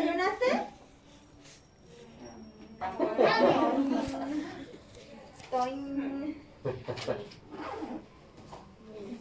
desayunaste? 0.00 0.66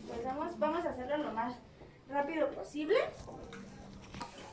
Pues 0.08 0.24
vamos, 0.24 0.60
vamos 0.60 0.86
a 0.86 0.90
hacerlo 0.90 1.18
lo 1.18 1.32
más 1.32 1.56
rápido 2.10 2.50
posible. 2.52 2.96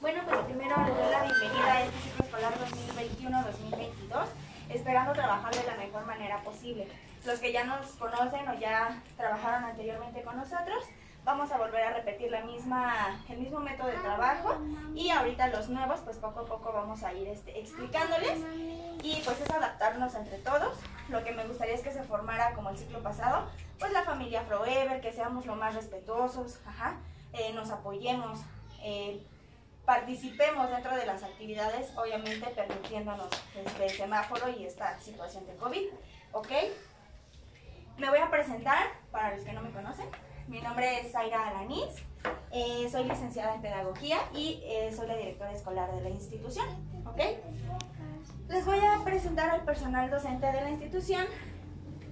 Bueno, 0.01 0.23
pues 0.27 0.39
primero 0.41 0.77
les 0.85 0.97
doy 0.97 1.11
la 1.11 1.23
bienvenida 1.23 1.73
a 1.73 1.85
este 1.85 1.99
ciclo 2.01 2.25
escolar 2.25 2.55
2021-2022, 2.59 4.27
esperando 4.71 5.13
trabajar 5.13 5.55
de 5.55 5.65
la 5.65 5.77
mejor 5.77 6.07
manera 6.07 6.43
posible. 6.43 6.89
Los 7.25 7.39
que 7.41 7.53
ya 7.53 7.65
nos 7.65 7.87
conocen 7.93 8.49
o 8.49 8.55
ya 8.59 9.03
trabajaron 9.17 9.65
anteriormente 9.65 10.23
con 10.23 10.37
nosotros, 10.37 10.85
vamos 11.27 11.51
a 11.51 11.59
volver 11.59 11.83
a 11.83 11.91
repetir 11.91 12.31
la 12.31 12.43
misma, 12.43 13.21
el 13.29 13.39
mismo 13.39 13.59
método 13.59 13.89
de 13.89 13.97
trabajo 13.97 14.57
y 14.95 15.11
ahorita 15.11 15.49
los 15.49 15.69
nuevos 15.69 15.99
pues 16.05 16.19
poco 16.19 16.41
a 16.41 16.45
poco 16.45 16.73
vamos 16.73 17.03
a 17.03 17.13
ir 17.13 17.27
este, 17.27 17.59
explicándoles 17.59 18.39
y 19.03 19.21
pues 19.25 19.41
es 19.41 19.51
adaptarnos 19.51 20.15
entre 20.15 20.39
todos. 20.39 20.79
Lo 21.09 21.25
que 21.25 21.33
me 21.33 21.45
gustaría 21.45 21.75
es 21.75 21.83
que 21.83 21.91
se 21.91 22.05
formara 22.05 22.55
como 22.55 22.71
el 22.71 22.79
ciclo 22.79 23.03
pasado, 23.03 23.51
pues 23.81 23.93
la 23.93 24.05
familia 24.05 24.43
Forever, 24.43 25.01
que 25.01 25.13
seamos 25.13 25.47
lo 25.47 25.57
más 25.57 25.75
respetuosos, 25.75 26.61
ajá, 26.65 26.97
eh, 27.33 27.53
nos 27.53 27.71
apoyemos, 27.71 28.39
eh, 28.85 29.21
participemos 29.85 30.71
dentro 30.71 30.95
de 30.95 31.07
las 31.07 31.25
actividades, 31.25 31.93
obviamente 31.97 32.47
permitiéndonos 32.51 33.31
este 33.57 33.89
semáforo 33.89 34.49
y 34.49 34.65
esta 34.65 34.97
situación 35.01 35.45
de 35.49 35.57
COVID, 35.57 35.89
¿ok? 36.31 36.53
Me 37.99 38.11
voy 38.11 38.21
a 38.21 38.31
presentar, 38.31 38.87
para 39.11 39.35
los 39.35 39.45
que 39.45 39.53
no 39.53 39.63
me 39.63 39.73
conocen. 39.73 40.07
Mi 40.49 40.61
nombre 40.61 41.01
es 41.01 41.11
Zaira 41.11 41.49
Alaniz, 41.49 42.05
eh, 42.53 42.89
soy 42.89 43.03
licenciada 43.03 43.57
en 43.57 43.63
Pedagogía 43.63 44.19
y 44.33 44.61
eh, 44.63 44.93
soy 44.95 45.09
la 45.09 45.17
directora 45.17 45.53
escolar 45.53 45.93
de 45.93 46.01
la 46.03 46.09
institución. 46.09 46.67
¿ok? 47.05 47.21
Les 48.49 48.65
voy 48.65 48.79
a 48.79 49.03
presentar 49.05 49.51
al 49.51 49.63
personal 49.65 50.09
docente 50.09 50.47
de 50.47 50.61
la 50.61 50.71
institución. 50.71 51.27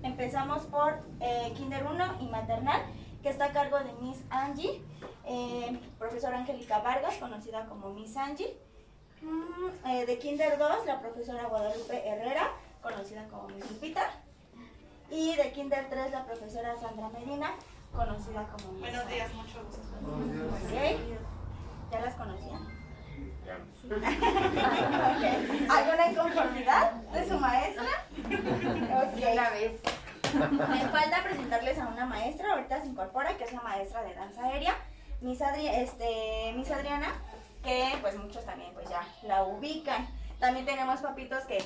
Empezamos 0.02 0.64
por 0.64 0.98
eh, 1.20 1.52
Kinder 1.56 1.86
1 1.86 2.22
y 2.22 2.26
Maternal, 2.26 2.82
que 3.22 3.28
está 3.28 3.46
a 3.46 3.52
cargo 3.52 3.78
de 3.78 3.92
Miss 4.00 4.18
Angie, 4.30 4.82
profesora 6.00 6.38
Angélica 6.38 6.80
Vargas, 6.80 7.14
conocida 7.18 7.66
como 7.66 7.90
Miss 7.90 8.16
Angie. 8.16 8.58
Mm, 9.22 10.06
de 10.06 10.18
Kinder 10.18 10.58
2, 10.58 10.86
la 10.86 11.00
profesora 11.00 11.46
Guadalupe 11.46 12.06
Herrera, 12.06 12.50
conocida 12.82 13.28
como 13.28 13.46
Miss 13.48 13.70
Lupita. 13.70 14.10
Y 15.08 15.36
de 15.36 15.52
Kinder 15.52 15.88
3, 15.88 16.10
la 16.10 16.26
profesora 16.26 16.76
Sandra 16.76 17.08
Medina, 17.10 17.54
conocida 17.94 18.46
como 18.48 18.78
Buenos 18.80 19.08
días, 19.08 19.32
mucho 19.34 19.64
gusto. 19.64 19.82
¿Ya 21.90 22.00
las 22.00 22.14
conocían? 22.14 22.74
okay. 23.86 25.68
¿Alguna 25.70 26.10
inconformidad 26.10 26.92
de 26.92 27.28
su 27.28 27.38
maestra? 27.38 27.84
Ok. 28.26 29.34
La 29.34 29.50
vez. 29.50 29.80
Me 30.50 30.88
falta 30.88 31.22
presentarles 31.22 31.78
a 31.78 31.86
una 31.86 32.06
maestra, 32.06 32.52
ahorita 32.52 32.80
se 32.80 32.88
incorpora, 32.88 33.36
que 33.36 33.44
es 33.44 33.52
la 33.52 33.60
maestra 33.60 34.02
de 34.02 34.14
danza 34.14 34.44
aérea, 34.44 34.74
Miss, 35.20 35.40
Adri 35.40 35.68
este, 35.68 36.52
Miss 36.56 36.70
Adriana, 36.72 37.12
que 37.62 37.96
pues 38.00 38.16
muchos 38.16 38.44
también 38.44 38.72
pues 38.74 38.88
ya 38.88 39.06
la 39.22 39.44
ubican. 39.44 40.08
También 40.40 40.66
tenemos 40.66 41.00
papitos 41.00 41.44
que 41.44 41.58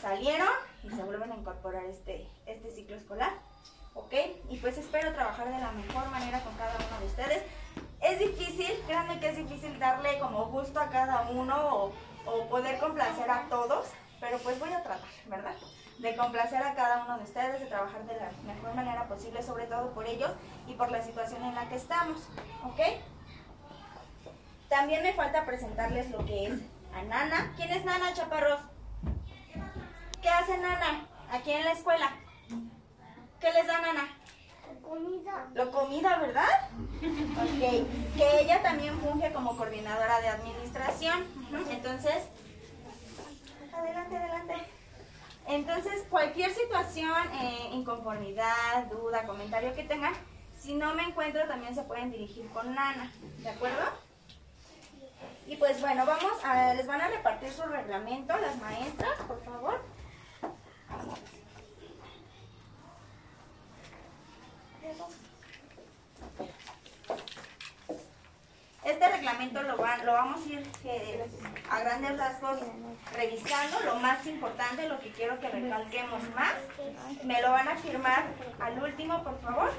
salieron 0.00 0.48
y 0.84 0.90
se 0.90 1.02
vuelven 1.02 1.32
a 1.32 1.36
incorporar 1.36 1.84
este, 1.86 2.28
este 2.46 2.70
ciclo 2.70 2.96
escolar. 2.96 3.32
¿Ok? 3.94 4.14
Y 4.50 4.56
pues 4.58 4.78
espero 4.78 5.12
trabajar 5.12 5.48
de 5.48 5.58
la 5.58 5.72
mejor 5.72 6.08
manera 6.10 6.40
con 6.40 6.54
cada 6.54 6.76
uno 6.76 7.00
de 7.00 7.06
ustedes. 7.06 7.42
Es 8.00 8.18
difícil, 8.18 8.82
créanme 8.86 9.20
que 9.20 9.28
es 9.28 9.36
difícil 9.36 9.78
darle 9.78 10.18
como 10.18 10.46
gusto 10.46 10.80
a 10.80 10.88
cada 10.88 11.30
uno 11.30 11.92
o, 12.24 12.48
poder 12.48 12.78
complacer 12.78 13.28
a 13.28 13.48
todos, 13.48 13.86
pero 14.20 14.38
pues 14.38 14.58
voy 14.60 14.72
a 14.72 14.82
tratar, 14.82 15.08
¿verdad? 15.26 15.54
De 15.98 16.14
complacer 16.14 16.62
a 16.62 16.74
cada 16.74 17.04
uno 17.04 17.18
de 17.18 17.24
ustedes, 17.24 17.60
de 17.60 17.66
trabajar 17.66 18.04
de 18.04 18.14
la 18.14 18.30
mejor 18.46 18.74
manera 18.74 19.08
posible, 19.08 19.42
sobre 19.42 19.66
todo 19.66 19.92
por 19.92 20.06
ellos 20.06 20.30
y 20.68 20.74
por 20.74 20.92
la 20.92 21.02
situación 21.02 21.42
en 21.44 21.54
la 21.56 21.68
que 21.68 21.74
estamos, 21.74 22.28
¿ok? 22.64 22.80
También 24.68 25.02
me 25.02 25.12
falta 25.14 25.44
presentarles 25.44 26.10
lo 26.10 26.24
que 26.24 26.46
es 26.46 26.60
a 26.94 27.02
Nana. 27.02 27.52
¿Quién 27.56 27.70
es 27.72 27.84
Nana, 27.84 28.14
chaparros? 28.14 28.60
¿Qué 30.22 30.28
hace 30.28 30.56
Nana 30.58 31.06
aquí 31.30 31.50
en 31.50 31.64
la 31.64 31.72
escuela? 31.72 32.21
¿Qué 33.42 33.52
les 33.52 33.66
dan, 33.66 33.84
Ana? 33.84 34.08
Comida. 34.82 35.48
Lo 35.54 35.72
comida, 35.72 36.16
¿verdad? 36.18 36.70
Ok. 37.42 38.16
Que 38.16 38.40
ella 38.40 38.62
también 38.62 38.96
funge 39.00 39.32
como 39.32 39.56
coordinadora 39.56 40.20
de 40.20 40.28
administración. 40.28 41.24
Entonces, 41.68 42.28
adelante, 43.72 44.16
adelante. 44.16 44.54
Entonces, 45.48 46.04
cualquier 46.08 46.54
situación, 46.54 47.18
eh, 47.40 47.70
inconformidad, 47.72 48.86
duda, 48.92 49.26
comentario 49.26 49.74
que 49.74 49.82
tengan, 49.82 50.14
si 50.56 50.74
no 50.74 50.94
me 50.94 51.02
encuentro, 51.02 51.44
también 51.48 51.74
se 51.74 51.82
pueden 51.82 52.12
dirigir 52.12 52.48
con 52.50 52.72
Nana, 52.72 53.10
¿de 53.38 53.48
acuerdo? 53.48 53.82
Y 55.48 55.56
pues 55.56 55.80
bueno, 55.80 56.06
vamos 56.06 56.32
a, 56.44 56.74
les 56.74 56.86
van 56.86 57.00
a 57.00 57.08
repartir 57.08 57.50
su 57.50 57.62
reglamento 57.62 58.38
las 58.38 58.56
maestras, 58.58 59.20
por 59.26 59.42
favor. 59.42 59.80
Este 68.84 69.08
reglamento 69.08 69.62
lo, 69.62 69.76
lo 69.76 70.12
vamos 70.12 70.44
a 70.44 70.48
ir 70.48 70.66
eh, 70.84 71.24
a 71.70 71.80
grandes 71.80 72.18
rasgos 72.18 72.58
revisando. 73.14 73.80
Lo 73.84 73.96
más 73.96 74.26
importante, 74.26 74.88
lo 74.88 74.98
que 74.98 75.12
quiero 75.12 75.38
que 75.38 75.48
recalquemos 75.48 76.22
más, 76.34 76.54
me 77.22 77.40
lo 77.40 77.52
van 77.52 77.68
a 77.68 77.76
firmar 77.76 78.24
al 78.60 78.82
último, 78.82 79.22
por 79.22 79.40
favor. 79.40 79.70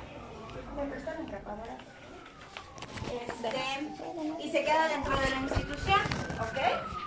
Este, 3.12 4.44
y 4.44 4.52
se 4.52 4.64
queda 4.64 4.88
dentro 4.88 5.20
de 5.20 5.30
la 5.30 5.36
institución, 5.36 6.00
¿ok? 6.40 7.04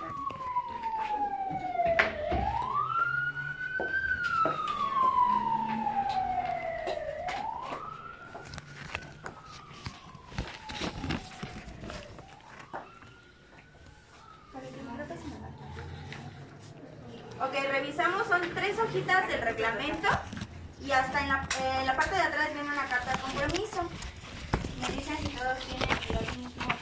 del 19.27 19.41
reglamento 19.41 20.07
y 20.81 20.91
hasta 20.91 21.21
en 21.21 21.29
la, 21.29 21.47
eh, 21.59 21.85
la, 21.85 21.95
parte 21.95 22.15
de 22.15 22.21
atrás 22.21 22.53
viene 22.53 22.69
una 22.69 22.85
carta 22.85 23.11
de 23.11 23.19
compromiso. 23.19 23.89
Me 24.81 24.95
dicen 24.95 25.17
si 25.17 25.29
todos 25.29 25.57
tienen 25.59 25.89
los 25.89 26.37
mismos. 26.37 26.75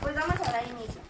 Pues 0.00 0.14
vamos 0.14 0.48
a 0.48 0.52
dar 0.52 0.62
inicio. 0.66 1.00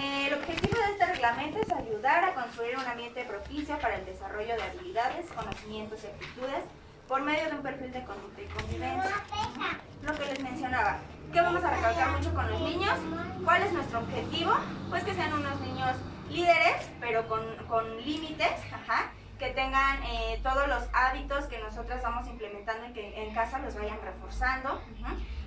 Eh, 0.00 0.26
el 0.28 0.34
objetivo 0.34 0.76
de 0.76 0.92
este 0.92 1.06
reglamento 1.06 1.60
es 1.60 1.72
ayudar 1.72 2.24
a 2.24 2.34
construir 2.34 2.76
un 2.76 2.84
ambiente 2.84 3.24
propicio 3.24 3.78
para 3.78 3.96
el 3.96 4.04
desarrollo 4.04 4.54
de 4.54 4.62
habilidades, 4.62 5.30
conocimientos 5.32 6.00
y 6.04 6.06
actitudes 6.06 6.64
por 7.08 7.22
medio 7.22 7.46
de 7.46 7.51
perfil 7.62 7.92
de 7.92 8.04
conducta 8.04 8.42
y 8.42 8.46
convivencia. 8.46 9.10
Lo 10.02 10.12
que 10.14 10.24
les 10.26 10.42
mencionaba, 10.42 10.98
¿Qué 11.32 11.40
vamos 11.40 11.64
a 11.64 11.70
recalcar 11.70 12.10
mucho 12.10 12.34
con 12.34 12.50
los 12.50 12.60
niños? 12.60 12.92
¿Cuál 13.42 13.62
es 13.62 13.72
nuestro 13.72 14.00
objetivo? 14.00 14.52
Pues 14.90 15.02
que 15.02 15.14
sean 15.14 15.32
unos 15.32 15.58
niños 15.62 15.96
líderes, 16.28 16.90
pero 17.00 17.26
con, 17.26 17.42
límites, 18.04 18.52
que 19.38 19.48
tengan 19.52 20.02
eh, 20.02 20.38
todos 20.42 20.68
los 20.68 20.84
hábitos 20.92 21.46
que 21.46 21.58
nosotras 21.58 22.02
vamos 22.02 22.28
implementando 22.28 22.86
y 22.86 22.92
que 22.92 23.22
en 23.22 23.32
casa 23.32 23.60
los 23.60 23.74
vayan 23.74 23.98
reforzando 24.02 24.82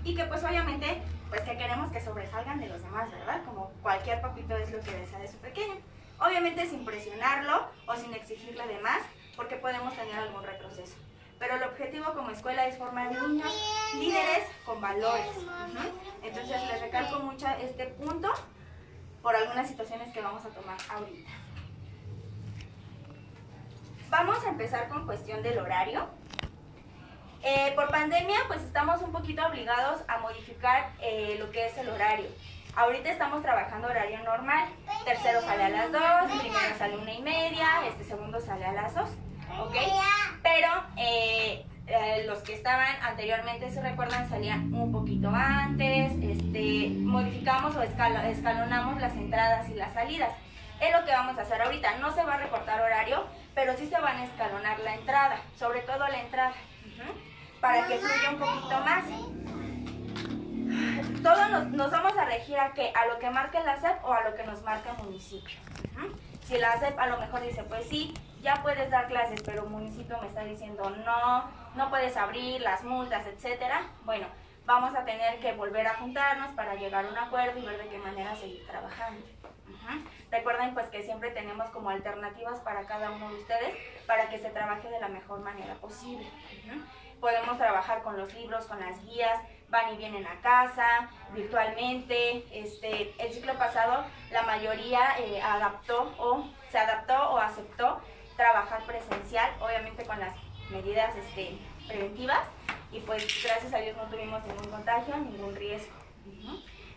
y 0.03 0.15
que 0.15 0.25
pues 0.25 0.43
obviamente 0.43 1.03
pues 1.29 1.41
que 1.41 1.55
queremos 1.55 1.91
que 1.91 2.01
sobresalgan 2.01 2.59
de 2.59 2.67
los 2.67 2.81
demás, 2.81 3.11
¿verdad? 3.11 3.43
Como 3.45 3.69
cualquier 3.83 4.21
papito 4.21 4.57
es 4.57 4.71
lo 4.71 4.79
que 4.79 4.91
desea 4.91 5.19
de 5.19 5.27
su 5.27 5.37
pequeño. 5.37 5.75
Obviamente 6.19 6.67
sin 6.67 6.83
presionarlo 6.83 7.67
o 7.85 7.95
sin 7.95 8.11
exigirle 8.15 8.65
de 8.65 8.79
más 8.79 9.03
porque 9.35 9.57
podemos 9.57 9.95
tener 9.95 10.15
algún 10.15 10.43
retroceso 10.43 10.95
pero 11.45 11.57
el 11.57 11.63
objetivo 11.69 12.11
como 12.13 12.31
escuela 12.31 12.65
es 12.65 12.75
formar 12.75 13.11
niños 13.11 13.53
líderes 13.93 14.47
con 14.65 14.81
valores. 14.81 15.29
Entonces 16.23 16.59
les 16.71 16.81
recalco 16.81 17.19
mucho 17.19 17.47
este 17.61 17.85
punto 17.85 18.33
por 19.21 19.35
algunas 19.35 19.67
situaciones 19.67 20.11
que 20.11 20.21
vamos 20.21 20.43
a 20.43 20.49
tomar 20.49 20.77
ahorita. 20.89 21.29
Vamos 24.09 24.43
a 24.43 24.49
empezar 24.49 24.89
con 24.89 25.05
cuestión 25.05 25.43
del 25.43 25.59
horario. 25.59 26.07
Eh, 27.43 27.73
por 27.75 27.91
pandemia, 27.91 28.39
pues 28.47 28.63
estamos 28.63 29.03
un 29.03 29.11
poquito 29.11 29.45
obligados 29.45 30.01
a 30.07 30.17
modificar 30.17 30.93
eh, 30.99 31.35
lo 31.37 31.51
que 31.51 31.67
es 31.67 31.77
el 31.77 31.89
horario. 31.89 32.27
Ahorita 32.75 33.11
estamos 33.11 33.43
trabajando 33.43 33.87
horario 33.87 34.19
normal. 34.23 34.67
Tercero 35.05 35.41
sale 35.41 35.65
a 35.65 35.69
las 35.69 35.91
2, 35.91 36.01
primero 36.41 36.77
sale 36.79 36.95
a 36.95 36.97
una 36.97 37.13
y 37.13 37.21
media, 37.21 37.85
este 37.87 38.03
segundo 38.03 38.39
sale 38.39 38.65
a 38.65 38.73
las 38.73 38.95
2. 38.95 39.09
¿Ok? 39.59 39.75
Pero 40.43 40.69
eh, 40.97 41.65
eh, 41.87 42.23
los 42.25 42.39
que 42.39 42.53
estaban 42.53 42.95
anteriormente, 43.01 43.69
si 43.69 43.79
recuerdan, 43.79 44.27
salían 44.29 44.73
un 44.73 44.91
poquito 44.91 45.29
antes, 45.29 46.13
este, 46.21 46.89
modificamos 46.99 47.75
o 47.75 47.81
escalonamos 47.83 48.99
las 48.99 49.13
entradas 49.13 49.69
y 49.69 49.75
las 49.75 49.93
salidas. 49.93 50.31
Es 50.81 50.91
lo 50.91 51.05
que 51.05 51.11
vamos 51.11 51.37
a 51.37 51.41
hacer 51.41 51.61
ahorita. 51.61 51.97
No 51.99 52.13
se 52.13 52.23
va 52.23 52.33
a 52.35 52.37
recortar 52.37 52.81
horario, 52.81 53.25
pero 53.53 53.77
sí 53.77 53.87
se 53.87 53.99
van 53.99 54.17
a 54.17 54.25
escalonar 54.25 54.79
la 54.79 54.95
entrada, 54.95 55.41
sobre 55.57 55.81
todo 55.81 56.07
la 56.07 56.21
entrada, 56.21 56.53
para 57.61 57.87
que 57.87 57.97
fluya 57.97 58.31
un 58.31 58.39
poquito 58.39 58.79
más. 58.81 59.05
Todos 61.23 61.69
nos, 61.71 61.91
vamos 61.91 62.17
a 62.17 62.25
regir 62.25 62.57
a, 62.59 62.73
que, 62.73 62.91
a 62.93 63.05
lo 63.07 63.19
que 63.19 63.29
marque 63.29 63.59
la 63.61 63.79
SEP 63.79 64.03
o 64.03 64.13
a 64.13 64.23
lo 64.23 64.35
que 64.35 64.43
nos 64.43 64.61
marca 64.63 64.91
el 64.91 65.05
municipio. 65.05 65.57
Si 66.45 66.57
la 66.57 66.77
SEP 66.79 66.99
a 66.99 67.07
lo 67.07 67.17
mejor 67.17 67.41
dice, 67.41 67.63
pues 67.63 67.87
sí, 67.87 68.13
ya 68.45 68.61
puedes 68.61 68.91
dar 68.91 69.07
clases, 69.07 69.41
pero 69.43 69.63
el 69.63 69.69
municipio 69.69 70.19
me 70.21 70.27
está 70.27 70.43
diciendo 70.43 70.87
no, 71.03 71.49
no 71.73 71.89
puedes 71.89 72.15
abrir 72.15 72.61
las 72.61 72.83
multas, 72.83 73.25
etcétera. 73.25 73.81
Bueno, 74.03 74.27
vamos 74.67 74.95
a 74.95 75.03
tener 75.03 75.39
que 75.39 75.53
volver 75.53 75.87
a 75.87 75.95
juntarnos 75.95 76.51
para 76.51 76.75
llegar 76.75 77.05
a 77.05 77.09
un 77.09 77.17
acuerdo 77.17 77.59
y 77.59 77.65
ver 77.65 77.79
de 77.81 77.89
qué 77.89 77.97
manera 77.97 78.35
seguir 78.35 78.63
trabajando. 78.67 79.25
Recuerden 80.29 80.75
pues 80.75 80.87
que 80.89 81.01
siempre 81.01 81.31
tenemos 81.31 81.69
como 81.71 81.89
alternativas 81.89 82.59
para 82.59 82.85
cada 82.85 83.09
uno 83.11 83.29
de 83.31 83.35
ustedes 83.35 83.75
para 84.05 84.29
que 84.29 84.37
se 84.37 84.51
trabaje 84.51 84.89
de 84.89 84.99
la 84.99 85.07
mejor 85.07 85.39
manera 85.39 85.73
posible. 85.75 86.27
Podemos 87.19 87.57
trabajar 87.57 88.03
con 88.03 88.15
los 88.15 88.31
libros, 88.35 88.65
con 88.65 88.79
las 88.79 89.03
guías, 89.05 89.39
van 89.69 89.91
y 89.93 89.97
vienen 89.97 90.27
a 90.27 90.39
casa, 90.41 91.09
virtualmente. 91.33 92.45
Este, 92.51 93.15
el 93.17 93.33
ciclo 93.33 93.55
pasado 93.55 94.05
la 94.31 94.43
mayoría 94.43 95.17
eh, 95.17 95.41
adaptó 95.41 96.13
o 96.19 96.47
se 96.69 96.77
adaptó 96.77 97.31
o 97.31 97.37
aceptó 97.37 98.01
trabajar 98.35 98.83
presencial, 98.85 99.51
obviamente 99.59 100.05
con 100.05 100.19
las 100.19 100.35
medidas 100.69 101.15
este, 101.15 101.57
preventivas 101.87 102.47
y 102.91 102.99
pues 103.01 103.25
gracias 103.43 103.73
a 103.73 103.77
Dios 103.79 103.95
no 103.97 104.03
tuvimos 104.03 104.43
ningún 104.45 104.69
contagio, 104.69 105.17
ningún 105.17 105.55
riesgo. 105.55 105.93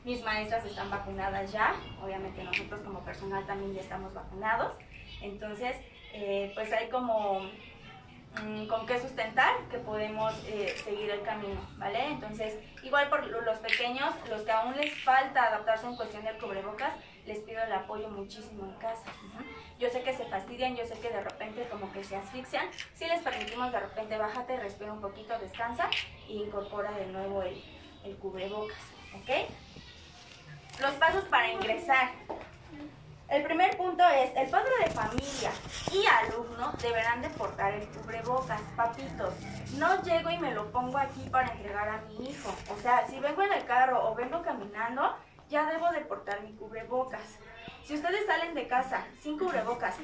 Mis 0.05 0.23
maestras 0.23 0.65
están 0.65 0.91
vacunadas 0.91 1.53
ya, 1.53 1.75
obviamente 2.03 2.43
nosotros 2.43 2.81
como 2.81 3.01
personal 3.01 3.45
también 3.47 3.75
ya 3.75 3.81
estamos 3.81 4.15
vacunados, 4.15 4.73
entonces 5.21 5.77
eh, 6.13 6.53
pues 6.55 6.73
hay 6.73 6.89
como 6.89 7.41
mm, 8.43 8.67
con 8.67 8.87
qué 8.87 8.99
sustentar 8.99 9.55
que 9.71 9.79
podemos 9.79 10.33
eh, 10.47 10.75
seguir 10.85 11.11
el 11.11 11.23
camino, 11.23 11.61
¿vale? 11.77 12.07
Entonces, 12.07 12.59
igual 12.83 13.09
por 13.11 13.27
los 13.27 13.59
pequeños, 13.59 14.15
los 14.29 14.43
que 14.43 14.53
aún 14.53 14.77
les 14.77 14.95
falta 15.03 15.45
adaptarse 15.45 15.87
en 15.87 15.97
cuestión 15.97 16.25
del 16.25 16.39
cubrebocas, 16.39 16.93
les 17.27 17.41
pido 17.41 17.63
el 17.63 17.73
apoyo 17.73 18.09
muchísimo 18.09 18.65
en 18.65 18.75
casa. 18.79 19.13
Yo 19.79 19.89
sé 19.91 20.03
que 20.03 20.13
se 20.13 20.25
fastidian, 20.25 20.75
yo 20.75 20.85
sé 20.85 20.99
que 20.99 21.09
de 21.09 21.21
repente 21.21 21.69
como 21.71 21.93
que 21.93 22.03
se 22.03 22.17
asfixian. 22.17 22.69
Si 22.95 23.07
les 23.07 23.23
permitimos 23.23 23.71
de 23.71 23.79
repente 23.79 24.19
bájate, 24.19 24.57
respira 24.57 24.93
un 24.93 25.01
poquito, 25.01 25.39
descansa 25.39 25.89
e 26.29 26.33
incorpora 26.33 26.91
de 26.93 27.07
nuevo 27.07 27.43
el, 27.43 27.63
el 28.05 28.17
cubrebocas, 28.17 28.79
¿ok? 29.15 29.49
Los 30.81 30.93
pasos 30.95 31.25
para 31.25 31.53
ingresar. 31.53 32.11
El 33.29 33.43
primer 33.43 33.77
punto 33.77 34.03
es, 34.09 34.35
el 34.37 34.49
padre 34.49 34.71
de 34.85 34.91
familia 34.91 35.53
y 35.93 36.07
alumno 36.07 36.73
deberán 36.81 37.21
de 37.21 37.29
portar 37.31 37.75
el 37.75 37.87
cubrebocas. 37.89 38.61
Papitos, 38.75 39.35
no 39.77 40.03
llego 40.03 40.31
y 40.31 40.39
me 40.39 40.55
lo 40.55 40.73
pongo 40.73 40.99
aquí 40.99 41.29
para 41.31 41.53
entregar 41.53 41.89
a 41.89 42.01
mi 42.03 42.31
hijo. 42.31 42.53
O 42.73 42.81
sea, 42.81 43.07
si 43.07 43.21
vengo 43.21 43.43
en 43.43 43.53
el 43.53 43.65
carro 43.67 44.11
o 44.11 44.15
vengo 44.15 44.43
caminando, 44.43 45.15
ya 45.49 45.67
debo 45.67 45.91
de 45.91 46.01
portar 46.01 46.41
mi 46.43 46.53
cubrebocas. 46.55 47.39
Si 47.89 47.95
ustedes 47.95 48.27
salen 48.27 48.55
de 48.55 48.69
casa 48.69 49.07
sin 49.23 49.39
cubrebocas 49.39 49.97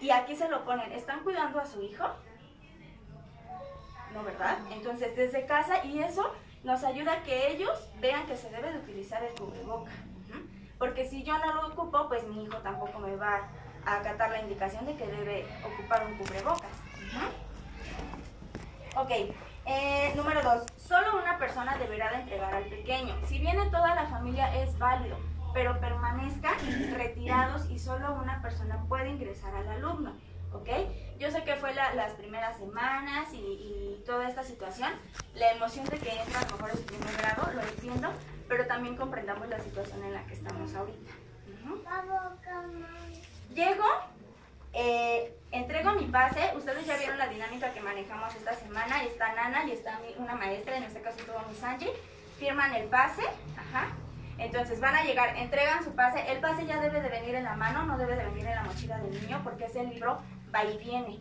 y 0.00 0.08
aquí 0.08 0.34
se 0.34 0.48
lo 0.48 0.64
ponen, 0.64 0.90
¿están 0.92 1.20
cuidando 1.22 1.60
a 1.60 1.66
su 1.66 1.82
hijo? 1.82 2.06
No, 4.14 4.24
¿verdad? 4.24 4.56
Entonces, 4.70 5.14
desde 5.14 5.44
casa 5.44 5.84
y 5.84 5.98
eso 5.98 6.32
nos 6.64 6.82
ayuda 6.82 7.12
a 7.12 7.22
que 7.24 7.50
ellos 7.50 7.90
vean 8.00 8.24
que 8.24 8.38
se 8.38 8.48
debe 8.48 8.72
de 8.72 8.78
utilizar 8.78 9.22
el 9.22 9.34
cubrebocas. 9.34 9.92
Porque 10.78 11.06
si 11.06 11.24
yo 11.24 11.36
no 11.36 11.52
lo 11.52 11.66
ocupo, 11.66 12.08
pues 12.08 12.26
mi 12.26 12.42
hijo 12.42 12.56
tampoco 12.62 13.00
me 13.00 13.14
va 13.16 13.50
a 13.84 13.96
acatar 13.96 14.30
la 14.30 14.40
indicación 14.40 14.86
de 14.86 14.96
que 14.96 15.06
debe 15.06 15.46
ocupar 15.62 16.06
un 16.06 16.16
cubrebocas. 16.16 16.70
Ok, 18.96 19.10
eh, 19.66 20.14
número 20.16 20.42
dos, 20.42 20.64
solo 20.78 21.18
una 21.20 21.36
persona 21.36 21.76
deberá 21.76 22.12
de 22.12 22.20
entregar 22.22 22.54
al 22.54 22.64
pequeño. 22.64 23.14
Si 23.26 23.38
viene 23.38 23.66
toda 23.66 23.94
la 23.94 24.06
familia 24.06 24.56
es 24.56 24.78
válido, 24.78 25.18
pero 25.56 25.80
permanezcan 25.80 26.54
retirados 26.94 27.70
y 27.70 27.78
solo 27.78 28.12
una 28.12 28.42
persona 28.42 28.78
puede 28.90 29.08
ingresar 29.08 29.54
al 29.54 29.66
alumno. 29.66 30.12
¿ok? 30.52 30.68
Yo 31.18 31.30
sé 31.30 31.44
que 31.44 31.56
fue 31.56 31.72
las 31.72 32.12
primeras 32.12 32.58
semanas 32.58 33.32
y, 33.32 34.02
toda 34.04 34.28
esta 34.28 34.44
situación, 34.44 34.92
la 35.34 35.52
emoción 35.52 35.86
de 35.86 35.98
que 35.98 36.10
entra 36.10 36.40
a 36.40 36.44
lo 36.44 36.58
mejor 36.58 36.70
en 36.72 36.84
primer 36.84 37.16
grado, 37.16 37.52
lo 37.54 37.62
entiendo, 37.62 38.10
pero 38.48 38.66
también 38.66 38.96
comprendamos 38.96 39.48
la 39.48 39.58
situación 39.58 40.04
en 40.04 40.12
la 40.12 40.26
que 40.26 40.34
estamos 40.34 40.74
ahorita. 40.74 41.12
Llego, 43.54 43.84
eh, 44.74 45.38
entrego 45.52 45.92
mi 45.92 46.04
pase, 46.04 46.52
ustedes 46.54 46.86
ya 46.86 46.98
vieron 46.98 47.16
la 47.16 47.28
dinámica 47.28 47.72
que 47.72 47.80
manejamos 47.80 48.34
esta 48.34 48.54
semana, 48.54 49.02
está 49.04 49.34
Nana 49.34 49.64
y 49.64 49.72
está 49.72 49.98
una 50.18 50.34
maestra, 50.34 50.76
en 50.76 50.82
este 50.82 51.00
caso 51.00 51.16
todo 51.24 51.40
mi 51.48 51.54
Sanji, 51.56 51.88
firman 52.38 52.74
el 52.74 52.88
pase, 52.88 53.22
ajá, 53.56 53.88
entonces 54.38 54.80
van 54.80 54.94
a 54.94 55.04
llegar, 55.04 55.36
entregan 55.36 55.82
su 55.82 55.94
pase, 55.94 56.30
el 56.30 56.40
pase 56.40 56.66
ya 56.66 56.80
debe 56.80 57.00
de 57.00 57.08
venir 57.08 57.34
en 57.34 57.44
la 57.44 57.56
mano, 57.56 57.84
no 57.84 57.96
debe 57.96 58.16
de 58.16 58.24
venir 58.24 58.46
en 58.46 58.56
la 58.56 58.64
mochila 58.64 58.98
del 58.98 59.20
niño 59.20 59.40
porque 59.42 59.64
ese 59.64 59.84
libro 59.84 60.20
va 60.54 60.64
y 60.64 60.76
viene, 60.76 61.20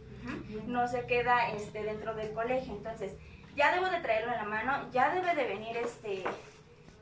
no 0.66 0.88
se 0.88 1.06
queda 1.06 1.50
este, 1.50 1.84
dentro 1.84 2.14
del 2.14 2.34
colegio, 2.34 2.74
entonces 2.74 3.14
ya 3.56 3.72
debo 3.72 3.88
de 3.88 4.00
traerlo 4.02 4.34
en 4.34 4.38
la 4.38 4.44
mano, 4.44 4.92
ya 4.92 5.10
debe 5.10 5.34
de 5.34 5.46
venir 5.46 5.78
este 5.78 6.24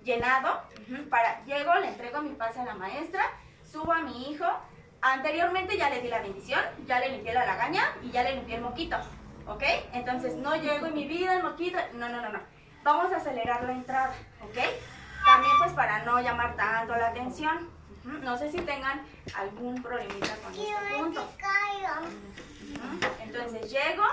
llenado, 0.04 0.62
para, 1.10 1.44
llego, 1.45 1.74
le 1.75 1.88
entrego 1.88 2.21
mi 2.21 2.36
pase 2.36 2.59
a 2.59 2.66
la 2.66 2.75
maestra, 2.75 3.24
subo 3.63 3.92
a 3.92 4.01
mi 4.01 4.30
hijo, 4.30 4.45
anteriormente 5.01 5.77
ya 5.77 5.89
le 5.89 6.01
di 6.01 6.09
la 6.09 6.21
bendición, 6.21 6.62
ya 6.86 7.00
le 7.00 7.09
limpié 7.09 7.33
la 7.33 7.45
lagaña 7.45 7.83
y 8.04 8.12
ya 8.12 8.24
le 8.24 8.36
limpié 8.36 8.56
el 8.56 8.62
moquito, 8.62 8.98
¿ok? 9.48 9.63
Entonces 9.94 10.36
no 10.36 10.56
llego 10.56 10.86
en 10.86 10.94
mi 10.94 11.07
vida 11.07 11.36
el 11.36 11.44
moquito, 11.44 11.80
no, 11.94 12.09
no, 12.09 12.21
no, 12.21 12.30
no, 12.30 12.39
vamos 12.83 13.12
a 13.12 13.18
acelerar 13.18 13.63
la 13.63 13.71
entrada, 13.71 14.13
¿ok? 14.44 14.59
También 15.25 15.53
pues 15.57 15.71
para 15.73 16.03
no 16.03 16.19
llamar 16.21 16.55
tanto 16.55 16.95
la 16.95 17.07
atención. 17.07 17.69
No 18.21 18.37
sé 18.37 18.51
si 18.51 18.57
tengan 18.57 19.01
algún 19.37 19.81
problemita 19.81 20.35
con 20.43 20.53
este 20.53 20.97
punto. 20.97 21.29
Entonces 23.21 23.71
llego, 23.71 24.03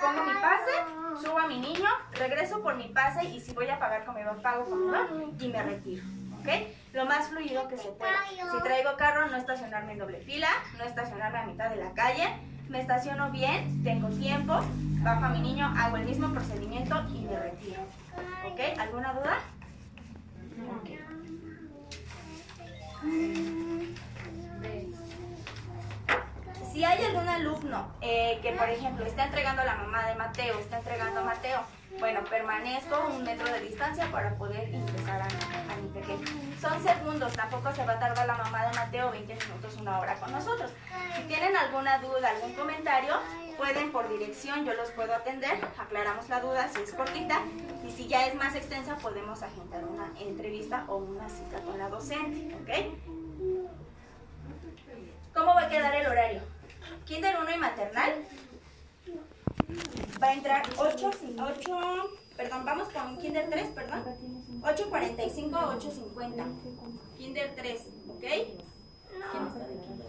pongo 0.00 0.24
mi 0.24 0.34
pase, 0.34 0.72
subo 1.20 1.38
a 1.38 1.46
mi 1.48 1.58
niño, 1.58 1.88
regreso 2.12 2.62
por 2.62 2.76
mi 2.76 2.88
pase 2.88 3.24
y 3.24 3.40
si 3.40 3.52
voy 3.52 3.68
a 3.68 3.78
pagar 3.78 4.04
conmigo, 4.04 4.36
pago 4.40 4.64
conmigo 4.64 5.34
y 5.40 5.48
me 5.48 5.62
retiro. 5.62 6.04
¿Ok? 6.40 6.48
Lo 6.92 7.06
más 7.06 7.28
fluido 7.28 7.66
que 7.66 7.76
se 7.76 7.88
pueda. 7.88 8.14
Si 8.28 8.62
traigo 8.62 8.96
carro, 8.96 9.26
no 9.26 9.36
estacionarme 9.36 9.92
en 9.92 9.98
doble 9.98 10.20
fila, 10.20 10.48
no 10.78 10.84
estacionarme 10.84 11.38
a 11.38 11.46
mitad 11.46 11.70
de 11.70 11.76
la 11.76 11.92
calle. 11.92 12.24
Me 12.68 12.80
estaciono 12.80 13.30
bien, 13.30 13.82
tengo 13.84 14.08
tiempo, 14.08 14.60
bajo 15.02 15.24
a 15.24 15.28
mi 15.28 15.40
niño, 15.40 15.72
hago 15.76 15.96
el 15.96 16.04
mismo 16.04 16.32
procedimiento 16.32 17.00
y 17.10 17.20
me 17.22 17.38
retiro. 17.38 17.80
¿Ok? 18.44 18.78
¿Alguna 18.78 19.12
duda? 19.12 19.38
Si 26.72 26.84
hay 26.84 27.04
algún 27.04 27.28
alumno 27.28 27.90
eh, 28.00 28.38
que, 28.42 28.52
por 28.52 28.68
ejemplo, 28.68 29.06
está 29.06 29.24
entregando 29.24 29.62
a 29.62 29.64
la 29.64 29.76
mamá 29.76 30.06
de 30.06 30.14
Mateo, 30.14 30.58
está 30.58 30.78
entregando 30.78 31.20
a 31.20 31.24
Mateo, 31.24 31.60
bueno, 31.98 32.22
permanezco 32.24 33.08
un 33.08 33.22
metro 33.24 33.50
de 33.50 33.60
distancia 33.60 34.10
para 34.10 34.36
poder 34.36 34.68
ingresar 34.68 35.22
a, 35.22 35.76
mi 35.76 35.88
pequeño. 35.88 36.24
Son 36.60 36.82
segundos, 36.82 37.32
tampoco 37.32 37.72
se 37.72 37.84
va 37.84 37.94
a 37.94 37.98
tardar 37.98 38.26
la 38.26 38.36
mamá 38.36 38.66
de 38.66 38.76
Mateo 38.76 39.10
20 39.10 39.34
minutos, 39.34 39.76
una 39.80 39.98
hora 39.98 40.14
con 40.16 40.32
nosotros. 40.32 40.70
Si 41.16 41.22
tienen 41.22 41.56
alguna 41.56 41.98
duda, 41.98 42.30
algún 42.30 42.52
comentario, 42.54 43.14
pueden 43.56 43.92
por 43.92 44.08
dirección, 44.08 44.64
yo 44.64 44.74
los 44.74 44.90
puedo 44.90 45.14
atender, 45.14 45.58
aclaramos 45.78 46.28
la 46.28 46.40
duda 46.40 46.68
si 46.68 46.82
es 46.82 46.92
cortita 46.92 47.40
y 47.86 47.90
si 47.90 48.06
ya 48.08 48.26
es 48.26 48.34
más 48.34 48.54
extensa 48.54 48.96
podemos 48.96 49.42
agendar 49.42 49.84
una 49.84 50.10
entrevista 50.20 50.84
o 50.88 50.96
una 50.96 51.28
cita 51.28 51.60
con 51.60 51.78
la 51.78 51.88
docente, 51.88 52.54
¿ok? 52.54 52.70
¿Cómo 55.34 55.54
va 55.54 55.62
a 55.62 55.68
quedar 55.68 55.94
el 55.94 56.06
horario? 56.06 56.42
Kinder 57.04 57.36
1 57.40 57.50
y 57.50 57.58
maternal 57.58 58.12
va 60.22 60.28
a 60.28 60.32
entrar 60.34 60.62
8, 60.76 61.10
8, 61.38 62.10
perdón, 62.36 62.64
vamos 62.64 62.88
con 62.88 63.18
Kinder 63.18 63.48
3, 63.50 63.68
perdón, 63.68 64.04
8.45 64.62 65.54
a 65.54 65.78
8.50. 65.78 66.44
Kinder 67.16 67.54
3, 67.54 67.82
¿ok? 68.08 68.20
¿Quién 68.20 69.46
está 69.46 69.66
de 69.66 69.74
Kinder? 69.80 70.06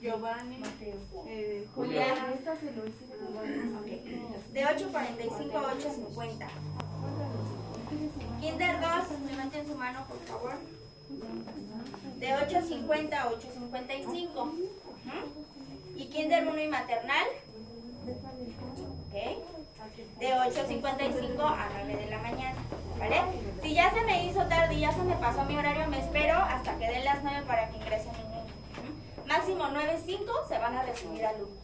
Giovanni, 0.00 0.56
Mateo, 0.58 0.96
eh, 1.26 1.66
Julián. 1.74 2.16
De 4.52 4.64
8.45 4.64 5.54
a 5.54 5.74
8.50. 5.74 6.48
Kinder 8.40 8.80
2, 8.80 9.30
levanten 9.30 9.66
su 9.66 9.74
mano 9.74 10.04
por 10.06 10.18
favor. 10.20 10.54
De 12.18 12.28
8.50 12.28 13.12
a 13.12 13.30
8.55. 13.30 14.52
¿Y 16.00 16.06
Kinder 16.06 16.48
1 16.48 16.58
y 16.62 16.68
maternal? 16.68 17.26
¿ok? 19.06 20.18
De 20.18 20.32
8.55 20.32 21.40
a 21.42 21.68
9 21.74 21.94
de 21.94 22.10
la 22.10 22.18
mañana, 22.20 22.56
¿vale? 22.98 23.20
Si 23.60 23.74
ya 23.74 23.92
se 23.92 24.00
me 24.06 24.24
hizo 24.24 24.46
tarde 24.46 24.76
y 24.76 24.80
ya 24.80 24.92
se 24.92 25.02
me 25.02 25.14
pasó 25.16 25.44
mi 25.44 25.58
horario, 25.58 25.86
me 25.88 25.98
espero 25.98 26.36
hasta 26.36 26.78
que 26.78 26.88
den 26.88 27.04
las 27.04 27.22
9 27.22 27.42
para 27.46 27.68
que 27.68 27.76
ingresen 27.76 28.12
un 28.12 28.30
niño. 28.30 28.54
Máximo 29.26 29.64
9.5 29.64 30.48
se 30.48 30.58
van 30.58 30.74
a 30.74 30.84
recibir 30.84 31.26
alumnos. 31.26 31.58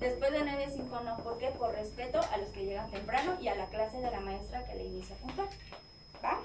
Después 0.00 0.32
de 0.32 0.40
9.5 0.40 1.02
no, 1.04 1.18
¿por 1.18 1.36
qué? 1.36 1.48
Por 1.48 1.72
respeto 1.72 2.18
a 2.32 2.38
los 2.38 2.48
que 2.48 2.64
llegan 2.64 2.90
temprano 2.90 3.36
y 3.42 3.48
a 3.48 3.54
la 3.56 3.66
clase 3.66 4.00
de 4.00 4.10
la 4.10 4.20
maestra 4.20 4.64
que 4.64 4.74
le 4.74 4.84
inicia 4.84 5.16
puntual. 5.16 5.48
¿Va? 6.24 6.38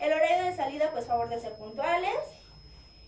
El 0.00 0.12
horario 0.12 0.44
de 0.46 0.56
salida, 0.56 0.90
pues 0.90 1.06
favor 1.06 1.28
de 1.28 1.38
ser 1.38 1.52
puntuales, 1.52 2.18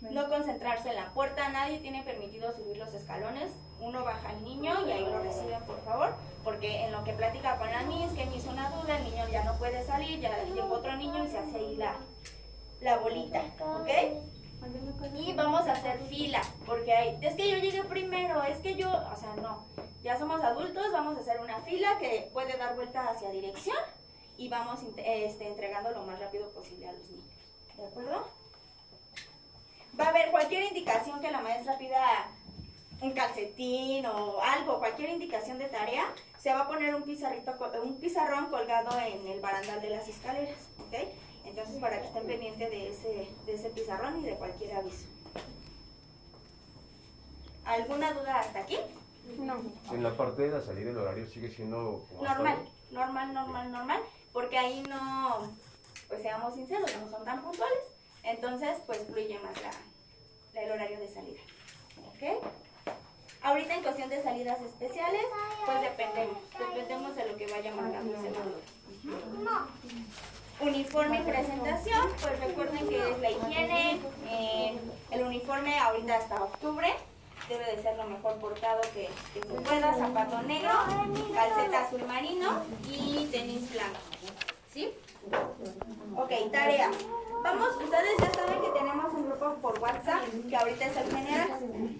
no 0.00 0.28
concentrarse 0.28 0.90
en 0.90 0.96
la 0.96 1.12
puerta, 1.12 1.48
nadie 1.48 1.78
tiene 1.78 2.02
permitido 2.02 2.52
subir 2.54 2.76
los 2.76 2.94
escalones, 2.94 3.50
uno 3.80 4.04
baja 4.04 4.28
al 4.30 4.44
niño 4.44 4.86
y 4.86 4.92
ahí 4.92 5.04
lo 5.04 5.18
reciben 5.20 5.62
por 5.64 5.82
favor, 5.84 6.14
porque 6.44 6.84
en 6.84 6.92
lo 6.92 7.02
que 7.04 7.12
platica 7.12 7.58
con 7.58 7.70
la 7.70 7.82
Miss, 7.82 8.12
que 8.12 8.26
me 8.26 8.36
hizo 8.36 8.50
una 8.50 8.70
duda, 8.70 8.98
el 8.98 9.04
niño 9.04 9.28
ya 9.28 9.44
no 9.44 9.58
puede 9.58 9.84
salir, 9.84 10.20
ya 10.20 10.42
llegó 10.44 10.74
otro 10.74 10.96
niño 10.96 11.24
y 11.24 11.28
se 11.28 11.38
hace 11.38 11.56
ahí 11.56 11.76
la, 11.76 11.96
la 12.80 12.98
bolita, 12.98 13.42
¿ok? 13.60 13.88
Y 15.14 15.32
vamos 15.34 15.66
a 15.66 15.72
hacer 15.72 16.00
fila, 16.04 16.42
porque 16.66 16.92
hay, 16.92 17.18
es 17.20 17.34
que 17.34 17.50
yo 17.50 17.58
llegué 17.58 17.84
primero, 17.84 18.42
es 18.42 18.58
que 18.58 18.74
yo, 18.74 18.90
o 18.90 19.16
sea, 19.16 19.34
no, 19.36 19.64
ya 20.02 20.18
somos 20.18 20.42
adultos, 20.42 20.92
vamos 20.92 21.16
a 21.16 21.20
hacer 21.20 21.40
una 21.40 21.60
fila 21.60 21.98
que 21.98 22.30
puede 22.32 22.56
dar 22.56 22.74
vuelta 22.74 23.08
hacia 23.08 23.30
dirección 23.30 23.76
y 24.36 24.48
vamos 24.48 24.80
este, 24.96 25.48
entregando 25.48 25.90
lo 25.90 26.04
más 26.04 26.18
rápido 26.20 26.48
posible 26.50 26.88
a 26.88 26.92
los 26.92 27.08
niños, 27.08 27.26
¿de 27.76 27.86
acuerdo? 27.86 28.37
Va 29.98 30.06
a 30.06 30.08
haber 30.08 30.30
cualquier 30.30 30.64
indicación 30.64 31.20
que 31.20 31.30
la 31.30 31.40
maestra 31.40 31.78
pida 31.78 32.30
un 33.00 33.12
calcetín 33.12 34.06
o 34.06 34.40
algo, 34.42 34.78
cualquier 34.78 35.10
indicación 35.10 35.58
de 35.58 35.66
tarea, 35.66 36.12
se 36.38 36.52
va 36.52 36.62
a 36.62 36.68
poner 36.68 36.94
un, 36.94 37.02
pizarrito, 37.02 37.52
un 37.82 37.96
pizarrón 37.98 38.46
colgado 38.46 38.98
en 39.00 39.26
el 39.26 39.40
barandal 39.40 39.80
de 39.80 39.90
las 39.90 40.08
escaleras, 40.08 40.58
¿ok? 40.78 41.08
Entonces 41.44 41.76
para 41.80 42.00
que 42.00 42.08
estén 42.08 42.26
pendientes 42.26 42.70
de 42.70 42.88
ese, 42.88 43.28
de 43.46 43.54
ese 43.54 43.70
pizarrón 43.70 44.20
y 44.20 44.26
de 44.26 44.34
cualquier 44.34 44.74
aviso. 44.74 45.06
¿Alguna 47.64 48.12
duda 48.12 48.40
hasta 48.40 48.60
aquí? 48.60 48.78
No. 49.38 49.62
En 49.92 50.02
la 50.02 50.16
parte 50.16 50.42
de 50.42 50.48
la 50.48 50.60
salida 50.60 50.90
el 50.90 50.98
horario 50.98 51.28
sigue 51.28 51.50
siendo 51.50 52.04
normal, 52.20 52.68
normal, 52.90 53.34
normal, 53.34 53.70
normal, 53.70 54.00
porque 54.32 54.58
ahí 54.58 54.82
no, 54.88 55.52
pues 56.08 56.22
seamos 56.22 56.54
sinceros, 56.54 56.90
no 56.96 57.10
son 57.10 57.24
tan 57.24 57.42
puntuales, 57.42 57.78
entonces 58.22 58.78
pues 58.86 59.04
fluye 59.06 59.38
más 59.40 59.60
la, 59.62 59.70
el 60.62 60.72
horario 60.72 60.98
de 60.98 61.08
salida. 61.08 61.40
¿Ok? 62.08 62.44
Ahorita 63.42 63.74
en 63.74 63.82
cuestión 63.82 64.10
de 64.10 64.22
salidas 64.22 64.60
especiales, 64.60 65.22
pues 65.64 65.80
dependemos, 65.80 66.38
dependemos 66.58 67.16
de 67.16 67.26
lo 67.26 67.36
que 67.36 67.46
vaya 67.46 67.72
marcando 67.72 68.14
ese 68.18 68.32
Uniforme 70.60 71.20
y 71.20 71.22
presentación, 71.22 72.08
pues 72.20 72.40
recuerden 72.40 72.88
que 72.88 73.10
es 73.10 73.18
la 73.20 73.30
higiene, 73.30 74.00
eh, 74.26 74.76
el 75.12 75.22
uniforme 75.22 75.78
ahorita 75.78 76.16
hasta 76.16 76.42
octubre, 76.42 76.88
debe 77.48 77.76
de 77.76 77.82
ser 77.82 77.96
lo 77.96 78.04
mejor 78.04 78.34
portado 78.38 78.80
que, 78.92 79.08
que 79.34 79.40
se 79.40 79.54
pueda, 79.54 79.94
zapato 79.94 80.42
negro, 80.42 80.70
calceta 81.32 81.86
azul 81.86 82.04
marino 82.08 82.64
y 82.90 83.28
tenis 83.30 83.70
blanco. 83.70 84.00
¿Sí? 84.72 84.92
Ok, 86.16 86.50
tarea. 86.50 86.90
Vamos, 87.42 87.68
ustedes 87.76 88.16
ya 88.18 88.30
saben 88.34 88.60
que 88.60 88.78
tenemos 88.78 89.12
un 89.14 89.26
grupo 89.26 89.54
por 89.62 89.78
WhatsApp, 89.80 90.22
que 90.48 90.56
ahorita 90.56 90.86
es 90.86 90.96
el 90.96 91.10
general. 91.10 91.48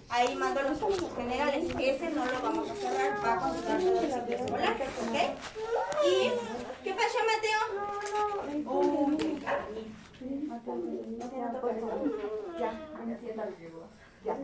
Ahí 0.09 0.35
mando 0.35 0.61
los 0.63 0.79
generales. 1.15 1.65
Ese 1.79 2.09
no 2.11 2.25
lo 2.25 2.41
vamos 2.41 2.69
a 2.69 2.75
cerrar, 2.75 3.25
va 3.25 3.33
a 3.33 3.37
consultar 3.37 3.79
todo 3.79 4.01
el 4.01 4.11
ciclo 4.11 4.35
escolar, 4.35 4.73
¿ok? 4.73 5.17
¿Y 6.05 6.31
qué 6.83 6.93
pasó, 6.93 7.19
Mateo? 7.25 7.61
Oh, 8.65 9.11
ya. 12.59 14.37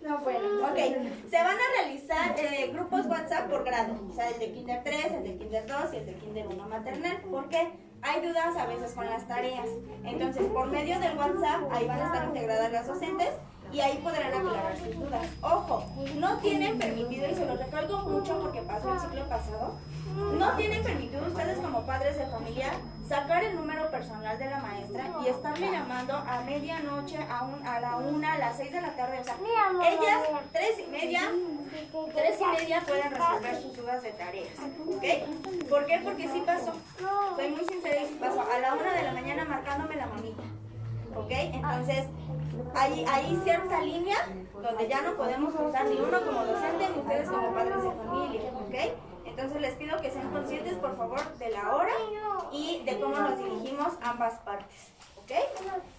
No, 0.00 0.18
bueno, 0.18 0.48
ok. 0.64 0.78
Se 1.28 1.36
van 1.36 1.56
a 1.56 1.82
realizar 1.82 2.38
eh, 2.38 2.70
grupos 2.72 3.06
WhatsApp 3.06 3.50
por 3.50 3.64
grado. 3.64 3.94
O 4.08 4.12
sea, 4.12 4.28
el 4.30 4.38
de 4.38 4.52
Kinder 4.52 4.82
3, 4.84 5.12
el 5.12 5.24
de 5.24 5.36
Kinder 5.38 5.66
2 5.66 5.76
y 5.92 5.96
el 5.96 6.06
de 6.06 6.14
Kinder 6.14 6.46
1 6.46 6.68
maternal. 6.68 7.20
¿Por 7.22 7.48
qué? 7.48 7.87
Hay 8.02 8.26
dudas 8.26 8.56
a 8.56 8.66
veces 8.66 8.92
con 8.92 9.06
las 9.06 9.26
tareas. 9.26 9.68
Entonces, 10.04 10.46
por 10.46 10.68
medio 10.68 10.98
del 10.98 11.16
WhatsApp, 11.16 11.70
ahí 11.72 11.86
van 11.86 12.00
a 12.00 12.06
estar 12.06 12.24
integradas 12.28 12.72
las 12.72 12.86
docentes 12.86 13.30
y 13.72 13.80
ahí 13.80 13.98
podrán 13.98 14.32
aclarar 14.32 14.76
sus 14.78 14.94
dudas. 14.94 15.26
Ojo, 15.42 15.84
no 16.16 16.38
tienen 16.38 16.78
permitido, 16.78 17.28
y 17.28 17.34
se 17.34 17.44
lo 17.44 17.56
recalco 17.56 17.98
mucho 17.98 18.40
porque 18.40 18.62
pasó 18.62 18.94
el 18.94 19.00
ciclo 19.00 19.28
pasado, 19.28 19.74
no 20.38 20.56
tienen 20.56 20.82
permitido 20.82 21.26
ustedes 21.26 21.58
como 21.58 21.84
padres 21.84 22.18
de 22.18 22.26
familia 22.26 22.72
sacar 23.06 23.42
el 23.44 23.56
número 23.56 23.90
personal 23.90 24.38
de 24.38 24.50
la 24.50 24.58
maestra 24.58 25.10
y 25.24 25.28
estarle 25.28 25.70
llamando 25.70 26.14
a 26.14 26.42
medianoche, 26.44 27.18
a, 27.30 27.44
un, 27.44 27.66
a 27.66 27.80
la 27.80 27.96
una, 27.96 28.34
a 28.34 28.38
las 28.38 28.56
seis 28.56 28.72
de 28.72 28.80
la 28.80 28.94
tarde. 28.96 29.20
O 29.20 29.24
sea, 29.24 29.36
ellas, 29.86 30.22
tres 30.52 30.78
y 30.86 30.90
media, 30.90 31.22
tres 32.14 32.40
y 32.40 32.44
media 32.44 32.80
pueden 32.80 33.10
resolver 33.10 33.62
sus 33.62 33.76
dudas 33.76 34.02
de 34.02 34.10
tareas. 34.12 34.58
¿Ok? 34.86 35.68
¿Por 35.68 35.86
qué? 35.86 36.00
Porque 36.02 36.28
sí 36.28 36.42
pasó. 36.44 36.72
Soy 37.36 37.48
muy 37.50 37.64
sincera 37.64 38.02
y 38.02 38.08
sí 38.08 38.16
pasó. 38.20 38.40
A 38.40 38.58
la 38.58 38.74
una 38.74 38.92
de 38.92 39.02
la 39.02 39.12
mañana 39.12 39.44
marcándome 39.44 39.96
la 39.96 40.06
mamita. 40.06 40.42
¿Ok? 41.14 41.30
Entonces, 41.30 42.04
hay, 42.74 43.40
cierta 43.44 43.80
línea 43.82 44.16
donde 44.60 44.88
ya 44.88 45.02
no 45.02 45.14
podemos 45.14 45.54
usar 45.54 45.86
ni 45.86 45.96
uno 45.96 46.20
como 46.24 46.44
docente 46.44 46.88
ni 46.94 47.00
ustedes 47.00 47.28
como 47.28 47.52
padres 47.52 47.82
de 47.82 47.90
familia. 47.90 48.40
¿Ok? 48.54 48.74
Entonces 49.24 49.60
les 49.60 49.74
pido 49.74 50.00
que 50.00 50.10
sean 50.10 50.30
conscientes, 50.30 50.74
por 50.74 50.96
favor, 50.96 51.38
de 51.38 51.50
la 51.50 51.76
hora 51.76 51.92
y 52.50 52.82
de 52.84 52.98
cómo 52.98 53.16
nos 53.16 53.38
dirigimos 53.38 53.92
ambas 54.02 54.34
partes. 54.40 54.92
¿Ok? 55.28 55.34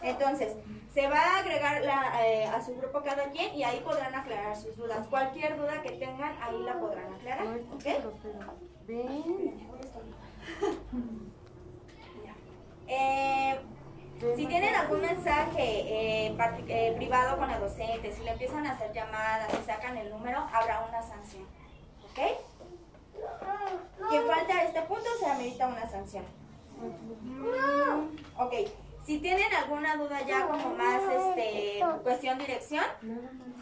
Entonces, 0.02 0.56
se 0.92 1.08
va 1.08 1.20
a 1.20 1.40
agregar 1.40 1.84
eh, 2.24 2.46
a 2.46 2.62
su 2.66 2.76
grupo 2.76 3.04
cada 3.04 3.30
quien 3.30 3.54
y 3.56 3.64
ahí 3.64 3.80
podrán 3.82 4.16
aclarar 4.16 4.56
sus 4.56 4.76
dudas. 4.76 5.08
Cualquier 5.08 5.56
duda 5.56 5.84
que 5.84 5.92
tengan, 5.92 6.36
ahí 6.42 6.58
la 6.64 6.80
podrán 6.80 7.14
aclarar. 7.14 7.46
¿Ok? 7.74 7.86
Eh, 12.92 13.60
si 14.36 14.48
tienen 14.48 14.74
algún 14.74 15.02
mensaje 15.02 15.62
eh, 15.62 16.36
eh, 16.68 16.94
privado 16.98 17.38
con 17.38 17.48
la 17.48 17.60
docente, 17.60 18.12
si 18.12 18.24
le 18.24 18.32
empiezan 18.32 18.66
a 18.66 18.72
hacer 18.72 18.92
llamadas, 18.94 19.52
si 19.52 19.64
sacan 19.64 19.96
el 19.96 20.10
número, 20.10 20.40
habrá 20.52 20.86
una 20.90 21.04
sanción. 21.04 21.44
¿Ok? 22.10 22.20
Quien 24.10 24.26
falta 24.26 24.58
a 24.58 24.64
este 24.64 24.82
punto 24.82 25.06
se 25.20 25.26
amerita 25.28 25.68
una 25.68 25.88
sanción. 25.88 26.26
Ok, 28.40 28.54
si 29.10 29.18
tienen 29.18 29.52
alguna 29.56 29.96
duda 29.96 30.22
ya 30.22 30.46
como 30.46 30.70
más 30.76 31.02
este, 31.02 31.84
cuestión 32.04 32.38
dirección, 32.38 32.84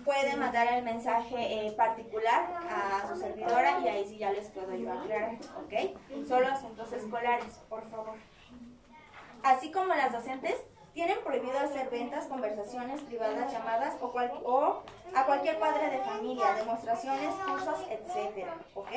pueden 0.04 0.42
mandar 0.42 0.68
el 0.74 0.84
mensaje 0.84 1.38
eh, 1.38 1.72
particular 1.72 2.52
a 2.70 3.08
su 3.08 3.16
servidora 3.16 3.80
y 3.80 3.88
ahí 3.88 4.06
sí 4.06 4.18
ya 4.18 4.34
les 4.34 4.50
puedo 4.50 4.76
yo 4.76 4.92
aclarar, 4.92 5.38
¿ok? 5.56 6.28
Solo 6.28 6.50
asuntos 6.50 6.92
escolares, 6.92 7.62
por 7.70 7.90
favor. 7.90 8.16
Así 9.42 9.72
como 9.72 9.94
las 9.94 10.12
docentes, 10.12 10.58
tienen 10.94 11.18
prohibido 11.24 11.58
hacer 11.58 11.90
ventas, 11.92 12.26
conversaciones 12.26 13.00
privadas, 13.04 13.50
llamadas 13.50 13.96
o, 14.02 14.08
o 14.08 14.84
a 15.16 15.26
cualquier 15.26 15.60
padre 15.60 15.92
de 15.92 16.00
familia, 16.00 16.56
demostraciones, 16.56 17.34
cursos, 17.36 17.86
etc. 17.90 18.50
¿Ok? 18.76 18.92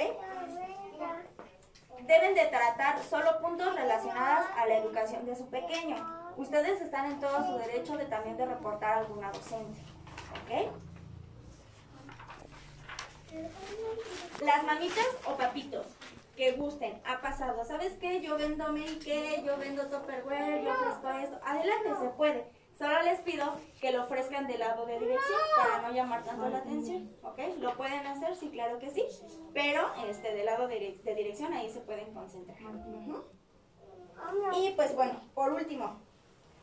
Deben 2.08 2.34
de 2.34 2.46
tratar 2.46 2.98
solo 3.04 3.40
puntos 3.40 3.72
relacionados 3.76 4.46
a 4.56 4.66
la 4.66 4.78
educación 4.78 5.24
de 5.26 5.36
su 5.36 5.48
pequeño. 5.48 6.19
Ustedes 6.40 6.80
están 6.80 7.04
en 7.04 7.20
todo 7.20 7.46
su 7.46 7.58
derecho 7.58 7.98
de 7.98 8.06
también 8.06 8.38
de 8.38 8.46
reportar 8.46 8.92
a 8.92 8.98
alguna 9.00 9.30
docente. 9.30 9.78
¿Ok? 10.42 10.72
Las 14.42 14.64
mamitas 14.64 15.06
o 15.26 15.36
papitos 15.36 15.86
que 16.36 16.52
gusten, 16.52 16.98
ha 17.04 17.20
pasado. 17.20 17.62
¿Sabes 17.66 17.92
qué? 18.00 18.22
Yo 18.22 18.38
vendo 18.38 18.72
Make, 18.72 19.42
yo 19.44 19.58
vendo 19.58 19.86
Tupperware, 19.88 20.64
yo 20.64 20.72
ofrezco 20.72 21.10
esto. 21.10 21.38
Adelante, 21.44 21.90
se 22.00 22.08
puede. 22.08 22.46
Solo 22.78 23.02
les 23.02 23.20
pido 23.20 23.44
que 23.78 23.92
lo 23.92 24.04
ofrezcan 24.04 24.46
del 24.46 24.60
lado 24.60 24.86
de 24.86 24.98
dirección 24.98 25.40
para 25.58 25.82
no 25.82 25.92
llamar 25.92 26.24
tanto 26.24 26.48
la 26.48 26.58
atención, 26.58 27.14
¿ok? 27.22 27.38
¿Lo 27.58 27.76
pueden 27.76 28.06
hacer? 28.06 28.34
Sí, 28.34 28.48
claro 28.48 28.78
que 28.78 28.88
sí. 28.88 29.04
Pero 29.52 29.92
este, 30.08 30.32
del 30.32 30.46
lado 30.46 30.66
de, 30.68 30.98
dirección 31.04 31.52
ahí 31.52 31.68
se 31.70 31.80
pueden 31.80 32.14
concentrar. 32.14 32.56
Y 34.54 34.70
pues 34.70 34.94
bueno, 34.94 35.20
por 35.34 35.52
último, 35.52 36.00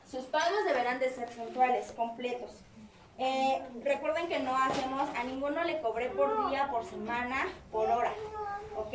sus 0.10 0.26
pagos 0.26 0.66
deberán 0.66 1.00
de 1.00 1.10
ser 1.10 1.30
puntuales, 1.30 1.92
completos. 1.92 2.52
Eh, 3.18 3.62
recuerden 3.84 4.28
que 4.28 4.40
no 4.40 4.56
hacemos, 4.56 5.10
a 5.18 5.24
ninguno 5.24 5.64
le 5.64 5.82
cobré 5.82 6.10
por 6.10 6.50
día, 6.50 6.70
por 6.72 6.86
semana, 6.86 7.48
por 7.72 7.90
hora, 7.90 8.14
¿ok? 8.76 8.94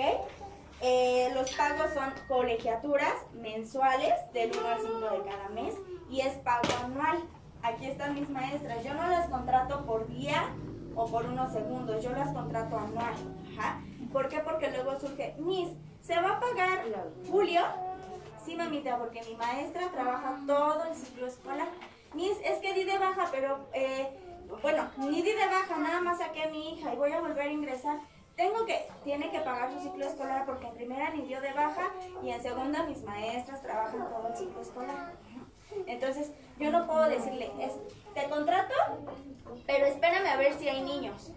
Eh, 0.80 1.30
los 1.34 1.52
pagos 1.54 1.92
son 1.92 2.12
colegiaturas 2.28 3.14
mensuales 3.34 4.14
del 4.32 4.50
1 4.56 4.68
al 4.68 4.80
5 4.80 4.98
de 4.98 5.30
cada 5.30 5.48
mes 5.50 5.74
y 6.10 6.20
es 6.20 6.34
pago 6.38 6.68
anual. 6.84 7.22
Aquí 7.62 7.86
están 7.86 8.14
mis 8.14 8.28
maestras. 8.28 8.82
Yo 8.82 8.92
no 8.94 9.06
las 9.06 9.28
contrato 9.28 9.84
por 9.86 10.08
día, 10.08 10.52
o 10.94 11.06
por 11.06 11.26
unos 11.26 11.52
segundos, 11.52 12.02
yo 12.02 12.10
las 12.10 12.32
contrato 12.32 12.76
anual. 12.78 13.14
Ajá. 13.56 13.80
¿Por 14.12 14.28
qué? 14.28 14.40
Porque 14.40 14.70
luego 14.70 14.98
surge, 14.98 15.34
Miss, 15.38 15.70
¿se 16.00 16.20
va 16.20 16.36
a 16.36 16.40
pagar 16.40 16.84
julio? 17.30 17.62
Sí, 18.44 18.56
mamita, 18.56 18.98
porque 18.98 19.22
mi 19.22 19.34
maestra 19.36 19.88
trabaja 19.90 20.40
todo 20.46 20.84
el 20.84 20.96
ciclo 20.96 21.26
escolar. 21.26 21.68
Miss, 22.14 22.36
es 22.44 22.58
que 22.58 22.74
di 22.74 22.84
de 22.84 22.98
baja, 22.98 23.28
pero, 23.30 23.68
eh, 23.72 24.08
bueno, 24.60 24.90
ni 24.96 25.22
di 25.22 25.32
de 25.32 25.46
baja, 25.46 25.76
nada 25.78 26.00
más 26.00 26.18
saqué 26.18 26.44
a 26.44 26.48
mi 26.48 26.74
hija 26.74 26.92
y 26.92 26.96
voy 26.96 27.12
a 27.12 27.20
volver 27.20 27.42
a 27.42 27.52
ingresar. 27.52 28.00
Tengo 28.36 28.66
que, 28.66 28.88
tiene 29.04 29.30
que 29.30 29.40
pagar 29.40 29.72
su 29.72 29.80
ciclo 29.80 30.06
escolar 30.06 30.44
porque 30.44 30.66
en 30.66 30.74
primera 30.74 31.10
ni 31.10 31.22
dio 31.22 31.40
de 31.40 31.52
baja 31.52 31.92
y 32.22 32.30
en 32.30 32.42
segunda 32.42 32.82
mis 32.84 33.02
maestras 33.02 33.62
trabajan 33.62 34.08
todo 34.08 34.28
el 34.28 34.36
ciclo 34.36 34.60
escolar. 34.60 35.12
Entonces, 35.86 36.32
yo 36.58 36.70
no 36.70 36.86
puedo 36.86 37.08
decirle, 37.08 37.50
es, 37.60 37.72
te 38.14 38.28
contrato, 38.28 38.74
pero 39.66 39.86
espérame 39.86 40.26
a 40.26 40.36
ver 40.36 40.54
si 40.54 40.68
hay 40.68 40.82
niños. 40.82 41.32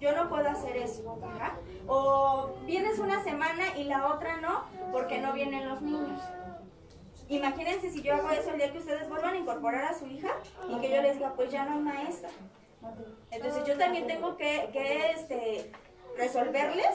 Yo 0.00 0.14
no 0.14 0.28
puedo 0.28 0.48
hacer 0.48 0.76
eso. 0.76 1.18
¿ajá? 1.34 1.56
O 1.86 2.54
vienes 2.66 2.98
una 2.98 3.22
semana 3.22 3.76
y 3.76 3.84
la 3.84 4.08
otra 4.08 4.40
no, 4.40 4.64
porque 4.92 5.20
no 5.20 5.32
vienen 5.32 5.68
los 5.68 5.80
niños. 5.82 6.20
Imagínense 7.28 7.90
si 7.90 8.02
yo 8.02 8.14
hago 8.14 8.30
eso 8.30 8.50
el 8.50 8.58
día 8.58 8.72
que 8.72 8.78
ustedes 8.78 9.08
vuelvan 9.08 9.34
a 9.34 9.38
incorporar 9.38 9.84
a 9.84 9.98
su 9.98 10.06
hija 10.06 10.30
y 10.68 10.80
que 10.80 10.90
yo 10.90 11.02
les 11.02 11.14
diga, 11.14 11.32
pues 11.34 11.50
ya 11.50 11.64
no 11.64 11.72
hay 11.72 11.80
maestra. 11.80 12.30
Entonces 13.30 13.64
yo 13.64 13.76
también 13.76 14.06
tengo 14.06 14.36
que, 14.36 14.70
este, 15.16 15.72
resolverles 16.16 16.86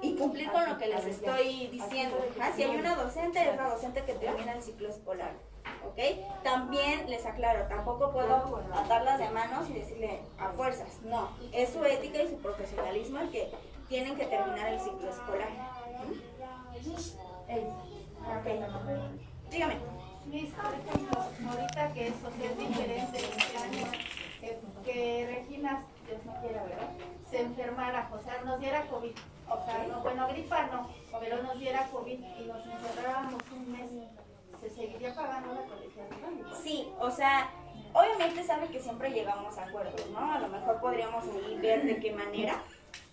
y 0.00 0.16
cumplir 0.16 0.50
con 0.50 0.68
lo 0.68 0.78
que 0.78 0.86
les 0.86 1.04
estoy 1.04 1.66
diciendo. 1.68 2.16
¿ajá? 2.38 2.52
Si 2.54 2.62
hay 2.62 2.76
una 2.76 2.96
docente, 2.96 3.50
es 3.50 3.56
la 3.56 3.68
docente 3.68 4.04
que 4.04 4.14
termina 4.14 4.54
el 4.54 4.62
ciclo 4.62 4.88
escolar. 4.88 5.34
¿Ok? 5.86 5.98
También 6.42 7.08
les 7.08 7.24
aclaro, 7.26 7.66
tampoco 7.66 8.12
puedo 8.12 8.62
atarlas 8.74 9.18
de 9.18 9.30
manos 9.30 9.68
y 9.70 9.74
decirle 9.74 10.20
a 10.38 10.50
fuerzas. 10.50 11.00
No, 11.04 11.30
es 11.52 11.70
su 11.70 11.84
ética 11.84 12.22
y 12.22 12.28
su 12.28 12.36
profesionalismo 12.38 13.20
el 13.20 13.30
que 13.30 13.52
tienen 13.88 14.16
que 14.16 14.26
terminar 14.26 14.68
el 14.72 14.80
ciclo 14.80 15.10
escolar. 15.10 15.48
Ok. 18.20 18.46
Dígame. 19.50 19.76
Miss, 20.26 20.50
por 20.54 20.72
ejemplo, 20.72 21.20
ahorita 21.50 21.92
que 21.92 22.08
eso 22.08 22.30
sí 22.34 22.44
es 22.44 22.58
diferente 22.58 23.18
en 23.18 23.38
este 23.38 23.58
año, 23.58 23.92
que, 24.40 24.58
que 24.82 25.26
Regina, 25.26 25.84
Dios 26.06 26.24
no 26.24 26.40
quiera, 26.40 26.62
¿verdad? 26.62 26.88
Se 27.30 27.40
enfermara, 27.42 28.10
o 28.10 28.18
sea, 28.20 28.40
nos 28.42 28.58
diera 28.58 28.86
COVID. 28.86 29.12
O 29.48 29.64
sea, 29.64 29.86
no, 29.86 30.00
bueno, 30.00 30.26
gripa 30.28 30.66
no, 30.68 30.88
pero 31.20 31.42
nos 31.42 31.58
diera 31.58 31.86
COVID 31.92 32.18
y 32.18 32.44
nos 32.46 32.66
encerrábamos 32.66 33.42
un 33.52 33.72
mes. 33.72 33.90
¿Se 34.64 34.70
seguiría 34.70 35.14
pagando 35.14 35.52
la 35.52 35.60
colegiatura? 35.66 36.56
Sí, 36.62 36.90
o 36.98 37.10
sea, 37.10 37.50
obviamente 37.92 38.42
saben 38.44 38.70
que 38.70 38.80
siempre 38.80 39.10
llegamos 39.10 39.58
a 39.58 39.64
acuerdos, 39.64 40.08
¿no? 40.10 40.32
A 40.32 40.38
lo 40.38 40.48
mejor 40.48 40.80
podríamos 40.80 41.22
ahí 41.24 41.58
ver 41.60 41.84
de 41.84 42.00
qué 42.00 42.12
manera, 42.12 42.62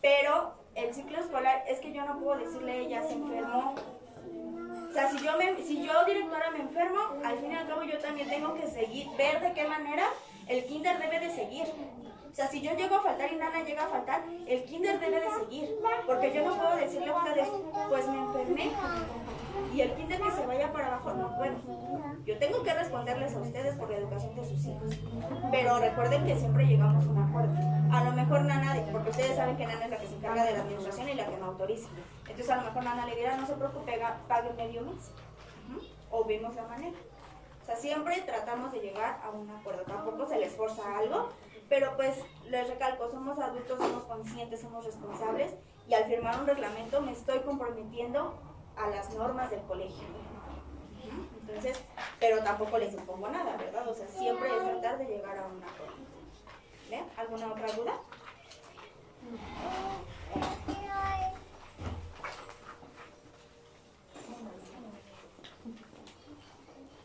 pero 0.01 0.53
el 0.75 0.93
ciclo 0.93 1.19
escolar 1.19 1.65
es 1.67 1.79
que 1.79 1.91
yo 1.91 2.05
no 2.05 2.21
puedo 2.21 2.39
decirle 2.39 2.79
ella 2.79 3.03
se 3.03 3.15
enfermó. 3.15 3.75
O 4.89 4.93
sea, 4.93 5.11
si 5.11 5.19
yo, 5.19 5.37
me, 5.37 5.61
si 5.61 5.85
yo 5.85 6.05
directora 6.05 6.51
me 6.51 6.59
enfermo, 6.59 6.99
al 7.25 7.37
fin 7.39 7.51
y 7.51 7.55
al 7.55 7.67
cabo 7.67 7.83
yo 7.83 7.99
también 7.99 8.29
tengo 8.29 8.53
que 8.53 8.67
seguir, 8.67 9.09
ver 9.17 9.41
de 9.41 9.51
qué 9.51 9.67
manera 9.67 10.05
el 10.47 10.63
kinder 10.63 10.99
debe 10.99 11.19
de 11.19 11.35
seguir. 11.35 11.65
O 12.31 12.33
sea, 12.33 12.47
si 12.47 12.61
yo 12.61 12.73
llego 12.75 12.95
a 12.95 13.01
faltar 13.01 13.31
y 13.31 13.35
Nana 13.35 13.61
llega 13.63 13.85
a 13.85 13.89
faltar, 13.89 14.23
el 14.47 14.63
kinder 14.63 14.99
debe 14.99 15.19
de 15.19 15.29
seguir. 15.31 15.75
Porque 16.07 16.33
yo 16.33 16.45
no 16.45 16.55
puedo 16.55 16.75
decirle 16.77 17.09
a 17.09 17.17
ustedes, 17.17 17.49
pues 17.89 18.07
me 18.07 18.17
enfermé. 18.19 18.71
Y 19.73 19.81
el 19.81 19.93
kinder 19.95 20.21
que 20.21 20.31
se 20.31 20.45
vaya 20.45 20.71
para 20.71 20.87
abajo, 20.87 21.13
no 21.13 21.35
puedo. 21.37 21.55
Yo 22.25 22.37
tengo 22.37 22.63
que 22.63 22.73
responderles 22.73 23.35
a 23.35 23.39
ustedes 23.39 23.75
por 23.75 23.89
la 23.89 23.97
educación 23.97 24.35
de 24.35 24.45
sus 24.45 24.65
hijos. 24.65 24.97
Pero 25.51 25.79
recuerden 25.79 26.25
que 26.25 26.37
siempre 26.37 26.65
llegamos 26.65 27.05
a 27.05 27.09
un 27.09 27.21
acuerdo. 27.21 27.53
A 27.91 28.03
lo 28.05 28.11
mejor 28.13 28.45
Nana, 28.45 28.75
porque 28.93 29.09
ustedes 29.09 29.35
saben 29.35 29.57
que 29.57 29.65
Nana 29.65 29.85
es 29.85 29.91
la 29.91 29.97
que 29.97 30.07
se 30.07 30.15
encarga 30.15 30.45
de 30.45 30.53
la 30.53 30.59
administración 30.59 31.09
y 31.09 31.13
la 31.15 31.25
que 31.25 31.37
no 31.37 31.45
autoriza. 31.47 31.89
Entonces 32.21 32.49
a 32.49 32.55
lo 32.57 32.61
mejor 32.63 32.83
Nana 32.83 33.05
le 33.05 33.15
dirá, 33.17 33.35
no 33.35 33.45
se 33.45 33.53
preocupe, 33.53 33.99
pague 34.29 34.53
medio 34.53 34.83
mes. 34.83 35.11
O 36.09 36.23
vemos 36.23 36.55
la 36.55 36.63
manera. 36.63 36.97
O 37.61 37.65
sea, 37.65 37.75
siempre 37.75 38.21
tratamos 38.21 38.71
de 38.71 38.79
llegar 38.79 39.19
a 39.23 39.29
un 39.29 39.49
acuerdo. 39.49 39.83
Tampoco 39.83 40.25
se 40.25 40.37
les 40.37 40.55
forza 40.55 40.97
algo, 40.97 41.29
pero 41.71 41.95
pues 41.95 42.17
les 42.49 42.67
recalco, 42.67 43.09
somos 43.09 43.39
adultos, 43.39 43.77
somos 43.79 44.03
conscientes, 44.03 44.59
somos 44.59 44.83
responsables 44.83 45.53
y 45.87 45.93
al 45.93 46.03
firmar 46.03 46.37
un 46.41 46.45
reglamento 46.45 46.99
me 46.99 47.13
estoy 47.13 47.39
comprometiendo 47.39 48.37
a 48.75 48.89
las 48.89 49.13
normas 49.13 49.49
del 49.49 49.61
colegio. 49.61 50.03
Entonces, 51.39 51.81
pero 52.19 52.43
tampoco 52.43 52.77
les 52.77 52.93
impongo 52.93 53.29
nada, 53.29 53.55
¿verdad? 53.55 53.87
O 53.87 53.93
sea, 53.93 54.05
siempre 54.09 54.49
es 54.53 54.63
tratar 54.63 54.97
de 54.97 55.05
llegar 55.05 55.37
a 55.37 55.45
un 55.45 55.63
acuerdo. 55.63 55.95
¿Bien? 56.89 57.05
¿Alguna 57.15 57.47
otra 57.47 57.71
duda? 57.71 57.93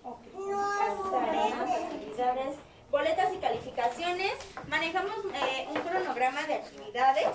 Ok. 0.03 1.13
Tareas, 1.13 1.71
actividades, 1.71 2.57
boletas 2.91 3.33
y 3.35 3.39
calificaciones. 3.39 4.33
Manejamos 4.69 5.15
eh, 5.35 5.67
un 5.69 5.81
cronograma 5.81 6.43
de 6.45 6.55
actividades. 6.55 7.29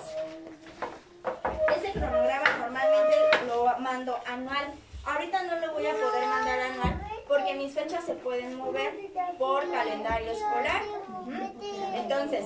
Ese 1.76 1.92
cronograma 1.92 2.56
normalmente 2.58 3.16
lo 3.46 3.78
mando 3.78 4.18
anual. 4.26 4.74
Ahorita 5.04 5.42
no 5.44 5.58
lo 5.58 5.72
voy 5.72 5.86
a 5.86 5.94
poder 5.94 6.26
mandar 6.26 6.60
anual 6.60 7.02
porque 7.26 7.54
mis 7.54 7.72
fechas 7.72 8.04
se 8.04 8.14
pueden 8.14 8.56
mover 8.56 8.92
por 9.38 9.70
calendario 9.70 10.32
escolar. 10.32 10.82
Entonces, 11.94 12.44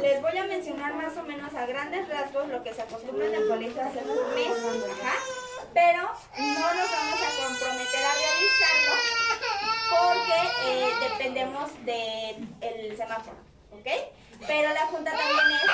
les 0.00 0.22
voy 0.22 0.38
a 0.38 0.44
mencionar 0.44 0.94
más 0.94 1.16
o 1.16 1.22
menos 1.22 1.52
a 1.54 1.66
grandes 1.66 2.08
rasgos 2.08 2.48
lo 2.48 2.62
que 2.62 2.72
se 2.72 2.82
acostumbra 2.82 3.26
en 3.26 3.48
colegio 3.48 3.82
a 3.82 3.86
hacer 3.86 4.04
por 4.04 4.34
mes, 4.34 4.52
pero 5.74 6.02
no 6.38 6.74
nos 6.74 6.90
vamos 6.90 7.20
a 7.20 7.48
comprometer 7.48 8.04
a 8.04 8.14
realizarlo 8.14 9.21
porque 9.92 10.40
eh, 10.66 10.90
dependemos 11.00 11.70
del 11.84 12.96
semáforo, 12.96 13.36
¿ok? 13.72 13.88
Pero 14.46 14.72
la 14.72 14.86
junta 14.86 15.10
también 15.10 15.38
es 15.38 15.70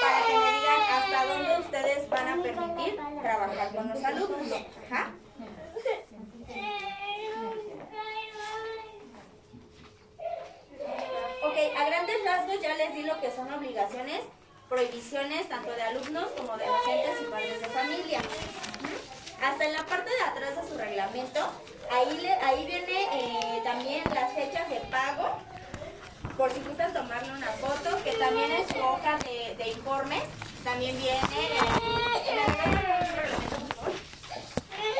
para 0.00 0.26
que 0.26 0.36
me 0.36 0.52
digan 0.52 0.80
hasta 0.90 1.26
dónde 1.26 1.58
ustedes 1.60 2.08
van 2.10 2.28
a 2.28 2.42
permitir 2.42 2.98
trabajar 3.22 3.74
con 3.74 3.88
los 3.88 4.04
alumnos, 4.04 4.60
ajá. 4.90 5.12
Ok, 11.44 11.56
a 11.76 11.84
grandes 11.84 12.24
rasgos 12.24 12.60
ya 12.60 12.74
les 12.76 12.94
di 12.94 13.02
lo 13.02 13.20
que 13.20 13.30
son 13.30 13.52
obligaciones, 13.52 14.20
prohibiciones 14.68 15.48
tanto 15.48 15.70
de 15.72 15.82
alumnos 15.82 16.28
como 16.36 16.56
de 16.56 16.66
docentes 16.66 17.20
y 17.20 17.24
padres 17.30 17.60
de 17.60 17.66
familia. 17.66 18.20
Hasta 19.42 19.64
en 19.64 19.72
la 19.72 19.84
parte 19.84 20.08
de 20.08 20.22
atrás 20.22 20.62
de 20.62 20.68
su 20.68 20.78
reglamento, 20.78 21.40
ahí, 21.92 22.66
viene 22.66 23.04
eh, 23.12 23.60
también 23.64 24.02
las 24.14 24.32
fechas 24.32 24.68
de 24.68 24.80
pago, 24.90 25.38
por 26.36 26.50
si 26.50 26.60
gustan 26.60 26.92
tomarle 26.92 27.32
una 27.32 27.48
foto, 27.48 28.02
que 28.02 28.12
también 28.12 28.50
en 28.50 28.68
su 28.68 28.78
hoja 28.78 29.18
de, 29.58 29.68
informes, 29.68 30.22
también 30.64 30.96
viene... 30.96 31.18
eh. 31.18 31.58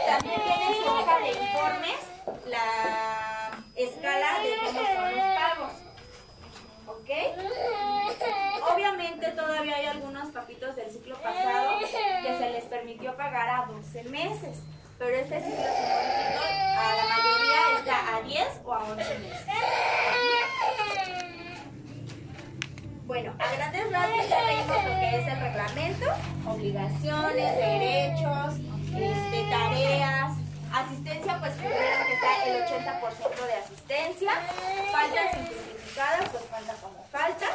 También 0.06 0.40
viene 0.44 0.66
en 0.66 0.84
su 0.84 0.90
hoja 0.90 1.18
de 1.20 1.30
informes 1.30 1.96
la 2.46 3.50
escala 3.74 4.40
de 4.40 4.56
cómo 4.66 4.80
son 4.80 5.16
los 5.16 5.26
pagos. 5.38 5.72
¿Ok? 6.86 7.10
Obviamente 8.74 9.28
todavía 9.30 9.76
hay 9.76 9.86
algunos 9.86 10.30
papitos 10.30 10.76
del 10.76 10.90
ciclo 10.90 11.16
pasado 11.16 11.78
que 11.78 12.38
se 12.38 12.50
les 12.50 12.64
permitió 12.64 13.16
pagar 13.16 13.48
a 13.48 13.66
12 13.66 14.04
meses, 14.04 14.58
pero 15.02 15.16
este 15.16 15.40
ciclo 15.40 15.56
modificó, 15.56 16.42
a 16.78 16.94
la 16.94 17.04
mayoría 17.08 17.60
está 17.76 18.16
a 18.16 18.22
10 18.22 18.60
o 18.64 18.72
a 18.72 18.84
11 18.84 19.18
meses. 19.18 19.46
Bueno, 23.04 23.34
a 23.40 23.52
grandes 23.56 23.90
rasgos 23.90 24.28
ya 24.28 24.42
leímos 24.44 24.76
lo 24.76 25.00
que 25.00 25.18
es 25.18 25.26
el 25.26 25.40
reglamento, 25.40 26.06
obligaciones, 26.46 27.56
derechos, 27.56 28.54
este, 28.94 29.50
tareas, 29.50 30.32
asistencia, 30.72 31.40
pues 31.40 31.52
primero 31.54 32.06
que 32.06 32.12
está 32.14 32.44
el 32.46 32.64
80% 32.64 33.46
de 33.46 33.54
asistencia, 33.54 34.30
faltas 34.92 35.34
injustificadas, 35.36 36.28
pues 36.28 36.44
falta 36.44 36.74
como 36.74 37.04
falta, 37.10 37.46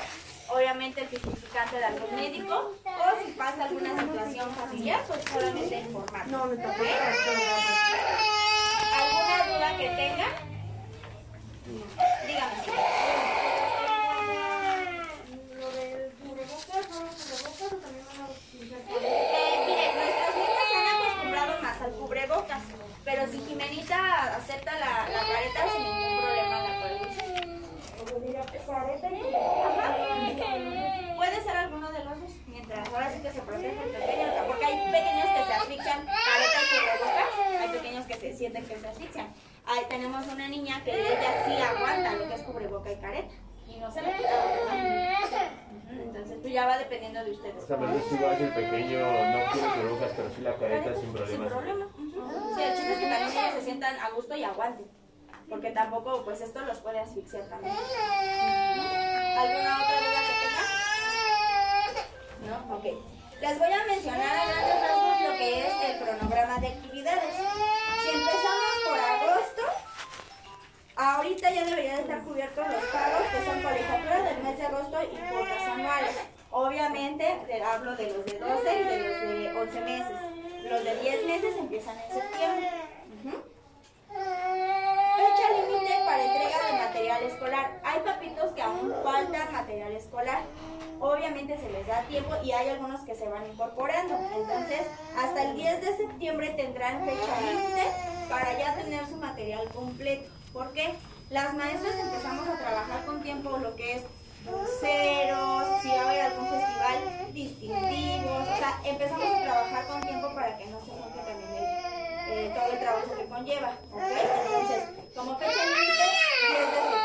obviamente 0.50 1.02
el 1.02 1.08
justificante 1.10 1.78
de 1.78 1.86
algún 1.86 2.16
médico, 2.16 2.74
o 2.86 3.26
si 3.26 3.32
pasa 3.34 3.66
alguna 3.66 4.00
situación 4.00 4.50
familiar, 4.56 5.02
pues 5.08 5.22
solamente 5.32 5.80
informar. 5.80 6.28
No, 6.28 6.46
¿Alguna 8.98 9.38
duda 9.48 9.78
que 9.78 9.88
tengan? 9.90 10.32
Dígame. 12.26 12.64
Eh, 19.00 19.64
mire, 19.68 19.94
nuestros 19.94 20.36
niños 20.36 20.66
se 20.72 20.76
han 20.78 20.88
acostumbrado 20.96 21.62
más 21.62 21.82
al 21.82 21.92
cubrebocas, 21.94 22.62
pero 23.04 23.28
si 23.32 23.40
Jimenita 23.40 24.36
acepta 24.38 24.72
la, 24.80 25.08
la 25.10 25.20
careta 25.28 25.72
sin 25.74 25.84
ningún 25.84 26.18
problema 26.20 26.56
la 26.64 26.72
puede 26.82 26.96
usar. 27.02 27.28
Ajá 29.66 29.87
ahora 32.80 33.12
sí 33.12 33.20
que 33.22 33.32
se 33.32 33.42
protegen 33.42 33.78
pequeños, 33.78 34.36
porque 34.48 34.66
hay 34.66 34.92
pequeños 34.92 35.26
que 35.26 35.44
se 35.46 35.54
asfixian, 35.54 36.06
caretas 36.06 36.64
y 36.72 36.76
bocas, 37.04 37.62
hay 37.62 37.70
pequeños 37.70 38.06
que 38.06 38.16
se 38.16 38.34
sienten 38.34 38.66
que 38.66 38.78
se 38.78 38.88
asfixian. 38.88 39.34
Ahí 39.66 39.84
tenemos 39.90 40.26
una 40.28 40.48
niña 40.48 40.82
que 40.84 40.92
ella 40.92 41.46
sí 41.46 41.54
aguanta 41.62 42.14
lo 42.14 42.28
que 42.28 42.36
es 42.36 42.42
cubreboca 42.44 42.92
y 42.92 42.96
careta. 42.98 43.34
Y 43.68 43.80
no 43.80 43.92
se 43.92 44.02
le 44.02 44.14
quita. 44.14 44.30
Entonces, 45.92 46.42
tú 46.42 46.48
ya 46.48 46.66
va 46.66 46.78
dependiendo 46.78 47.22
de 47.22 47.32
ustedes. 47.32 47.64
O 47.64 47.68
sea, 47.68 47.78
pero 47.78 48.00
si 48.10 48.16
vas 48.16 48.40
el 48.40 48.54
pequeño, 48.54 49.00
no 49.02 49.52
quiere 49.52 49.68
cubrebocas, 49.76 50.12
pero 50.16 50.30
sí 50.30 50.42
la 50.42 50.56
careta 50.56 50.96
sin 50.96 51.12
problemas. 51.12 51.52
Sin 51.52 51.60
problema. 51.60 51.88
Sí, 52.56 52.62
el 52.64 52.76
chiste 52.76 52.94
es 52.94 53.00
que 53.00 53.10
también 53.10 53.32
ellos 53.32 53.54
se 53.56 53.62
sientan 53.62 54.00
a 54.00 54.10
gusto 54.12 54.38
y 54.38 54.44
aguanten. 54.46 54.88
Porque 55.50 55.72
tampoco, 55.72 56.24
pues 56.24 56.40
esto 56.40 56.62
los 56.62 56.78
puede 56.80 57.00
asfixiar 57.00 57.50
también. 57.50 57.76
¿Alguna 59.38 59.82
otra? 59.82 59.87
Les 63.42 63.60
voy 63.60 63.72
a 63.72 63.86
mencionar 63.86 64.36
a 64.36 64.46
grandes 64.46 64.82
rasgos 64.82 65.22
lo 65.22 65.38
que 65.38 65.68
es 65.68 65.74
el 65.86 66.04
cronograma 66.04 66.60
de 66.60 66.68
actividades. 66.68 67.36
Si 67.36 68.10
empezamos 68.10 68.74
por 68.86 69.00
agosto, 69.00 69.62
ahorita 70.96 71.52
ya 71.52 71.66
deberían 71.66 71.96
de 71.98 72.02
estar 72.02 72.24
cubiertos 72.24 72.68
los 72.68 72.84
pagos 72.86 73.22
que 73.32 73.46
son 73.46 73.62
colegiaturas 73.62 74.24
del 74.24 74.44
mes 74.44 74.58
de 74.58 74.66
agosto 74.66 74.98
y 75.04 75.32
cuotas 75.32 75.62
anuales. 75.64 76.16
Obviamente, 76.52 77.26
hablo 77.66 77.96
de 77.96 78.14
los 78.14 78.26
de 78.26 78.40
12 78.40 78.82
y 78.82 78.84
de 78.84 79.00
los 79.00 79.22
de 79.22 79.60
11 79.60 79.82
meses. 79.82 80.18
Los 80.70 80.84
de 80.84 80.96
10 81.02 81.26
meses 81.26 81.56
empiezan 81.58 82.00
en 82.00 82.14
septiembre 82.14 82.72
límite 85.56 85.94
para 86.06 86.24
entrega 86.24 86.68
de 86.68 86.74
material 86.74 87.24
Hay 87.84 88.00
papitos 88.02 88.52
que 88.54 88.62
aún 88.62 88.94
faltan 89.04 89.52
material 89.52 89.92
escolar. 89.94 90.42
Obviamente 91.00 91.58
se 91.58 91.70
les 91.70 91.86
da 91.88 92.02
tiempo 92.04 92.36
y 92.44 92.52
hay 92.52 92.70
algunos 92.70 93.02
que 93.02 93.16
se 93.16 93.28
van 93.28 93.46
incorporando. 93.46 94.16
Entonces, 94.36 94.82
hasta 95.18 95.44
el 95.44 95.56
10 95.56 95.82
de 95.82 95.98
septiembre 95.98 96.50
tendrán 96.52 97.06
fecha 97.06 97.42
límite 97.42 97.84
para 98.30 98.58
ya 98.58 98.76
tener 98.76 99.06
su 99.08 99.16
material 99.18 99.68
completo. 99.70 100.30
¿Por 100.54 100.72
qué? 100.74 100.96
Las 101.30 101.54
maestras 101.54 101.96
empezamos 101.96 102.48
a 102.48 102.58
trabajar 102.58 103.06
con 103.06 103.22
tiempo 103.22 103.58
lo 103.58 103.76
que 103.76 103.96
es 103.96 104.04
ceros, 104.80 105.82
si 105.82 105.90
va 105.90 106.02
a 106.02 106.10
haber 106.10 106.22
algún 106.22 106.48
festival 106.48 107.34
distintivos, 107.34 108.48
o 108.48 108.58
sea, 108.58 108.80
empezamos 108.86 109.26
a 109.26 109.44
trabajar 109.44 109.88
con 109.88 110.02
tiempo 110.02 110.34
para 110.34 110.58
que 110.58 110.68
no 110.68 110.80
se 110.80 110.92
rompa 110.92 111.22
también 111.26 111.64
eh, 112.30 112.52
todo 112.56 112.72
el 112.72 112.80
trabajo 112.80 113.16
que 113.18 113.26
conlleva, 113.26 113.74
¿ok? 113.92 114.02
Entonces, 114.46 114.84
como 115.16 115.38
fecha 115.38 115.66
límite, 115.66 116.04
10 116.50 116.92
de. 116.92 116.97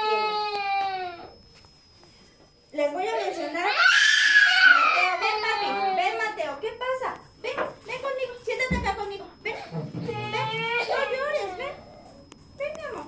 Les 2.73 2.91
voy 2.91 3.07
a 3.07 3.17
mencionar. 3.17 3.67
Mateo, 4.75 5.13
ven 5.21 5.37
papi, 5.43 5.69
ven 5.95 6.15
Mateo, 6.17 6.59
¿qué 6.59 6.71
pasa? 6.73 7.21
Ven, 7.43 7.53
ven 7.85 8.01
conmigo, 8.01 8.33
siéntate 8.43 8.77
acá 8.77 8.97
conmigo, 8.97 9.27
ven, 9.43 9.57
ven, 9.75 10.33
no 10.89 10.97
llores, 11.13 11.57
ven, 11.59 11.73
ven 12.57 12.73
mi 12.75 12.83
amor. 12.85 13.05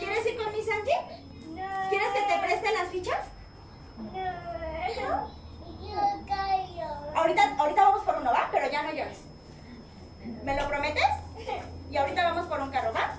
¿Quieres 0.00 0.26
ir 0.26 0.36
con 0.36 0.52
mi 0.52 0.62
Santi? 0.64 0.90
¿Quieres 1.88 2.08
que 2.14 2.22
te 2.22 2.38
preste 2.40 2.72
las 2.72 2.88
fichas? 2.88 3.26
Ahorita, 7.14 7.56
ahorita 7.58 7.82
vamos 7.82 8.02
por 8.02 8.16
uno, 8.16 8.32
¿va? 8.32 8.48
Pero 8.50 8.70
ya 8.72 8.82
no 8.82 8.92
llores. 8.92 9.18
¿Me 10.42 10.56
lo 10.56 10.68
prometes? 10.68 11.04
Y 11.90 11.96
ahorita 11.96 12.24
vamos 12.24 12.46
por 12.48 12.60
un 12.60 12.70
carro, 12.72 12.92
¿va? 12.92 13.14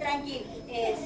Tranquilo. 0.00 0.46
Es. 0.68 0.98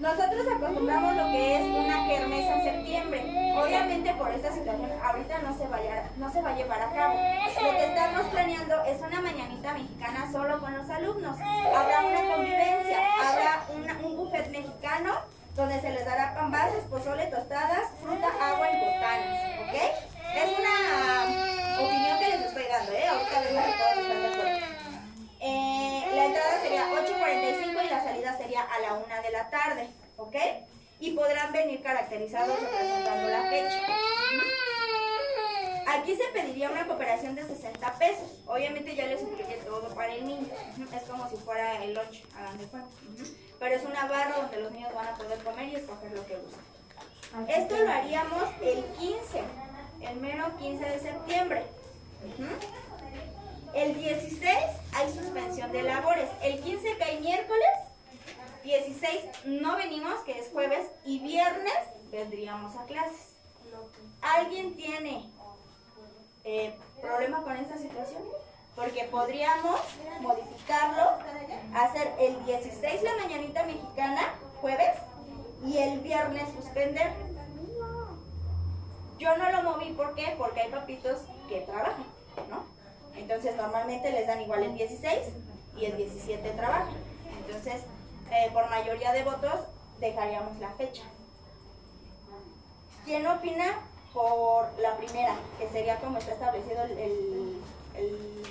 Nosotros 0.00 0.46
acostumbramos 0.54 1.16
lo 1.16 1.24
que 1.24 1.56
es 1.56 1.62
una 1.62 2.06
kermesa 2.06 2.54
en 2.54 2.62
septiembre. 2.62 3.54
Obviamente 3.56 4.14
por 4.14 4.30
esta 4.30 4.52
situación 4.52 4.92
ahorita 5.02 5.38
no 5.38 5.56
se 5.58 5.66
vaya, 5.66 6.08
no 6.16 6.32
se 6.32 6.40
va 6.40 6.50
a 6.50 6.56
llevar 6.56 6.80
a 6.80 6.92
cabo. 6.92 7.14
Lo 7.14 7.70
que 7.72 7.84
estamos 7.84 8.26
planeando 8.26 8.84
es 8.84 9.00
una 9.00 9.20
mañanita 9.20 9.72
mexicana 9.74 10.30
solo 10.30 10.60
con 10.60 10.76
los 10.76 10.88
alumnos. 10.88 11.36
Habrá 11.40 12.04
una 12.04 12.34
convivencia, 12.34 12.98
habrá 13.20 14.06
un 14.06 14.16
buffet 14.16 14.50
mexicano 14.50 15.14
donde 15.56 15.80
se 15.80 15.90
les 15.90 16.04
dará 16.04 16.32
pambazos, 16.32 16.84
pozole, 16.88 17.26
tostadas, 17.26 17.90
fruta, 18.00 18.28
agua 18.40 18.70
y 18.70 18.78
botanas, 18.78 19.58
¿ok? 19.58 19.74
Es 20.36 20.58
una 20.58 21.84
opinión 21.84 22.18
que 22.20 22.28
les 22.28 22.40
estoy 22.46 22.64
dando, 22.70 22.92
¿eh? 22.92 23.08
Ahorita 23.08 23.40
vemos 23.40 23.64
que 23.64 23.72
todos 23.72 23.98
están 23.98 24.22
de 24.22 24.28
acuerdo. 24.28 24.66
Eh, 25.40 26.04
la 26.14 26.24
entrada 26.26 26.60
sería 26.62 26.84
8.45 26.86 27.67
sería 28.36 28.62
a 28.62 28.78
la 28.80 28.94
1 28.94 29.06
de 29.22 29.30
la 29.30 29.48
tarde, 29.50 29.88
¿ok? 30.16 30.36
Y 31.00 31.12
podrán 31.12 31.52
venir 31.52 31.82
caracterizados 31.82 32.60
representando 32.60 33.28
la 33.28 33.42
fecha. 33.48 33.82
Aquí 35.86 36.14
se 36.16 36.24
pediría 36.34 36.70
una 36.70 36.86
cooperación 36.86 37.34
de 37.34 37.44
60 37.44 37.98
pesos. 37.98 38.30
Obviamente 38.46 38.94
ya 38.94 39.06
les 39.06 39.22
incluye 39.22 39.56
todo 39.64 39.94
para 39.94 40.14
el 40.14 40.26
niño. 40.26 40.48
Es 40.94 41.02
como 41.04 41.28
si 41.30 41.36
fuera 41.36 41.82
el 41.82 41.94
lunch, 41.94 42.24
hagan 42.36 42.58
de 42.58 42.66
cuenta. 42.66 42.90
Pero 43.58 43.74
es 43.74 43.84
una 43.84 44.06
barra 44.06 44.36
donde 44.36 44.58
los 44.58 44.72
niños 44.72 44.92
van 44.94 45.06
a 45.06 45.14
poder 45.14 45.42
comer 45.42 45.68
y 45.68 45.76
escoger 45.76 46.12
lo 46.12 46.26
que 46.26 46.36
gusten. 46.36 47.48
Esto 47.48 47.76
lo 47.76 47.90
haríamos 47.90 48.44
el 48.62 48.84
15, 48.98 49.42
el 50.02 50.16
mero 50.16 50.56
15 50.58 50.84
de 50.84 51.00
septiembre. 51.00 51.62
El 53.74 53.94
16 53.94 54.56
hay 54.92 55.12
suspensión 55.12 55.72
de 55.72 55.82
labores. 55.82 56.28
El 56.42 56.60
15 56.60 56.96
cae 56.98 57.20
miércoles. 57.20 57.68
16 58.64 59.44
no 59.44 59.76
venimos, 59.76 60.20
que 60.20 60.38
es 60.38 60.48
jueves. 60.52 60.86
Y 61.04 61.20
viernes 61.20 61.74
vendríamos 62.10 62.76
a 62.76 62.84
clases. 62.84 63.34
¿Alguien 64.20 64.74
tiene 64.74 65.24
eh, 66.44 66.74
problema 67.00 67.42
con 67.42 67.56
esta 67.56 67.78
situación? 67.78 68.22
Porque 68.74 69.04
podríamos 69.04 69.80
modificarlo, 70.20 71.18
hacer 71.74 72.12
el 72.20 72.44
16 72.44 73.02
la 73.02 73.16
mañanita 73.16 73.64
mexicana, 73.64 74.34
jueves, 74.60 74.96
y 75.64 75.78
el 75.78 76.00
viernes 76.00 76.44
suspender. 76.54 77.12
Yo 79.18 79.36
no 79.36 79.50
lo 79.50 79.62
moví, 79.62 79.92
¿por 79.92 80.14
qué? 80.14 80.34
Porque 80.38 80.60
hay 80.60 80.70
papitos 80.70 81.18
que 81.48 81.62
trabajan, 81.62 82.04
¿no? 82.48 82.64
Entonces 83.16 83.56
normalmente 83.56 84.12
les 84.12 84.26
dan 84.28 84.40
igual 84.40 84.62
el 84.62 84.74
16 84.74 85.26
y 85.76 85.86
el 85.86 85.96
17 85.96 86.50
trabajan. 86.50 86.94
Entonces, 87.44 87.82
eh, 88.30 88.50
por 88.52 88.68
mayoría 88.70 89.12
de 89.12 89.24
votos, 89.24 89.60
dejaríamos 90.00 90.58
la 90.58 90.70
fecha. 90.72 91.02
¿Quién 93.04 93.26
opina 93.26 93.80
por 94.12 94.68
la 94.80 94.96
primera, 94.96 95.34
que 95.58 95.68
sería 95.68 95.96
como 95.98 96.18
está 96.18 96.32
establecido 96.32 96.82
el, 96.84 96.90
el- 96.98 97.62
el- 97.94 98.48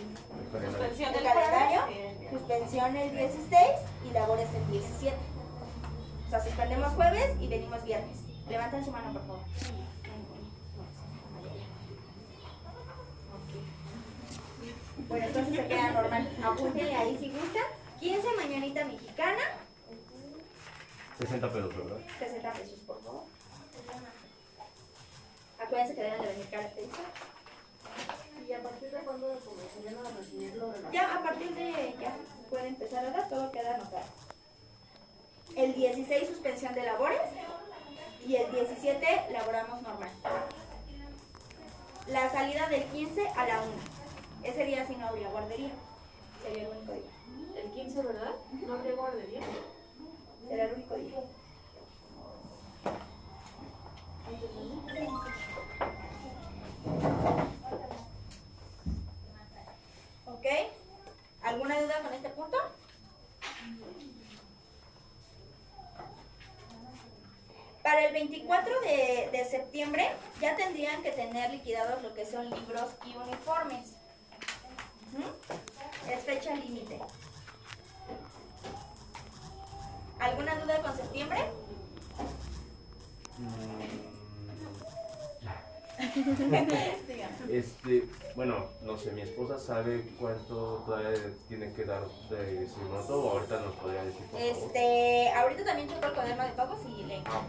Suspensión 0.72 1.13
el 1.13 1.24
calendario? 1.24 1.82
Suspensión 2.32 2.96
el 2.96 3.12
16 3.16 3.63
y 4.10 4.13
labores 4.13 4.48
el 4.54 4.72
17. 4.72 5.16
O 6.26 6.30
sea, 6.30 6.44
suspendemos 6.44 6.94
jueves 6.94 7.36
y 7.40 7.48
venimos 7.48 7.84
viernes. 7.84 8.18
Levanten 8.50 8.84
su 8.84 8.92
mano, 8.92 9.12
por 9.13 9.22
favor. 9.22 9.40
Bueno, 15.08 15.26
entonces 15.26 15.56
se 15.56 15.68
queda 15.68 15.92
normal. 15.92 16.30
Apúntenle 16.44 16.96
ahí 16.96 17.18
si 17.20 17.30
gustan. 17.32 17.63
15 18.00 18.28
mañanita 18.36 18.86
mexicana. 18.86 19.42
60 21.19 21.51
pesos, 21.51 21.75
¿verdad? 21.75 21.97
60 22.19 22.53
pesos, 22.53 22.80
por 22.86 23.03
favor. 23.03 23.23
Acuérdense 25.60 25.95
que 25.95 26.01
deben 26.03 26.21
de 26.21 26.27
venir 26.27 26.49
caracterizados. 26.49 27.10
¿Y 28.47 28.53
a 28.53 28.62
partir 28.62 28.91
de 28.91 28.99
cuándo 28.99 29.39
comenzarían 29.39 30.06
a 30.06 30.17
recibirlo 30.17 30.71
de 30.71 30.82
la 30.82 30.91
Ya 30.91 31.15
a 31.15 31.23
partir 31.23 31.53
de 31.56 31.95
ya 31.99 32.15
puede 32.49 32.67
empezar 32.67 33.06
a 33.06 33.12
dar, 33.12 33.30
todo 33.30 33.51
queda 33.51 33.75
anotado. 33.75 34.06
El 35.56 35.73
16 35.73 36.30
suspensión 36.30 36.73
de 36.75 36.84
labores 36.84 37.21
y 38.25 38.36
el 38.36 38.51
17 38.51 39.32
laboramos 39.32 39.82
normal. 39.82 40.10
La 42.08 42.32
salida 42.32 42.69
del 42.69 42.84
15 42.86 43.27
a 43.30 43.47
la 43.47 43.62
1. 43.63 43.71
Ese 44.43 44.63
día 44.63 44.86
sí 44.88 44.95
no 44.95 45.08
habría 45.08 45.30
guardería. 45.30 45.71
Sería 46.43 46.63
el 46.63 46.69
único 46.69 46.93
día. 46.93 47.62
El 47.62 47.71
15, 47.71 48.01
¿verdad? 48.03 48.36
No 48.65 48.73
habría 48.75 48.93
guardería. 48.93 49.41
Será 50.47 50.63
el 50.63 50.73
único 50.73 50.95
día. 50.95 51.19
¿Ok? 60.25 60.45
¿Alguna 61.43 61.81
duda 61.81 62.01
con 62.01 62.13
este 62.13 62.29
punto? 62.29 62.57
Para 67.83 68.05
el 68.05 68.13
24 68.13 68.81
de, 68.81 69.29
de 69.31 69.45
septiembre 69.45 70.12
ya 70.41 70.55
tendrían 70.55 71.03
que 71.03 71.12
tener 71.12 71.51
liquidados 71.51 72.01
lo 72.03 72.13
que 72.13 72.25
son 72.25 72.49
libros 72.49 72.91
y 73.05 73.15
uniformes. 73.15 73.93
Es 76.10 76.23
fecha 76.23 76.53
límite. 76.55 76.99
¿Alguna 80.19 80.56
duda 80.60 80.82
con 80.82 80.95
septiembre? 80.95 81.39
Mm. 83.38 84.08
Este, 87.49 88.08
bueno, 88.36 88.65
no 88.84 88.97
sé, 88.97 89.12
mi 89.12 89.21
esposa 89.21 89.58
sabe 89.58 90.08
cuánto 90.19 90.84
todavía 90.86 91.12
tiene 91.47 91.71
que 91.73 91.86
dar 91.86 92.06
de 92.30 92.67
Simoto 92.67 93.23
o 93.23 93.32
ahorita 93.32 93.62
nos 93.62 93.75
podría 93.77 94.03
decir, 94.03 94.21
por 94.27 94.39
favor. 94.39 94.56
Este, 94.56 95.30
ahorita 95.32 95.63
también 95.63 95.88
checo 95.89 96.06
el 96.08 96.13
cuaderno 96.13 96.43
de 96.43 96.51
pagos 96.51 96.80
y 96.88 97.03
le 97.03 97.15
Ah, 97.25 97.41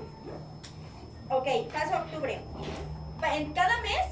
ya. 1.28 1.34
Ok, 1.36 1.70
caso 1.72 1.96
octubre. 2.04 2.40
En 3.34 3.52
cada 3.52 3.80
mes, 3.82 4.06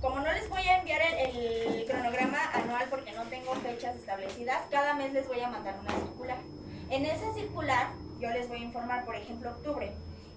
como 0.00 0.20
no 0.20 0.30
les 0.32 0.48
voy 0.48 0.62
a 0.62 0.78
enviar 0.78 1.00
el, 1.02 1.36
el 1.36 1.84
cronograma 1.86 2.38
anual 2.52 2.86
porque 2.90 3.12
no 3.12 3.24
tengo 3.24 3.54
fechas 3.56 3.96
establecidas, 3.96 4.62
cada 4.70 4.94
mes 4.94 5.12
les 5.12 5.26
voy 5.26 5.40
a 5.40 5.48
mandar 5.48 5.78
una 5.80 5.90
circular. 5.96 6.38
En 6.90 7.06
esa 7.06 7.32
circular 7.32 7.92
yo 8.18 8.30
les 8.30 8.48
voy 8.48 8.58
a 8.58 8.64
informar, 8.64 9.04
por 9.04 9.14
ejemplo, 9.16 9.50
octubre. 9.50 9.92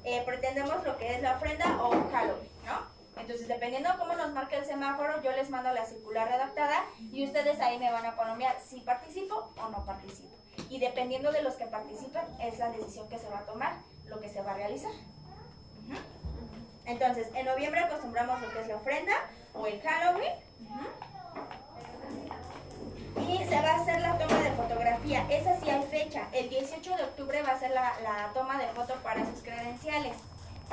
eh, 0.06 0.22
pretendemos 0.26 0.84
lo 0.84 0.98
que 0.98 1.16
es 1.16 1.22
la 1.22 1.36
ofrenda 1.38 1.82
o 1.82 1.90
Halloween, 2.12 2.50
¿no? 2.66 2.94
Entonces, 3.20 3.48
dependiendo 3.48 3.90
de 3.90 3.98
cómo 3.98 4.14
nos 4.16 4.34
marque 4.34 4.58
el 4.58 4.66
semáforo, 4.66 5.22
yo 5.22 5.32
les 5.32 5.50
mando 5.50 5.72
la 5.72 5.86
circular 5.86 6.28
redactada 6.28 6.84
y 7.00 7.24
ustedes 7.26 7.60
ahí 7.62 7.80
me 7.80 7.90
van 7.92 8.06
a 8.06 8.16
poner 8.16 8.54
si 8.68 8.82
participo 8.82 9.50
o 9.56 9.70
no 9.70 9.86
participo. 9.86 10.36
Y 10.70 10.80
dependiendo 10.80 11.32
de 11.32 11.42
los 11.42 11.56
que 11.56 11.68
participen, 11.68 12.24
es 12.42 12.60
la 12.60 12.70
decisión 12.70 13.08
que 13.08 13.18
se 13.18 13.30
va 13.30 13.40
a 13.40 13.46
tomar, 13.46 13.76
lo 14.08 14.20
que 14.20 14.30
se 14.30 14.42
va 14.42 14.52
a 14.52 14.56
realizar. 14.56 14.92
Entonces, 16.86 17.28
en 17.34 17.46
noviembre 17.46 17.80
acostumbramos 17.82 18.42
lo 18.42 18.50
que 18.52 18.62
es 18.62 18.68
la 18.68 18.76
ofrenda 18.76 19.14
o 19.54 19.66
el 19.68 19.82
Halloween. 19.82 20.34
Y 23.20 23.38
se 23.46 23.62
va 23.62 23.72
a 23.72 23.82
hacer 23.82 24.02
la 24.02 24.18
toma 24.18 24.40
de 24.40 24.52
fotografía. 24.52 25.26
Esa 25.30 25.60
sí 25.60 25.70
hay 25.70 25.84
fecha. 25.84 26.28
El 26.32 26.50
18 26.50 26.96
de 26.96 27.04
octubre 27.04 27.42
va 27.44 27.52
a 27.52 27.60
ser 27.60 27.72
la, 27.72 28.32
toma 28.34 28.58
de 28.58 28.68
foto 28.70 28.96
para 29.04 29.26
sus 29.26 29.42
credenciales. 29.44 30.18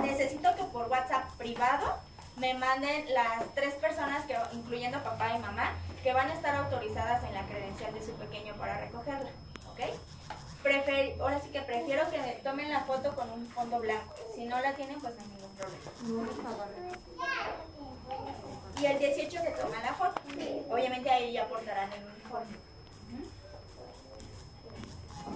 Necesito 0.01 0.55
que 0.57 0.65
por 0.65 0.89
WhatsApp 0.89 1.31
privado 1.37 1.99
me 2.37 2.55
manden 2.55 3.13
las 3.13 3.45
tres 3.55 3.75
personas, 3.75 4.25
que, 4.25 4.37
incluyendo 4.53 5.03
papá 5.03 5.35
y 5.35 5.39
mamá, 5.39 5.73
que 6.03 6.13
van 6.15 6.31
a 6.31 6.35
estar 6.35 6.55
autorizadas 6.55 7.23
en 7.25 7.35
la 7.35 7.43
credencial 7.47 7.93
de 7.93 8.03
su 8.03 8.13
pequeño 8.13 8.55
para 8.55 8.79
recogerla. 8.79 9.31
¿Ok? 9.71 9.81
Prefer- 10.63 11.21
ahora 11.21 11.41
sí 11.41 11.49
que 11.51 11.61
prefiero 11.63 12.09
que 12.11 12.19
me 12.19 12.33
tomen 12.43 12.71
la 12.71 12.81
foto 12.81 13.15
con 13.15 13.31
un 13.31 13.47
fondo 13.49 13.79
blanco. 13.81 14.15
Si 14.35 14.45
no 14.47 14.59
la 14.61 14.73
tienen, 14.75 15.01
pues 15.01 15.15
no 15.17 15.23
hay 15.23 15.29
ningún 15.29 15.51
problema. 15.57 15.91
Y 18.81 18.87
el 18.87 18.99
18 18.99 19.31
se 19.31 19.51
toma 19.51 19.83
la 19.83 19.93
foto. 19.93 20.21
Obviamente 20.71 21.11
ahí 21.11 21.33
ya 21.33 21.47
portarán 21.47 21.93
el 21.93 22.03
uniforme. 22.03 22.57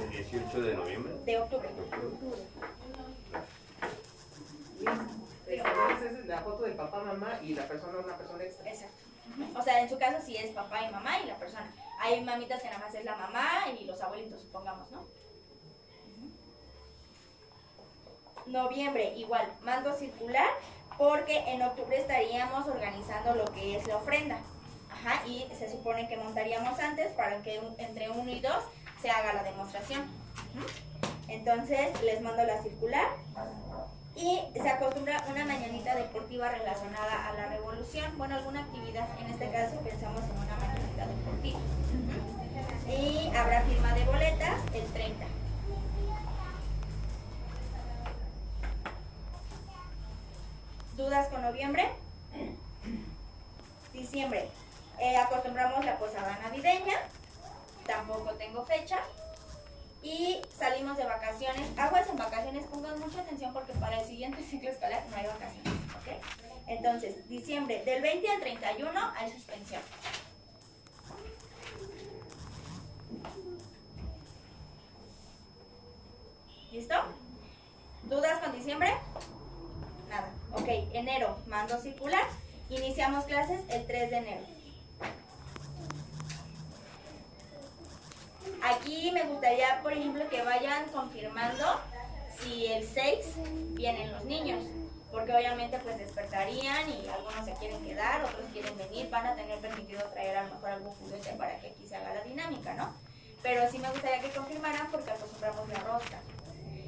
El 0.03 0.11
18 0.11 0.63
de 0.63 0.75
noviembre. 0.75 1.13
De 1.25 1.39
octubre. 1.39 1.69
Esa 5.47 6.05
es 6.07 6.27
la 6.27 6.41
foto 6.41 6.63
de 6.63 6.73
papá, 6.73 7.03
mamá 7.05 7.39
y 7.43 7.55
la 7.55 7.69
persona, 7.69 7.99
una 7.99 8.17
persona 8.17 8.45
extra. 8.45 8.71
Exacto. 8.71 8.97
O 9.55 9.63
sea, 9.63 9.81
en 9.81 9.89
su 9.91 9.99
caso 9.99 10.25
sí 10.25 10.37
es 10.37 10.51
papá 10.53 10.83
y 10.83 10.93
mamá 10.93 11.21
y 11.21 11.27
la 11.27 11.37
persona. 11.37 11.71
Hay 12.01 12.25
mamitas 12.25 12.63
que 12.63 12.69
nada 12.69 12.79
más 12.79 12.95
es 12.95 13.05
la 13.05 13.17
mamá 13.17 13.69
y 13.79 13.85
los 13.85 14.01
abuelitos, 14.01 14.41
supongamos, 14.41 14.91
¿no? 14.91 15.07
Noviembre, 18.47 19.15
igual, 19.17 19.53
mando 19.63 19.95
circular 19.95 20.51
porque 20.99 21.39
en 21.53 21.63
octubre 21.63 21.99
estaríamos 21.99 22.67
organizando 22.69 23.35
lo 23.35 23.45
que 23.47 23.77
es 23.77 23.87
la 23.87 23.97
ofrenda. 23.97 24.39
Ajá, 24.91 25.27
y 25.27 25.47
se 25.59 25.71
supone 25.71 26.09
que 26.09 26.17
montaríamos 26.17 26.79
antes 26.79 27.13
para 27.13 27.43
que 27.43 27.61
entre 27.79 28.11
uno 28.11 28.31
y 28.31 28.41
dos 28.41 28.65
se 29.03 29.11
haga 29.11 29.33
la 29.33 29.43
demostración. 29.43 30.05
Entonces 31.29 32.01
les 32.03 32.21
mando 32.21 32.45
la 32.45 32.63
circular 32.63 33.09
y 34.17 34.41
se 34.55 34.69
acostumbra 34.69 35.25
una 35.29 35.45
mañanita 35.45 35.95
deportiva 35.97 36.49
relacionada 36.49 37.29
a 37.29 37.33
la 37.33 37.47
revolución. 37.47 38.17
Bueno, 38.17 38.37
alguna 38.37 38.61
actividad, 38.61 39.09
en 39.21 39.27
este 39.31 39.51
caso 39.51 39.77
pensamos 39.81 40.23
en 40.23 40.39
una 40.39 40.57
mañanita 40.57 41.07
deportiva. 41.07 41.59
Y 42.89 43.35
habrá 43.35 43.63
firma 43.63 43.93
de 43.95 44.05
boletas 44.05 44.61
el 44.73 44.85
30. 44.93 45.27
¿Dudas 50.97 51.29
con 51.29 51.43
noviembre? 51.43 51.91
Diciembre. 53.93 54.49
Eh, 55.01 55.17
acostumbramos 55.17 55.85
la 55.85 55.99
posada 55.99 56.39
navideña. 56.41 56.95
Tampoco 57.85 58.33
tengo 58.35 58.65
fecha. 58.65 59.01
Y 60.03 60.41
salimos 60.57 60.97
de 60.97 61.05
vacaciones. 61.05 61.67
Aguas 61.77 62.09
en 62.09 62.17
vacaciones, 62.17 62.67
pongan 62.67 63.01
mucha 63.01 63.23
atención 63.23 63.53
porque 63.53 63.73
para 63.73 64.01
el 64.01 64.07
siguiente 64.07 64.43
ciclo 64.43 64.71
escolar 64.71 65.05
no 65.11 65.17
hay 65.17 65.27
vacaciones. 65.27 65.73
¿ok? 65.97 66.23
Entonces, 66.69 67.29
diciembre, 67.29 67.83
del 67.85 68.01
20 68.01 68.31
al 68.31 68.41
31 68.41 69.13
hay 69.17 69.33
suspensión. 69.33 69.83
¿Listo? 76.71 76.95
¿Dudas 78.05 78.41
con 78.41 78.53
diciembre? 78.53 78.95
Nada. 80.09 80.29
Ok, 80.57 80.69
enero, 80.93 81.37
mando 81.47 81.79
circular. 81.81 82.25
Iniciamos 82.71 83.25
clases 83.25 83.61
el 83.69 83.87
3 83.87 84.11
de 84.11 84.17
enero. 84.17 84.47
Aquí 88.63 89.11
me 89.13 89.25
gustaría, 89.25 89.83
por 89.83 89.93
ejemplo, 89.93 90.29
que 90.29 90.43
vayan 90.43 90.87
confirmando 90.91 91.81
si 92.39 92.67
el 92.67 92.87
6 92.87 93.27
vienen 93.75 94.13
los 94.13 94.25
niños, 94.25 94.65
porque 95.11 95.35
obviamente 95.35 95.79
pues 95.81 95.99
despertarían 95.99 96.89
y 96.89 97.09
algunos 97.09 97.45
se 97.45 97.53
quieren 97.55 97.85
quedar, 97.85 98.25
otros 98.25 98.47
quieren 98.53 98.77
venir, 98.79 99.11
van 99.11 99.27
a 99.27 99.35
tener 99.35 99.59
permitido 99.59 100.03
traer 100.13 100.37
a 100.37 100.45
lo 100.45 100.55
mejor 100.55 100.71
algún 100.71 100.93
juguete 100.93 101.31
para 101.33 101.59
que 101.59 101.69
aquí 101.69 101.87
se 101.87 101.97
haga 101.97 102.15
la 102.15 102.23
dinámica, 102.23 102.75
¿no? 102.75 102.95
Pero 103.43 103.69
sí 103.71 103.79
me 103.79 103.91
gustaría 103.91 104.21
que 104.21 104.31
confirmaran 104.31 104.91
porque 104.91 105.11
acostumbramos 105.11 105.69
la 105.69 105.81
rosca. 105.81 106.21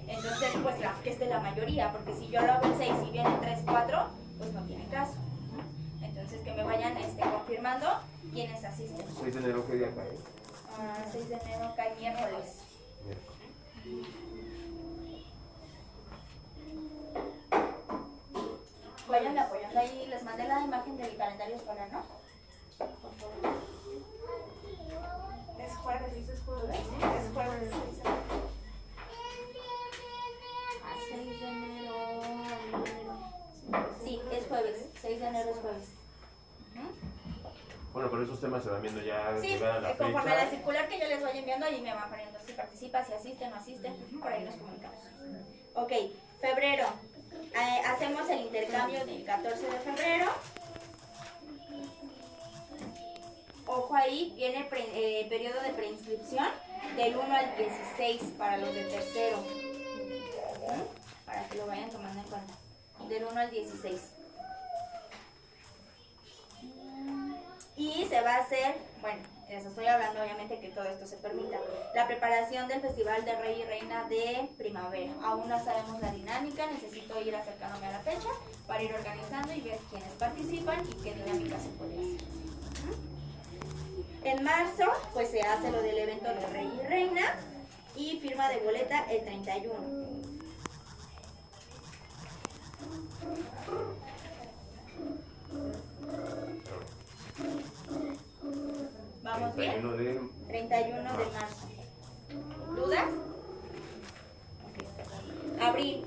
Entonces, 0.06 0.50
pues 0.62 0.78
la, 0.80 0.94
que 1.02 1.10
esté 1.10 1.26
la 1.26 1.40
mayoría, 1.40 1.92
porque 1.92 2.14
si 2.14 2.28
yo 2.28 2.40
lo 2.42 2.52
hago 2.52 2.66
el 2.66 2.76
6 2.76 2.92
y 3.08 3.10
vienen 3.10 3.40
3, 3.40 3.60
4, 3.66 4.06
pues 4.38 4.52
no 4.52 4.62
tiene 4.62 4.86
caso. 4.86 5.14
¿no? 5.52 6.06
Entonces, 6.06 6.40
que 6.42 6.52
me 6.52 6.62
vayan 6.62 6.96
este, 6.96 7.22
confirmando 7.22 7.86
quienes 8.32 8.64
asisten. 8.64 9.04
6 9.20 9.34
de 9.34 9.40
enero, 9.40 9.66
¿qué 9.66 9.74
día 9.74 9.94
cae? 9.94 10.18
Ah, 10.78 11.04
6 11.10 11.28
de 11.28 11.34
enero 11.36 11.72
cae 11.76 11.94
miércoles. 11.96 12.58
Vayan 19.08 19.38
apoyando 19.38 19.78
ahí, 19.78 20.06
les 20.08 20.22
mandé 20.24 20.48
la 20.48 20.62
imagen 20.62 20.96
del 20.96 21.16
calendario 21.16 21.56
escolar, 21.56 21.88
¿no? 21.92 22.02
Por 22.78 23.14
favor. 23.14 23.56
Es 25.58 25.76
jueves, 25.76 26.14
dices 26.14 26.40
jueves. 26.44 26.76
Es 26.78 27.32
jueves. 27.32 27.95
Jueves. 35.26 35.26
6 35.26 35.32
de 35.32 35.38
enero 35.40 35.50
es 35.50 35.58
jueves. 35.58 35.88
Bueno, 37.92 38.10
pero 38.10 38.24
esos 38.24 38.40
temas 38.40 38.62
se 38.62 38.68
van 38.70 38.82
viendo 38.82 39.00
ya 39.00 39.38
Sí, 39.40 39.48
llegada 39.48 39.80
la 39.80 39.90
eh, 39.92 39.96
conforme 39.96 40.30
a 40.30 40.34
la 40.34 40.40
fecha. 40.42 40.50
circular 40.56 40.88
que 40.88 41.00
yo 41.00 41.06
les 41.06 41.20
voy 41.20 41.38
enviando, 41.38 41.64
ahí 41.66 41.80
me 41.80 41.94
van 41.94 42.10
poniendo 42.10 42.38
si 42.46 42.52
participa, 42.52 43.04
si 43.04 43.12
asiste, 43.14 43.48
no 43.48 43.56
asiste, 43.56 43.90
por 44.20 44.30
ahí 44.32 44.44
nos 44.44 44.54
comunicamos. 44.56 44.98
Ok, 45.74 45.92
febrero. 46.40 46.86
Eh, 47.54 47.80
hacemos 47.86 48.28
el 48.28 48.40
intercambio 48.40 49.04
del 49.06 49.24
14 49.24 49.66
de 49.66 49.78
febrero. 49.80 50.26
Ojo 53.66 53.94
ahí, 53.96 54.32
viene 54.36 54.64
pre- 54.64 54.90
eh, 55.22 55.26
periodo 55.28 55.60
de 55.62 55.70
preinscripción 55.70 56.46
del 56.96 57.16
1 57.16 57.34
al 57.34 57.56
16 57.56 58.22
para 58.38 58.58
los 58.58 58.72
de 58.74 58.84
tercero. 58.84 59.38
Ujú, 59.38 60.86
Para 61.24 61.48
que 61.48 61.56
lo 61.58 61.66
vayan 61.66 61.90
tomando 61.90 62.20
en 62.20 62.26
cuenta. 62.26 62.54
Del 63.08 63.24
1 63.24 63.40
al 63.40 63.50
16. 63.50 64.00
Y 67.76 68.06
se 68.08 68.20
va 68.22 68.36
a 68.36 68.38
hacer, 68.38 68.76
bueno, 69.02 69.22
les 69.48 69.64
estoy 69.64 69.86
hablando 69.86 70.22
obviamente 70.22 70.58
que 70.58 70.68
todo 70.68 70.84
esto 70.84 71.06
se 71.06 71.16
permita, 71.16 71.58
la 71.94 72.06
preparación 72.06 72.66
del 72.68 72.80
Festival 72.80 73.24
de 73.24 73.36
Rey 73.36 73.60
y 73.60 73.64
Reina 73.64 74.08
de 74.08 74.48
Primavera. 74.56 75.12
Aún 75.22 75.48
no 75.48 75.62
sabemos 75.62 76.00
la 76.00 76.10
dinámica, 76.10 76.66
necesito 76.66 77.20
ir 77.20 77.36
acercándome 77.36 77.86
a 77.86 77.92
la 77.92 78.00
fecha 78.00 78.28
para 78.66 78.82
ir 78.82 78.94
organizando 78.94 79.52
y 79.52 79.60
ver 79.60 79.78
quiénes 79.90 80.12
participan 80.14 80.80
y 80.88 80.94
qué 81.02 81.14
dinámica 81.14 81.58
se 81.60 81.68
puede 81.70 81.94
hacer. 81.94 82.26
En 84.24 84.42
marzo, 84.42 84.84
pues 85.12 85.30
se 85.30 85.42
hace 85.42 85.70
lo 85.70 85.82
del 85.82 85.98
evento 85.98 86.28
de 86.28 86.46
Rey 86.46 86.80
y 86.82 86.86
Reina 86.86 87.36
y 87.94 88.18
firma 88.20 88.48
de 88.48 88.58
boleta 88.58 89.04
el 89.10 89.22
31. 89.22 90.16
¿Vamos 99.22 99.56
bien? 99.56 99.72
31 99.72 99.96
de 99.96 100.20
31 100.46 101.18
de 101.18 101.26
marzo. 101.26 101.68
¿Dudas? 102.74 103.04
Abril. 105.60 106.06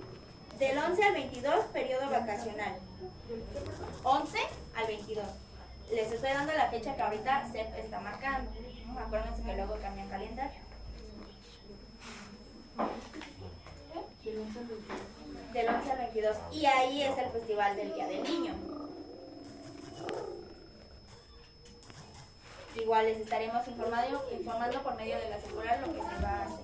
Del 0.57 0.77
11 0.77 1.03
al 1.03 1.13
22, 1.13 1.65
periodo 1.71 2.09
vacacional. 2.09 2.75
11 4.03 4.37
al 4.75 4.87
22. 4.87 5.25
estoy 5.91 6.29
dando 6.29 6.53
la 6.53 6.69
fecha 6.69 6.95
que 6.95 7.01
ahorita 7.01 7.47
CEP 7.51 7.77
está 7.77 7.99
marcando. 7.99 8.49
Acuérdense 8.99 9.43
que 9.43 9.55
luego 9.55 9.77
cambian 9.81 10.09
calendario. 10.09 10.59
Del 15.53 15.67
11 15.67 15.91
al 15.91 15.97
22. 15.97 16.37
Y 16.51 16.65
ahí 16.65 17.03
es 17.03 17.17
el 17.17 17.29
festival 17.31 17.75
del 17.75 17.93
Día 17.93 18.07
del 18.07 18.23
Niño. 18.23 18.79
Igual 22.75 23.05
les 23.05 23.19
estaremos 23.19 23.67
informando, 23.67 24.25
informando 24.31 24.83
por 24.83 24.95
medio 24.95 25.17
de 25.17 25.29
la 25.29 25.39
circular 25.39 25.79
lo 25.79 25.93
que 25.93 25.99
se 25.99 26.23
va 26.23 26.29
a 26.29 26.43
hacer. 26.43 26.59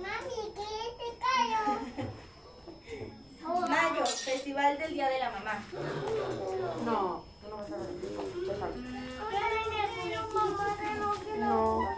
Mami, 0.00 0.40
¿qué 0.54 0.70
te 0.98 1.08
cayó? 1.20 1.62
Mayo, 3.68 4.06
Festival 4.06 4.78
del 4.78 4.92
Día 4.94 5.08
de 5.08 5.18
la 5.18 5.30
Mamá. 5.30 5.64
No, 6.84 7.24
tú 7.40 7.48
no 7.48 7.56
vas 7.56 7.72
a 7.72 7.76
ver. 7.76 7.90
No. 11.38 11.88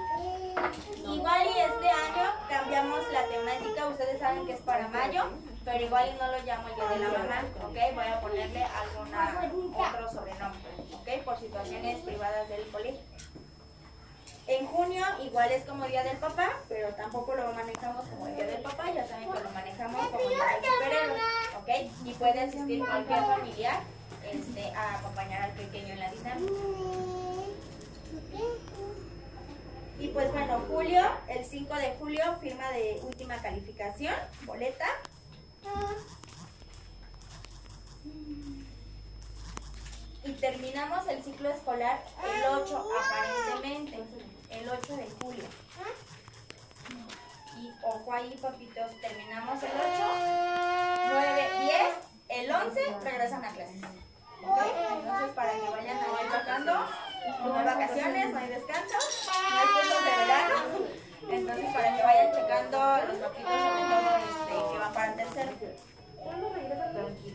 Igual 1.12 1.46
y 1.46 1.58
este 1.58 1.90
año 1.90 2.32
cambiamos 2.48 3.00
la 3.12 3.26
temática, 3.26 3.86
ustedes 3.88 4.18
saben 4.18 4.46
que 4.46 4.54
es 4.54 4.60
para 4.60 4.88
mayo, 4.88 5.24
pero 5.64 5.84
igual 5.84 6.16
no 6.18 6.26
lo 6.32 6.38
llamo 6.44 6.68
Día 6.74 6.88
de 6.88 6.98
la 6.98 7.08
Mamá, 7.08 7.44
¿ok? 7.62 7.94
Voy 7.94 8.06
a 8.06 8.20
ponerle 8.20 8.64
alguna 8.64 9.50
otro 9.76 10.12
sobrenombre, 10.12 10.60
¿ok? 10.92 11.24
Por 11.24 11.38
situaciones 11.38 11.98
privadas 12.00 12.48
del 12.48 12.66
colegio. 12.68 13.00
En 14.48 14.66
junio 14.66 15.04
igual 15.22 15.52
es 15.52 15.64
como 15.64 15.86
Día 15.86 16.02
del 16.02 16.16
Papá, 16.16 16.50
pero 16.68 16.88
tampoco 16.94 17.34
lo 17.34 17.52
manejamos 17.52 18.06
como 18.08 18.26
Día 18.26 18.46
del 18.46 18.60
Papá, 18.60 18.90
ya 18.92 19.06
saben 19.06 19.30
que 19.30 19.40
lo 19.40 19.50
manejamos 19.50 20.06
como 20.08 20.28
Día 20.28 20.44
del 20.44 20.64
Superhéroe, 20.64 21.20
¿ok? 21.60 21.92
Y 22.04 22.12
puede 22.14 22.40
asistir 22.40 22.84
cualquier 22.84 23.20
familiar 23.20 23.80
este, 24.30 24.70
a 24.74 24.98
acompañar 24.98 25.42
al 25.42 25.52
pequeño 25.52 25.92
en 25.92 26.00
la 26.00 26.10
dinámica. 26.10 26.52
Y 30.00 30.08
pues 30.08 30.32
bueno, 30.32 30.60
julio, 30.68 31.02
el 31.28 31.44
5 31.44 31.74
de 31.76 31.94
julio, 32.00 32.24
firma 32.40 32.68
de 32.70 33.00
última 33.04 33.36
calificación, 33.36 34.14
boleta. 34.44 34.86
Y 40.24 40.32
terminamos 40.34 41.06
el 41.08 41.22
ciclo 41.22 41.50
escolar 41.50 42.04
el 42.24 42.44
8, 42.54 42.86
aparentemente, 43.00 44.04
el 44.50 44.68
8 44.68 44.96
de 44.96 45.08
julio. 45.20 45.44
Y 47.58 47.72
ojo 47.82 48.12
ahí, 48.12 48.36
papitos, 48.40 49.00
terminamos 49.00 49.62
el 49.62 49.70
8, 49.70 49.82
9, 51.12 51.50
10, 51.60 52.40
el 52.40 52.50
11 52.50 52.80
regresan 53.02 53.44
a 53.44 53.48
clases. 53.48 53.82
¿Ok? 54.44 54.58
Entonces, 54.92 55.30
para 55.34 55.52
que 55.52 55.70
vayan 55.70 55.96
ahí 55.96 56.28
tratando, 56.28 56.72
no 57.44 57.58
hay 57.58 57.64
vacaciones, 57.64 58.32
no 58.32 58.38
hay 58.38 58.48
descanso, 58.48 58.96
no 59.50 59.58
hay 59.58 59.66
cursos 59.68 60.04
de 60.04 60.10
verano. 60.18 61.02
Entonces, 61.30 61.74
para 61.74 61.96
que 61.96 62.02
vayan 62.02 62.32
checando 62.34 62.78
los 63.08 63.16
papitos, 63.18 63.52
sobre 63.52 63.82
todo 63.88 64.10
este, 64.18 64.72
que 64.72 64.78
van 64.78 64.92
para 64.92 65.10
el 65.10 65.16
tercero. 65.16 65.52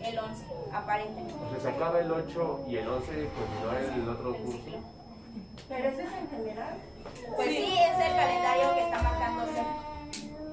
El 0.02 0.20
11, 0.20 0.46
aparentemente. 0.72 1.34
Sea, 1.52 1.60
se 1.60 1.70
acaba 1.70 2.00
el 2.00 2.12
8 2.12 2.66
y 2.70 2.78
el 2.78 2.88
11 2.88 3.30
continúa 3.30 3.96
el 3.96 4.10
otro 4.10 4.38
curso. 4.38 4.60
Pero 5.68 5.90
ese 5.90 6.04
es 6.04 6.12
en 6.14 6.30
general. 6.30 6.76
Pues 7.36 7.50
sí, 7.50 7.78
es 7.78 8.06
el 8.06 8.16
calendario 8.16 8.74
que 8.76 8.84
está 8.84 9.02
marcándose. 9.02 9.64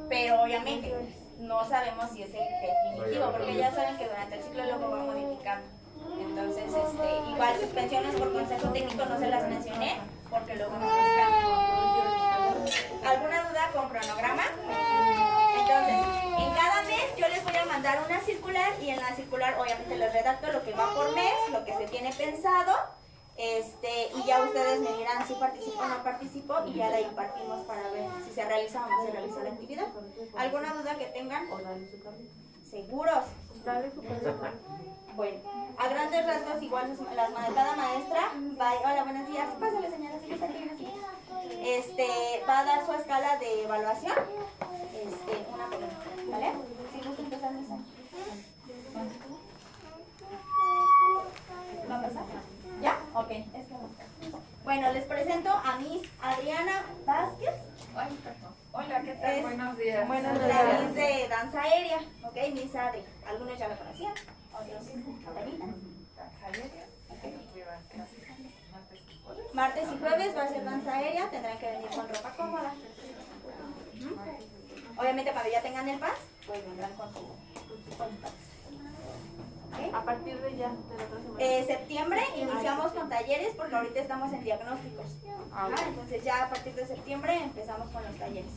Pero 0.09 0.43
obviamente 0.43 0.95
no 1.39 1.65
sabemos 1.69 2.11
si 2.11 2.23
es 2.23 2.31
el 2.35 2.95
definitivo, 2.95 3.31
porque 3.31 3.57
ya 3.57 3.71
saben 3.73 3.97
que 3.97 4.09
durante 4.09 4.37
el 4.37 4.43
ciclo 4.43 4.65
luego 4.65 4.91
va 4.91 4.97
modificando. 5.05 5.67
Entonces, 6.19 6.65
este, 6.65 7.31
igual 7.31 7.61
suspensiones 7.61 8.15
por 8.17 8.33
consejo 8.33 8.69
técnico 8.69 9.05
no 9.05 9.19
se 9.19 9.29
las 9.29 9.49
mencioné, 9.49 10.01
porque 10.31 10.57
luego 10.57 10.73
nos 10.73 10.91
cambian. 10.91 12.44
¿Alguna 13.05 13.49
duda 13.49 13.71
con 13.73 13.89
cronograma? 13.89 14.45
Entonces, 15.59 16.01
en 16.39 16.55
cada 16.55 16.83
mes 16.83 17.17
yo 17.17 17.29
les 17.29 17.45
voy 17.45 17.57
a 17.57 17.65
mandar 17.67 18.03
una 18.07 18.21
circular 18.21 18.73
y 18.81 18.91
en 18.91 19.01
la 19.01 19.15
circular 19.15 19.59
obviamente 19.59 19.97
les 19.97 20.13
redacto 20.13 20.53
lo 20.53 20.63
que 20.65 20.73
va 20.73 20.95
por 20.95 21.15
mes, 21.15 21.35
lo 21.53 21.65
que 21.65 21.75
se 21.75 21.87
tiene 21.89 22.13
pensado, 22.13 22.73
este, 23.37 24.11
y 24.17 24.27
ya 24.27 24.43
ustedes 24.43 24.81
me 24.81 24.93
dirán 24.97 25.27
si 25.27 25.35
participo 25.35 25.81
o 25.81 25.89
no 25.89 26.03
participo 26.05 26.55
y 26.67 26.75
ya 26.75 26.89
de 26.89 26.97
ahí 26.97 27.13
partimos 27.15 27.67
para 27.67 27.83
ver 27.91 28.09
si 28.27 28.33
se 28.33 28.45
realiza 28.45 28.85
o 28.85 28.89
no 28.89 29.05
se 29.05 29.11
realiza 29.11 29.41
la 29.41 29.51
actividad. 29.51 29.87
¿Alguna 30.37 30.73
duda 30.75 30.97
que 30.97 31.07
tengan? 31.07 31.49
¿Seguros? 32.71 33.25
Bueno, 35.15 35.39
a 35.79 35.89
grandes 35.89 36.27
rasgos 36.27 36.63
igual 36.63 36.97
las 37.15 37.31
cada 37.55 37.77
maestra 37.77 38.33
hola 38.59 39.05
buenos 39.05 39.29
días, 39.29 39.49
pásale 39.61 39.91
señora, 39.91 40.17
está 40.17 40.47
aquí. 40.47 40.89
Este, 41.51 42.07
va 42.49 42.61
a 42.61 42.65
dar 42.65 42.87
su 42.87 42.93
escala 42.93 43.37
de 43.39 43.63
evaluación, 43.65 44.15
este, 44.95 45.47
una 45.53 45.67
por 45.67 45.79
una, 45.79 46.31
¿vale? 46.39 46.53
Si 46.93 47.07
gusta 47.09 47.23
empezar, 47.23 47.53
Misa. 47.53 47.75
¿Va 51.91 51.97
a 51.99 52.03
pasar? 52.03 52.25
¿Ya? 52.83 52.99
Ok, 53.15 53.31
es 53.31 53.45
que. 53.53 53.75
Bueno, 54.65 54.93
les 54.93 55.05
presento 55.05 55.51
a 55.51 55.77
Miss 55.79 56.09
Adriana 56.23 56.85
Vázquez, 57.05 57.55
Hola, 58.73 59.03
¿qué 59.03 59.13
tal? 59.15 59.31
Es- 59.35 59.43
Buenos 59.43 59.77
días. 59.79 60.07
Buenos 60.09 60.39
la 60.39 60.63
Miss 60.81 60.95
de 60.95 61.29
danza 61.29 61.63
aérea, 61.63 61.99
ok, 62.25 62.37
Miss 62.55 62.75
Adri. 62.75 63.05
Algunos 63.29 63.59
ya 63.59 63.69
la 63.69 63.77
conocían, 63.77 64.15
otros 64.53 64.83
apenas. 65.29 65.77
Martes 69.55 69.85
y 69.85 69.99
jueves 70.01 70.37
va 70.37 70.43
a 70.43 70.49
ser 70.49 70.65
danza 70.65 70.93
aérea, 70.97 71.31
tendrán 71.31 71.59
que 71.59 71.71
venir 71.71 71.89
con 71.91 72.09
ropa 72.09 72.35
cómoda. 72.37 72.75
Obviamente 74.97 75.33
cuando 75.33 75.51
ya 75.51 75.63
tengan 75.63 75.89
el 75.89 75.99
paz, 76.01 76.19
pues 76.45 76.65
vendrán 76.67 76.93
con 76.95 77.09
su, 77.15 77.21
con 77.97 78.11
su 78.11 78.17
paz. 78.17 78.33
A 79.93 80.03
partir 80.03 80.41
de 80.41 80.57
ya, 80.57 80.69
de 80.71 80.97
la 80.97 81.05
otra 81.05 81.21
semana. 81.21 81.39
Eh, 81.45 81.65
septiembre 81.67 82.23
iniciamos 82.37 82.93
con 82.93 83.09
talleres 83.09 83.55
porque 83.57 83.75
ahorita 83.77 84.01
estamos 84.01 84.33
en 84.33 84.43
diagnósticos. 84.43 85.07
Ah, 85.53 85.69
Ajá, 85.73 85.89
entonces 85.89 86.25
ya 86.25 86.45
a 86.45 86.49
partir 86.49 86.75
de 86.75 86.87
septiembre 86.87 87.37
empezamos 87.37 87.91
con 87.91 88.05
los 88.05 88.17
talleres. 88.17 88.53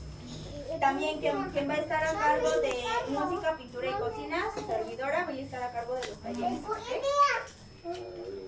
También 0.80 1.20
quien, 1.20 1.44
quien 1.52 1.70
va 1.70 1.76
a 1.76 1.78
estar 1.78 2.04
a 2.04 2.14
cargo 2.14 2.50
de 2.60 2.74
música, 3.10 3.56
pintura 3.56 3.88
y 3.88 3.94
cocina, 3.94 4.46
su 4.54 4.66
servidora 4.66 5.26
va 5.26 5.30
a 5.32 5.34
estar 5.34 5.64
a 5.64 5.72
cargo 5.72 5.94
de 5.94 6.08
los 6.08 6.18
talleres. 6.22 6.60
¿ok? 6.60 7.98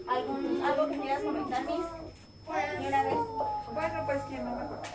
¿Algún, 0.08 0.64
¿Algo 0.64 0.88
que 0.88 1.00
quieras 1.00 1.24
comentar, 1.24 1.64
Miss? 1.64 2.09
¿Y 2.50 2.88
una 2.88 3.04
vez? 3.04 3.14
Bueno, 3.74 4.06
pues 4.06 4.24
quien 4.24 4.44
no 4.44 4.56
me 4.56 4.66
conoce. 4.66 4.90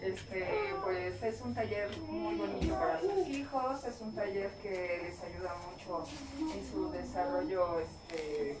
Este, 0.00 0.74
pues 0.82 1.22
es 1.22 1.40
un 1.42 1.54
taller 1.54 1.96
muy 2.08 2.34
bonito 2.34 2.74
para 2.74 3.00
sus 3.00 3.28
hijos, 3.28 3.84
es 3.84 4.00
un 4.00 4.12
taller 4.14 4.50
que 4.62 5.00
les 5.04 5.22
ayuda 5.22 5.54
mucho 5.70 6.04
en 6.40 6.72
su 6.72 6.90
desarrollo 6.90 7.78
este, 7.78 8.58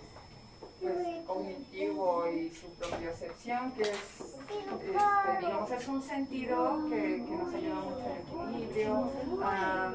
pues, 0.80 1.26
cognitivo 1.26 2.28
y 2.28 2.50
su 2.50 2.68
propiocepción, 2.74 3.72
que 3.72 3.82
es, 3.82 3.88
este, 3.90 5.38
digamos, 5.40 5.70
es 5.72 5.88
un 5.88 6.02
sentido 6.02 6.88
que, 6.88 7.24
que 7.26 7.36
nos 7.36 7.54
ayuda 7.54 7.74
mucho 7.74 8.40
al 8.40 8.54
equilibrio, 8.54 9.10
a 9.42 9.94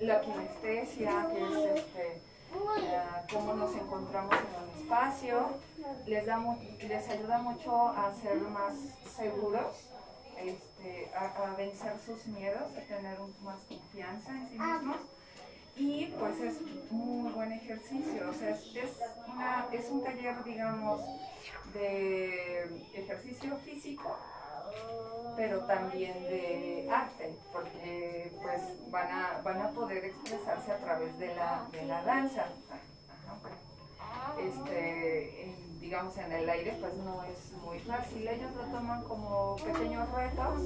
la 0.00 0.20
kinestesia, 0.20 1.28
que 1.32 1.42
es 1.42 1.78
este, 1.78 2.20
cómo 3.32 3.54
nos 3.54 3.74
encontramos 3.74 4.34
en 4.34 4.62
un 4.70 4.82
espacio, 4.82 5.48
les, 6.06 6.26
da 6.26 6.38
les 6.86 7.08
ayuda 7.08 7.38
mucho 7.38 7.88
a 7.88 8.12
ser 8.14 8.36
más 8.36 8.74
seguros, 9.16 9.76
este, 10.38 11.10
a, 11.16 11.54
vencer 11.56 11.98
sus 12.04 12.26
miedos, 12.26 12.62
a 12.76 12.80
tener 12.80 13.18
más 13.42 13.58
confianza 13.68 14.30
en 14.32 14.48
sí 14.48 14.58
mismos. 14.58 14.96
Y 15.78 16.06
pues 16.18 16.40
es 16.40 16.56
muy 16.90 17.30
buen 17.32 17.52
ejercicio, 17.52 18.30
o 18.30 18.32
sea, 18.32 18.50
es, 18.50 18.74
es 18.76 18.92
una- 19.28 19.66
es 19.72 19.90
un 19.90 20.02
taller, 20.02 20.42
digamos, 20.44 21.02
de 21.74 22.64
ejercicio 22.94 23.56
físico, 23.58 24.16
pero 25.36 25.60
también 25.60 26.14
de 26.24 26.88
arte, 26.90 27.34
porque 27.52 28.32
pues 28.42 28.62
van 28.90 29.10
a, 29.10 29.40
van 29.44 29.60
a 29.60 29.70
poder 29.70 30.04
expresarse 30.04 30.72
a 30.72 30.78
través 30.78 31.18
de 31.18 31.34
la, 31.34 31.66
de 31.70 31.82
la 31.84 32.02
danza. 32.02 32.46
Este, 34.38 35.54
digamos 35.80 36.16
en 36.18 36.32
el 36.32 36.48
aire 36.48 36.76
pues 36.80 36.94
no 36.94 37.22
es 37.24 37.52
muy 37.62 37.78
fácil, 37.80 38.26
ellos 38.26 38.50
lo 38.56 38.62
toman 38.64 39.02
como 39.04 39.56
pequeños 39.56 40.10
retos, 40.12 40.62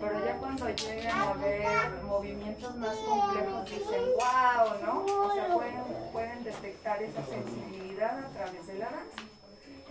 pero 0.00 0.24
ya 0.24 0.38
cuando 0.38 0.68
llegan 0.70 1.20
a 1.20 1.32
ver 1.34 2.02
movimientos 2.04 2.76
más 2.76 2.96
complejos 2.96 3.64
dicen 3.64 4.04
wow, 4.14 4.84
¿no? 4.84 5.04
O 5.04 5.34
sea, 5.34 5.52
pueden, 5.52 5.82
pueden 6.12 6.44
detectar 6.44 7.02
esa 7.02 7.24
sensibilidad 7.24 8.18
a 8.18 8.28
través 8.28 8.66
de 8.66 8.74
la 8.74 8.86
danza. 8.86 9.33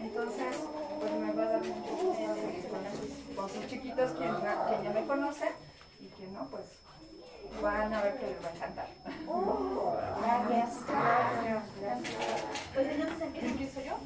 Entonces, 0.03 0.55
pues 0.99 1.11
me 1.13 1.31
va 1.33 1.43
a 1.43 1.45
dar 1.47 1.59
mucho 1.63 1.91
gusto 1.95 2.35
seguir 2.35 2.67
con, 2.69 2.85
esos- 2.85 3.35
con 3.35 3.49
sus 3.49 3.67
chiquitos, 3.67 4.11
quien 4.11 4.83
ya 4.83 4.89
me 4.93 5.05
conoce 5.07 5.51
y 5.99 6.07
quien 6.09 6.33
no, 6.33 6.45
pues 6.47 6.63
van 7.61 7.93
a 7.93 8.01
ver 8.01 8.17
que 8.17 8.27
les 8.27 8.43
va 8.43 8.47
a 8.49 8.55
encantar. 8.55 8.87
Gracias. 10.21 10.69
Pues 12.73 12.87
entonces 12.87 13.21
empiezo. 13.21 13.47
¿Empiezo 13.47 13.81
yo? 13.81 13.97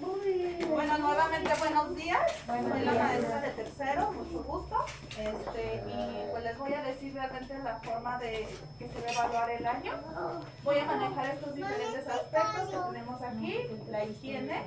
Nuevamente 0.99 1.51
buenos 1.59 1.95
días, 1.95 2.19
soy 2.45 2.81
la 2.81 2.93
maestra 2.93 3.41
de 3.41 3.49
tercero, 3.51 4.11
mucho 4.11 4.43
gusto. 4.43 4.75
Este, 5.09 5.83
y 5.87 6.31
pues 6.31 6.43
les 6.43 6.57
voy 6.57 6.73
a 6.73 6.81
decir 6.83 7.13
realmente 7.13 7.57
la 7.63 7.75
forma 7.79 8.17
de 8.19 8.47
que 8.77 8.87
se 8.89 9.01
va 9.01 9.07
a 9.07 9.13
evaluar 9.25 9.49
el 9.51 9.65
año. 9.65 9.93
Voy 10.63 10.79
a 10.79 10.85
manejar 10.85 11.25
estos 11.35 11.55
diferentes 11.55 12.07
aspectos 12.07 12.69
que 12.69 12.77
tenemos 12.91 13.21
aquí, 13.21 13.59
la 13.89 14.03
higiene. 14.03 14.61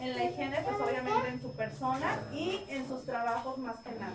En 0.00 0.16
la 0.16 0.24
higiene, 0.24 0.60
pues 0.62 0.76
obviamente 0.76 1.28
en 1.28 1.40
su 1.40 1.52
persona 1.52 2.20
y 2.32 2.64
en 2.68 2.86
sus 2.86 3.04
trabajos 3.04 3.58
más 3.58 3.76
que 3.76 3.92
nada. 3.92 4.12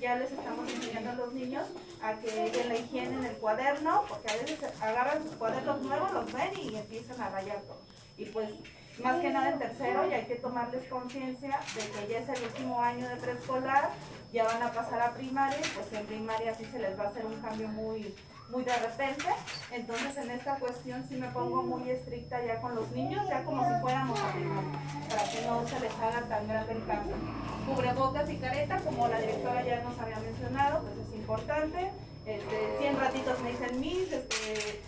Ya 0.00 0.16
les 0.16 0.32
estamos 0.32 0.72
enseñando 0.72 1.10
a 1.10 1.14
los 1.14 1.32
niños 1.34 1.66
a 2.02 2.14
que 2.14 2.46
en 2.46 2.68
la 2.68 2.76
higiene 2.76 3.16
en 3.16 3.24
el 3.24 3.36
cuaderno, 3.36 4.04
porque 4.08 4.30
a 4.30 4.36
veces 4.36 4.58
agarran 4.80 5.22
sus 5.22 5.32
cuadernos 5.32 5.82
nuevos, 5.82 6.12
los 6.12 6.32
ven 6.32 6.50
y 6.58 6.74
empiezan 6.74 7.20
a 7.20 7.28
rayar 7.28 7.60
todo. 7.62 7.80
Y 8.16 8.24
pues 8.26 8.48
más 9.02 9.20
que 9.20 9.30
nada 9.30 9.50
en 9.50 9.58
tercero 9.58 10.08
y 10.08 10.14
hay 10.14 10.24
que 10.24 10.36
tomarles 10.36 10.84
conciencia 10.88 11.60
de 11.74 12.06
que 12.06 12.12
ya 12.12 12.18
es 12.18 12.28
el 12.28 12.44
último 12.44 12.80
año 12.80 13.08
de 13.08 13.16
preescolar, 13.16 13.90
ya 14.32 14.44
van 14.44 14.62
a 14.62 14.72
pasar 14.72 15.00
a 15.00 15.14
primaria, 15.14 15.60
pues 15.74 15.92
en 15.92 16.06
primaria 16.06 16.54
sí 16.54 16.64
se 16.64 16.78
les 16.78 16.98
va 16.98 17.04
a 17.04 17.08
hacer 17.08 17.26
un 17.26 17.40
cambio 17.40 17.68
muy, 17.68 18.14
muy 18.50 18.64
de 18.64 18.76
repente. 18.76 19.26
Entonces 19.72 20.16
en 20.16 20.30
esta 20.30 20.56
cuestión 20.56 21.04
sí 21.08 21.16
me 21.16 21.28
pongo 21.28 21.62
muy 21.62 21.90
estricta 21.90 22.44
ya 22.44 22.60
con 22.60 22.74
los 22.74 22.90
niños, 22.90 23.26
ya 23.28 23.44
como 23.44 23.62
si 23.62 23.80
fuéramos 23.80 24.18
a 24.18 24.32
primaria, 24.32 24.78
para 25.08 25.22
que 25.30 25.46
no 25.46 25.66
se 25.66 25.80
les 25.80 25.92
haga 25.94 26.22
tan 26.28 26.48
grande 26.48 26.72
el 26.72 26.86
cambio. 26.86 27.14
Cubrebocas 27.66 28.30
y 28.30 28.36
careta, 28.36 28.78
como 28.78 29.08
la 29.08 29.20
directora 29.20 29.64
ya 29.64 29.82
nos 29.82 29.98
había 29.98 30.18
mencionado, 30.20 30.82
pues 30.82 31.08
es 31.08 31.14
importante. 31.14 31.90
Este, 32.26 32.76
100 32.78 33.00
ratitos 33.00 33.40
me 33.40 33.50
dicen 33.50 33.80
mis, 33.80 34.12
este, 34.12 34.80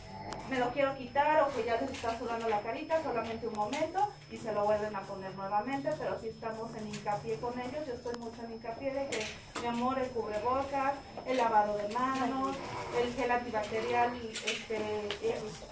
me 0.50 0.58
lo 0.58 0.70
quiero 0.70 0.96
quitar 0.96 1.42
o 1.42 1.54
que 1.54 1.64
ya 1.64 1.80
les 1.80 1.90
está 1.90 2.18
sudando 2.18 2.48
la 2.48 2.60
carita, 2.60 3.02
solamente 3.02 3.46
un 3.46 3.54
momento 3.54 4.08
y 4.30 4.36
se 4.36 4.52
lo 4.52 4.64
vuelven 4.64 4.94
a 4.94 5.00
poner 5.02 5.34
nuevamente, 5.34 5.90
pero 5.98 6.18
sí 6.20 6.28
estamos 6.28 6.74
en 6.74 6.88
hincapié 6.88 7.36
con 7.36 7.58
ellos, 7.58 7.86
yo 7.86 7.94
estoy 7.94 8.14
mucho 8.18 8.42
en 8.44 8.52
hincapié 8.52 8.92
de 8.92 9.06
que, 9.08 9.26
mi 9.60 9.66
amor, 9.66 9.98
el 9.98 10.08
cubrebocas, 10.10 10.94
el 11.26 11.36
lavado 11.36 11.76
de 11.78 11.88
manos, 11.88 12.56
el 13.00 13.14
gel 13.14 13.30
antibacterial 13.30 14.10
este, 14.46 14.78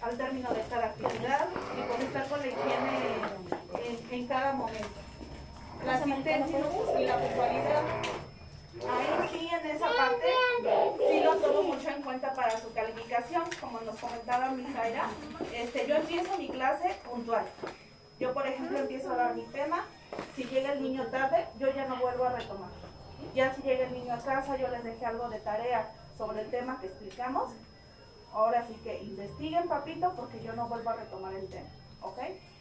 al 0.02 0.16
término 0.16 0.50
de 0.54 0.62
cada 0.62 0.86
actividad 0.86 1.48
y 1.76 1.88
con 1.90 2.00
estar 2.00 2.28
con 2.28 2.40
la 2.40 2.46
higiene 2.46 4.00
en, 4.10 4.14
en 4.14 4.26
cada 4.26 4.52
momento. 4.52 5.00
La 5.84 5.94
asistencia 5.94 6.58
y 6.98 7.04
la 7.06 7.18
puntualidad 7.18 7.82
Ahí 8.74 9.28
sí, 9.32 9.48
en 9.52 9.66
esa 9.70 9.86
parte, 9.86 10.26
sí 11.08 11.20
lo 11.24 11.36
tomo 11.36 11.62
mucho 11.62 11.88
en 11.90 12.02
cuenta 12.02 12.32
para 12.34 12.58
su 12.60 12.72
calificación, 12.72 13.44
como 13.60 13.80
nos 13.80 13.96
comentaba 13.96 14.50
Misaira. 14.50 15.08
Este, 15.52 15.86
yo 15.88 15.96
empiezo 15.96 16.38
mi 16.38 16.48
clase 16.48 16.96
puntual. 17.04 17.46
Yo, 18.20 18.32
por 18.32 18.46
ejemplo, 18.46 18.78
empiezo 18.78 19.12
a 19.12 19.16
dar 19.16 19.34
mi 19.34 19.44
tema. 19.46 19.86
Si 20.36 20.44
llega 20.44 20.72
el 20.72 20.82
niño 20.82 21.06
tarde, 21.08 21.46
yo 21.58 21.68
ya 21.74 21.86
no 21.86 21.96
vuelvo 21.96 22.24
a 22.24 22.32
retomar. 22.32 22.70
Ya 23.34 23.54
si 23.54 23.62
llega 23.62 23.86
el 23.86 23.92
niño 23.92 24.14
a 24.14 24.18
casa, 24.18 24.56
yo 24.56 24.68
les 24.68 24.84
dejé 24.84 25.04
algo 25.04 25.28
de 25.28 25.40
tarea 25.40 25.92
sobre 26.16 26.42
el 26.42 26.50
tema 26.50 26.78
que 26.80 26.86
explicamos. 26.86 27.52
Ahora 28.32 28.66
sí 28.68 28.74
que 28.84 29.02
investiguen, 29.02 29.68
papito, 29.68 30.14
porque 30.14 30.40
yo 30.42 30.52
no 30.52 30.68
vuelvo 30.68 30.90
a 30.90 30.96
retomar 30.96 31.34
el 31.34 31.48
tema. 31.48 31.68
¿Ok? 32.02 32.18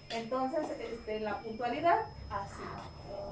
Entonces, 0.10 0.68
este, 0.80 1.20
la 1.20 1.39
puntualidad, 1.39 2.07
así. 2.32 2.64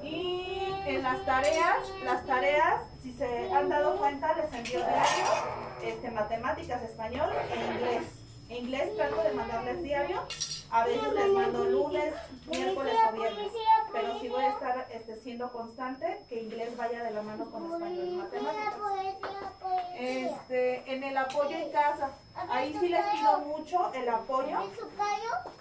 Y 0.02 0.72
en 0.86 1.02
las 1.02 1.24
tareas, 1.24 1.76
las 2.04 2.24
tareas, 2.24 2.82
si 3.02 3.12
se 3.12 3.52
han 3.52 3.68
dado 3.68 3.96
cuenta, 3.98 4.34
les 4.34 4.52
envío 4.52 4.78
diario, 4.80 5.26
este, 5.82 6.10
matemáticas, 6.10 6.82
español 6.82 7.30
e 7.50 7.74
inglés. 7.74 8.02
Inglés 8.48 8.96
trato 8.96 9.22
de 9.22 9.32
mandarles 9.34 9.82
diario, 9.82 10.22
a 10.70 10.84
veces 10.84 11.12
les 11.12 11.28
mando 11.32 11.64
lunes, 11.64 12.14
miércoles 12.46 12.94
o 13.06 13.12
viernes, 13.12 13.52
pero 13.92 14.18
sí 14.18 14.28
voy 14.28 14.42
a 14.44 14.50
estar 14.50 14.86
este, 14.90 15.16
siendo 15.16 15.52
constante 15.52 16.24
que 16.30 16.42
inglés 16.42 16.74
vaya 16.74 17.04
de 17.04 17.10
la 17.10 17.20
mano 17.20 17.50
con 17.50 17.64
español 17.72 18.08
y 18.08 18.16
matemáticas. 18.16 18.74
Este, 19.98 20.94
en 20.94 21.04
el 21.04 21.16
apoyo 21.18 21.56
en 21.56 21.70
casa, 21.70 22.10
ahí 22.48 22.74
sí 22.80 22.88
les 22.88 23.04
pido 23.06 23.38
mucho 23.40 23.92
el 23.92 24.08
apoyo. 24.08 24.60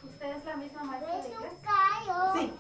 ¿Usted 0.03 0.37
es 0.37 0.45
la 0.45 0.55
misma 0.55 0.83
maestra 0.83 1.17
de 1.17 1.27
inglés? 1.27 1.51
Sí, 2.35 2.53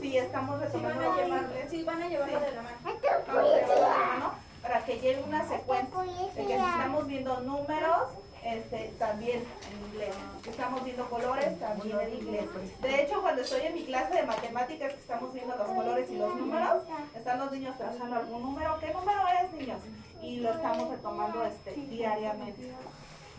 sí, 0.00 0.16
estamos 0.18 0.60
Sí 0.60 0.78
van 0.78 0.82
retomando 0.82 1.12
a 1.12 1.24
llevarles. 1.24 1.50
llevar, 1.50 1.70
sí, 1.70 1.84
van 1.84 2.02
a 2.02 2.08
llevarlo 2.08 2.40
de 2.40 2.52
la 2.52 2.62
mano. 2.62 2.76
Vamos 2.82 3.02
a 3.02 3.42
llevarlo 3.42 3.74
de 3.74 3.80
la 3.80 3.88
mano 3.88 4.34
para 4.62 4.84
que 4.84 4.98
lleve 5.00 5.22
una 5.24 5.46
secuencia 5.46 6.02
de 6.34 6.46
que 6.46 6.46
si 6.46 6.52
estamos 6.52 7.06
viendo 7.06 7.40
números, 7.40 8.08
este, 8.44 8.92
también 8.98 9.38
en 9.70 9.86
inglés. 9.92 10.14
Si 10.42 10.50
estamos 10.50 10.84
viendo 10.84 11.08
colores, 11.10 11.58
también 11.60 12.00
en 12.00 12.14
inglés. 12.14 12.44
De 12.80 13.02
hecho, 13.02 13.22
cuando 13.22 13.42
estoy 13.42 13.62
en 13.62 13.74
mi 13.74 13.84
clase 13.84 14.14
de 14.14 14.22
matemáticas, 14.22 14.92
que 14.94 15.00
estamos 15.00 15.32
viendo 15.32 15.56
los 15.56 15.66
colores 15.66 16.10
y 16.10 16.16
los 16.16 16.34
números, 16.36 16.82
están 17.14 17.38
los 17.38 17.52
niños 17.52 17.76
trazando 17.76 18.16
algún 18.16 18.42
número. 18.42 18.78
¿Qué 18.80 18.92
número 18.92 19.20
eres, 19.28 19.52
niños? 19.52 19.80
Y 20.20 20.36
lo 20.38 20.50
estamos 20.52 20.90
retomando 20.90 21.44
este, 21.44 21.72
diariamente. 21.72 22.72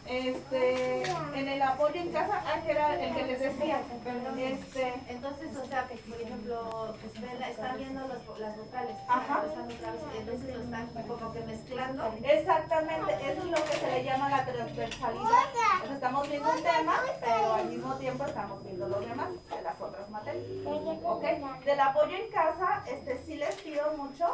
Este, 0.06 1.04
en 1.04 1.48
el 1.48 1.62
apoyo 1.62 1.96
en 1.96 2.12
casa, 2.12 2.42
ah, 2.46 2.60
que 2.66 2.72
era 2.72 3.02
el 3.02 3.16
que 3.16 3.24
les 3.24 3.40
decía. 3.40 3.82
Este, 4.38 4.94
Entonces, 5.08 5.56
o 5.58 5.66
sea, 5.66 5.88
que 5.88 5.96
por 5.96 6.20
ejemplo, 6.22 6.96
usted 7.06 7.40
la- 7.40 7.50
está 7.50 7.74
viendo 7.76 8.02
los- 8.08 8.40
las 8.40 8.58
vocales, 8.58 8.98
Ajá. 9.08 9.44
están 9.48 9.70
entonces 10.18 10.56
lo 10.56 10.64
están 10.64 10.88
como 11.08 11.32
que 11.32 11.40
mezclando. 11.42 12.14
Exactamente, 12.22 13.14
eso 13.14 13.42
es 13.44 13.46
lo 13.46 13.64
que 13.64 13.72
se 13.78 13.92
le 13.92 14.04
llama 14.04 14.30
la 14.30 14.46
transversalidad. 14.46 15.24
Pues 15.80 15.92
estamos 15.92 16.30
viendo 16.30 16.52
un 16.52 16.64
tema, 16.64 17.00
pero 17.22 17.54
al 17.54 17.66
mismo 17.70 17.96
tiempo 17.96 18.26
estamos 18.26 18.64
viendo 18.64 18.88
los 18.90 19.00
demás 19.08 19.30
de 19.50 19.62
las 19.62 19.80
otras 19.82 20.10
materias. 20.10 20.44
¿Ok? 21.04 21.24
Del 21.66 21.80
apoyo 21.80 22.18
en 22.18 22.30
casa, 22.32 22.84
este 22.88 23.24
sí 23.26 23.36
les 23.36 23.56
pido 23.56 23.94
mucho. 23.98 24.26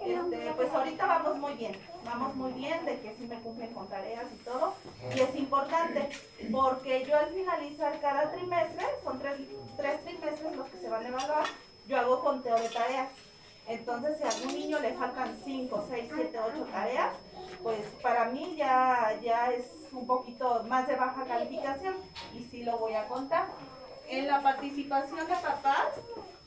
Este, 0.00 0.52
pues 0.56 0.72
ahorita 0.72 1.06
vamos 1.06 1.36
muy 1.36 1.54
bien, 1.54 1.76
vamos 2.04 2.34
muy 2.36 2.52
bien 2.52 2.84
de 2.84 3.00
que 3.00 3.14
sí 3.16 3.26
me 3.26 3.40
cumplen 3.40 3.72
con 3.72 3.88
tareas 3.88 4.26
y 4.32 4.44
todo. 4.44 4.74
Y 5.14 5.20
es 5.20 5.34
importante, 5.36 6.08
porque 6.50 7.04
yo 7.04 7.16
al 7.16 7.28
finalizar 7.30 8.00
cada 8.00 8.30
trimestre, 8.32 8.86
son 9.02 9.18
tres, 9.18 9.40
tres 9.76 10.04
trimestres 10.04 10.56
los 10.56 10.68
que 10.68 10.78
se 10.78 10.88
van 10.88 11.04
a 11.04 11.08
evaluar, 11.08 11.44
yo 11.86 11.98
hago 11.98 12.20
conteo 12.20 12.56
de 12.56 12.68
tareas. 12.68 13.08
Entonces, 13.66 14.16
si 14.16 14.24
a 14.24 14.28
algún 14.28 14.54
niño 14.54 14.78
le 14.80 14.94
faltan 14.94 15.36
5, 15.44 15.84
6, 15.90 16.10
7, 16.14 16.38
8 16.38 16.64
tareas, 16.72 17.12
pues 17.62 17.84
para 18.02 18.26
mí 18.26 18.54
ya, 18.56 19.18
ya 19.22 19.50
es 19.50 19.66
un 19.92 20.06
poquito 20.06 20.64
más 20.64 20.86
de 20.86 20.96
baja 20.96 21.24
calificación 21.24 21.96
y 22.34 22.44
sí 22.44 22.62
lo 22.62 22.78
voy 22.78 22.94
a 22.94 23.06
contar. 23.08 23.46
En 24.08 24.26
la 24.26 24.40
participación 24.42 25.26
de 25.26 25.34
papás, 25.34 25.88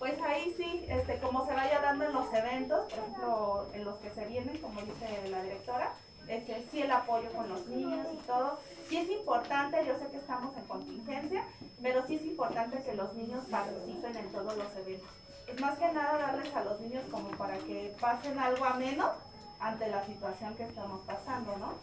pues 0.02 0.20
ahí 0.24 0.52
sí, 0.58 0.84
este, 0.90 1.20
como 1.20 1.46
se 1.46 1.54
vaya 1.54 1.80
dando 1.80 2.06
en 2.06 2.14
los 2.14 2.34
eventos, 2.34 2.92
por 2.92 2.98
ejemplo, 2.98 3.68
en 3.72 3.86
los 3.86 3.98
que 3.98 4.10
se 4.10 4.26
vienen, 4.26 4.58
como 4.58 4.82
dice 4.82 5.30
la 5.30 5.44
directora, 5.44 5.94
este, 6.28 6.66
sí 6.72 6.82
el 6.82 6.90
apoyo 6.90 7.32
con 7.34 7.48
los 7.48 7.68
niños 7.68 8.08
y 8.12 8.18
todo. 8.26 8.58
Sí 8.90 8.98
es 8.98 9.12
importante, 9.12 9.86
yo 9.86 9.96
sé 10.00 10.08
que 10.08 10.18
estamos 10.18 10.58
en 10.58 10.64
contingencia, 10.64 11.46
pero 11.84 12.04
sí 12.08 12.16
es 12.16 12.26
importante 12.26 12.82
que 12.82 12.96
los 12.96 13.14
niños 13.14 13.46
participen 13.46 14.18
en 14.18 14.32
todos 14.32 14.58
los 14.58 14.76
eventos. 14.76 15.08
Es 15.46 15.62
más 15.62 15.78
que 15.78 15.92
nada 15.92 16.18
darles 16.18 16.56
a 16.56 16.64
los 16.64 16.82
niños 16.82 17.04
como 17.12 17.30
para 17.38 17.60
que 17.60 17.94
pasen 18.02 18.40
algo 18.40 18.66
ameno 18.66 19.12
ante 19.60 19.88
la 19.88 20.04
situación 20.04 20.56
que 20.56 20.64
estamos 20.64 21.02
pasando, 21.02 21.56
¿no? 21.58 21.76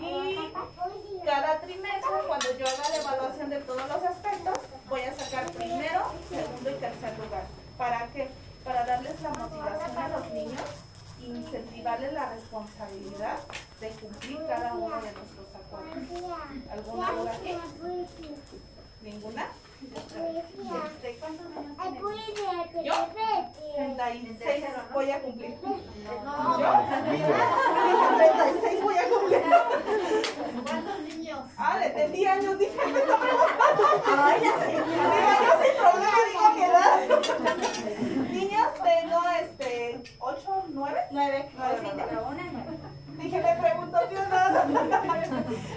Y 0.00 1.24
cada 1.24 1.60
trimestre, 1.60 2.10
cuando 2.26 2.58
yo 2.58 2.66
haga 2.66 2.88
la 2.88 2.96
evaluación 2.96 3.50
de 3.50 3.58
todos 3.60 3.88
los 3.88 4.02
aspectos, 4.02 4.58
voy 4.88 5.00
a 5.02 5.14
sacar 5.14 5.50
primero, 5.52 6.12
segundo 6.28 6.70
y 6.70 6.74
tercer 6.74 7.18
lugar. 7.18 7.44
¿Para 7.76 8.06
qué? 8.08 8.28
Para 8.64 8.84
darles 8.84 9.20
la 9.22 9.30
motivación 9.30 9.98
a 9.98 10.08
los 10.08 10.30
niños, 10.30 10.62
incentivarles 11.20 12.12
la 12.12 12.30
responsabilidad 12.30 13.38
de 13.80 13.88
cumplir 13.90 14.38
cada 14.46 14.74
uno 14.74 14.96
de 14.96 15.12
nuestros 15.12 15.46
acuerdos. 15.54 16.38
¿Alguna 16.70 17.12
duda 17.12 17.32
aquí? 17.32 17.56
¿Ninguna? 19.02 19.48
¿Cuántos 21.78 22.10
niños 22.10 22.34
tiene? 22.34 22.84
¿Yo? 22.84 22.94
36 23.76 24.64
voy 24.92 25.10
a 25.10 25.20
cumplir. 25.22 25.54
No, 26.24 26.60
¿Yo? 26.60 26.70
36 28.16 28.82
voy 28.82 28.96
a 28.98 29.08
cumplir. 29.08 29.42
¿cuántos 30.66 31.00
niños? 31.00 31.40
Ah, 31.56 31.78
le 31.78 31.86
entendí 31.86 32.26
años, 32.26 32.58
dije, 32.58 32.86
me 32.86 32.98
está 32.98 33.16
preguntando. 33.20 33.82
Ay, 34.06 34.40
ya 34.42 34.52
sé. 34.58 34.66
Digo, 34.66 34.82
yo 35.46 35.52
sin 35.62 35.74
problema 35.78 36.18
digo 36.28 36.46
edad. 36.64 36.96
Niños, 38.30 38.68
tengo 38.82 39.20
este, 39.40 40.02
8, 40.18 40.64
9. 40.70 41.00
9. 41.10 41.50
9, 41.56 41.78
Sí, 41.80 41.88
pero 42.08 42.26
una 42.26 42.44
no. 42.44 42.60
Dije, 43.22 43.42
le 43.42 43.54
pregunto. 43.60 43.98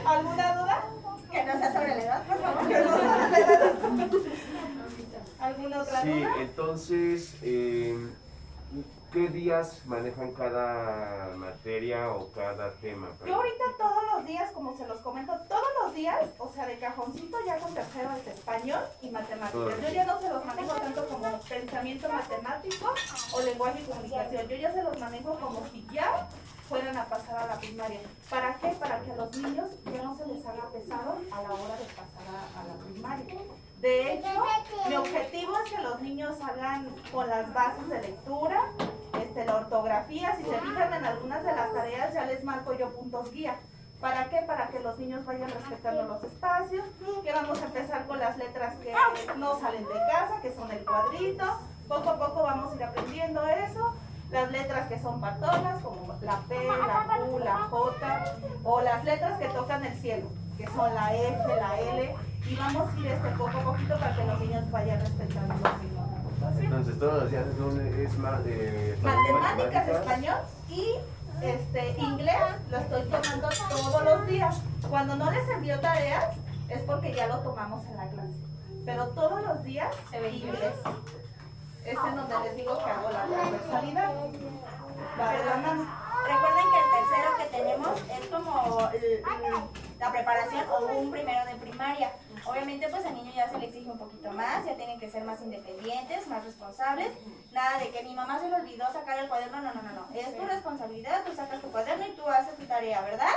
¿Alguna 0.06 0.56
duda? 0.56 0.84
Que 1.32 1.44
no 1.44 1.54
sea 1.54 1.74
sobre 1.74 1.88
la 1.96 2.04
edad, 2.04 2.24
por 2.28 2.38
favor. 2.42 2.68
Que 2.68 2.80
no 2.80 2.90
sabe 2.98 3.30
la 3.30 3.38
edad. 3.38 4.10
¿Alguna 5.40 5.82
otra 5.82 6.02
Sí, 6.04 6.10
duda? 6.20 6.30
entonces, 6.40 7.34
eh, 7.42 7.98
¿qué 9.12 9.28
días 9.30 9.82
manejan 9.86 10.32
cada 10.34 11.32
materia 11.36 12.12
o 12.12 12.32
cada 12.32 12.72
tema? 12.74 13.08
Yo 13.26 13.36
ahorita 13.36 13.64
todos 13.80 14.04
los 14.14 14.28
días, 14.28 14.52
como 14.52 14.78
se 14.78 14.86
los 14.88 15.00
comento, 15.00 15.34
todos 15.50 15.68
los 15.84 15.96
días 15.96 16.16
o 16.38 16.52
sea, 16.54 16.68
de 16.68 16.78
cajoncito 16.78 17.38
ya 17.46 17.58
con 17.58 17.74
tercero 17.74 18.10
es 18.22 18.28
español 18.28 18.82
y 19.02 19.10
matemáticas. 19.10 19.82
Yo 19.82 19.90
ya 19.94 20.06
no 20.06 20.22
se 20.22 20.30
los 20.30 20.46
manejo 20.46 20.74
tanto 20.76 21.08
como 21.08 21.40
pensamiento 21.40 22.10
matemático 22.10 22.94
o 23.34 23.42
lenguaje 23.42 23.82
y 23.82 23.86
comunicación. 23.86 24.48
Yo 24.48 24.56
ya 24.58 24.72
se 24.72 24.84
los 24.84 25.00
manejo 25.00 25.40
como 25.40 25.66
si 25.72 25.88
ya 25.92 26.28
fueran 26.72 26.98
a 26.98 27.04
pasar 27.04 27.38
a 27.38 27.48
la 27.48 27.56
primaria. 27.60 28.00
¿Para 28.30 28.56
qué? 28.56 28.70
Para 28.80 29.02
que 29.02 29.12
a 29.12 29.16
los 29.18 29.36
niños 29.36 29.68
ya 29.94 30.04
no 30.04 30.16
se 30.16 30.26
les 30.26 30.46
haga 30.46 30.70
pesado 30.72 31.18
a 31.30 31.42
la 31.44 31.54
hora 31.54 31.76
de 31.76 31.86
pasar 32.00 32.26
a, 32.32 32.60
a 32.60 32.64
la 32.64 32.74
primaria. 32.86 33.36
De 33.82 34.14
hecho, 34.14 34.30
mi 34.88 34.96
objetivo 34.96 35.54
es 35.66 35.72
que 35.72 35.82
los 35.82 36.02
niños 36.02 36.38
hagan 36.40 36.88
con 37.12 37.28
las 37.28 37.54
bases 37.54 37.90
de 37.90 38.02
lectura, 38.02 38.72
este, 39.22 39.44
la 39.44 39.58
ortografía. 39.58 40.34
Si 40.38 40.44
se 40.44 40.60
fijan 40.62 40.94
en 40.94 41.06
algunas 41.06 41.44
de 41.44 41.54
las 41.54 41.74
tareas, 41.74 42.14
ya 42.14 42.26
les 42.26 42.42
marco 42.46 42.74
yo 42.74 42.90
puntos 42.92 43.32
guía. 43.34 43.58
¿Para 44.00 44.30
qué? 44.30 44.38
Para 44.48 44.70
que 44.70 44.80
los 44.80 44.98
niños 44.98 45.26
vayan 45.26 45.50
respetando 45.50 46.04
los 46.04 46.24
espacios, 46.24 46.86
que 47.22 47.34
vamos 47.34 47.62
a 47.62 47.66
empezar 47.66 48.08
con 48.08 48.18
las 48.18 48.38
letras 48.38 48.76
que 48.76 48.94
no 49.36 49.60
salen 49.60 49.84
de 49.84 50.00
casa, 50.10 50.40
que 50.42 50.56
son 50.56 50.72
el 50.72 50.86
cuadrito. 50.86 51.46
Poco 51.90 52.10
a 52.12 52.18
poco 52.18 52.44
vamos 52.44 52.72
a 52.72 52.76
ir 52.78 52.84
aprendiendo 52.86 53.46
eso. 53.46 53.94
Las 54.32 54.50
letras 54.52 54.88
que 54.88 54.98
son 55.00 55.20
patonas, 55.20 55.82
como 55.84 56.14
la 56.22 56.38
P, 56.48 56.56
la 56.66 57.18
Q, 57.18 57.40
la 57.40 57.58
J, 57.70 58.24
o 58.64 58.82
las 58.82 59.04
letras 59.04 59.40
que 59.40 59.48
tocan 59.50 59.84
el 59.86 59.94
cielo, 59.96 60.28
que 60.58 60.66
son 60.68 60.94
la 60.96 61.14
F, 61.14 61.56
la 61.56 61.80
L, 61.80 62.16
y 62.50 62.56
vamos 62.56 62.94
a 62.94 63.00
ir 63.00 63.08
este 63.08 63.30
poco 63.32 63.58
a 63.58 63.62
poquito 63.62 64.00
para 64.00 64.16
que 64.16 64.24
los 64.24 64.40
niños 64.40 64.72
vayan 64.72 65.00
respetando 65.02 65.54
los 65.54 65.80
signos 65.82 66.12
de. 66.12 66.64
Entonces 66.64 67.00
todos 67.00 67.24
los 67.24 67.32
días 67.32 67.46
es, 67.48 67.60
un, 67.60 67.82
es 67.82 68.12
eh, 68.46 68.98
Matemáticas, 69.04 69.88
español 69.88 70.38
y 70.70 70.96
este, 71.42 71.96
inglés 72.00 72.42
lo 72.70 72.78
estoy 72.78 73.04
tomando 73.04 73.50
todos 73.70 74.04
los 74.04 74.28
días. 74.28 74.62
Cuando 74.90 75.16
no 75.16 75.32
les 75.32 75.48
envío 75.50 75.80
tareas 75.80 76.36
es 76.70 76.82
porque 76.82 77.14
ya 77.14 77.28
lo 77.28 77.40
tomamos 77.40 77.86
en 77.86 77.98
la 77.98 78.08
clase. 78.08 78.34
Pero 78.86 79.08
todos 79.10 79.42
los 79.44 79.64
días 79.64 79.94
inglés. 80.14 80.74
Es 81.86 81.98
en 81.98 82.16
donde 82.16 82.40
les 82.40 82.56
digo 82.56 82.78
que 82.78 82.90
hago 82.90 83.10
la 83.10 83.26
transversalidad. 83.26 84.12
Recuerden 86.24 86.66
que 86.72 86.80
el 86.80 86.90
tercero 87.00 87.30
que 87.38 87.46
tenemos 87.58 88.02
es 88.02 88.28
como 88.28 88.90
la 90.00 90.12
preparación 90.12 90.66
o 90.70 90.86
un 90.86 91.12
primero 91.12 91.46
de 91.46 91.56
primaria. 91.56 92.14
Obviamente 92.46 92.88
pues 92.90 93.06
al 93.06 93.16
niño 93.16 93.32
ya 93.36 93.50
se 93.50 93.58
le 93.58 93.66
exige 93.68 93.90
un 93.90 93.98
poquito 93.98 94.32
más, 94.32 94.66
ya 94.66 94.76
tienen 94.76 95.00
que 95.00 95.10
ser 95.10 95.24
más 95.24 95.42
independientes, 95.42 96.28
más 96.28 96.44
responsables. 96.44 97.12
Nada 97.52 97.80
de 97.80 97.92
que 97.92 98.04
mi 98.04 98.14
mamá 98.14 98.40
se 98.40 98.50
le 98.50 98.56
olvidó 98.56 98.92
sacar 98.94 99.20
el 99.20 99.28
cuaderno, 99.28 99.62
no, 99.62 99.74
no, 99.74 99.82
no, 99.82 99.92
no. 99.92 100.08
Es 100.16 100.38
tu 100.38 100.46
responsabilidad, 100.46 101.24
tú 101.26 101.34
sacas 101.34 101.62
tu 101.62 101.72
cuaderno 101.72 102.06
y 102.06 102.12
tú 102.12 102.28
haces 102.28 102.56
tu 102.58 102.66
tarea, 102.66 103.02
¿verdad? 103.02 103.34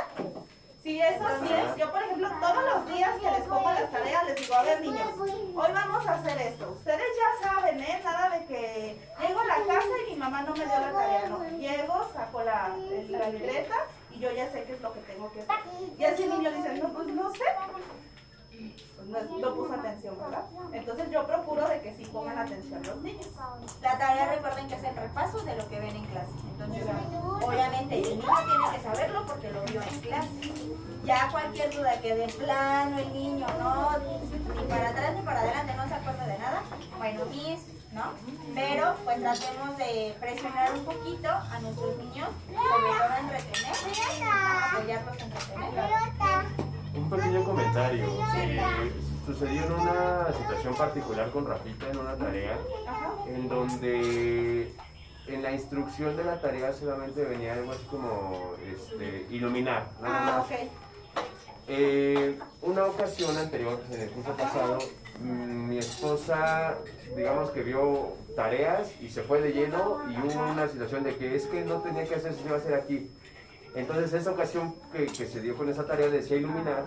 Sí, 0.85 1.01
eso 1.01 1.24
sí 1.41 1.49
es. 1.51 1.76
Yo, 1.76 1.91
por 1.91 2.03
ejemplo, 2.03 2.28
todos 2.43 2.62
los 2.62 2.95
días 2.95 3.18
que 3.18 3.30
les 3.30 3.41
pongo 3.49 3.70
las 3.70 3.91
tareas, 3.91 4.26
les 4.26 4.37
digo, 4.37 4.55
a 4.55 4.62
ver, 4.64 4.82
niños, 4.82 5.09
hoy 5.18 5.72
vamos 5.72 6.07
a 6.07 6.12
hacer 6.12 6.39
esto. 6.43 6.72
Ustedes 6.72 7.07
ya 7.16 7.49
saben, 7.49 7.80
¿eh? 7.80 8.01
Nada 8.05 8.28
de 8.28 8.45
que 8.45 9.01
llego 9.18 9.41
a 9.41 9.45
la 9.47 9.55
casa 9.66 9.89
y 10.07 10.11
mi 10.12 10.16
mamá 10.18 10.43
no 10.43 10.53
me 10.55 10.66
dio 10.66 10.78
la 10.78 10.93
tarea, 10.93 11.28
no. 11.30 11.43
Llego, 11.59 12.11
saco 12.12 12.43
la, 12.43 12.76
la 13.09 13.28
libreta 13.30 13.76
y 14.11 14.18
yo 14.18 14.30
ya 14.32 14.51
sé 14.53 14.64
qué 14.64 14.74
es 14.74 14.80
lo 14.82 14.93
que 14.93 15.01
tengo 15.01 15.32
que 15.32 15.41
hacer. 15.41 15.57
Y 15.99 16.05
así 16.05 16.24
el 16.24 16.30
niño 16.30 16.51
dice, 16.51 16.74
no, 16.74 16.93
pues 16.93 17.07
no 17.07 17.30
sé. 17.32 17.45
Pues 19.11 19.30
no, 19.30 19.55
puso 19.55 19.74
atención, 19.74 20.16
¿verdad? 20.18 20.44
Entonces 20.72 21.11
yo 21.11 21.26
procuro 21.26 21.68
de 21.68 21.80
que 21.80 21.94
sí 21.94 22.05
pongan 22.07 22.38
atención 22.38 22.82
los 22.82 22.96
niños. 22.96 23.28
La 23.82 23.98
tarea 23.98 24.34
recuerden 24.34 24.66
que 24.66 24.74
es 24.74 24.84
el 24.84 24.96
repaso 24.96 25.38
de 25.40 25.57
lo 25.57 25.68
que 25.68 25.78
ven 25.78 25.96
en 25.96 26.05
clase. 26.07 26.32
Entonces, 26.52 26.84
obviamente 27.42 27.98
el 27.98 28.18
niño 28.18 28.22
tiene 28.22 28.76
que 28.76 28.82
saberlo 28.82 29.26
porque 29.26 29.52
lo 29.52 29.62
vio 29.64 29.82
en 29.82 30.00
clase. 30.00 30.52
Ya 31.05 31.28
cualquier 31.30 31.74
duda 31.74 32.00
que 32.00 32.14
de 32.14 32.26
plano 32.28 32.98
el 32.98 33.12
niño 33.12 33.46
no, 33.59 33.90
ni 33.98 34.62
para 34.68 34.88
atrás 34.88 35.14
ni 35.14 35.22
para 35.22 35.40
adelante 35.40 35.74
no 35.76 35.86
se 35.86 35.94
acuerda 35.94 36.26
de 36.26 36.38
nada, 36.38 36.62
bueno, 36.96 37.26
mis, 37.26 37.61
¿no? 37.92 38.05
Pero 38.55 38.94
pues 39.05 39.20
tratemos 39.20 39.76
de 39.76 40.16
presionar 40.18 40.72
un 40.72 40.84
poquito 40.86 41.28
a 41.28 41.59
nuestros 41.61 41.98
niños, 41.98 42.28
sobre 42.46 42.88
todo 42.98 43.16
entretener, 43.20 43.76
apoyarlos 44.72 45.20
a 45.20 45.24
entretener. 45.24 46.74
Un 46.97 47.11
pequeño 47.11 47.45
comentario. 47.45 48.07
Eh, 48.36 48.92
sucedió 49.26 49.64
en 49.64 49.72
una 49.72 50.26
situación 50.32 50.74
particular 50.74 51.30
con 51.30 51.47
Rafita 51.47 51.90
en 51.90 51.99
una 51.99 52.14
tarea 52.14 52.59
en 53.26 53.49
donde 53.49 54.72
en 55.26 55.42
la 55.42 55.53
instrucción 55.53 56.16
de 56.16 56.24
la 56.24 56.40
tarea 56.40 56.72
solamente 56.72 57.24
venía 57.24 57.55
algo 57.55 57.72
así 57.72 57.84
como 57.90 58.53
este, 58.70 59.26
iluminar, 59.30 59.90
nada 60.03 60.18
Ah, 60.18 60.36
más. 60.38 60.47
ok. 60.47 60.53
Eh, 61.66 62.38
una 62.61 62.84
ocasión 62.84 63.34
anterior, 63.38 63.80
en 63.90 64.01
el 64.03 64.11
curso 64.11 64.36
pasado, 64.36 64.78
mm, 65.20 65.68
mi 65.68 65.78
esposa, 65.78 66.74
digamos 67.16 67.49
que 67.51 67.62
vio 67.62 68.12
tareas 68.36 68.92
y 69.01 69.09
se 69.09 69.22
fue 69.22 69.40
de 69.40 69.53
lleno 69.53 70.03
y 70.11 70.18
hubo 70.18 70.42
una 70.51 70.68
situación 70.68 71.05
de 71.05 71.16
que 71.16 71.34
es 71.34 71.47
que 71.47 71.62
no 71.64 71.76
tenía 71.80 72.05
que 72.05 72.16
hacer, 72.16 72.34
se 72.34 72.42
iba 72.45 72.57
a 72.57 72.59
hacer 72.59 72.74
aquí. 72.74 73.11
Entonces 73.75 74.12
esa 74.12 74.31
ocasión 74.31 74.75
que, 74.93 75.07
que 75.07 75.27
se 75.27 75.41
dio 75.41 75.57
con 75.57 75.68
esa 75.68 75.85
tarea 75.85 76.09
decía 76.09 76.37
iluminar, 76.37 76.85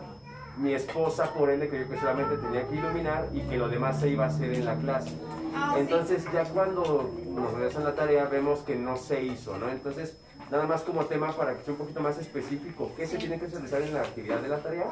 mi 0.57 0.73
esposa 0.73 1.33
por 1.33 1.49
ende 1.49 1.69
creyó 1.69 1.87
que 1.89 1.99
solamente 1.99 2.37
tenía 2.37 2.67
que 2.67 2.75
iluminar 2.75 3.29
y 3.33 3.41
que 3.41 3.57
lo 3.57 3.69
demás 3.69 3.99
se 3.99 4.09
iba 4.09 4.25
a 4.25 4.27
hacer 4.27 4.53
en 4.53 4.65
la 4.65 4.75
clase. 4.75 5.11
Ah. 5.55 5.75
Entonces 5.77 6.25
ya 6.33 6.45
cuando 6.45 7.11
nos 7.29 7.53
regresan 7.53 7.83
la 7.83 7.93
tarea 7.93 8.25
vemos 8.25 8.61
que 8.61 8.75
no 8.75 8.97
se 8.97 9.23
hizo, 9.23 9.57
¿no? 9.57 9.69
Entonces 9.69 10.17
nada 10.49 10.65
más 10.65 10.81
como 10.81 11.05
tema 11.05 11.31
para 11.35 11.57
que 11.57 11.63
sea 11.63 11.73
un 11.73 11.79
poquito 11.79 11.99
más 11.99 12.17
específico, 12.17 12.91
¿qué 12.95 13.05
se 13.05 13.17
tiene 13.17 13.39
que 13.39 13.47
realizar 13.47 13.81
en 13.81 13.93
la 13.93 14.01
actividad 14.01 14.39
de 14.39 14.47
la 14.47 14.57
tarea 14.57 14.85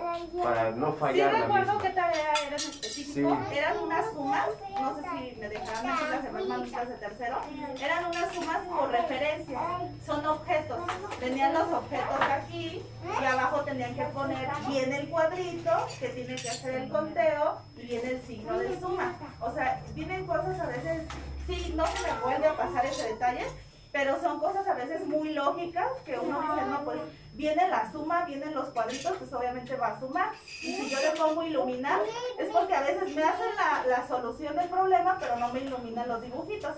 para 0.44 0.72
no 0.72 0.94
Sí 0.94 1.00
fallar 1.00 1.34
la 1.34 1.40
recuerdo 1.42 1.78
qué 1.80 1.90
tarea 1.90 2.34
era 2.48 2.50
en 2.50 2.56
específico. 2.56 3.38
Sí. 3.50 3.58
Eran 3.58 3.80
unas 3.80 4.12
sumas, 4.12 4.48
no 4.80 4.96
sé 4.96 5.02
si 5.02 5.40
me 5.40 5.50
dejarán 5.50 5.86
decir 5.86 6.10
las 6.10 6.24
demás 6.24 6.46
mamitas 6.48 6.90
de 6.90 6.96
tercero. 6.96 7.38
Eran 7.82 8.06
unas 8.06 8.34
sumas 8.34 8.58
por 8.68 8.90
referencias. 8.90 9.62
Son 10.06 10.26
objetos. 10.26 10.80
Tenían 11.20 11.54
los 11.54 11.72
objetos 11.72 12.22
aquí 12.30 12.84
y 13.22 13.26
abajo 13.26 13.62
tenían 13.62 13.96
que 13.96 14.04
poner 14.06 14.50
bien 14.68 14.94
el 14.94 15.10
cuadrito 15.10 15.72
que 16.00 16.10
tiene 16.10 16.36
que 16.36 16.50
hacer 16.50 16.76
el 16.76 16.90
conteo 16.90 17.58
y 17.78 17.86
viene 17.86 18.10
el 18.12 18.22
signo 18.22 18.58
de 18.60 18.80
suma. 18.80 19.16
O 19.40 19.52
sea, 19.54 19.82
vienen 19.94 20.26
cosas 20.26 20.60
a 20.60 20.68
veces, 20.68 21.04
sí, 21.48 21.74
no 21.76 21.86
se 21.88 22.04
me 22.04 22.20
vuelve 22.22 22.48
a 22.48 22.58
pasar 22.58 22.86
ese 22.86 23.08
detalle, 23.08 23.46
pero 23.96 24.20
son 24.20 24.40
cosas 24.42 24.68
a 24.68 24.74
veces 24.74 25.08
muy 25.08 25.30
lógicas 25.32 25.88
que 26.04 26.20
uno 26.20 26.42
dice, 26.42 26.66
no, 26.70 26.84
pues 26.84 27.00
viene 27.32 27.70
la 27.70 27.90
suma, 27.94 28.26
vienen 28.26 28.54
los 28.54 28.68
cuadritos, 28.72 29.16
pues 29.18 29.32
obviamente 29.32 29.74
va 29.78 29.88
a 29.88 30.00
sumar. 30.02 30.34
Y 30.62 30.74
si 30.76 30.90
yo 30.90 31.00
le 31.00 31.12
pongo 31.12 31.44
iluminar, 31.44 32.02
es 32.38 32.50
porque 32.50 32.76
a 32.76 32.82
veces 32.82 33.16
me 33.16 33.24
hacen 33.24 33.56
la, 33.56 33.86
la 33.88 34.06
solución 34.06 34.54
del 34.58 34.68
problema, 34.68 35.16
pero 35.18 35.38
no 35.38 35.48
me 35.54 35.62
iluminan 35.62 36.10
los 36.10 36.22
dibujitos. 36.22 36.76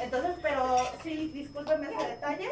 Entonces, 0.00 0.36
pero 0.42 0.78
sí, 1.02 1.32
discúlpenme 1.34 1.88
ese 1.92 2.06
detalle 2.06 2.48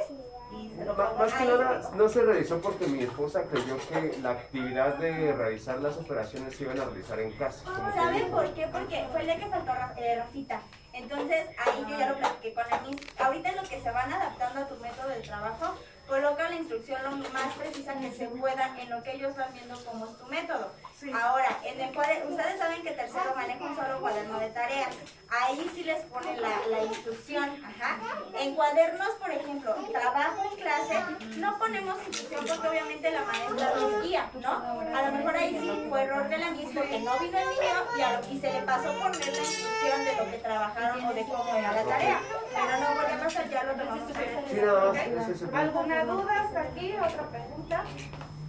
y 0.50 0.72
se 0.76 0.84
lo 0.84 0.94
Ma- 0.94 1.07
pongo 1.11 1.18
Más 1.20 1.32
que 1.34 1.44
nada, 1.44 1.90
no 1.94 2.09
se 2.09 2.22
realizó 2.22 2.61
porque 2.61 2.86
mi 2.88 3.05
esposa 3.05 3.44
creyó 3.44 3.76
que 3.88 4.18
la 4.20 4.30
actividad 4.30 4.96
de 4.96 5.32
realizar 5.32 5.80
las 5.80 5.96
operaciones 5.96 6.57
se 6.57 6.64
iban 6.64 6.80
a 6.80 6.86
realizar 6.86 7.20
en 7.20 7.30
casa. 7.38 7.64
que 7.64 7.92
¿Saben 7.96 8.30
por 8.32 8.53
qué? 8.53 8.66
Porque 8.66 9.05
fue 9.12 9.20
el 9.20 9.26
día 9.26 9.38
que 9.38 9.46
faltó 9.46 9.72
eh, 9.96 10.16
Rafita. 10.18 10.61
Entonces, 10.93 11.47
ahí 11.59 11.84
yo 11.88 11.99
ya 11.99 12.11
lo 12.11 12.18
platiqué 12.18 12.55
con 12.55 12.64
el 12.70 12.90
mis. 12.90 13.01
Ahorita 13.18 13.49
en 13.49 13.57
lo 13.57 13.62
que 13.62 13.80
se 13.80 13.90
van 13.90 14.12
adaptando 14.12 14.61
a 14.61 14.66
tu 14.66 14.76
método 14.76 15.09
de 15.09 15.20
trabajo, 15.20 15.74
coloca 16.07 16.49
la 16.49 16.57
instrucción 16.57 17.03
lo 17.05 17.28
más 17.30 17.55
precisa 17.55 17.95
que 17.95 18.12
se 18.12 18.28
pueda 18.28 18.76
en 18.80 18.90
lo 18.90 19.03
que 19.03 19.12
ellos 19.12 19.34
van 19.36 19.53
viendo 19.55 19.82
como 19.84 20.07
es 20.07 20.18
tu 20.18 20.26
método. 20.26 20.72
Ahora, 21.14 21.59
en 21.64 21.80
el 21.80 21.94
cuaderno, 21.94 22.30
ustedes 22.30 22.59
saben 22.59 22.82
que 22.82 22.90
tercero 22.92 23.34
maneja 23.34 23.64
un 23.64 23.74
solo 23.76 24.00
cuaderno 24.00 24.38
de 24.38 24.50
tareas. 24.50 24.94
Ahí 25.28 25.70
sí 25.74 25.82
les 25.84 26.05
pone 26.07 26.36
la, 26.36 26.61
la 26.70 26.84
instrucción. 26.84 27.44
Ajá. 27.64 27.98
En 28.38 28.55
cuadernos, 28.55 29.09
por 29.20 29.30
ejemplo, 29.30 29.74
trabajo 29.92 30.42
en 30.50 30.57
clase, 30.59 31.38
no 31.38 31.59
ponemos 31.59 31.96
instrucción 32.07 32.44
porque 32.46 32.68
obviamente 32.68 33.11
la 33.11 33.22
maestra 33.24 33.74
nos 33.74 34.03
guía, 34.03 34.30
¿no? 34.40 34.50
A 34.96 35.03
lo 35.03 35.12
mejor 35.12 35.36
ahí 35.36 35.59
sí 35.61 35.86
fue 35.88 36.03
error 36.03 36.28
de 36.28 36.38
la 36.38 36.50
misma 36.50 36.82
que 36.82 36.98
no 37.00 37.18
vino 37.18 37.38
el 37.38 37.48
niño 37.48 37.98
y, 37.98 38.00
a 38.03 38.12
lo- 38.20 38.28
y 38.32 38.40
se 38.40 38.53
le 38.53 38.61
pasó 38.62 38.92
poner 38.92 39.16
la 39.26 39.38
instrucción 39.38 40.05
de 40.05 40.16
lo 40.16 40.30
que 40.30 40.38
trabajaron 40.38 41.05
o 41.07 41.12
de 41.14 41.22
cómo 41.24 41.55
era 41.57 41.72
la 41.72 41.84
tarea. 41.84 42.20
Pero 42.55 42.78
no 42.80 42.94
vuelve 42.94 43.12
a 43.12 43.18
pasar, 43.24 43.48
ya 43.48 43.62
lo 43.64 43.72
tomamos 43.74 44.11
en. 44.11 45.57
¿Alguna 45.57 46.05
duda 46.05 46.40
hasta 46.42 46.61
aquí? 46.61 46.94
¿Otra 46.94 47.28
pregunta? 47.30 47.84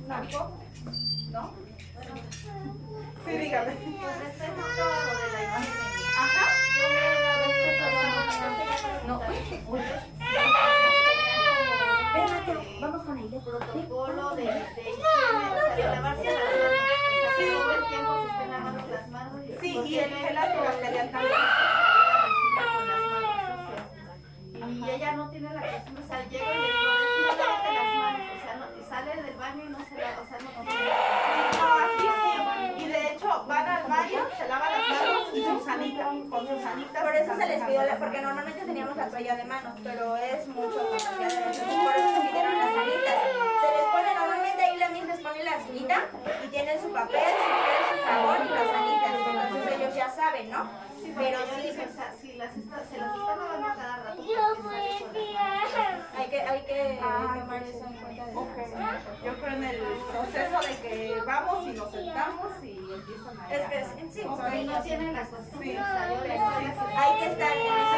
¿Marco? 0.08 0.58
¿No? 1.32 1.63
Sí, 3.26 3.32
dígame. 3.38 3.72
Ajá. 6.18 6.46
No. 9.08 9.22
Vamos 12.82 13.04
con 13.06 13.18
ella. 13.18 13.40
protocolo 13.44 14.36
de, 14.36 14.44
higiene, 14.44 14.60
lavarse 15.78 15.84
las 15.84 16.02
manos. 16.02 16.20
O 16.20 16.24
sea, 16.24 17.38
que 17.38 17.52
todo 17.52 17.72
el 17.74 17.86
tiempo 17.88 18.12
se 18.24 18.32
estén 18.32 18.52
lavando 18.52 18.88
las 18.94 19.08
manos. 19.10 19.42
y- 19.44 19.48
Sí, 19.62 19.70
y 19.86 20.00
el 20.00 20.12
no 20.12 20.18
gel 20.18 20.38
antibacterial 20.38 21.12
también. 21.12 21.42
Y 24.84 24.90
ella 24.90 25.12
no 25.14 25.30
tiene 25.30 25.50
la 25.54 25.62
costumbre, 25.62 26.04
o 26.04 26.08
sea, 26.08 26.24
llega 26.30 26.54
y 26.54 26.58
le 26.60 26.68
digo, 26.68 26.92
"Regina, 27.00 27.34
lávate 27.44 27.70
las 27.74 27.96
manos, 27.96 28.28
o 28.34 28.40
sea, 28.44 28.54
no, 28.56 28.66
y 28.80 28.84
sale 28.90 29.22
del 29.22 29.36
baño 29.36 29.64
y 29.66 29.70
no 29.70 29.80
se 29.86 29.96
la, 29.98 30.10
o 30.22 30.26
sea, 30.28 30.38
no 30.40 30.50
tiene. 30.50 30.84
No, 31.58 31.68
aquí 31.84 32.08
sí, 35.34 35.42
manita, 35.66 36.06
con 36.30 36.48
sus 36.48 36.62
manitas. 36.62 37.04
Por 37.04 37.16
eso 37.16 37.36
se 37.36 37.48
les 37.48 37.64
pidió, 37.64 37.84
la, 37.84 37.98
porque 37.98 38.22
normalmente 38.22 38.62
teníamos 38.62 38.98
la 38.98 39.10
toalla 39.10 39.36
de 39.36 39.44
manos, 39.46 39.74
pero 39.84 40.16
es 40.18 40.48
mucho 40.48 40.80
entonces 40.82 41.10
por 41.18 41.96
eso 41.96 42.10
se 42.14 42.28
pidieron 42.28 42.58
las 42.58 42.74
sanitas. 42.74 43.18
Se 43.62 43.70
les 43.78 43.86
pone, 43.92 44.16
normalmente 44.16 44.64
ahí 44.64 44.78
la 44.78 44.90
misma 44.90 45.14
les 45.14 45.22
pone 45.22 45.44
la 45.44 45.52
sanita 45.52 45.98
y 46.44 46.48
tienen 46.48 46.82
su 46.82 46.92
papel, 46.92 47.20
su 47.20 47.52
gel, 47.64 47.84
su 47.92 48.08
jabón 48.08 48.38
y 48.46 48.50
las 48.50 48.68
sanitas, 48.72 49.12
entonces 49.14 49.63
ya 50.04 50.10
saben, 50.16 50.50
¿no? 50.50 50.70
Sí, 51.02 51.14
Pero 51.16 51.40
sí, 51.56 51.62
si 52.22 52.34
las 52.34 52.56
está, 52.58 52.84
se 52.84 52.98
las 52.98 53.16
están 53.16 53.40
lavando 53.40 53.68
cada 53.76 54.04
rato. 54.04 54.22
Yo 54.22 54.64
voy 54.64 54.76
a 54.76 55.00
con 55.00 55.16
hay 56.16 56.30
que, 56.30 56.42
hay 56.42 56.66
que 56.66 57.00
Ah, 57.02 57.36
tomar 57.40 57.64
eso 57.64 57.86
en 57.86 57.94
cuenta. 57.94 58.26
de- 58.26 58.36
Ok, 58.36 58.58
yo 59.24 59.34
creo 59.40 59.54
en 59.56 59.64
el 59.64 59.78
proceso 60.12 60.62
de 60.62 60.76
que 60.82 61.22
vamos 61.26 61.68
y 61.68 61.74
nos 61.74 61.92
sentamos 61.92 62.64
y 62.64 62.94
empiezan 62.94 63.40
a... 63.40 63.50
Es 63.50 63.68
que 63.70 63.86
sí, 63.86 64.12
sí, 64.14 64.22
Ok, 64.28 64.38
son 64.40 64.66
no 64.66 64.82
tienen 64.82 65.14
las 65.14 65.30
cosas. 65.30 65.54
Hay 65.54 65.62
que 65.62 67.26
estar 67.26 67.58
en 67.58 67.74
ese 67.74 67.98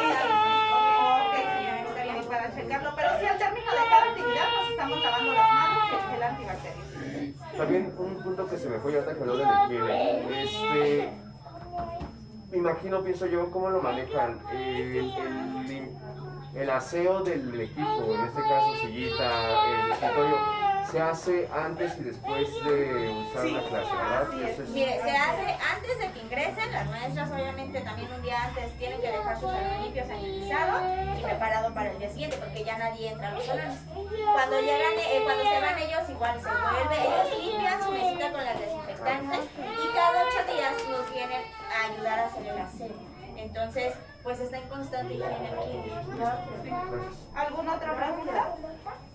Ok, 0.75 1.33
señora, 1.33 1.81
está 1.81 2.03
bien, 2.03 2.17
y 2.17 2.25
para 2.25 2.55
checarlo. 2.55 2.93
Pero 2.95 3.09
sí, 3.19 3.25
al 3.25 3.37
término 3.37 3.71
de 3.71 3.89
cada 3.89 4.03
actividad 4.09 4.47
nos 4.57 4.69
estamos 4.69 5.01
lavando 5.03 5.33
las 5.33 5.53
manos 5.53 5.83
y 5.91 5.95
el 5.95 6.01
gel 6.11 6.23
antibacterial. 6.23 7.35
También 7.57 7.93
un 7.97 8.23
punto 8.23 8.47
que 8.49 8.57
se 8.57 8.69
me 8.69 8.79
fue 8.79 8.91
ya 8.93 8.99
ahorita 8.99 9.15
que 9.15 9.21
habló 9.21 9.37
de. 9.37 10.43
Este, 10.43 11.24
me 12.51 12.57
imagino, 12.57 13.01
pienso 13.03 13.25
yo, 13.25 13.51
cómo 13.51 13.69
lo 13.69 13.81
manejan. 13.81 14.39
Lim- 14.51 15.95
el 16.55 16.69
aseo 16.69 17.21
del 17.21 17.59
equipo, 17.61 18.15
en 18.15 18.21
este 18.25 18.41
caso 18.41 18.73
sillita, 18.81 19.85
el 19.85 19.91
escritorio, 19.91 20.65
se 20.91 21.01
hace 21.01 21.49
antes 21.51 21.97
y 21.99 22.03
después 22.03 22.47
de 22.63 23.09
usar 23.09 23.41
Sí, 23.43 23.51
la 23.51 23.61
clase, 23.63 23.95
¿verdad? 23.95 24.43
es. 24.43 24.69
Mire, 24.69 25.01
se 25.01 25.09
hace 25.11 25.57
antes 25.75 25.99
de 25.99 26.11
que 26.11 26.19
ingresen, 26.19 26.71
las 26.71 26.85
maestras 26.89 27.31
obviamente 27.31 27.81
también 27.81 28.11
un 28.13 28.21
día 28.21 28.43
antes 28.45 28.71
tienen 28.77 29.01
que 29.01 29.11
dejar 29.11 29.35
su 29.39 29.47
salón 29.47 29.81
limpio, 29.83 30.05
sanitizado 30.05 31.17
y 31.19 31.23
preparado 31.23 31.73
para 31.73 31.91
el 31.91 31.99
día 31.99 32.09
siguiente 32.11 32.37
porque 32.37 32.63
ya 32.63 32.77
nadie 32.77 33.11
entra 33.11 33.29
a 33.29 33.31
los 33.33 33.43
salones. 33.45 33.79
Cuando 34.33 34.61
llegan, 34.61 34.93
eh, 34.99 35.21
cuando 35.23 35.43
se 35.43 35.59
van 35.59 35.79
ellos 35.79 36.09
igual 36.09 36.39
se 36.39 36.49
vuelve, 36.49 37.01
ellos 37.01 37.43
limpian 37.45 37.83
su 37.83 37.91
mesita 37.91 38.31
con 38.31 38.45
las 38.45 38.59
desinfectantes 38.59 39.39
y 39.59 39.95
cada 39.95 40.23
ocho 40.23 40.53
días 40.53 40.73
nos 40.87 41.11
vienen 41.13 41.41
a 41.73 41.91
ayudar 41.93 42.19
a 42.19 42.25
hacer 42.27 42.45
el 42.47 42.57
aseo. 42.59 42.95
Entonces, 43.37 43.93
pues 44.25 44.39
está 44.39 44.57
en 44.57 44.67
constante 44.67 45.13
higiene 45.13 45.49
aquí. 45.49 45.91
¿Alguna 47.35 47.75
otra 47.75 47.95
pregunta? 47.95 48.55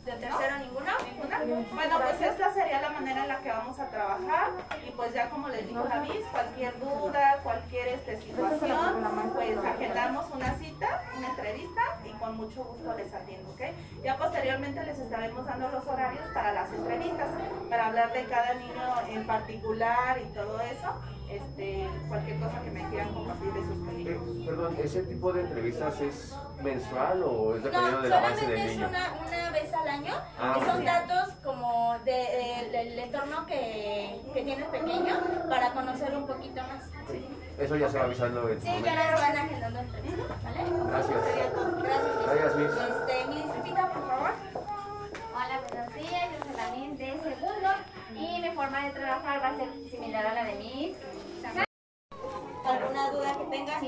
¿De 0.04 0.12
tercero 0.12 0.58
ninguno? 0.58 0.86
¿Ninguna? 1.04 1.64
Bueno, 1.74 1.98
pues 2.00 2.22
esta 2.22 2.54
sería 2.54 2.80
la 2.80 2.90
manera 2.90 3.22
en 3.22 3.28
la 3.28 3.40
que 3.40 3.50
vamos 3.50 3.78
a 3.80 3.90
trabajar 3.90 4.50
y 4.86 4.92
pues 4.92 5.12
ya 5.12 5.28
como 5.28 5.48
les 5.48 5.66
dijo 5.66 5.82
David, 5.82 6.20
cualquier 6.30 6.78
duda, 6.78 7.40
cualquier 7.42 7.88
este, 7.88 8.18
situación, 8.18 9.32
pues 9.34 9.58
agendamos 9.58 10.26
una 10.30 10.54
cita, 10.54 11.02
una 11.18 11.28
entrevista 11.28 11.82
y 12.04 12.10
con 12.10 12.36
mucho 12.36 12.62
gusto 12.62 12.94
les 12.96 13.12
atiendo, 13.12 13.50
¿ok? 13.50 13.60
Ya 14.04 14.16
posteriormente 14.16 14.84
les 14.84 14.98
estaremos 14.98 15.44
dando 15.44 15.70
los 15.70 15.84
horarios 15.88 16.24
para 16.32 16.52
las 16.52 16.72
entrevistas, 16.72 17.28
para 17.68 17.88
hablar 17.88 18.12
de 18.12 18.24
cada 18.26 18.54
niño 18.54 19.00
en 19.08 19.26
particular 19.26 20.20
y 20.22 20.26
todo 20.32 20.60
eso, 20.60 20.94
este, 21.30 21.88
cualquier 22.08 22.38
cosa 22.40 22.60
que 22.62 22.70
me 22.70 22.88
quieran 22.88 23.14
compartir 23.14 23.52
de 23.52 23.60
sus 23.62 23.70
Eh, 23.70 23.80
proyectos. 23.84 24.46
perdón, 24.46 24.76
¿ese 24.82 25.02
tipo 25.04 25.32
de 25.32 25.40
entrevistas 25.42 26.00
es 26.00 26.36
mensual 26.62 27.22
o 27.24 27.54
es 27.56 27.62
dependiendo 27.62 27.96
No, 27.98 28.02
del 28.02 28.12
avance 28.12 28.46
del 28.46 28.58
solamente 28.58 28.72
es 28.72 28.76
niño? 28.78 28.88
una, 28.88 29.28
una 29.28 29.50
vez 29.50 29.74
al 29.74 29.88
año 29.88 30.14
Ah, 30.38 30.58
y 30.60 30.64
son 30.64 30.84
datos 30.84 31.34
como 31.44 31.96
de- 32.04 32.12
de- 32.12 32.68
del 32.78 32.98
entorno 32.98 33.46
que, 33.46 34.20
que 34.34 34.42
tiene 34.42 34.64
el 34.64 34.70
pequeño 34.70 35.14
para 35.48 35.72
conocerlo 35.72 36.18
un 36.18 36.26
poquito 36.26 36.60
más. 36.62 36.90
Eso 37.58 37.76
ya 37.76 37.88
se 37.88 37.98
va 37.98 38.04
avisando 38.04 38.48
en 38.48 38.60
Sí, 38.60 38.66
ya 38.68 38.72
momento. 38.74 39.10
nos 39.12 39.20
van 39.20 39.36
agendando 39.38 39.78
entrevistas, 39.80 40.42
¿vale? 40.44 40.60
Gracias. 40.88 41.18
Gracias. 42.26 42.56
Este, 42.56 43.28
Miss, 43.28 43.54
repita, 43.54 43.88
por 43.92 44.06
favor. 44.08 44.30
Hola, 45.34 45.60
buenos 45.68 45.94
días. 45.94 46.30
Yo 46.32 46.44
soy 46.44 46.56
Lamin 46.56 46.96
de 46.96 47.06
segundo 47.06 47.68
y 48.14 48.40
mi 48.40 48.50
forma 48.54 48.84
de 48.84 48.90
trabajar 48.92 49.42
va 49.42 49.48
a 49.48 49.56
ser 49.56 49.68
similar 49.90 50.26
a 50.26 50.34
la 50.34 50.44
de 50.44 50.54
mis. 50.54 50.96
¿Alguna 52.70 53.10
duda 53.10 53.36
que 53.36 53.44
tenga? 53.44 53.80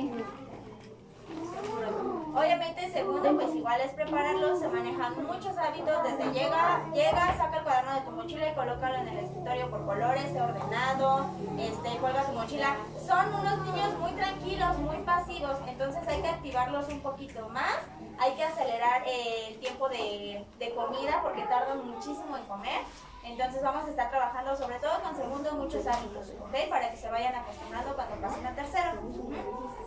Obviamente, 2.35 2.91
segundo, 2.91 3.35
pues 3.37 3.55
igual 3.55 3.81
es 3.81 3.93
prepararlo, 3.93 4.57
se 4.57 4.67
manejan 4.69 5.25
muchos 5.25 5.57
hábitos, 5.57 6.03
desde 6.03 6.33
llega, 6.33 6.85
llega, 6.93 7.37
saca 7.37 7.59
el 7.59 7.63
cuaderno 7.63 7.95
de 7.95 8.01
tu 8.01 8.11
mochila 8.11 8.51
y 8.51 8.55
colócalo 8.55 8.97
en 8.97 9.09
el 9.09 9.19
escritorio 9.19 9.71
por 9.71 9.87
colores, 9.87 10.35
ordenado, 10.35 11.27
este, 11.59 11.99
cuelga 11.99 12.25
tu 12.25 12.33
mochila. 12.33 12.77
Son 13.07 13.35
unos 13.35 13.59
niños 13.67 13.99
muy 14.01 14.11
tranquilos, 14.13 14.79
muy 14.79 14.97
pasivos, 14.99 15.57
entonces 15.69 16.07
hay 16.09 16.21
que 16.21 16.29
activarlos 16.29 16.89
un 16.89 17.01
poquito 17.01 17.49
más, 17.51 17.77
hay 18.19 18.33
que 18.33 18.45
acelerar 18.45 19.03
eh, 19.07 19.49
el 19.51 19.61
tiempo 19.61 19.89
de, 19.89 20.45
de 20.59 20.75
comida 20.75 21.21
porque 21.23 21.43
tardan 21.43 21.87
muchísimo 21.87 22.37
en 22.37 22.45
comer. 22.47 22.81
Entonces 23.25 23.63
vamos 23.63 23.85
a 23.87 23.91
estar 23.91 24.11
trabajando 24.11 24.57
sobre 24.57 24.79
todo 24.81 25.01
con 25.01 25.17
segundo 25.17 25.53
muchos 25.53 25.87
hábitos, 25.87 26.31
¿ok? 26.41 26.69
Para 26.69 26.91
que 26.91 26.97
se 26.97 27.09
vayan 27.09 27.35
acostumbrando 27.35 27.95
cuando 27.95 28.17
pasen 28.17 28.47
a 28.47 28.55
tercero. 28.55 29.01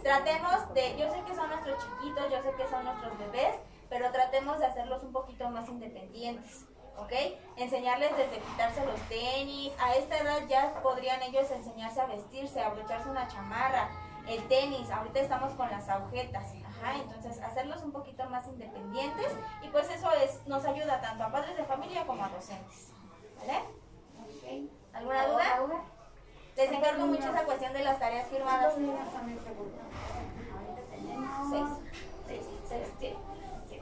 Tratemos 0.01 0.73
de, 0.73 0.97
yo 0.97 1.11
sé 1.11 1.21
que 1.21 1.35
son 1.35 1.49
nuestros 1.49 1.83
chiquitos, 1.83 2.31
yo 2.31 2.41
sé 2.41 2.51
que 2.55 2.67
son 2.69 2.85
nuestros 2.85 3.17
bebés, 3.17 3.55
pero 3.89 4.11
tratemos 4.11 4.59
de 4.59 4.65
hacerlos 4.65 5.03
un 5.03 5.11
poquito 5.11 5.49
más 5.49 5.67
independientes, 5.67 6.65
¿ok? 6.97 7.11
Enseñarles 7.57 8.15
desde 8.15 8.39
quitarse 8.39 8.85
los 8.85 8.99
tenis, 9.09 9.73
a 9.79 9.95
esta 9.95 10.17
edad 10.17 10.47
ya 10.47 10.81
podrían 10.81 11.21
ellos 11.21 11.51
enseñarse 11.51 12.01
a 12.01 12.05
vestirse, 12.05 12.61
a 12.61 12.67
abrocharse 12.67 13.09
una 13.09 13.27
chamarra, 13.27 13.89
el 14.27 14.47
tenis, 14.47 14.89
ahorita 14.89 15.19
estamos 15.19 15.53
con 15.53 15.69
las 15.69 15.87
agujetas, 15.87 16.45
ajá, 16.65 16.95
entonces 16.95 17.39
hacerlos 17.43 17.83
un 17.83 17.91
poquito 17.91 18.27
más 18.29 18.47
independientes 18.47 19.31
y 19.61 19.67
pues 19.67 19.89
eso 19.89 20.09
es, 20.13 20.45
nos 20.47 20.65
ayuda 20.65 20.99
tanto 20.99 21.23
a 21.23 21.31
padres 21.31 21.55
de 21.55 21.63
familia 21.63 22.07
como 22.07 22.23
a 22.23 22.29
docentes, 22.29 22.91
¿vale? 23.47 24.69
¿Alguna 24.93 25.27
duda? 25.27 25.83
Les 26.55 26.71
encargo 26.71 27.05
mucho 27.07 27.29
esa 27.29 27.43
cuestión 27.43 27.73
de 27.73 27.83
las 27.83 27.99
tareas 27.99 28.27
firmadas. 28.29 28.73
Seis. 31.49 31.67
Seis. 32.27 32.45
Seis. 32.67 32.87
Sí. 32.99 33.13
Sí. 33.69 33.81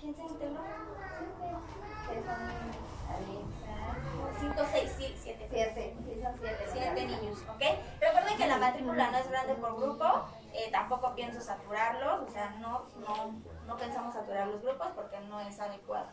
¿Quién 0.00 0.14
se 0.14 0.22
integró? 0.22 0.60
Cinco, 4.38 4.62
seis, 4.70 4.92
sí, 4.96 5.14
siete. 5.18 5.48
Siete. 5.50 5.96
Siete 6.72 7.06
niños, 7.06 7.38
¿ok? 7.48 7.62
Recuerden 8.00 8.36
que 8.36 8.46
la 8.46 8.58
matrícula 8.58 9.10
no 9.10 9.18
es 9.18 9.30
grande 9.30 9.54
por 9.54 9.76
grupo, 9.76 10.04
eh, 10.54 10.70
tampoco 10.70 11.14
pienso 11.14 11.40
saturarlos, 11.40 12.28
o 12.28 12.32
sea, 12.32 12.50
no, 12.60 12.86
no, 13.00 13.34
no 13.66 13.76
pensamos 13.76 14.14
saturar 14.14 14.46
los 14.48 14.62
grupos 14.62 14.88
porque 14.94 15.18
no 15.20 15.40
es 15.40 15.58
adecuado. 15.60 16.08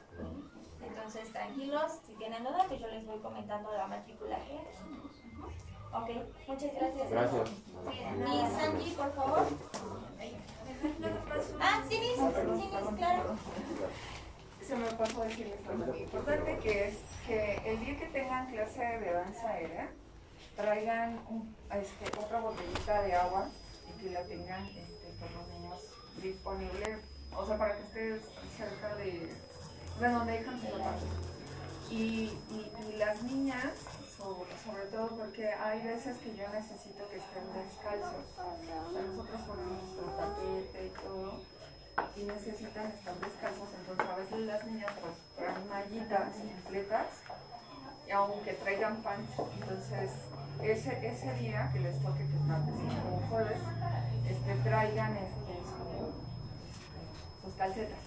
Entonces, 0.82 1.32
tranquilos, 1.32 2.00
si 2.06 2.14
tienen 2.16 2.44
duda, 2.44 2.66
pues 2.68 2.80
yo 2.82 2.88
les 2.88 3.06
voy 3.06 3.20
comentando 3.20 3.72
la 3.72 3.86
matrícula 3.88 4.36
que 4.38 4.56
es. 4.56 4.78
Ok, 5.94 6.10
muchas 6.48 6.74
gracias. 6.74 7.10
Gracias. 7.12 7.50
Miss 8.18 8.64
Angie, 8.64 8.94
por 8.96 9.14
favor. 9.14 9.46
Ah, 11.60 11.84
sí, 11.88 12.00
Miss, 12.00 12.16
sí, 12.18 12.70
Miss, 12.72 12.98
claro. 12.98 13.36
Se 14.62 14.76
me 14.76 14.86
pasó 14.94 15.22
decirles 15.22 15.60
algo 15.68 15.86
muy 15.86 16.00
importante 16.00 16.58
que 16.60 16.88
es 16.88 16.98
que 17.28 17.56
el 17.66 17.80
día 17.86 17.98
que 18.00 18.06
tengan 18.08 18.48
clase 18.52 18.80
de 18.82 19.14
danza 19.14 19.50
aérea, 19.50 19.92
traigan 20.56 21.20
un- 21.30 21.56
este, 21.72 22.20
otra 22.20 22.40
botellita 22.42 23.02
de 23.04 23.14
agua 23.16 23.50
que 24.02 24.10
la 24.10 24.24
tengan 24.24 24.66
este, 24.66 25.08
con 25.20 25.30
los 25.34 25.48
niños 25.50 25.82
disponible, 26.22 26.98
o 27.36 27.46
sea, 27.46 27.58
para 27.58 27.78
que 27.78 27.84
esté 27.84 28.22
cerca 28.58 28.96
de, 28.96 29.32
de 30.00 30.08
donde 30.10 30.32
dejan 30.34 30.60
sus 30.62 30.70
zapatos. 30.70 31.04
Y, 31.90 32.38
y, 32.50 32.72
y 32.90 32.98
las 32.98 33.22
niñas, 33.24 33.74
so- 34.18 34.46
sobre 34.66 34.86
todo 34.86 35.08
porque 35.18 35.48
hay 35.52 35.82
veces 35.84 36.18
que 36.20 36.36
yo 36.36 36.48
necesito 36.50 37.08
que 37.10 37.18
estén 37.18 37.44
descalzos. 37.54 38.26
O 38.38 38.64
sea, 38.64 39.02
nosotros 39.02 39.42
ponemos 39.42 39.84
nuestro 39.84 40.06
tapete 40.18 40.86
y 40.86 40.90
todo 41.02 41.42
y 42.16 42.24
necesitan 42.24 42.88
estar 42.88 43.14
descalzos, 43.20 43.68
entonces 43.80 44.08
a 44.08 44.16
veces 44.16 44.40
las 44.40 44.66
niñas 44.66 44.92
pues 45.02 45.14
traen 45.36 45.68
mallitas 45.68 46.36
y 48.08 48.12
aunque 48.12 48.54
traigan 48.54 49.02
pants, 49.04 49.32
entonces 49.62 50.12
ese, 50.62 51.08
ese 51.08 51.34
día 51.36 51.70
que 51.74 51.80
les 51.80 52.00
toque, 52.02 52.20
que 52.28 52.36
es 52.36 52.42
martes 52.42 52.76
como 52.76 53.28
jueves, 53.30 53.60
este, 54.30 54.56
traigan 54.64 55.18
este, 55.18 55.54
su- 55.66 56.14
sus 57.46 57.56
calcetas. 57.56 58.00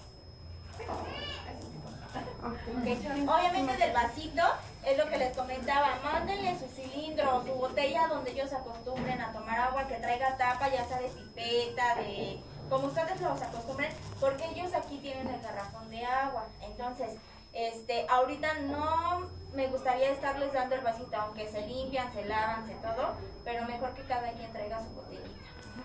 Ok. 2.43 3.27
Obviamente 3.27 3.77
del 3.77 3.93
vasito 3.93 4.41
es 4.85 4.97
lo 4.97 5.09
que 5.09 5.17
les 5.17 5.35
comentaba, 5.35 5.99
mándenle 6.03 6.57
su 6.57 6.67
cilindro, 6.67 7.43
su 7.45 7.53
botella 7.53 8.07
donde 8.07 8.31
ellos 8.31 8.53
acostumbren 8.53 9.19
a 9.19 9.33
tomar 9.33 9.59
agua, 9.59 9.87
que 9.87 9.95
traiga 9.95 10.37
tapa, 10.37 10.69
ya 10.69 10.85
sea 10.85 10.99
de 10.99 11.09
pipeta, 11.09 11.95
de 11.95 12.39
como 12.69 12.87
ustedes 12.87 13.19
los 13.21 13.41
acostumbren, 13.41 13.91
porque 14.19 14.45
ellos 14.45 14.73
aquí 14.73 14.97
tienen 14.99 15.27
el 15.27 15.41
garrafón 15.41 15.89
de 15.89 16.05
agua. 16.05 16.45
Entonces, 16.61 17.15
este, 17.55 18.05
ahorita 18.09 18.53
no, 18.59 19.29
me 19.53 19.67
gustaría 19.67 20.11
estarles 20.11 20.51
dando 20.51 20.75
el 20.75 20.81
vasito, 20.81 21.15
aunque 21.15 21.47
se 21.47 21.65
limpian, 21.65 22.11
se 22.13 22.25
lavan, 22.25 22.67
se 22.67 22.73
todo, 22.75 23.15
pero 23.45 23.65
mejor 23.65 23.93
que 23.93 24.03
cada 24.03 24.29
quien 24.33 24.51
traiga 24.51 24.83
su 24.83 24.89
botellita. 24.89 25.29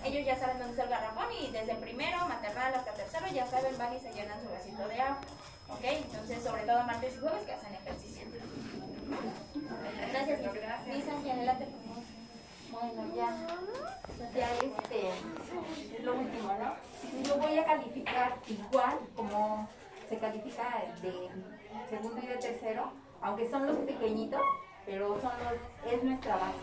Ellos 0.04 0.26
ya 0.26 0.36
saben 0.36 0.58
dónde 0.58 0.72
está 0.72 0.84
el 0.84 0.90
garrafón 0.90 1.26
y 1.40 1.50
desde 1.52 1.76
primero, 1.76 2.26
maternal 2.26 2.74
hasta 2.74 2.92
tercero, 2.92 3.26
ya 3.28 3.46
saben, 3.46 3.78
van 3.78 3.94
y 3.94 4.00
se 4.00 4.12
llenan 4.12 4.40
su 4.40 4.48
vasito 4.50 4.88
de 4.88 5.00
agua. 5.00 5.20
¿Ok? 5.68 5.84
Entonces, 5.84 6.42
sobre 6.42 6.62
todo 6.62 6.82
martes 6.82 7.14
y 7.14 7.20
jueves 7.20 7.42
que 7.44 7.52
hacen 7.52 7.74
ejercicio. 7.74 8.26
Gracias, 10.12 10.40
Lisa. 10.40 10.82
Lisa, 10.86 11.12
y 11.24 11.30
adelante. 11.30 11.68
Bueno, 12.72 13.14
ya, 13.14 13.36
ya 14.34 14.52
este, 14.54 15.08
es 15.96 16.04
lo 16.04 16.14
último, 16.14 16.52
¿no? 16.54 17.22
Yo 17.22 17.36
voy 17.36 17.58
a 17.58 17.64
calificar 17.64 18.34
igual 18.48 18.98
como 19.14 19.68
se 20.08 20.18
califica 20.18 20.82
de 21.02 21.30
segundo 21.88 22.20
y 22.22 22.26
de 22.26 22.36
tercero, 22.36 22.92
aunque 23.20 23.48
son 23.48 23.66
los 23.66 23.76
pequeñitos, 23.78 24.40
pero 24.86 25.20
son 25.20 25.32
los, 25.44 25.92
es 25.92 26.02
nuestra 26.02 26.36
base. 26.36 26.58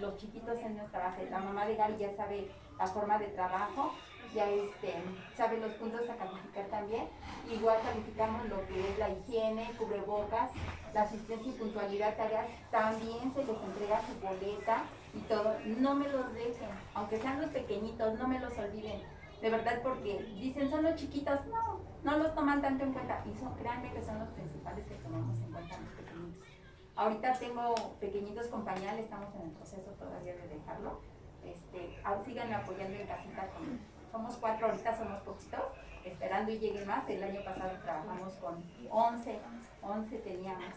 Los 0.00 0.16
chiquitos 0.16 0.58
es 0.58 0.70
nuestra 0.70 1.00
base. 1.00 1.28
La 1.30 1.40
mamá 1.40 1.66
de 1.66 1.76
Gaby 1.76 1.98
ya 1.98 2.16
sabe 2.16 2.50
la 2.78 2.86
forma 2.86 3.18
de 3.18 3.26
trabajo, 3.28 3.92
ya 4.34 4.48
este, 4.48 4.94
sabe 5.36 5.58
los 5.58 5.72
puntos 5.72 6.08
a 6.08 6.16
calificar 6.16 6.66
también. 6.66 7.08
Igual 7.50 7.78
calificamos 7.82 8.48
lo 8.48 8.66
que 8.66 8.80
es 8.88 8.98
la 8.98 9.10
higiene, 9.10 9.70
cubrebocas, 9.78 10.50
la 10.94 11.02
asistencia 11.02 11.50
y 11.50 11.56
puntualidad, 11.56 12.16
tareas, 12.16 12.46
también 12.70 13.32
se 13.34 13.44
les 13.44 13.56
entrega 13.60 14.00
su 14.06 14.20
boleta 14.20 14.84
y 15.14 15.20
todo. 15.20 15.56
No 15.64 15.94
me 15.94 16.08
los 16.08 16.32
dejen, 16.34 16.68
aunque 16.94 17.18
sean 17.18 17.40
los 17.40 17.50
pequeñitos, 17.50 18.18
no 18.18 18.28
me 18.28 18.38
los 18.38 18.56
olviden. 18.58 19.02
De 19.40 19.50
verdad, 19.50 19.80
porque 19.82 20.22
dicen 20.34 20.70
son 20.70 20.82
los 20.82 20.96
chiquitos, 20.96 21.46
no, 21.46 21.80
no 22.04 22.18
los 22.18 22.34
toman 22.34 22.62
tanto 22.62 22.84
en 22.84 22.92
cuenta. 22.92 23.22
Y 23.26 23.36
son, 23.38 23.54
créanme 23.54 23.92
que 23.92 24.02
son 24.02 24.18
los 24.18 24.28
principales 24.30 24.86
que 24.86 24.94
tomamos 24.96 25.38
en 25.38 25.52
cuenta 25.52 25.78
los 25.78 25.90
pequeñitos. 25.90 26.48
Ahorita 26.96 27.32
tengo 27.38 27.74
pequeñitos 28.00 28.48
con 28.48 28.64
pañal, 28.64 28.98
estamos 28.98 29.34
en 29.36 29.42
el 29.42 29.50
proceso 29.50 29.90
todavía 29.92 30.34
de 30.34 30.48
dejarlo. 30.48 31.00
Este, 31.44 31.96
síganme 32.24 32.54
apoyando 32.54 32.96
en 32.96 33.06
casita 33.06 33.48
con, 33.48 33.78
somos 34.10 34.36
cuatro, 34.36 34.66
ahorita 34.66 34.96
somos 34.96 35.20
poquitos, 35.22 35.60
esperando 36.04 36.50
y 36.50 36.58
lleguen 36.58 36.86
más. 36.86 37.08
El 37.08 37.22
año 37.22 37.44
pasado 37.44 37.70
trabajamos 37.82 38.34
con 38.34 38.64
11, 38.90 39.38
11 39.82 40.18
teníamos. 40.18 40.74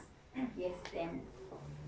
Y 0.56 0.64
este, 0.66 1.10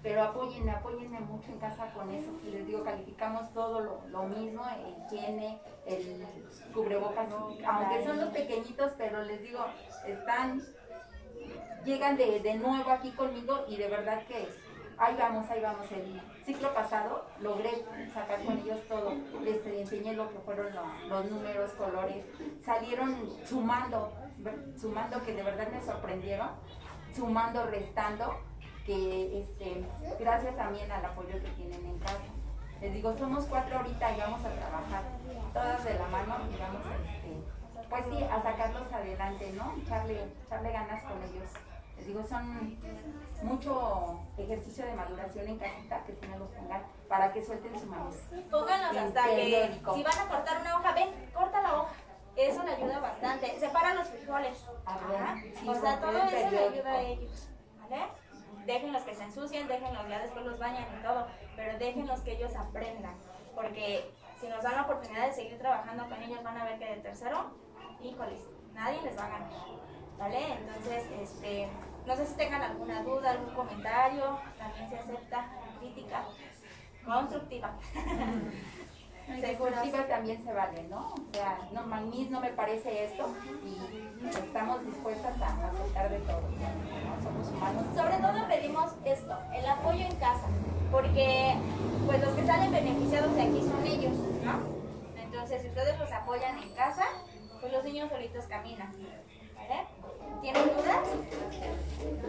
pero 0.03 0.21
apóyenme, 0.23 0.71
apóyenme 0.71 1.19
mucho 1.21 1.49
en 1.51 1.59
casa 1.59 1.89
con 1.93 2.11
eso. 2.11 2.29
Les 2.43 2.67
digo, 2.67 2.83
calificamos 2.83 3.51
todo 3.53 3.79
lo, 3.79 4.01
lo 4.09 4.23
mismo, 4.23 4.61
el 4.67 5.15
higiene, 5.17 5.59
el 5.85 6.25
cubrebocas, 6.73 7.27
aunque 7.65 8.05
son 8.05 8.17
los 8.19 8.29
pequeñitos, 8.33 8.91
pero 8.97 9.23
les 9.23 9.41
digo, 9.41 9.65
están, 10.05 10.61
llegan 11.85 12.17
de, 12.17 12.39
de 12.41 12.55
nuevo 12.55 12.89
aquí 12.91 13.11
conmigo 13.11 13.65
y 13.67 13.77
de 13.77 13.87
verdad 13.87 14.21
que 14.27 14.47
ahí 14.97 15.15
vamos, 15.17 15.49
ahí 15.49 15.61
vamos. 15.61 15.89
El 15.91 16.21
ciclo 16.45 16.73
pasado 16.73 17.25
logré 17.39 17.85
sacar 18.13 18.43
con 18.43 18.57
ellos 18.59 18.79
todo, 18.89 19.13
les 19.43 19.65
enseñé 19.65 20.13
lo 20.13 20.29
que 20.29 20.39
fueron 20.39 20.67
lo- 20.75 21.07
los 21.09 21.31
números, 21.31 21.71
colores, 21.71 22.25
salieron 22.65 23.15
sumando, 23.45 24.11
sumando 24.79 25.23
que 25.23 25.33
de 25.33 25.43
verdad 25.43 25.67
me 25.71 25.81
sorprendieron, 25.81 26.49
sumando, 27.15 27.65
restando, 27.67 28.33
que 28.85 29.39
este, 29.41 29.83
gracias 30.19 30.55
también 30.55 30.91
al 30.91 31.05
apoyo 31.05 31.33
que 31.33 31.49
tienen 31.51 31.85
en 31.85 31.99
casa. 31.99 32.19
Les 32.81 32.93
digo, 32.93 33.15
somos 33.17 33.45
cuatro 33.45 33.77
ahorita 33.77 34.11
y 34.11 34.19
vamos 34.19 34.43
a 34.43 34.49
trabajar 34.49 35.03
todas 35.53 35.83
de 35.85 35.93
la 35.93 36.07
mano 36.07 36.35
y 36.51 36.57
vamos 36.59 36.85
a, 36.85 36.95
este, 37.09 37.89
pues 37.89 38.03
sí, 38.09 38.23
a 38.23 38.41
sacarlos 38.41 38.91
adelante, 38.91 39.53
¿no? 39.53 39.73
Echarle, 39.81 40.27
echarle 40.45 40.71
ganas 40.71 41.03
con 41.03 41.17
ellos. 41.23 41.49
Les 41.95 42.07
digo, 42.07 42.23
son 42.25 42.77
mucho 43.43 44.19
ejercicio 44.37 44.85
de 44.85 44.93
maduración 44.95 45.47
en 45.47 45.59
casita 45.59 46.03
que 46.03 46.27
no 46.27 46.39
los 46.39 46.49
pongan 46.49 46.81
para 47.07 47.31
que 47.31 47.43
suelten 47.43 47.79
su 47.79 47.85
maíz. 47.85 48.15
Pónganlos 48.49 48.97
hasta 48.97 49.23
que, 49.27 49.79
si 49.93 50.03
van 50.03 50.19
a 50.19 50.27
cortar 50.27 50.61
una 50.61 50.77
hoja, 50.77 50.91
ven, 50.93 51.09
corta 51.33 51.61
la 51.61 51.81
hoja. 51.81 51.93
Eso 52.35 52.63
le 52.63 52.71
ayuda 52.71 52.99
bastante. 52.99 53.59
Separa 53.59 53.93
los 53.93 54.07
frijoles. 54.07 54.65
Ajá. 54.85 55.35
sí, 55.53 55.69
o 55.69 55.75
sea, 55.75 55.99
todo 55.99 56.17
eso 56.17 56.49
le 56.51 56.59
ayuda 56.59 56.91
a 56.91 57.01
ellos. 57.01 57.49
¿Vale? 57.79 58.22
Déjenlos 58.65 59.03
que 59.03 59.15
se 59.15 59.23
ensucien, 59.23 59.67
déjenlos 59.67 60.07
ya 60.07 60.19
después 60.19 60.45
los 60.45 60.59
bañan 60.59 60.85
y 60.97 61.03
todo, 61.03 61.27
pero 61.55 61.77
déjenlos 61.77 62.21
que 62.21 62.33
ellos 62.33 62.55
aprendan. 62.55 63.15
Porque 63.55 64.11
si 64.39 64.47
nos 64.47 64.63
dan 64.63 64.75
la 64.75 64.81
oportunidad 64.83 65.27
de 65.27 65.33
seguir 65.33 65.57
trabajando 65.57 66.07
con 66.07 66.21
ellos, 66.21 66.43
van 66.43 66.57
a 66.57 66.65
ver 66.65 66.79
que 66.79 66.85
de 66.85 67.01
tercero, 67.01 67.51
híjoles, 68.01 68.41
nadie 68.73 69.01
les 69.01 69.17
va 69.17 69.25
a 69.25 69.29
ganar. 69.29 69.51
¿Vale? 70.17 70.53
Entonces, 70.53 71.05
este, 71.19 71.67
no 72.05 72.15
sé 72.15 72.25
si 72.25 72.35
tengan 72.35 72.61
alguna 72.61 73.03
duda, 73.03 73.31
algún 73.31 73.53
comentario, 73.53 74.39
también 74.57 74.89
se 74.89 74.97
acepta 74.97 75.49
crítica 75.79 76.25
constructiva. 77.05 77.73
Deportiva 79.27 80.07
también 80.07 80.43
se 80.43 80.53
vale, 80.53 80.83
¿no? 80.89 81.13
O 81.13 81.33
sea, 81.33 81.57
no, 81.71 81.81
a 81.81 82.01
mí 82.01 82.27
no 82.29 82.41
me 82.41 82.49
parece 82.49 83.05
esto 83.05 83.33
y 83.65 84.27
estamos 84.27 84.85
dispuestas 84.85 85.41
a 85.41 85.47
aceptar 85.47 86.09
de 86.09 86.19
todo, 86.19 86.41
¿no? 86.41 87.23
Somos 87.23 87.47
humanos. 87.49 87.83
Sobre 87.95 88.17
todo 88.17 88.47
pedimos 88.47 88.91
esto, 89.05 89.37
el 89.53 89.65
apoyo 89.65 90.05
en 90.05 90.15
casa, 90.17 90.47
porque 90.91 91.55
pues 92.05 92.21
los 92.21 92.33
que 92.35 92.45
salen 92.45 92.71
beneficiados 92.71 93.33
de 93.35 93.41
aquí 93.41 93.61
son 93.61 93.85
ellos, 93.85 94.13
¿no? 94.43 94.59
Entonces, 95.21 95.61
si 95.61 95.67
ustedes 95.69 95.97
los 95.99 96.11
apoyan 96.11 96.57
en 96.59 96.73
casa, 96.73 97.05
pues 97.61 97.71
los 97.71 97.83
niños 97.83 98.09
solitos 98.09 98.45
caminan, 98.45 98.91
¿vale? 99.55 99.87
¿Tienen 100.41 100.63
dudas? 100.63 101.07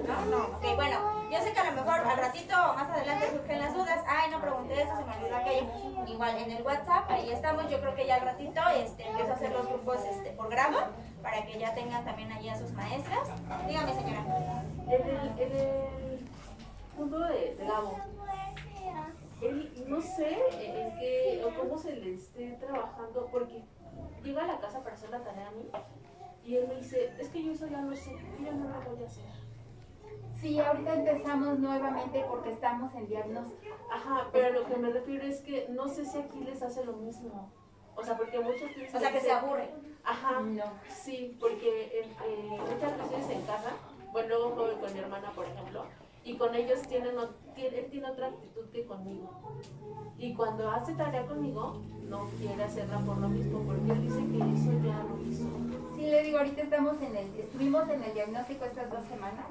No, 0.06 0.24
no. 0.26 0.56
Ok, 0.56 0.76
bueno, 0.76 1.30
yo 1.30 1.38
sé 1.40 1.52
que 1.52 1.58
a 1.58 1.70
lo 1.70 1.72
mejor 1.72 2.00
al 2.00 2.16
ratito 2.16 2.54
más 2.54 2.88
adelante 2.90 3.30
surgen 3.30 3.58
las 3.58 3.74
dudas. 3.74 4.04
Ay, 4.06 4.30
no 4.30 4.40
pregunté 4.40 4.82
eso, 4.82 4.96
se 4.96 5.04
me 5.04 5.16
olvidó 5.16 5.36
aquello. 5.36 5.66
Igual 6.06 6.38
en 6.38 6.50
el 6.52 6.62
WhatsApp, 6.62 7.10
ahí 7.10 7.30
estamos. 7.32 7.68
Yo 7.70 7.80
creo 7.80 7.94
que 7.94 8.06
ya 8.06 8.16
al 8.16 8.22
ratito 8.22 8.60
este, 8.76 9.06
empiezo 9.08 9.32
a 9.32 9.34
hacer 9.34 9.52
los 9.52 9.66
grupos 9.66 10.04
este, 10.04 10.30
por 10.30 10.48
grado 10.48 10.78
para 11.22 11.44
que 11.44 11.58
ya 11.58 11.74
tengan 11.74 12.04
también 12.04 12.30
allí 12.30 12.48
a 12.48 12.58
sus 12.58 12.70
maestras. 12.72 13.28
Dígame, 13.66 13.94
señora. 13.94 14.24
En 14.86 15.08
el, 15.08 15.40
en 15.40 15.56
el 15.56 16.28
punto 16.96 17.18
de, 17.18 17.56
de 17.56 17.66
Gabo, 17.66 17.98
no 19.88 20.00
sé 20.00 20.38
en 20.52 20.98
qué 20.98 21.44
o 21.44 21.58
cómo 21.58 21.78
se 21.78 21.96
le 21.96 22.14
esté 22.14 22.52
trabajando, 22.60 23.28
porque 23.32 23.64
llega 24.22 24.44
a 24.44 24.46
la 24.46 24.58
casa 24.58 24.82
para 24.82 24.94
hacer 24.94 25.10
la 25.10 25.22
tarea 25.22 25.48
a 25.48 25.50
mí 25.50 25.70
y 26.44 26.56
él 26.56 26.68
me 26.68 26.76
dice, 26.76 27.12
es 27.18 27.28
que 27.28 27.42
yo 27.42 27.52
eso 27.52 27.66
ya 27.66 27.80
lo 27.80 27.94
sé, 27.96 28.12
yo 28.12 28.44
ya 28.44 28.52
no 28.52 28.68
lo 28.68 28.90
voy 28.90 29.02
a 29.02 29.06
hacer. 29.06 29.24
Sí, 30.40 30.58
ahorita 30.58 30.94
empezamos 30.94 31.58
nuevamente 31.58 32.22
porque 32.28 32.50
estamos 32.52 32.94
en 32.94 33.06
diagnóstico. 33.06 33.74
Ajá, 33.90 34.28
pero 34.32 34.46
a 34.48 34.50
lo 34.50 34.66
que 34.66 34.76
me 34.76 34.90
refiero 34.90 35.24
es 35.24 35.40
que 35.40 35.66
no 35.70 35.88
sé 35.88 36.04
si 36.04 36.18
aquí 36.18 36.40
les 36.40 36.62
hace 36.62 36.84
lo 36.84 36.92
mismo. 36.94 37.50
O 37.96 38.02
sea, 38.04 38.16
porque 38.16 38.40
muchos 38.40 38.70
piensan 38.74 38.96
O 38.96 39.00
sea, 39.00 39.12
que 39.12 39.20
se 39.20 39.30
aburre. 39.32 39.70
Ajá, 40.04 40.40
No. 40.40 40.64
sí, 40.90 41.36
porque 41.40 42.02
en 42.02 42.48
muchas 42.48 42.98
veces 43.10 43.30
en 43.30 43.42
casa, 43.42 43.70
bueno, 44.12 44.28
luego 44.28 44.50
juego 44.50 44.80
con 44.80 44.92
mi 44.92 44.98
hermana, 44.98 45.30
por 45.30 45.46
ejemplo, 45.46 45.84
y 46.24 46.36
con 46.36 46.54
ellos 46.54 46.82
tienen, 46.82 47.14
él 47.56 47.86
tiene 47.90 48.10
otra 48.10 48.26
actitud 48.28 48.68
que 48.70 48.84
conmigo. 48.84 49.30
Y 50.18 50.34
cuando 50.34 50.70
hace 50.70 50.92
tarea 50.94 51.26
conmigo, 51.26 51.80
no 52.08 52.28
quiere 52.38 52.64
hacerla 52.64 52.98
por 53.00 53.18
lo 53.18 53.28
mismo, 53.28 53.60
porque 53.60 53.92
él 53.92 54.02
dice 54.02 54.20
que 54.26 54.36
eso 54.36 54.72
ya 54.84 55.04
lo 55.04 55.22
hizo. 55.28 55.46
Sí, 55.96 56.02
le 56.02 56.22
digo, 56.22 56.38
ahorita 56.38 56.62
estamos 56.62 57.00
en 57.00 57.16
el, 57.16 57.26
estuvimos 57.38 57.88
en 57.88 58.02
el 58.02 58.14
diagnóstico 58.14 58.64
estas 58.64 58.90
dos 58.90 59.04
semanas 59.04 59.46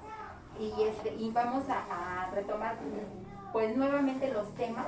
y, 0.59 0.83
este, 0.83 1.15
y 1.15 1.31
vamos 1.31 1.63
a, 1.69 2.29
retomar 2.33 2.77
pues 3.51 3.75
nuevamente 3.77 4.31
los 4.33 4.47
temas 4.55 4.87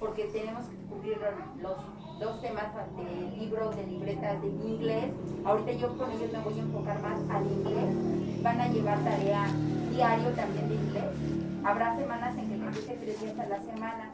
porque 0.00 0.24
tenemos 0.24 0.64
que 0.66 0.76
cubrir 0.88 1.18
los 1.60 1.76
dos 2.18 2.40
temas 2.40 2.66
de 2.96 3.36
libros, 3.36 3.76
de 3.76 3.86
libretas 3.86 4.40
de 4.40 4.48
inglés. 4.48 5.12
Ahorita 5.44 5.72
yo 5.72 5.96
con 5.98 6.10
ellos 6.12 6.32
me 6.32 6.38
voy 6.40 6.58
a 6.58 6.62
enfocar 6.62 7.02
más 7.02 7.18
al 7.30 7.46
inglés. 7.46 8.42
Van 8.42 8.60
a 8.60 8.68
llevar 8.68 8.98
tarea 9.04 9.46
diario 9.90 10.30
también 10.30 10.68
de 10.68 10.74
inglés. 10.74 11.04
Habrá 11.64 11.96
semanas 11.96 12.36
en 12.38 12.48
que 12.48 12.56
me 12.56 12.70
dice 12.70 12.96
tres 13.00 13.20
días 13.20 13.38
a 13.38 13.46
la 13.46 13.60
semana, 13.60 14.10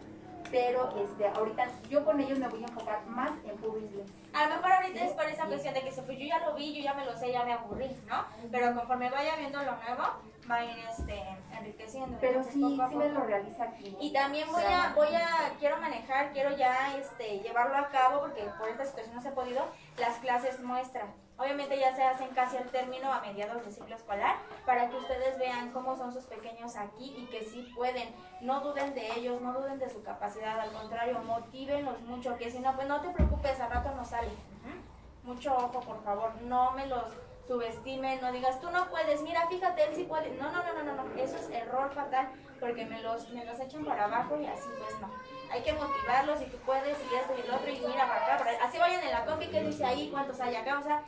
pero 0.54 0.88
este, 1.02 1.26
ahorita 1.26 1.66
yo 1.90 2.04
con 2.04 2.20
ellos 2.20 2.38
me 2.38 2.46
voy 2.46 2.62
a 2.62 2.68
enfocar 2.68 3.04
más 3.06 3.32
en 3.42 3.58
inglés. 3.64 4.08
A 4.32 4.46
lo 4.46 4.54
mejor 4.54 4.70
ahorita 4.70 5.04
es 5.04 5.12
por 5.12 5.24
esa 5.24 5.46
cuestión 5.46 5.74
de 5.74 5.80
que 5.80 5.90
pues 5.90 6.16
yo 6.16 6.26
ya 6.26 6.38
lo 6.46 6.54
vi, 6.54 6.72
yo 6.72 6.80
ya 6.80 6.94
me 6.94 7.04
lo 7.04 7.16
sé, 7.16 7.32
ya 7.32 7.44
me 7.44 7.54
aburrí, 7.54 7.90
¿no? 8.06 8.24
Pero 8.52 8.72
conforme 8.72 9.10
vaya 9.10 9.34
viendo 9.34 9.58
lo 9.58 9.74
nuevo, 9.74 10.02
va 10.48 10.54
a 10.54 10.64
ir 10.64 10.78
este, 10.88 11.20
enriqueciendo. 11.58 12.16
Pero 12.20 12.44
sí, 12.44 12.60
poco 12.60 12.82
a 12.82 12.88
sí 12.88 12.94
me 12.94 13.08
lo 13.08 13.24
realiza 13.24 13.64
aquí. 13.64 13.96
Y 14.00 14.12
también 14.12 14.46
voy 14.52 14.62
a, 14.62 14.92
voy 14.94 15.12
a, 15.12 15.56
quiero 15.58 15.80
manejar, 15.80 16.32
quiero 16.32 16.56
ya 16.56 16.96
este, 16.98 17.40
llevarlo 17.40 17.76
a 17.76 17.88
cabo, 17.88 18.20
porque 18.20 18.44
por 18.56 18.68
esta 18.68 18.84
situación 18.84 19.16
no 19.16 19.22
se 19.22 19.30
ha 19.30 19.34
podido, 19.34 19.66
las 19.98 20.18
clases 20.18 20.60
muestra. 20.60 21.08
Obviamente 21.36 21.78
ya 21.78 21.94
se 21.94 22.04
hacen 22.04 22.28
casi 22.28 22.56
al 22.56 22.70
término 22.70 23.12
a 23.12 23.20
mediados 23.20 23.64
de 23.64 23.72
ciclo 23.72 23.96
escolar, 23.96 24.36
para 24.64 24.88
que 24.88 24.96
ustedes 24.96 25.36
vean 25.38 25.72
cómo 25.72 25.96
son 25.96 26.12
sus 26.12 26.24
pequeños 26.24 26.76
aquí 26.76 27.14
y 27.18 27.26
que 27.26 27.42
sí 27.42 27.72
pueden. 27.74 28.14
No 28.40 28.60
duden 28.60 28.94
de 28.94 29.18
ellos, 29.18 29.40
no 29.40 29.52
duden 29.52 29.78
de 29.78 29.90
su 29.90 30.02
capacidad, 30.02 30.60
al 30.60 30.72
contrario, 30.72 31.18
motívenlos 31.20 32.00
mucho, 32.02 32.36
que 32.36 32.50
si 32.50 32.60
no, 32.60 32.74
pues 32.76 32.86
no 32.86 33.00
te 33.00 33.10
preocupes, 33.10 33.60
al 33.60 33.70
rato 33.70 33.90
no 33.96 34.04
sale. 34.04 34.30
Mucho 35.24 35.56
ojo, 35.56 35.80
por 35.80 36.04
favor, 36.04 36.34
no 36.42 36.72
me 36.72 36.86
los 36.86 37.04
subestimen, 37.48 38.20
no 38.20 38.30
digas, 38.30 38.60
tú 38.60 38.70
no 38.70 38.88
puedes, 38.88 39.22
mira, 39.22 39.46
fíjate, 39.48 39.84
él 39.84 39.94
sí 39.94 40.04
puede. 40.04 40.30
No, 40.36 40.52
no, 40.52 40.62
no, 40.62 40.82
no, 40.82 41.02
no, 41.02 41.14
eso 41.16 41.36
es 41.36 41.50
error 41.50 41.90
fatal, 41.92 42.28
porque 42.60 42.84
me 42.84 43.02
los, 43.02 43.28
me 43.30 43.44
los 43.44 43.58
echan 43.58 43.84
para 43.84 44.04
abajo 44.04 44.38
y 44.40 44.46
así 44.46 44.68
pues 44.78 45.00
no. 45.00 45.10
Hay 45.50 45.62
que 45.62 45.72
motivarlos 45.72 46.40
y 46.42 46.46
tú 46.46 46.58
puedes 46.58 46.96
y 47.10 47.14
esto 47.14 47.34
y 47.36 47.40
el 47.40 47.50
otro 47.50 47.70
y 47.70 47.80
mira 47.80 48.06
para 48.06 48.24
acá, 48.24 48.38
para. 48.38 48.64
Así 48.64 48.78
vayan 48.78 49.02
en 49.02 49.10
la 49.10 49.24
combi 49.24 49.48
que 49.48 49.62
dice 49.62 49.84
ahí 49.84 50.10
cuántos 50.10 50.40
hay 50.40 50.56
acá, 50.56 50.78
o 50.78 50.82
sea, 50.82 51.02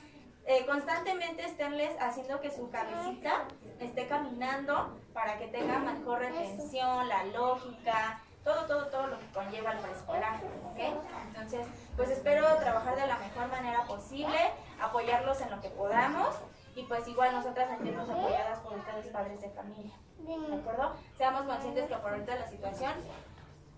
eh, 0.47 0.65
constantemente 0.65 1.45
esténles 1.45 1.97
haciendo 2.01 2.41
que 2.41 2.51
su 2.51 2.71
cabecita 2.71 3.45
esté 3.81 4.07
caminando 4.07 4.97
para 5.13 5.39
que 5.39 5.49
tenga 5.49 5.79
mejor 5.81 6.21
retención, 6.21 7.09
la 7.09 7.25
lógica, 7.25 8.21
todo, 8.45 8.65
todo, 8.67 8.87
todo 8.87 9.09
lo 9.09 9.19
que 9.19 9.27
conlleva 9.33 9.73
el 9.73 9.79
preescolar. 9.79 10.41
Entonces, 11.27 11.67
pues 11.97 12.11
espero 12.11 12.47
trabajar 12.59 12.95
de 12.95 13.07
la 13.09 13.19
mejor 13.19 13.49
manera 13.49 13.83
posible, 13.87 14.39
apoyarlos 14.81 15.41
en 15.41 15.51
lo 15.51 15.61
que 15.61 15.71
podamos 15.71 16.37
y 16.77 16.85
pues 16.85 17.09
igual 17.09 17.33
nosotras 17.33 17.69
sentirnos 17.69 18.09
apoyadas 18.09 18.61
por 18.61 18.75
ustedes 18.75 19.07
padres 19.09 19.41
de 19.41 19.51
familia, 19.51 19.95
¿de 20.19 20.55
acuerdo? 20.55 20.95
Seamos 21.17 21.43
conscientes 21.43 21.89
que 21.89 21.97
por 21.97 22.13
ahorita 22.13 22.37
la 22.37 22.47
situación, 22.49 22.93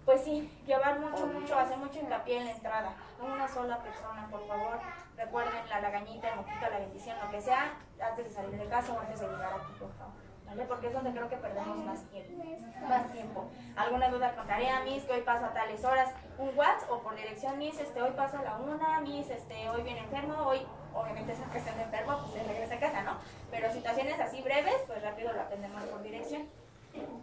pues 0.09 0.25
sí, 0.25 0.51
llevar 0.67 0.99
mucho, 1.01 1.27
mucho, 1.27 1.59
hacer 1.59 1.77
mucho 1.77 1.99
hincapié 1.99 2.39
en 2.39 2.47
la 2.47 2.53
entrada, 2.53 2.95
una 3.21 3.47
sola 3.47 3.77
persona, 3.83 4.27
por 4.31 4.41
favor, 4.49 4.81
recuerden 5.19 5.69
la 5.69 5.83
lagañita, 5.83 6.31
el 6.31 6.37
moquito, 6.37 6.61
la 6.63 6.79
bendición, 6.79 7.19
lo 7.23 7.31
que 7.31 7.43
sea, 7.43 7.75
antes 8.01 8.25
de 8.25 8.31
salir 8.31 8.59
de 8.59 8.67
casa 8.69 8.95
o 8.95 9.01
antes 9.01 9.21
de 9.21 9.29
llegar 9.29 9.53
aquí, 9.53 9.73
por 9.79 9.93
favor. 9.93 10.15
¿Vale? 10.47 10.65
Porque 10.65 10.87
es 10.87 10.95
donde 10.95 11.11
creo 11.11 11.29
que 11.29 11.37
perdemos 11.37 11.77
más 11.85 12.03
tiempo. 12.05 12.43
Más 12.89 13.13
tiempo. 13.13 13.51
¿Alguna 13.77 14.09
duda 14.09 14.35
con 14.35 14.47
tarea, 14.47 14.81
Miss? 14.81 15.05
Que 15.05 15.13
hoy 15.13 15.21
paso 15.21 15.45
a 15.45 15.53
tales 15.53 15.85
horas. 15.85 16.11
Un 16.39 16.57
WhatsApp 16.57 16.91
o 16.91 17.03
por 17.03 17.15
dirección, 17.15 17.59
Miss, 17.59 17.79
este, 17.79 18.01
hoy 18.01 18.13
paso 18.13 18.39
a 18.39 18.43
la 18.43 18.57
una, 18.57 19.01
Miss, 19.03 19.29
este, 19.29 19.69
hoy 19.69 19.83
viene 19.83 20.01
enfermo, 20.01 20.37
hoy, 20.47 20.67
obviamente 20.95 21.35
esa 21.35 21.45
cuestión 21.45 21.77
de 21.77 21.83
enfermo, 21.83 22.17
pues 22.23 22.33
se 22.33 22.49
regresa 22.51 22.77
a 22.77 22.81
casa, 22.81 23.03
¿no? 23.03 23.19
Pero 23.51 23.71
situaciones 23.71 24.19
así 24.19 24.41
breves, 24.41 24.83
pues 24.87 25.03
rápido 25.03 25.35
lo 25.35 25.43
atendemos 25.43 25.83
por 25.83 26.03
dirección. 26.03 26.49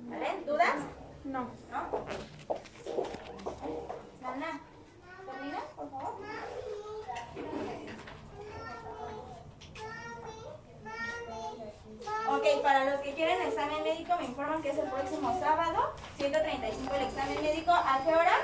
¿Vale? 0.08 0.44
¿Dudas? 0.46 0.76
No. 1.26 1.50
¿No? 1.72 2.06
Sana, 4.22 4.62
¿termina, 5.26 5.60
por 5.76 5.90
favor? 5.90 6.14
Ok, 12.30 12.62
para 12.62 12.86
los 12.86 13.02
que 13.02 13.14
quieren 13.16 13.42
examen 13.42 13.84
médico, 13.84 14.16
me 14.20 14.26
informan 14.26 14.62
que 14.62 14.70
es 14.70 14.78
el 14.78 14.88
próximo 14.88 15.40
sábado, 15.40 15.96
135 16.18 16.94
el 16.94 17.02
examen 17.02 17.42
médico. 17.42 17.72
¿A 17.72 18.02
qué 18.06 18.16
hora? 18.16 18.38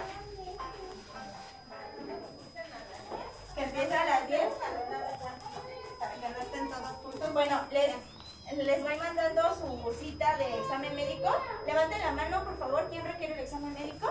Que 3.54 3.64
empieza 3.64 4.02
a 4.02 4.06
las 4.06 4.28
10. 4.28 4.42
Para 6.00 6.14
que 6.16 6.30
no 6.30 6.38
estén 6.40 6.70
todos 6.70 6.92
juntos. 7.04 7.34
Bueno, 7.34 7.62
les, 7.72 7.96
les 8.58 8.84
voy 8.84 8.98
mandando 8.98 9.42
su 9.56 9.94
cita 10.00 10.38
de 10.38 10.60
examen 10.60 10.96
médico. 10.96 11.30
Levanten 11.66 12.00
la 12.00 12.12
mano, 12.12 12.44
por 12.44 12.58
favor. 12.58 12.88
¿Quién 12.90 13.04
requiere 13.06 13.34
el 13.34 13.40
examen 13.40 13.74
médico? 13.74 14.08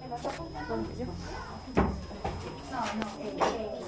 ¿Me 0.00 0.08
lo 0.08 0.16
apuntando? 0.16 0.76
No, 0.76 0.84
no. 2.94 3.06
eh, 3.22 3.36
eh, 3.36 3.80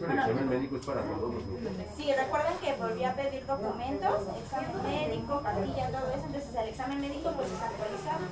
El 0.00 0.10
examen 0.18 0.48
médico 0.48 0.76
es 0.76 0.86
para 0.86 1.02
todos 1.02 1.34
los 1.34 1.44
grupos. 1.46 1.72
Sí, 1.96 2.12
recuerden 2.12 2.56
que 2.58 2.74
volví 2.74 3.04
a 3.04 3.14
pedir 3.14 3.46
documentos, 3.46 4.20
examen 4.44 4.82
médico, 4.82 5.40
cartilla, 5.42 5.90
todo 5.90 6.10
eso, 6.10 6.24
entonces 6.26 6.54
el 6.54 6.68
examen 6.68 7.00
médico 7.00 7.30
pues 7.32 7.48
es 7.48 7.62
actualizado. 7.62 8.24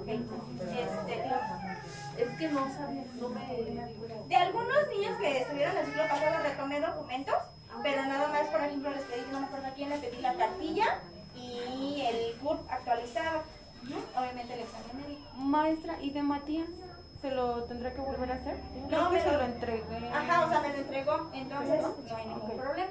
Ok, 0.00 0.08
este, 0.08 1.22
Es 2.18 2.28
que 2.38 2.48
no 2.48 2.68
sabía, 2.72 3.04
no 3.20 3.28
me... 3.28 3.46
de 4.28 4.36
algunos 4.36 4.76
niños 4.94 5.16
que 5.18 5.38
estuvieron 5.42 5.76
el 5.76 5.86
ciclo 5.86 6.02
pasado 6.08 6.42
retomé 6.42 6.80
documentos, 6.80 7.34
pero 7.82 8.04
nada 8.06 8.28
más, 8.28 8.46
por 8.48 8.60
ejemplo, 8.60 8.90
les 8.90 9.02
pedí, 9.04 9.22
no 9.32 9.40
me 9.40 9.46
acuerdo 9.46 9.66
a 9.68 9.70
quién, 9.70 9.90
le 9.90 9.98
pedí 9.98 10.20
la 10.20 10.34
cartilla 10.34 10.98
y 11.36 12.00
el 12.02 12.36
CURP 12.40 12.68
actualizado. 12.70 13.42
Obviamente 14.16 14.54
el 14.54 14.60
examen 14.60 14.96
médico. 15.00 15.22
Maestra, 15.36 16.00
¿y 16.00 16.10
de 16.10 16.22
Matías? 16.22 16.68
¿Se 17.22 17.30
lo 17.30 17.64
tendrá 17.64 17.92
que 17.94 18.00
volver 18.00 18.32
a 18.32 18.34
hacer? 18.34 18.58
No, 18.90 19.10
que 19.10 19.16
me 19.16 19.22
se 19.22 19.30
lo- 19.32 19.38
lo 19.38 19.44
entregué. 19.44 20.08
Ajá, 20.12 20.44
o 20.46 20.50
sea, 20.50 20.60
me 20.60 20.68
lo 20.70 20.74
entregó, 20.78 21.30
entonces 21.32 21.82
no 22.08 22.16
hay 22.16 22.26
ningún 22.26 22.56
problema. 22.56 22.90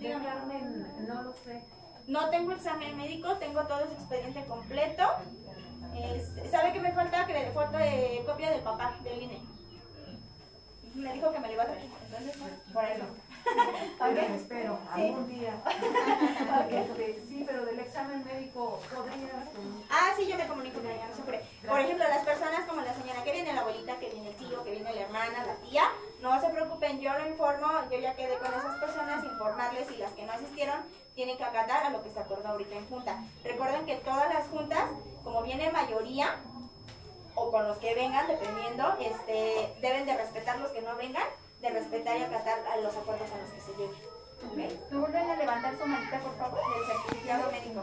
Dígame. 0.00 0.60
No 1.06 1.22
lo 1.22 1.32
sé. 1.44 1.62
No 2.06 2.28
tengo 2.30 2.52
examen 2.52 2.96
médico, 2.96 3.34
tengo 3.36 3.62
todo 3.66 3.86
su 3.86 3.92
expediente 3.94 4.44
completo. 4.44 5.04
Este, 5.94 6.50
¿Sabe 6.50 6.72
qué 6.72 6.80
me 6.80 6.92
falta? 6.92 7.26
Que 7.26 7.32
le 7.32 7.50
foto 7.52 7.76
de 7.78 8.22
copia 8.26 8.50
del 8.50 8.60
papá, 8.62 8.96
del 9.02 9.22
INE. 9.22 9.40
Me 10.94 11.12
dijo 11.12 11.32
que 11.32 11.40
me 11.40 11.48
lo 11.48 11.52
iba 11.54 11.62
a 11.64 11.66
traer, 11.66 11.88
entonces 12.06 12.36
por 12.72 12.84
eso. 12.84 13.04
Ok, 14.00 14.16
espero, 14.36 14.78
Sí. 14.94 15.02
algún 15.02 15.28
día. 15.28 15.52
Sí, 17.28 17.44
pero 17.46 17.66
del 17.66 17.78
examen 17.80 18.24
médico 18.24 18.80
podrías. 18.94 19.48
Ah, 19.90 20.12
sí, 20.16 20.26
yo 20.26 20.36
me 20.38 20.46
comunico 20.46 20.80
con 20.80 20.90
ella, 20.90 21.06
no 21.08 21.14
se. 21.14 21.22
Por 21.68 21.80
ejemplo, 21.80 22.08
las 22.08 22.24
personas 22.24 22.66
como 22.66 22.80
la 22.80 22.94
señora 22.94 23.22
que 23.22 23.32
viene 23.32 23.52
la 23.52 23.60
abuelita, 23.60 23.98
que 23.98 24.08
viene 24.10 24.28
el 24.30 24.36
tío, 24.36 24.64
que 24.64 24.70
viene 24.70 24.94
la 24.94 25.00
hermana, 25.02 25.44
la 25.46 25.54
tía, 25.68 25.84
no 26.20 26.40
se 26.40 26.48
preocupen, 26.48 27.00
yo 27.00 27.12
lo 27.18 27.26
informo, 27.28 27.68
yo 27.90 27.98
ya 27.98 28.14
quedé 28.16 28.38
con 28.38 28.48
esas 28.54 28.78
personas, 28.80 29.24
informarles 29.24 29.90
y 29.90 29.96
las 29.98 30.12
que 30.12 30.24
no 30.24 30.32
asistieron 30.32 30.80
tienen 31.14 31.36
que 31.36 31.44
acatar 31.44 31.84
a 31.84 31.90
lo 31.90 32.02
que 32.02 32.10
se 32.10 32.18
acordó 32.18 32.48
ahorita 32.48 32.74
en 32.74 32.88
junta. 32.88 33.22
Recuerden 33.44 33.86
que 33.86 33.96
todas 33.96 34.32
las 34.32 34.48
juntas, 34.48 34.90
como 35.22 35.42
viene 35.42 35.70
mayoría, 35.70 36.36
o 37.34 37.50
con 37.50 37.66
los 37.66 37.78
que 37.78 37.94
vengan, 37.94 38.26
dependiendo, 38.26 38.96
este, 39.00 39.74
deben 39.80 40.06
de 40.06 40.16
respetar 40.16 40.58
los 40.58 40.70
que 40.70 40.82
no 40.82 40.96
vengan, 40.96 41.24
de 41.60 41.70
respetar 41.70 42.16
y 42.18 42.22
acatar 42.22 42.58
a 42.66 42.76
los 42.76 42.96
acuerdos 42.96 43.28
a 43.30 43.38
los 43.38 43.50
que 43.50 43.60
se 43.60 43.72
lleguen. 43.72 44.14
¿Ok? 44.50 44.90
¿Me 44.90 44.98
vuelven 44.98 45.30
a 45.30 45.36
levantar 45.36 45.76
su 45.78 45.86
manita, 45.86 46.20
por 46.20 46.36
favor? 46.36 46.60
El 46.76 46.86
certificado 46.86 47.50
médico. 47.50 47.82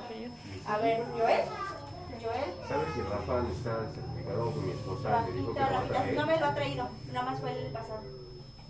A 0.68 0.78
ver, 0.78 1.04
Joel. 1.18 1.46
Joel. 2.22 2.54
¿Sabes 2.68 2.88
si 2.94 3.02
Rafa 3.02 3.38
el 3.40 3.56
certificado 3.56 4.52
con 4.52 4.66
mi 4.66 4.72
esposa? 4.74 5.22
Me 5.22 5.32
dijo 5.32 5.54
que 5.54 5.60
Rafita, 5.60 5.94
Rafita, 5.94 6.22
no 6.22 6.28
me 6.28 6.40
lo 6.40 6.46
ha 6.46 6.54
traído, 6.54 6.90
nada 7.12 7.32
más 7.32 7.40
fue 7.40 7.52
el 7.52 7.72
pasado. 7.72 8.21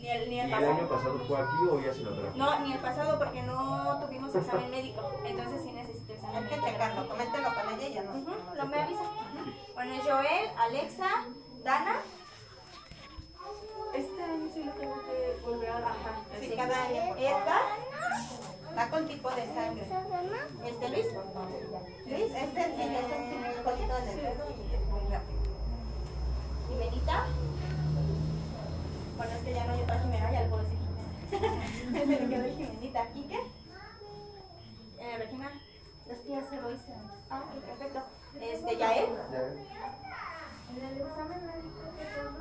Ni 0.01 0.09
el, 0.09 0.29
ni 0.29 0.35
¿Y 0.37 0.39
el 0.39 0.47
el 0.51 0.63
año 0.65 0.89
pasado. 0.89 1.19
fue 1.27 1.37
aquí 1.37 1.57
o 1.69 1.79
ya 1.79 1.93
se 1.93 1.99
lo 2.01 2.11
trajo? 2.13 2.35
No, 2.35 2.59
ni 2.61 2.73
el 2.73 2.79
pasado 2.79 3.19
porque 3.19 3.43
no 3.43 3.99
tuvimos 4.01 4.33
examen 4.33 4.71
médico. 4.71 5.11
Entonces 5.23 5.61
sí 5.63 5.71
necesito 5.71 6.13
examen 6.13 6.35
Hay 6.43 6.49
que 6.49 6.55
checarlo, 6.61 7.07
coméntelo 7.07 7.47
con 7.53 7.73
ella 7.75 7.87
y 7.87 7.93
ya 7.93 8.03
no. 8.03 8.13
Lo 8.55 8.65
me 8.65 8.81
avisa. 8.81 9.03
Bueno, 9.75 9.93
Joel, 10.03 10.49
Alexa, 10.57 11.07
Dana. 11.63 11.95
Este 13.93 14.23
año 14.23 14.49
sí 14.53 14.63
lo 14.63 14.71
tengo 14.71 14.95
que 15.03 15.39
volver 15.45 15.69
a 15.69 15.81
bajar. 15.81 16.13
Sí, 16.39 16.53
cada 16.55 16.83
año. 16.85 17.15
Edgar, 17.17 17.61
Da 18.75 18.89
con 18.89 19.05
tipo 19.05 19.29
de 19.31 19.45
sangre. 19.53 19.85
este 20.65 20.89
Luis. 20.89 21.05
Luis, 22.05 22.33
este 22.33 22.63
sí, 22.75 22.81
es 22.81 23.57
un 23.57 23.63
poquito 23.63 23.97
el 23.97 24.05
dedo 24.05 24.45
y 24.49 24.75
es 24.75 24.85
muy 24.89 25.01
rápido. 25.11 25.41
Y 26.73 26.77
Benita. 26.79 27.25
Bueno, 29.22 29.36
es 29.36 29.43
que 29.43 29.53
ya 29.53 29.65
no 29.65 29.74
hay 29.74 29.82
otra 29.84 29.99
Jimena, 29.99 30.32
ya 30.32 30.41
le 30.41 30.49
puedo 30.49 30.63
decir 30.63 30.80
Jimena. 30.82 31.61
Se 31.91 32.05
le 32.07 32.17
quedó 32.28 32.43
el 32.43 32.55
Jimenita. 32.55 33.05
¿Quique? 33.13 33.39
Eh, 34.97 35.17
Regina. 35.19 35.51
Los 36.09 36.17
que 36.22 36.30
ya 36.30 36.41
se 36.49 36.59
lo 36.59 36.72
hice. 36.72 36.93
Ah, 37.30 37.43
ok, 37.45 37.63
perfecto. 37.63 38.01
Este, 38.41 38.78
Yael. 38.78 39.05
En 40.72 40.86
el 40.86 41.01
examen 41.01 41.45
médico 41.45 41.82
que 41.99 42.05
todos 42.15 42.34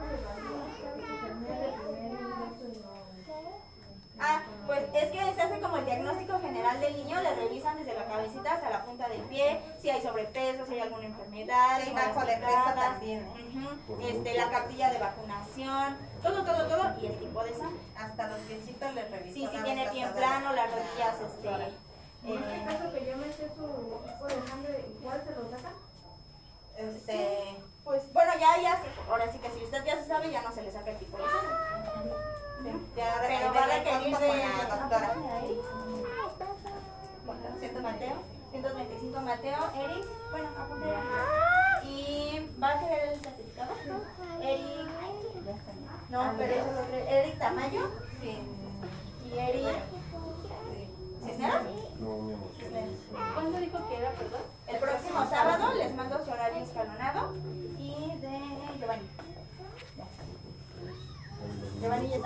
Ah, 4.22 4.42
pues 4.66 4.82
es 4.94 5.10
que 5.10 5.34
se 5.34 5.40
hace 5.42 5.60
como 5.60 5.78
el 5.78 5.86
diagnóstico 5.86 6.38
general 6.40 6.78
del 6.80 6.94
niño, 6.94 7.22
le 7.22 7.34
revisan 7.36 7.78
desde 7.78 7.94
la 7.94 8.04
cabecita 8.06 8.52
hasta 8.52 8.68
la 8.68 8.84
punta 8.84 9.08
del 9.08 9.22
pie, 9.22 9.60
si 9.80 9.88
hay 9.88 10.02
sobrepeso, 10.02 10.66
si 10.66 10.74
hay 10.74 10.80
alguna 10.80 11.06
enfermedad, 11.06 11.78
peso 11.78 12.20
picadas, 12.20 12.74
también, 12.74 13.20
¿eh? 13.20 13.68
ujú, 13.88 14.02
este, 14.02 14.34
la 14.34 14.50
cartilla 14.50 14.90
de 14.90 14.98
vacunación, 14.98 15.39
todo, 16.22 16.44
todo, 16.44 16.66
todo, 16.68 17.00
y 17.02 17.06
el 17.06 17.18
tipo 17.18 17.42
de 17.42 17.50
sangre. 17.54 17.80
Hasta 17.96 18.28
los 18.28 18.38
piecitos 18.40 18.94
les 18.94 19.10
revisó. 19.10 19.34
Sí, 19.34 19.46
si 19.50 19.56
la 19.56 19.64
tiene 19.64 19.84
pasada. 19.86 20.14
plano, 20.14 20.52
las 20.54 20.70
rodillas, 20.70 21.16
este, 21.20 21.48
En 22.22 22.36
este 22.42 22.64
caso 22.66 22.92
que 22.92 23.06
yo 23.10 23.16
me 23.16 23.32
sé 23.32 23.48
su 23.56 24.00
tipo 24.06 24.26
de 24.26 24.48
sangre, 24.48 24.86
¿cuál 25.02 25.22
se 25.24 25.30
lo 25.34 25.50
saca? 25.50 25.70
este, 26.76 27.56
pues, 27.84 28.10
bueno, 28.14 28.32
ya, 28.40 28.60
ya, 28.62 28.80
se- 28.80 29.10
ahora 29.10 29.30
sí 29.30 29.38
que 29.38 29.50
si 29.50 29.64
usted 29.64 29.84
ya 29.84 29.96
se 29.96 30.06
sabe, 30.08 30.30
ya 30.30 30.40
no 30.42 30.52
se 30.52 30.62
le 30.62 30.70
saca 30.72 30.90
el 30.92 30.98
tipo 30.98 31.16
de 31.18 31.24
sangre. 31.24 31.56
Sí, 32.62 32.70
ya 32.96 33.14
Pero 33.26 33.54
va 33.54 33.64
a 33.64 33.66
requerir 33.66 34.16
de... 34.18 34.28
la 34.28 34.76
doctora. 34.76 35.14
¿Ciento 37.58 37.80
Mateo? 37.82 38.14
135 38.50 39.20
Mateo, 39.20 39.58
Eric, 39.76 40.06
bueno, 40.30 40.48
apúntale. 40.58 40.94
Y 41.84 42.50
va 42.62 42.70
a 42.70 42.80
querer 42.80 43.12
el 43.12 43.20
certificado. 43.20 43.70
Eric, 44.40 44.88
no, 46.10 46.34
pero 46.38 46.52
eso 46.52 46.72
lo 46.72 46.82
creo. 46.88 47.06
Eric 47.08 47.38
Tamayo 47.38 47.90
y 48.22 49.38
Eric 49.38 49.78
Cisneros. 51.24 51.62
No, 52.00 52.16
mi 52.18 52.32
amor. 52.34 52.50
¿Cuándo 53.34 53.58
dijo 53.58 53.88
que 53.88 53.96
era, 53.96 54.10
perdón? 54.12 54.40
El 54.66 54.78
próximo 54.78 55.28
sábado 55.28 55.74
les 55.74 55.94
mando 55.94 56.24
su 56.24 56.30
horario 56.30 56.62
escalonado 56.62 57.34
y 57.78 58.16
de 58.20 58.78
Giovanni. 58.78 59.08
Giovanni 61.80 62.08
ya 62.08 62.18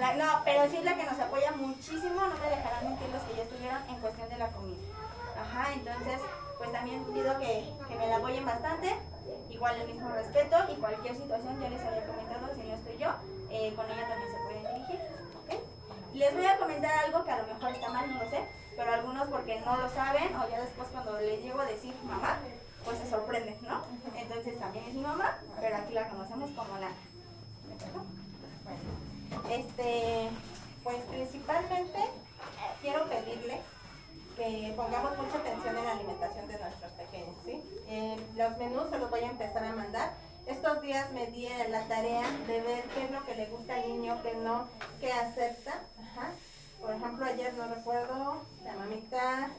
No, 0.00 0.40
pero 0.46 0.64
sí 0.70 0.78
es 0.78 0.84
la 0.84 0.96
que 0.96 1.04
nos 1.04 1.20
apoya 1.20 1.52
muchísimo, 1.52 2.14
no 2.24 2.34
me 2.40 2.48
dejarán 2.48 2.88
mentir 2.88 3.08
los 3.12 3.22
que 3.22 3.36
ya 3.36 3.42
estuvieron 3.42 3.82
en 3.86 4.00
cuestión 4.00 4.28
de 4.30 4.38
la 4.38 4.48
comida. 4.48 4.80
Ajá, 5.38 5.72
entonces, 5.74 6.20
pues 6.56 6.72
también 6.72 7.04
pido 7.04 7.38
que, 7.38 7.68
que 7.86 7.94
me 7.96 8.06
la 8.08 8.16
apoyen 8.16 8.46
bastante, 8.46 8.96
igual 9.50 9.76
el 9.76 9.88
mismo 9.92 10.08
respeto 10.08 10.56
y 10.72 10.76
cualquier 10.76 11.14
situación, 11.14 11.60
ya 11.60 11.68
les 11.68 11.84
había 11.84 12.06
comentado, 12.06 12.48
si 12.54 12.62
no 12.62 12.74
estoy 12.76 12.96
yo, 12.96 13.10
eh, 13.50 13.74
con 13.76 13.84
ella 13.90 14.08
también 14.08 14.30
se 14.30 14.38
pueden 14.38 14.74
dirigir, 14.74 15.00
¿ok? 15.44 15.60
Les 16.14 16.34
voy 16.34 16.46
a 16.46 16.58
comentar 16.58 16.92
algo 17.04 17.24
que 17.24 17.30
a 17.32 17.42
lo 17.42 17.54
mejor 17.54 17.70
está 17.70 17.88
mal, 17.90 18.10
no 18.10 18.24
lo 18.24 18.30
sé, 18.30 18.48
pero 18.76 18.92
algunos 18.94 19.28
porque 19.28 19.60
no 19.60 19.76
lo 19.76 19.88
saben 19.90 20.34
o 20.34 20.48
ya 20.48 20.62
después 20.62 20.88
cuando 20.88 21.20
les 21.20 21.42
llego 21.42 21.60
a 21.60 21.66
decir 21.66 21.94
mamá, 22.04 22.38
pues 22.86 22.98
se 22.98 23.10
sorprenden, 23.10 23.58
¿no? 23.68 23.82
Entonces 24.16 24.58
también 24.58 24.86
es 24.86 24.94
mi 24.94 25.02
mamá, 25.02 25.36
pero 25.60 25.76
aquí 25.76 25.92
la 25.92 26.08
conocemos 26.08 26.50
como 26.52 26.78
la... 26.78 26.88
¿Me 27.68 27.74
acuerdo? 27.74 28.06
Bueno 28.64 29.09
este, 29.50 30.30
pues 30.82 30.96
principalmente 31.04 31.98
quiero 32.80 33.08
pedirle 33.08 33.60
que 34.36 34.72
pongamos 34.76 35.18
mucha 35.18 35.38
atención 35.38 35.76
en 35.76 35.84
la 35.84 35.92
alimentación 35.92 36.48
de 36.48 36.58
nuestros 36.58 36.92
pequeños, 36.92 37.34
¿sí? 37.44 37.62
Eh, 37.88 38.16
los 38.36 38.56
menús 38.58 38.88
se 38.90 38.98
los 38.98 39.10
voy 39.10 39.20
a 39.20 39.30
empezar 39.30 39.64
a 39.64 39.72
mandar. 39.72 40.14
Estos 40.46 40.80
días 40.80 41.10
me 41.12 41.26
di 41.26 41.48
la 41.68 41.86
tarea 41.88 42.22
de 42.46 42.60
ver 42.62 42.84
qué 42.94 43.04
es 43.04 43.10
lo 43.10 43.22
que 43.24 43.34
le 43.34 43.46
gusta 43.46 43.74
al 43.74 43.88
niño, 43.88 44.20
qué 44.22 44.34
no, 44.36 44.68
qué 45.00 45.12
acepta. 45.12 45.82
Ajá. 46.00 46.32
Por 46.80 46.94
ejemplo, 46.94 47.26
ayer 47.26 47.52
no 47.54 47.68
recuerdo, 47.74 48.42
la 48.64 48.72
mamita 48.74 49.50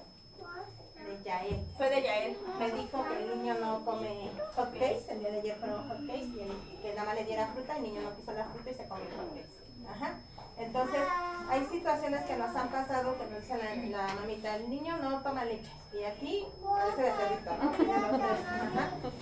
de 1.05 1.23
Yael. 1.23 1.65
Fue 1.77 1.89
de 1.89 2.01
Yael. 2.01 2.37
Me 2.57 2.71
dijo 2.71 3.05
que 3.07 3.21
el 3.23 3.37
niño 3.37 3.53
no 3.61 3.85
come 3.85 4.31
hot 4.55 4.73
cakes, 4.73 5.05
el 5.09 5.19
día 5.19 5.31
de 5.31 5.39
ayer 5.41 5.57
fueron 5.59 5.87
hot 5.87 6.07
cakes 6.07 6.25
y 6.35 6.39
el- 6.39 6.79
que 6.81 6.93
nada 6.95 7.05
más 7.05 7.15
le 7.15 7.25
diera 7.25 7.47
fruta, 7.53 7.77
el 7.77 7.83
niño 7.83 8.01
no 8.01 8.15
quiso 8.15 8.31
la 8.31 8.45
fruta 8.45 8.71
y 8.71 8.73
se 8.73 8.87
comió 8.87 9.05
hot 9.17 9.29
cakes. 9.35 9.60
Ajá. 9.89 10.13
Entonces, 10.57 11.01
hay 11.49 11.65
situaciones 11.65 12.23
que 12.25 12.37
nos 12.37 12.55
han 12.55 12.69
pasado 12.69 13.17
que 13.17 13.25
nos 13.25 13.41
dice 13.41 13.57
la, 13.89 14.13
mamita, 14.13 14.55
el 14.55 14.69
niño 14.69 14.97
no 14.97 15.21
toma 15.21 15.43
leche. 15.43 15.71
Y 15.91 16.03
aquí, 16.03 16.45
parece 16.63 17.01
becerrito, 17.01 17.51
¿no? 17.57 17.71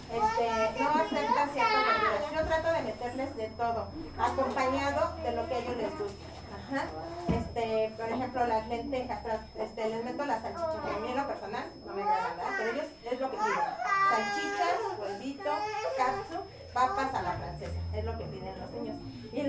Este, 0.10 0.84
no 0.84 0.90
acepta 0.90 1.48
ciertas 1.54 1.86
verduras. 1.88 2.32
Yo 2.36 2.46
trato 2.46 2.74
de 2.74 2.82
meterles 2.84 3.36
de 3.36 3.48
todo, 3.50 3.88
acompañado 4.18 5.16
de 5.24 5.32
lo 5.32 5.48
que 5.48 5.56
a 5.56 5.58
ellos 5.60 5.78
les 5.78 5.98
gusta. 5.98 6.26
Ajá. 6.54 6.86
Este, 7.30 7.94
por 7.98 8.10
ejemplo, 8.10 8.46
las 8.46 8.68
lentejas, 8.68 9.20
este, 9.56 9.90
les 9.90 10.04
meto 10.04 10.26
las 10.26 10.42
salchichas, 10.42 10.82
que 10.84 10.90
a 10.90 11.00
mí 11.00 11.10
en 11.10 11.18
lo 11.18 11.28
personal 11.28 11.66
no 11.86 11.94
me 11.94 12.02
agrada, 12.02 12.36
¿verdad? 12.36 12.52
Pero 12.58 12.72
ellos 12.72 12.86
es 13.12 13.20
lo 13.20 13.32
que 13.32 13.38
piden. 13.38 13.70
Salchichas, 14.10 15.00
huevito, 15.00 15.52
capsu, 15.98 16.44
papas 16.74 17.14
a 17.14 17.22
la 17.22 17.32
francesa, 17.34 17.80
es 17.94 18.06
lo 18.06 18.18
que 18.18 18.26
piden 18.26 18.60
los 18.60 18.72
niños. 18.72 18.89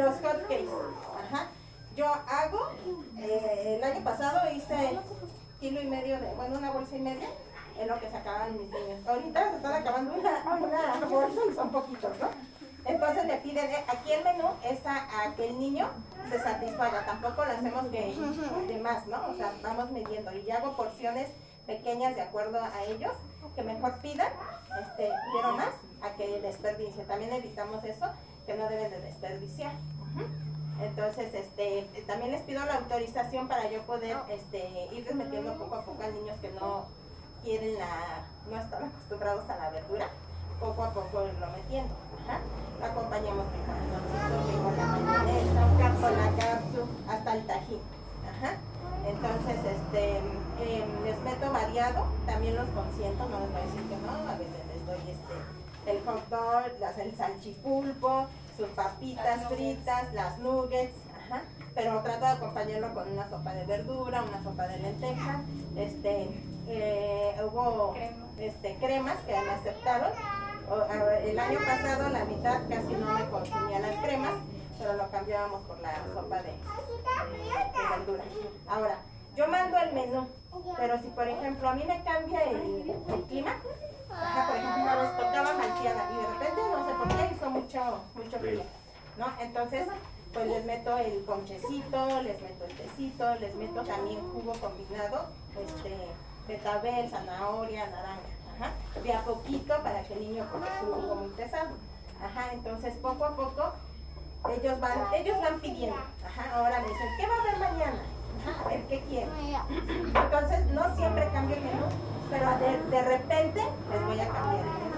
Los 0.00 0.14
hot 0.22 0.48
cakes, 0.48 0.70
ajá. 1.24 1.48
Yo 1.94 2.06
hago, 2.06 2.70
eh, 3.18 3.76
el 3.76 3.84
año 3.84 4.02
pasado 4.02 4.50
hice 4.50 4.98
kilo 5.60 5.82
y 5.82 5.86
medio 5.88 6.18
de, 6.18 6.32
bueno, 6.36 6.56
una 6.56 6.70
bolsa 6.70 6.96
y 6.96 7.00
media, 7.00 7.28
es 7.78 7.86
lo 7.86 8.00
que 8.00 8.10
sacaban 8.10 8.54
mis 8.54 8.70
niños. 8.70 9.06
Ahorita 9.06 9.50
se 9.50 9.56
están 9.56 9.74
acabando 9.74 10.14
una, 10.14 11.06
bolsa 11.06 11.40
y 11.50 11.54
son 11.54 11.70
poquitos, 11.70 12.18
¿no? 12.18 12.30
Entonces 12.86 13.26
le 13.26 13.36
piden, 13.38 13.70
aquí 13.88 14.12
el 14.12 14.24
menú 14.24 14.48
es 14.64 14.80
a, 14.86 15.34
que 15.36 15.50
el 15.50 15.58
niño 15.58 15.90
se 16.30 16.40
satisfaga, 16.40 17.04
tampoco 17.04 17.44
lo 17.44 17.52
hacemos 17.52 17.84
que 17.88 18.16
de 18.68 18.78
más, 18.78 19.06
¿no? 19.06 19.18
O 19.28 19.34
sea, 19.34 19.52
vamos 19.62 19.90
midiendo 19.90 20.32
y 20.32 20.46
yo 20.46 20.54
hago 20.54 20.76
porciones 20.76 21.28
pequeñas 21.66 22.14
de 22.14 22.22
acuerdo 22.22 22.58
a 22.58 22.84
ellos, 22.84 23.12
que 23.54 23.62
mejor 23.62 23.98
pidan, 23.98 24.32
este, 24.80 25.10
quiero 25.32 25.52
más, 25.58 25.74
a 26.00 26.16
que 26.16 26.40
desperdicien. 26.40 27.06
También 27.06 27.34
evitamos 27.34 27.84
eso, 27.84 28.06
que 28.50 28.56
no 28.56 28.68
deben 28.68 28.90
de 28.90 29.00
desperdiciar. 29.00 29.72
Entonces, 30.82 31.32
este, 31.34 31.86
también 32.06 32.32
les 32.32 32.42
pido 32.42 32.64
la 32.66 32.76
autorización 32.76 33.46
para 33.46 33.70
yo 33.70 33.82
poder 33.82 34.16
este, 34.28 34.88
irles 34.90 35.14
metiendo 35.14 35.54
poco 35.54 35.76
a 35.76 35.84
poco 35.84 36.02
a 36.02 36.08
niños 36.08 36.36
que 36.40 36.50
no 36.58 36.86
quieren 37.44 37.78
la, 37.78 38.26
no 38.50 38.60
están 38.60 38.84
acostumbrados 38.84 39.48
a 39.48 39.56
la 39.56 39.70
verdura, 39.70 40.08
poco 40.58 40.82
a 40.82 40.92
poco 40.92 41.26
irlo 41.26 41.46
metiendo. 41.54 41.94
Ajá. 42.24 42.40
Lo 42.80 42.86
acompañamos 42.86 43.46
con 43.46 43.76
el 43.76 44.76
la 44.76 44.86
mayonesa, 44.86 46.00
con 46.00 46.16
la 46.16 46.42
cápsula, 46.42 46.86
hasta 47.08 47.34
el 47.34 47.46
tajín. 47.46 47.80
Ajá. 48.26 48.56
Entonces, 49.06 49.58
este, 49.64 50.16
em, 50.18 51.04
les 51.04 51.20
meto 51.20 51.52
variado, 51.52 52.06
también 52.26 52.56
los 52.56 52.68
consiento, 52.70 53.28
no 53.28 53.38
les 53.40 53.52
voy 53.52 53.60
a 53.60 53.64
decir 53.64 53.82
que 53.88 53.96
no, 53.96 54.10
a 54.10 54.34
veces 54.34 54.66
les 54.74 54.86
doy 54.86 55.10
este, 55.12 55.60
el 55.86 56.02
hot 56.04 56.28
dog, 56.28 56.64
el 56.98 57.16
salchipulpo, 57.16 58.26
sus 58.60 58.68
papitas 58.70 59.48
fritas, 59.48 60.12
las 60.12 60.38
nuggets, 60.38 60.94
ajá, 61.24 61.42
pero 61.74 62.00
trato 62.02 62.26
de 62.26 62.32
acompañarlo 62.32 62.92
con 62.92 63.10
una 63.10 63.28
sopa 63.30 63.54
de 63.54 63.64
verdura, 63.64 64.22
una 64.22 64.42
sopa 64.42 64.68
de 64.68 64.78
lenteja, 64.78 65.40
este, 65.76 66.28
eh, 66.68 67.34
hubo 67.42 67.94
este, 68.38 68.76
cremas 68.76 69.16
que 69.26 69.32
me 69.32 69.50
aceptaron, 69.50 70.10
el 71.24 71.38
año 71.38 71.58
pasado 71.58 72.10
la 72.10 72.24
mitad 72.26 72.60
casi 72.68 72.92
no 72.92 73.06
me 73.14 73.24
consumía 73.30 73.78
las 73.80 73.96
cremas, 74.04 74.34
pero 74.78 74.92
lo 74.92 75.10
cambiábamos 75.10 75.62
por 75.62 75.80
la 75.80 75.94
sopa 76.14 76.36
de, 76.42 76.52
de 76.52 77.96
verdura. 77.96 78.24
Ahora, 78.68 78.98
yo 79.36 79.48
mando 79.48 79.78
el 79.78 79.92
menú, 79.94 80.28
pero 80.76 81.00
si 81.00 81.08
por 81.08 81.26
ejemplo 81.26 81.68
a 81.70 81.74
mí 81.74 81.84
me 81.84 82.04
cambia 82.04 82.42
el, 82.44 82.92
el 83.08 83.22
clima, 83.22 83.56
ajá, 84.12 84.46
por 84.46 84.56
ejemplo 84.56 84.82
una 84.82 84.94
vez 84.96 85.16
tocaba 85.16 85.52
malteada 85.54 86.10
y 86.10 86.16
de 86.16 86.26
repente 86.26 86.62
no 86.72 86.86
sé 86.86 86.94
por 86.94 87.08
qué 87.08 87.34
hizo 87.34 87.50
mucho, 87.50 88.00
mucho 88.14 88.38
frío, 88.38 88.62
¿no? 89.16 89.26
Entonces, 89.40 89.86
pues 90.32 90.46
les 90.46 90.64
meto 90.64 90.96
el 90.98 91.12
ponchecito, 91.24 92.22
les 92.22 92.40
meto 92.40 92.64
el 92.64 92.76
tecito, 92.76 93.34
les 93.36 93.54
meto 93.54 93.82
también 93.82 94.20
jugo 94.32 94.52
combinado, 94.52 95.26
este, 95.58 95.96
betabel, 96.46 97.10
zanahoria, 97.10 97.86
naranja, 97.86 98.20
ajá, 98.56 99.02
de 99.02 99.12
a 99.12 99.24
poquito 99.24 99.74
para 99.82 100.02
que 100.04 100.14
el 100.14 100.20
niño 100.20 100.46
porque 100.50 100.68
es 100.68 100.82
un 100.82 101.02
jugo 101.02 101.14
muy 101.16 101.30
pesado, 101.30 101.70
ajá, 102.22 102.52
entonces 102.52 102.94
poco 102.96 103.24
a 103.24 103.36
poco 103.36 103.72
ellos 104.56 104.80
van, 104.80 105.12
ellos 105.14 105.38
van 105.40 105.60
pidiendo, 105.60 105.96
ajá, 106.24 106.56
ahora 106.56 106.80
me 106.80 106.88
dicen, 106.88 107.08
¿qué 107.18 107.26
va 107.26 107.34
a 107.34 107.40
haber 107.40 107.58
mañana? 107.58 108.02
Ajá, 108.40 108.64
a 108.64 108.68
ver 108.68 108.86
qué 108.86 109.00
quieren. 109.02 109.28
Entonces 110.14 110.66
no 110.70 110.96
siempre 110.96 111.28
cambio 111.30 111.56
el 111.56 111.62
menú, 111.62 111.84
pero 112.30 112.58
de, 112.58 112.82
de 112.90 113.02
repente 113.02 113.62
les 113.90 114.06
voy 114.06 114.20
a 114.20 114.28
cambiar 114.28 114.64
el. 114.64 114.90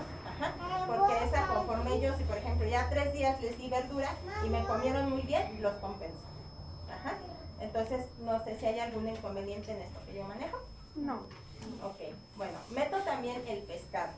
Ajá, 0.42 0.86
porque 0.86 1.24
esa 1.24 1.46
conforme 1.46 1.94
ellos, 1.94 2.16
si 2.18 2.24
por 2.24 2.36
ejemplo 2.36 2.66
ya 2.66 2.88
tres 2.90 3.12
días 3.12 3.40
les 3.40 3.56
di 3.58 3.68
verdura 3.68 4.10
y 4.44 4.48
me 4.48 4.64
comieron 4.64 5.10
muy 5.10 5.22
bien, 5.22 5.60
los 5.62 5.74
compenso. 5.74 6.16
Ajá. 6.88 7.16
Entonces 7.60 8.06
no 8.20 8.42
sé 8.44 8.58
si 8.58 8.66
hay 8.66 8.80
algún 8.80 9.08
inconveniente 9.08 9.72
en 9.72 9.82
esto 9.82 10.00
que 10.06 10.14
yo 10.14 10.24
manejo. 10.24 10.58
No. 10.96 11.20
Ok, 11.84 11.98
bueno, 12.36 12.58
meto 12.70 12.98
también 12.98 13.42
el 13.46 13.62
pescado. 13.62 14.12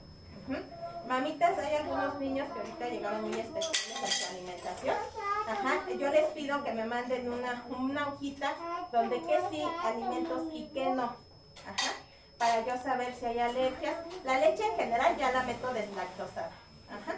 Mamitas, 1.08 1.58
hay 1.58 1.76
algunos 1.76 2.18
niños 2.18 2.48
que 2.52 2.60
ahorita 2.60 2.88
llegaron 2.88 3.22
muy 3.22 3.38
especiales 3.38 4.02
en 4.02 4.08
su 4.08 4.30
alimentación. 4.30 4.96
Ajá, 5.46 5.90
yo 5.90 6.10
les 6.10 6.26
pido 6.30 6.64
que 6.64 6.72
me 6.72 6.84
manden 6.86 7.30
una, 7.30 7.64
una 7.68 8.08
hojita 8.08 8.54
donde 8.90 9.20
qué 9.22 9.40
sí 9.50 9.62
alimentos 9.82 10.42
y 10.52 10.68
qué 10.72 10.86
no. 10.90 11.04
Ajá, 11.66 11.92
para 12.38 12.64
yo 12.64 12.76
saber 12.82 13.14
si 13.14 13.26
hay 13.26 13.38
alergias. 13.38 13.96
La 14.24 14.38
leche 14.38 14.64
en 14.66 14.76
general 14.76 15.16
ya 15.16 15.32
la 15.32 15.42
meto 15.44 15.72
deslactosada. 15.72 16.50
Ajá. 16.90 17.14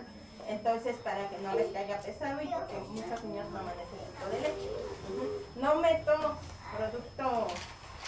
Entonces, 0.49 0.97
para 0.99 1.29
que 1.29 1.39
no 1.39 1.55
les 1.55 1.73
caiga 1.73 1.99
pesado 1.99 2.41
y 2.41 2.47
porque 2.47 2.79
muchos 2.89 3.25
niños 3.25 3.47
toman 3.47 3.75
ese 3.75 3.97
tipo 4.07 4.29
de 4.31 4.41
leche. 4.41 4.71
No 5.57 5.77
meto 5.77 6.37
producto 6.77 7.47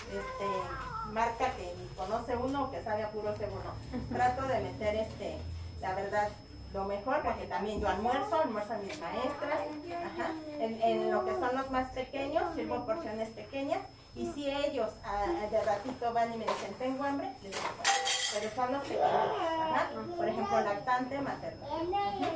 este, 0.06 1.12
marca 1.12 1.50
que 1.56 1.74
conoce 1.96 2.36
uno 2.36 2.64
o 2.64 2.70
que 2.70 2.82
sabe 2.82 3.02
a 3.02 3.10
puro 3.10 3.36
seguro. 3.36 3.72
Trato 4.12 4.46
de 4.46 4.60
meter 4.60 4.94
este, 4.96 5.38
la 5.80 5.94
verdad, 5.94 6.28
lo 6.72 6.84
mejor, 6.84 7.22
porque 7.22 7.46
también 7.46 7.80
yo 7.80 7.88
almuerzo, 7.88 8.40
almuerzan 8.40 8.86
mis 8.86 9.00
maestras, 9.00 9.58
ajá. 10.04 10.30
En 10.60 11.10
lo 11.10 11.24
que 11.24 11.32
son 11.32 11.56
los 11.56 11.70
más 11.70 11.90
pequeños, 11.90 12.44
sirvo 12.54 12.84
porciones 12.84 13.30
pequeñas, 13.30 13.80
y 14.14 14.32
si 14.32 14.50
ellos 14.50 14.90
ah, 15.04 15.26
de 15.50 15.60
ratito 15.62 16.12
van 16.12 16.32
y 16.34 16.36
me 16.38 16.44
dicen, 16.44 16.74
tengo 16.78 17.04
hambre, 17.04 17.28
les 17.42 17.52
digo, 17.52 17.68
"Bueno". 17.76 17.90
pero 18.34 18.50
son 18.54 18.72
los 18.72 18.82
pequeños, 18.82 19.06
ajá. 19.10 19.90
por 20.16 20.28
ejemplo, 20.28 20.60
lactante, 20.60 21.18
materno. 21.20 21.66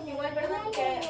Igual, 0.07 0.35
perdón, 0.35 0.71
que 0.73 1.01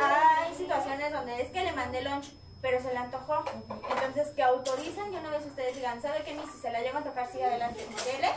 hay 0.00 0.54
situaciones 0.56 1.12
donde 1.12 1.40
es 1.42 1.50
que 1.50 1.62
le 1.64 1.72
mandé 1.72 2.02
lunch, 2.02 2.32
pero 2.60 2.80
se 2.82 2.90
le 2.92 2.98
antojó. 2.98 3.44
Entonces, 3.90 4.28
que 4.34 4.42
autorizan 4.42 5.12
y 5.12 5.16
una 5.16 5.30
vez 5.30 5.46
ustedes 5.46 5.74
digan, 5.76 6.00
¿sabe 6.02 6.22
qué? 6.24 6.38
Si 6.54 6.60
se 6.60 6.70
la 6.70 6.80
llegan 6.80 6.98
a 6.98 7.04
tocar, 7.04 7.28
sí, 7.32 7.40
adelante, 7.42 7.86
dele. 8.04 8.30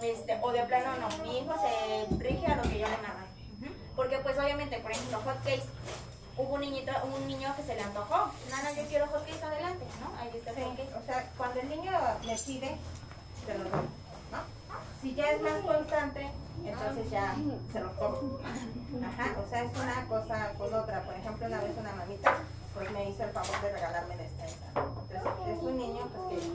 Este, 0.00 0.38
o 0.40 0.52
de 0.52 0.62
plano 0.62 0.92
no, 1.00 1.24
mi 1.24 1.38
hijo 1.38 1.54
se 1.60 2.16
rige 2.22 2.46
a 2.46 2.56
lo 2.56 2.62
que 2.62 2.78
yo 2.78 2.86
le 2.88 2.96
mando. 2.98 3.24
Porque 3.96 4.18
pues 4.18 4.36
obviamente, 4.38 4.78
por 4.78 4.90
ejemplo, 4.90 5.18
hot 5.24 5.36
cakes, 5.44 5.64
hubo 6.36 6.54
un 6.54 6.60
niñito, 6.60 6.92
un 7.04 7.26
niño 7.26 7.54
que 7.56 7.62
se 7.62 7.74
le 7.74 7.82
antojó. 7.82 8.30
Nana, 8.50 8.72
yo 8.72 8.86
quiero 8.88 9.06
hot 9.06 9.24
cakes, 9.26 9.42
adelante, 9.42 9.84
¿no? 10.00 10.20
Ahí 10.20 10.30
está 10.34 10.50
el 10.50 10.76
cake. 10.76 10.96
O 10.96 11.06
sea, 11.06 11.30
cuando 11.36 11.60
el 11.60 11.68
niño 11.68 11.92
me 12.24 12.36
pide, 12.36 12.76
se 13.46 13.58
lo 13.58 13.64
doy, 13.64 13.70
¿no? 14.32 14.38
Si 15.00 15.14
ya 15.14 15.30
es 15.30 15.42
más 15.42 15.60
constante, 15.62 16.30
entonces 16.64 17.10
ya 17.10 17.34
se 17.72 17.80
lo 17.80 17.92
como. 17.96 18.38
Ajá, 19.04 19.34
o 19.44 19.48
sea, 19.48 19.64
es 19.64 19.76
una 19.76 20.06
cosa 20.08 20.52
con 20.56 20.74
otra. 20.74 21.02
Por 21.02 21.14
ejemplo, 21.14 21.46
una 21.46 21.60
vez 21.60 21.76
una 21.78 21.92
mamita, 21.92 22.34
pues 22.74 22.90
me 22.90 23.10
hizo 23.10 23.24
el 23.24 23.30
favor 23.30 23.60
de 23.60 23.72
regalarme 23.72 24.16
despensa. 24.16 24.66
Entonces, 24.74 25.56
es 25.56 25.62
un 25.62 25.76
niño, 25.76 26.08
pues 26.08 26.40
que 26.40 26.52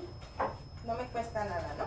no 0.89 0.95
me 0.95 1.05
cuesta 1.09 1.45
nada, 1.45 1.75
¿no? 1.77 1.85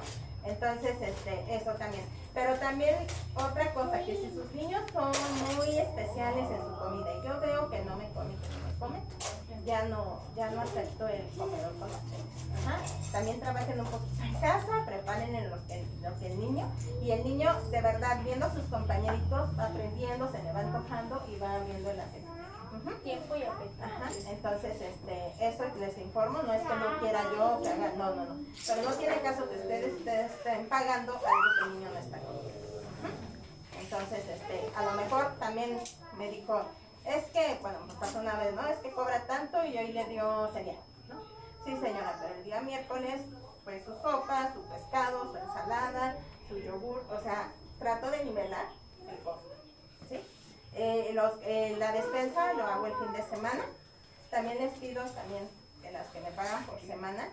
Entonces, 0.48 0.94
este, 1.00 1.54
eso 1.54 1.72
también. 1.72 2.04
Pero 2.32 2.54
también 2.54 2.94
otra 3.34 3.74
cosa, 3.74 3.98
que 4.04 4.16
si 4.16 4.30
sus 4.30 4.50
niños 4.54 4.82
son 4.92 5.10
muy 5.56 5.76
especiales 5.76 6.48
en 6.50 6.62
su 6.62 6.78
comida 6.78 7.12
y 7.12 7.26
yo 7.26 7.40
veo 7.40 7.68
que 7.68 7.84
no 7.84 7.96
me 7.96 8.08
come, 8.10 8.36
que 8.36 8.48
no 8.48 8.66
me 8.66 8.78
come, 8.78 9.00
ya 9.66 9.82
no, 9.84 10.20
ya 10.36 10.50
no 10.50 10.62
acepto 10.62 11.06
el 11.08 11.28
comedor 11.36 11.72
con 11.78 11.88
ustedes. 11.88 12.64
Ajá. 12.64 12.78
También 13.12 13.40
trabajen 13.40 13.80
un 13.80 13.86
poquito 13.86 14.22
en 14.22 14.34
casa, 14.40 14.84
preparen 14.86 15.34
en 15.34 15.50
lo 15.50 15.66
que, 15.66 15.84
lo 16.00 16.18
que 16.18 16.26
el 16.28 16.40
niño, 16.40 16.70
y 17.02 17.10
el 17.10 17.24
niño 17.24 17.52
de 17.70 17.80
verdad 17.80 18.20
viendo 18.24 18.46
a 18.46 18.54
sus 18.54 18.64
compañeritos 18.64 19.58
va 19.58 19.64
aprendiendo, 19.64 20.30
se 20.30 20.42
le 20.42 20.52
va 20.52 20.60
antojando 20.60 21.24
y 21.28 21.38
va 21.38 21.58
viendo 21.60 21.92
la 21.92 22.04
gente. 22.04 22.31
Tiempo 23.04 23.36
y 23.36 23.42
apetito. 23.42 23.84
Ajá, 23.84 24.10
entonces 24.28 24.80
este, 24.80 25.46
eso 25.46 25.64
les 25.78 25.98
informo, 25.98 26.42
no 26.42 26.52
es 26.52 26.62
que 26.62 26.74
no 26.74 26.98
quiera 27.00 27.22
yo 27.24 27.60
que 27.62 27.68
haga, 27.68 27.92
no, 27.96 28.14
no, 28.14 28.24
no. 28.26 28.44
Pero 28.66 28.82
no 28.82 28.94
tiene 28.96 29.20
caso 29.20 29.48
que 29.48 29.56
ustedes, 29.56 29.94
ustedes 29.94 30.32
estén 30.32 30.68
pagando 30.68 31.12
algo 31.12 31.22
que 31.58 31.64
el 31.64 31.78
niño 31.78 31.90
no 31.92 31.98
está 31.98 32.18
comiendo. 32.18 32.52
Entonces, 33.80 34.28
este, 34.28 34.70
a 34.76 34.84
lo 34.84 34.92
mejor 34.92 35.32
también 35.38 35.78
me 36.16 36.30
dijo, 36.30 36.62
es 37.04 37.24
que, 37.26 37.58
bueno, 37.60 37.80
me 37.86 37.94
pasó 37.94 38.20
una 38.20 38.36
vez, 38.36 38.54
¿no? 38.54 38.66
Es 38.66 38.78
que 38.78 38.92
cobra 38.92 39.26
tanto 39.26 39.64
y 39.64 39.76
hoy 39.76 39.92
le 39.92 40.04
dio 40.06 40.50
cereal, 40.52 40.76
¿no? 41.08 41.20
Sí, 41.64 41.76
señora, 41.76 42.16
pero 42.20 42.34
el 42.34 42.44
día 42.44 42.60
miércoles, 42.62 43.20
pues 43.64 43.84
su 43.84 43.92
sopa, 43.96 44.52
su 44.54 44.62
pescado, 44.62 45.30
su 45.30 45.36
ensalada, 45.36 46.16
su 46.48 46.58
yogur, 46.58 47.04
o 47.10 47.22
sea, 47.22 47.52
trato 47.78 48.10
de 48.10 48.24
nivelar 48.24 48.66
el 49.08 49.18
costo. 49.18 49.51
Eh, 50.74 51.10
los, 51.14 51.32
eh, 51.42 51.76
la 51.78 51.92
despensa 51.92 52.52
lo 52.54 52.66
hago 52.66 52.86
el 52.86 52.94
fin 52.94 53.12
de 53.12 53.22
semana. 53.22 53.64
También 54.30 54.58
les 54.58 54.72
pido 54.74 55.04
también 55.04 55.48
de 55.82 55.92
las 55.92 56.06
que 56.08 56.20
me 56.20 56.30
pagan 56.30 56.64
por 56.64 56.80
semana. 56.80 57.28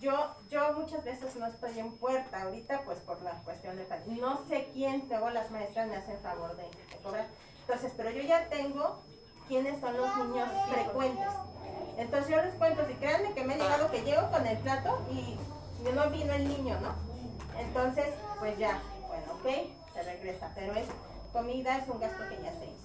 Yo, 0.00 0.34
yo 0.50 0.72
muchas 0.72 1.04
veces 1.04 1.36
no 1.36 1.46
estoy 1.46 1.78
en 1.78 1.92
puerta 1.92 2.42
ahorita, 2.42 2.82
pues 2.84 2.98
por 3.00 3.22
la 3.22 3.32
cuestión 3.44 3.76
de. 3.76 3.86
No 4.06 4.44
sé 4.48 4.68
quién, 4.72 5.06
luego 5.08 5.30
las 5.30 5.50
maestras 5.50 5.88
me 5.88 5.96
hacen 5.96 6.18
favor 6.20 6.56
de, 6.56 6.64
de 6.64 6.96
cobrar. 7.02 7.26
Entonces, 7.60 7.92
pero 7.96 8.10
yo 8.10 8.22
ya 8.22 8.48
tengo 8.48 9.00
quiénes 9.48 9.80
son 9.80 9.96
los 9.96 10.16
niños 10.16 10.48
frecuentes. 10.70 11.28
Entonces 11.96 12.30
yo 12.30 12.42
les 12.42 12.54
cuento, 12.54 12.86
si 12.86 12.94
créanme 12.94 13.32
que 13.32 13.44
me 13.44 13.54
ha 13.54 13.58
llegado 13.58 13.90
que 13.90 14.02
llego 14.02 14.30
con 14.30 14.46
el 14.46 14.58
plato 14.58 14.98
y 15.10 15.38
no 15.90 16.10
vino 16.10 16.32
el 16.32 16.48
niño, 16.48 16.78
¿no? 16.80 16.94
Entonces, 17.58 18.06
pues 18.38 18.58
ya, 18.58 18.82
bueno, 19.06 19.34
ok, 19.34 19.94
se 19.94 20.02
regresa, 20.02 20.50
pero 20.54 20.72
es 20.74 20.86
comida, 21.32 21.78
es 21.78 21.88
un 21.88 22.00
gasto 22.00 22.28
que 22.28 22.42
ya 22.42 22.50
se 22.52 22.66
hizo. 22.66 22.81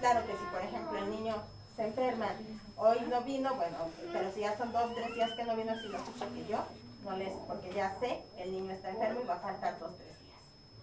Claro 0.00 0.26
que 0.26 0.32
si, 0.32 0.44
por 0.44 0.62
ejemplo, 0.62 0.98
el 0.98 1.10
niño 1.10 1.34
se 1.76 1.84
enferma, 1.84 2.28
hoy 2.76 3.00
no 3.08 3.20
vino, 3.22 3.54
bueno, 3.54 3.76
pero 4.12 4.32
si 4.32 4.40
ya 4.40 4.56
son 4.56 4.72
dos, 4.72 4.94
tres 4.94 5.14
días 5.14 5.32
que 5.32 5.44
no 5.44 5.56
vino, 5.56 5.74
si 5.80 5.88
lo 5.88 5.98
escucho 5.98 6.32
que 6.34 6.46
yo, 6.46 6.58
no 7.04 7.16
les, 7.16 7.32
porque 7.46 7.72
ya 7.72 7.96
sé 8.00 8.22
que 8.36 8.42
el 8.42 8.52
niño 8.52 8.72
está 8.72 8.90
enfermo 8.90 9.20
y 9.22 9.26
va 9.26 9.34
a 9.34 9.40
faltar 9.40 9.78
dos, 9.78 9.92
tres 9.96 10.18
días. 10.20 10.38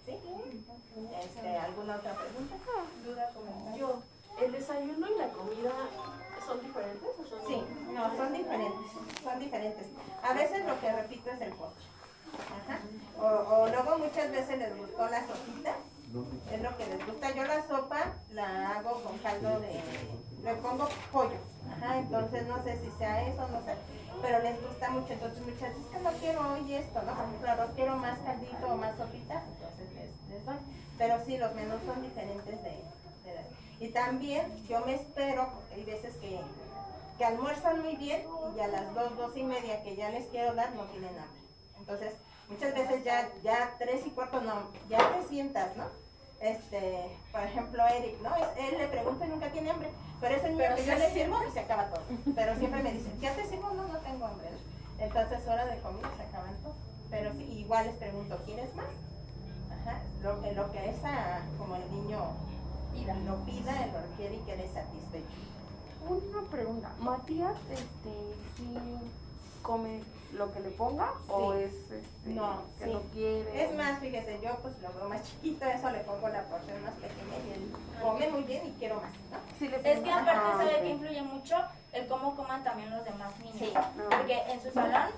¿Sí? 0.06 0.18
Este, 1.24 1.58
¿Alguna 1.58 1.98
otra 1.98 2.16
pregunta? 2.16 2.56
Duda, 3.04 3.30
comentario. 3.34 3.78
Yo, 3.78 4.02
¿el 4.44 4.52
desayuno 4.52 5.08
y 5.08 5.18
la 5.18 5.30
comida 5.30 5.72
son 6.46 6.62
diferentes 6.62 7.10
o 7.20 7.28
son 7.28 7.48
Sí, 7.48 7.64
no, 7.92 8.16
son 8.16 8.34
diferentes, 8.34 8.92
son 9.24 9.40
diferentes. 9.40 9.88
A 10.24 10.34
veces 10.34 10.66
lo 10.66 10.80
que 10.80 10.92
repito 10.94 11.30
es 11.32 11.42
el 11.42 11.54
postre. 11.54 11.86
Ajá. 12.38 12.80
O, 13.20 13.26
o 13.26 13.68
luego 13.68 13.98
muchas 13.98 14.32
veces 14.32 14.58
les 14.58 14.78
gustó 14.78 15.08
la 15.08 15.26
sopita, 15.28 15.76
es 16.52 16.62
lo 16.62 16.78
que 16.78 16.86
les 16.86 17.06
gusta. 17.06 17.32
Yo 17.36 17.44
la 17.44 17.68
sopa 17.68 18.14
la 18.32 18.72
hago 18.72 19.04
con 19.04 19.18
caldo 19.20 19.60
de, 19.60 19.82
le 20.44 20.56
pongo 20.56 20.90
pollo. 21.12 21.38
Ajá, 21.70 21.98
entonces 22.00 22.48
no 22.48 22.64
sé 22.64 22.80
si 22.80 22.90
sea 22.98 23.28
eso, 23.28 23.48
no 23.50 23.62
sé, 23.64 23.76
pero 24.22 24.42
les 24.42 24.62
gusta 24.62 24.90
mucho. 24.90 25.14
Entonces 25.14 25.42
muchas 25.42 25.76
veces 25.76 25.86
que 25.92 26.00
no 26.00 26.12
quiero 26.20 26.54
hoy 26.54 26.74
esto, 26.74 27.02
¿no? 27.04 27.14
Por 27.16 27.26
ejemplo, 27.26 27.52
arroz 27.52 27.72
quiero 27.76 27.98
más 27.98 28.20
caldito 28.20 28.68
o 28.68 28.76
más 28.78 28.96
sopita, 28.98 29.44
entonces 29.48 29.94
les, 30.30 30.46
doy. 30.46 30.58
Pero 30.98 31.24
sí, 31.26 31.38
los 31.38 31.54
menús 31.54 31.82
son 31.86 32.02
diferentes 32.02 32.64
de, 32.64 32.70
de- 33.24 33.46
Y 33.80 33.90
también 33.90 34.66
yo 34.68 34.80
me 34.86 34.96
espero, 34.96 35.52
hay 35.72 35.84
veces 35.84 36.16
que, 36.16 36.42
que 37.18 37.26
almuerzan 37.26 37.82
muy 37.82 37.96
bien 37.98 38.26
y 38.56 38.60
a 38.60 38.68
las 38.68 38.94
dos, 38.96 39.16
dos 39.18 39.38
y 39.38 39.44
media 39.44 39.84
que 39.84 39.96
ya 39.96 40.10
les 40.10 40.28
quiero 40.28 40.56
dar 40.56 40.74
no 40.76 40.86
tienen 40.86 41.10
hambre. 41.20 41.42
Entonces, 41.78 42.14
muchas 42.48 42.74
veces 42.74 43.04
ya, 43.04 43.30
ya 43.44 43.76
tres 43.78 44.06
y 44.08 44.12
cuarto 44.12 44.42
no, 44.42 44.72
ya 44.90 44.98
te 45.14 45.28
sientas, 45.28 45.76
¿no? 45.78 46.07
Este, 46.40 47.18
por 47.32 47.42
ejemplo, 47.42 47.84
Eric, 47.88 48.22
¿no? 48.22 48.30
Él 48.36 48.78
le 48.78 48.88
pregunta 48.88 49.26
y 49.26 49.30
nunca 49.30 49.52
tiene 49.52 49.72
hambre, 49.72 49.90
pero 50.22 50.36
es 50.36 50.44
el 50.44 50.52
niño 50.52 50.64
Pero 50.64 50.76
que 50.76 50.82
sí 50.84 50.88
yo 50.90 50.96
le 50.98 51.12
sirvo 51.12 51.38
y 51.48 51.52
se 51.52 51.60
acaba 51.62 51.86
todo. 51.90 52.04
Pero 52.36 52.56
siempre 52.58 52.84
me 52.84 52.92
dice, 52.94 53.10
¿ya 53.20 53.34
te 53.36 53.46
sirvo? 53.46 53.70
No, 53.72 53.88
no 53.88 53.98
tengo 54.00 54.26
hambre. 54.26 54.48
Entonces, 55.00 55.48
hora 55.48 55.66
de 55.66 55.80
comida 55.82 56.12
se 56.16 56.24
acaban 56.24 56.56
todo. 56.64 56.74
Pero 57.10 57.32
sí, 57.34 57.44
igual 57.60 57.86
les 57.88 57.96
pregunto, 57.96 58.38
¿quieres 58.46 58.74
más? 58.76 58.86
Ajá, 59.82 60.00
lo, 60.22 60.42
que- 60.42 60.52
lo 60.54 60.72
que 60.72 60.90
esa, 60.90 61.42
como 61.58 61.76
el 61.76 61.92
niño 61.92 62.20
lo 63.26 63.36
pida, 63.46 63.88
lo 63.94 64.02
requiere 64.02 64.36
y 64.36 64.40
quede 64.40 64.68
satisfecho. 64.74 65.38
Una 66.08 66.50
pregunta. 66.50 66.92
¿Matías 67.00 67.56
este, 67.72 68.36
sí 68.58 68.78
come 69.62 70.02
lo 70.34 70.52
que 70.52 70.60
le 70.60 70.70
ponga 70.72 71.14
o 71.30 71.54
Sí. 71.54 71.60
es 71.64 71.74
este, 71.74 72.30
No, 72.30 72.62
que 72.78 72.86
sí. 72.86 72.92
no 72.92 73.02
quiere? 73.14 73.64
Es 73.64 73.76
más, 73.76 74.00
fíjese, 74.00 74.40
yo 74.44 74.56
pues 74.62 74.74
lo 74.82 74.92
veo 74.94 75.10
más 75.10 75.24
chiquito, 75.24 75.66
eso 75.66 75.90
le 75.90 76.00
pongo 76.00 76.28
la 76.30 76.44
porción 76.44 76.84
más 76.84 76.94
pequeña 76.96 77.38
y 77.48 77.52
él 77.54 77.74
come 78.02 78.30
muy 78.30 78.44
bien 78.44 78.68
y 78.68 78.72
quiero 78.74 78.96
más, 78.96 79.14
¿no? 79.32 79.38
Sí 79.58 79.68
le 79.70 79.78
Es 79.78 80.00
que 80.00 80.12
aparte 80.12 80.32
Ajá, 80.32 80.58
sabe 80.58 80.82
que 80.82 80.90
influye 80.90 81.22
mucho 81.22 81.56
el 81.94 82.08
cómo 82.08 82.36
coman 82.36 82.64
también 82.64 82.90
los 82.92 83.04
demás 83.06 83.38
niños. 83.40 83.58
Sí. 83.58 83.74
Porque 84.10 84.42
en 84.52 84.62
su 84.62 84.72
salón, 84.72 85.12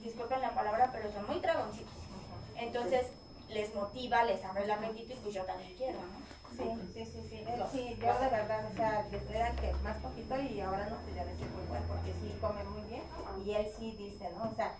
disculpen 0.00 0.40
la 0.40 0.54
palabra, 0.54 0.88
pero 0.92 1.12
son 1.12 1.26
muy 1.26 1.38
dragoncitos. 1.40 1.92
Entonces 2.56 3.06
les 3.50 3.74
motiva, 3.74 4.24
les 4.24 4.42
abre 4.44 4.64
el 4.64 4.70
apetito 4.70 5.12
y 5.12 5.16
pues 5.16 5.34
yo 5.34 5.44
también 5.44 5.74
quiero, 5.76 5.98
¿no? 5.98 6.30
Sí, 6.56 6.64
sí, 6.92 7.04
sí, 7.06 7.22
sí, 7.28 7.44
sí, 7.72 7.96
yo 8.00 8.18
de 8.18 8.28
verdad, 8.28 8.64
o 8.70 8.74
sea, 8.76 9.06
era 9.30 9.52
que 9.52 9.72
más 9.84 9.96
poquito 9.98 10.38
y 10.40 10.60
ahora 10.60 10.86
no, 10.90 10.96
pues 10.96 11.14
ya 11.14 11.24
le 11.24 11.34
sirvo 11.36 11.62
igual 11.64 11.82
porque 11.88 12.12
sí 12.20 12.36
come 12.40 12.62
muy 12.64 12.82
bien 12.82 13.02
y 13.44 13.52
él 13.54 13.66
sí 13.78 13.92
dice, 13.98 14.28
¿no? 14.36 14.50
O 14.50 14.54
sea, 14.54 14.74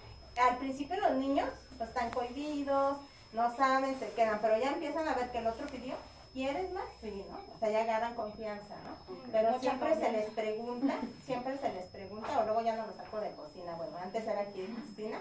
al 0.48 0.56
principio 0.58 0.96
los 1.00 1.12
niños 1.12 1.48
pues 1.76 1.88
están 1.90 2.10
cohibidos, 2.10 2.98
no 3.32 3.56
saben, 3.56 3.98
se 3.98 4.10
quedan, 4.12 4.38
pero 4.40 4.58
ya 4.58 4.72
empiezan 4.72 5.06
a 5.08 5.14
ver 5.14 5.30
que 5.30 5.38
el 5.38 5.46
otro 5.46 5.66
pidió, 5.66 5.94
¿quieres 6.32 6.72
más? 6.72 6.84
Sí, 7.00 7.24
¿no? 7.30 7.36
O 7.54 7.58
sea, 7.58 7.70
ya 7.70 7.82
agarran 7.82 8.14
confianza, 8.14 8.74
¿no? 8.84 9.14
Pero 9.32 9.48
Mucha 9.50 9.60
siempre 9.60 9.94
se 9.96 10.12
les 10.12 10.30
pregunta, 10.30 10.94
siempre 11.24 11.58
se 11.58 11.72
les 11.72 11.86
pregunta, 11.86 12.38
o 12.40 12.44
luego 12.44 12.60
ya 12.62 12.76
no 12.76 12.86
lo 12.86 12.92
saco 12.94 13.20
de 13.20 13.30
cocina, 13.32 13.74
bueno, 13.76 13.96
antes 14.02 14.24
era 14.26 14.40
aquí 14.42 14.62
de 14.62 14.74
cocina, 14.74 15.20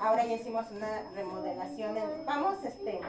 ahora 0.00 0.24
ya 0.24 0.34
hicimos 0.34 0.70
una 0.70 1.02
remodelación, 1.14 1.96
en- 1.96 2.24
vamos, 2.26 2.62
este, 2.64 3.00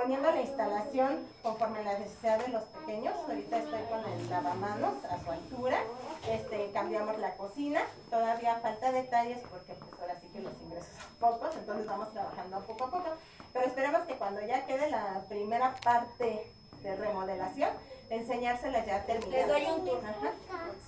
poniendo 0.00 0.32
la 0.32 0.40
instalación 0.40 1.26
conforme 1.42 1.80
a 1.80 1.82
la 1.82 1.98
necesidad 1.98 2.38
de 2.38 2.48
los 2.48 2.64
pequeños. 2.64 3.14
Ahorita 3.28 3.58
estoy 3.58 3.82
con 3.82 4.00
el 4.12 4.30
lavamanos 4.30 5.04
a 5.04 5.18
su 5.22 5.30
altura. 5.30 5.78
Este, 6.26 6.70
cambiamos 6.72 7.18
la 7.18 7.36
cocina. 7.36 7.82
Todavía 8.08 8.56
falta 8.56 8.92
detalles 8.92 9.38
porque 9.50 9.74
pues 9.74 9.92
ahora 10.00 10.18
sí 10.20 10.28
que 10.28 10.40
los 10.40 10.54
ingresos 10.62 10.90
son 10.96 11.14
pocos, 11.18 11.54
entonces 11.54 11.86
vamos 11.86 12.12
trabajando 12.12 12.60
poco 12.60 12.84
a 12.84 12.90
poco. 12.90 13.08
Pero 13.52 13.66
esperemos 13.66 14.02
que 14.06 14.14
cuando 14.14 14.40
ya 14.40 14.64
quede 14.64 14.90
la 14.90 15.22
primera 15.28 15.74
parte 15.84 16.50
de 16.82 16.96
remodelación, 16.96 17.70
enseñárselas 18.08 18.86
ya 18.86 19.04
terminadas. 19.04 19.48
Les 19.48 19.68
doy 19.68 19.92
un. 19.92 20.04
Ajá. 20.04 20.32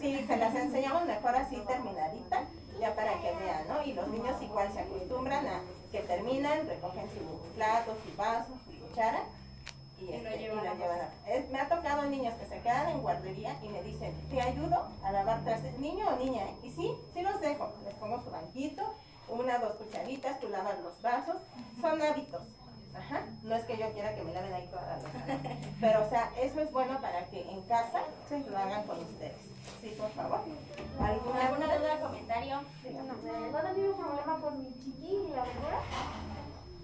Sí, 0.01 0.25
se 0.27 0.37
las 0.39 0.55
enseñamos 0.55 1.05
mejor 1.05 1.37
así 1.37 1.57
terminadita, 1.67 2.45
ya 2.81 2.95
para 2.95 3.13
que 3.21 3.35
vean, 3.35 3.69
¿no? 3.69 3.83
Y 3.83 3.93
los 3.93 4.09
niños 4.09 4.41
igual 4.41 4.73
se 4.73 4.81
acostumbran 4.81 5.47
a 5.47 5.61
que 5.91 6.01
terminan, 6.01 6.67
recogen 6.67 7.09
su 7.11 7.55
plato, 7.55 7.95
su 8.05 8.17
vaso, 8.17 8.49
su 8.65 8.72
cuchara 8.93 9.23
y, 10.01 10.05
Y 10.05 10.09
lo 10.09 10.29
este, 10.29 10.37
y 10.37 10.39
llevan 10.41 10.65
lo 10.65 10.71
a 10.71 10.75
llevan 10.75 11.01
a- 11.01 11.31
Es- 11.31 11.49
me 11.51 11.61
ha 11.61 11.69
tocado 11.69 12.03
niños 12.07 12.35
que 12.35 12.47
se 12.47 12.61
quedan 12.61 12.89
en 12.89 13.01
guardería 13.03 13.57
y 13.63 13.69
me 13.69 13.83
dicen, 13.83 14.13
¿te 14.29 14.41
ayudo 14.41 14.89
a 15.05 15.13
lavar 15.13 15.43
trastes? 15.45 15.79
¿Niño 15.79 16.09
o 16.09 16.17
niña? 16.17 16.43
eh?". 16.45 16.55
Y 16.65 16.71
sí, 16.71 16.95
sí 17.15 17.23
los 17.23 17.41
dejo. 17.41 17.73
Les 17.85 17.95
pongo 17.95 18.21
su 18.23 18.31
banquito, 18.31 18.83
una, 19.29 19.59
dos 19.59 19.77
cucharitas, 19.77 20.41
tú 20.41 20.49
lavas 20.49 20.79
los 20.81 21.01
vasos. 21.03 21.37
Son 21.81 22.03
hábitos. 22.03 22.43
Ajá. 22.95 23.23
No 23.43 23.55
es 23.55 23.65
que 23.65 23.79
yo 23.79 23.91
quiera 23.93 24.15
que 24.15 24.23
me 24.23 24.35
laven 24.35 24.53
ahí 24.53 24.67
toda 24.67 24.83
la 24.87 24.97
loza, 24.97 25.09
¿no? 25.27 25.39
Pero, 25.81 26.05
o 26.05 26.09
sea, 26.11 26.31
eso 26.39 26.61
es 26.61 26.71
bueno 26.73 27.01
para 27.01 27.25
que 27.27 27.41
en 27.51 27.63
casa 27.63 28.03
lo 28.51 28.59
hagan 28.59 28.83
con 28.87 28.99
ustedes. 28.99 29.37
Sí, 29.81 29.95
por 29.99 30.11
favor. 30.11 30.41
¿Alguna, 31.01 31.47
¿Alguna 31.47 31.79
duda, 31.79 32.01
comentario? 32.01 32.61
¿Van 33.53 33.67
a 33.67 33.73
tener 33.73 33.91
un 33.91 33.97
problema 33.99 34.37
con 34.41 34.61
mi 34.61 34.73
chiqui 34.81 35.07
y 35.15 35.29
la 35.31 35.45
verdura? 35.45 35.81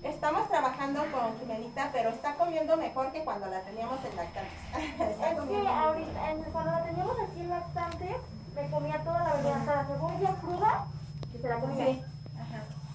Estamos 0.02 0.48
trabajando 0.48 1.00
con 1.10 1.38
Jimenita, 1.40 1.90
pero 1.92 2.10
está 2.10 2.34
comiendo 2.36 2.76
mejor 2.76 3.10
que 3.12 3.24
cuando 3.24 3.46
la 3.46 3.60
teníamos 3.62 3.98
en 4.04 4.16
lactancia. 4.16 5.08
está 5.10 5.30
Es 5.30 5.38
que 5.40 5.68
ahorita, 5.68 6.30
en- 6.30 6.42
cuando 6.44 6.70
la 6.72 6.84
teníamos 6.84 7.16
aquí 7.28 7.40
en 7.40 7.50
lactante, 7.50 8.16
me 8.54 8.70
comía 8.70 9.02
toda 9.02 9.24
la 9.24 9.34
verdura, 9.34 9.56
hasta 9.56 9.74
la 9.76 9.84
cebolla 9.86 10.34
cruda, 10.40 10.86
que 11.32 11.38
se 11.38 11.48
la 11.48 11.60
comía. 11.60 11.86
Sí. 11.86 12.02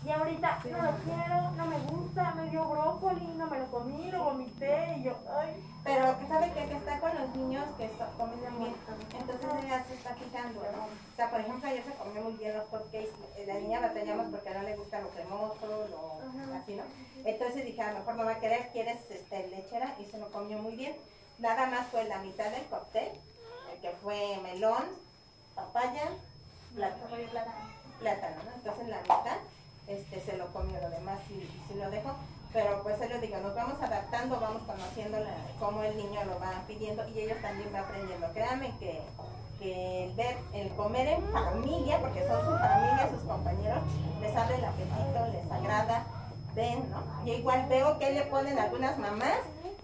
Y 0.06 0.10
ahorita 0.12 0.60
no 0.70 0.82
lo 0.82 0.92
quiero, 0.98 1.52
no 1.52 1.66
me 1.66 1.80
gusta, 1.80 2.34
me 2.36 2.50
dio 2.50 2.66
brócoli, 2.66 3.26
no 3.38 3.48
me 3.48 3.60
lo 3.60 3.72
comí, 3.72 4.12
lo 4.12 4.24
vomité 4.26 4.96
y 4.98 5.04
yo, 5.04 5.16
ay. 5.40 5.64
Pero 5.86 6.20
que 6.20 6.28
sabe 6.28 6.52
que, 6.52 6.66
que 6.68 6.76
está 6.76 7.00
con 7.00 7.12
los 7.16 7.36
niños 7.36 7.64
que 7.78 7.88
so- 7.98 8.18
comen 8.18 8.40
muy 8.58 8.66
bien. 8.66 8.76
Entonces 9.18 9.50
ella 9.64 9.84
se 9.88 9.94
está 9.96 10.14
fijando. 10.16 10.60
¿no? 10.76 10.84
O 10.84 11.16
sea, 11.16 11.30
por 11.30 11.40
ejemplo, 11.40 11.70
ayer 11.70 11.84
se 11.86 11.94
comió 11.94 12.22
muy 12.22 12.34
bien 12.34 12.58
los 12.58 12.68
hotcakes. 12.70 13.14
Eh, 13.38 13.46
La 13.48 13.54
niña 13.56 13.80
batallamos 13.80 14.28
porque 14.30 14.50
no 14.50 14.62
le 14.64 14.76
gusta 14.76 15.00
lo 15.00 15.10
cremoso, 15.10 15.58
lo, 15.90 16.56
así, 16.58 16.76
¿no? 16.76 16.84
Entonces 17.26 17.66
dije, 17.66 17.82
a 17.82 17.94
lo 17.94 18.00
mejor 18.00 18.16
no 18.16 18.26
va 18.26 18.32
a 18.32 18.40
querer, 18.40 18.70
¿quieres 18.74 19.10
este, 19.10 19.48
lechera? 19.48 19.96
Y 20.00 20.06
se 20.06 20.18
lo 20.18 20.30
comió 20.32 20.58
muy 20.58 20.76
bien. 20.76 20.96
Nada 21.40 21.68
más 21.68 21.88
fue 21.88 22.04
la 22.06 22.18
mitad 22.20 22.50
del 22.52 22.66
cóctel, 22.66 23.08
eh, 23.08 23.80
que 23.82 23.90
fue 24.02 24.38
melón, 24.44 24.84
papaya, 25.56 26.10
plátano, 26.76 27.06
plátano, 28.00 28.36
¿no? 28.44 28.52
Entonces 28.56 28.88
la 28.90 29.02
mitad 29.02 29.38
este, 29.88 30.22
se 30.22 30.38
lo 30.38 30.52
comió, 30.54 30.80
lo 30.82 30.90
demás 30.90 31.20
sí, 31.28 31.50
sí 31.68 31.74
lo 31.76 31.90
dejó. 31.90 32.12
Pero 32.52 32.84
pues 32.84 33.00
yo 33.10 33.20
digo, 33.20 33.38
nos 33.40 33.56
vamos 33.56 33.82
adaptando, 33.82 34.40
vamos 34.40 34.62
conociendo 34.68 35.20
la- 35.20 35.36
cómo 35.60 35.82
el 35.84 35.98
niño 35.98 36.24
lo 36.26 36.40
va 36.40 36.64
pidiendo 36.68 37.08
y 37.10 37.20
ellos 37.22 37.42
también 37.42 37.72
van 37.74 37.84
aprendiendo. 37.86 38.32
Créanme 38.32 38.78
que, 38.80 39.02
que 39.60 40.06
el 40.06 40.14
ver, 40.14 40.38
el 40.54 40.70
comer 40.76 41.08
en 41.08 41.24
familia, 41.32 42.00
porque 42.00 42.28
son 42.28 42.42
su 42.46 42.58
familia, 42.60 43.10
sus 43.10 43.22
compañeros, 43.24 43.80
les 44.22 44.36
abre 44.36 44.56
el 44.56 44.66
apetito, 44.66 45.28
les 45.32 45.52
agrada, 45.52 46.06
ven, 46.54 46.92
¿no? 46.92 47.04
Y 47.26 47.32
igual 47.32 47.66
veo 47.68 47.98
que 47.98 48.12
le 48.12 48.22
ponen 48.24 48.60
algunas 48.60 49.00
mamás, 49.00 49.40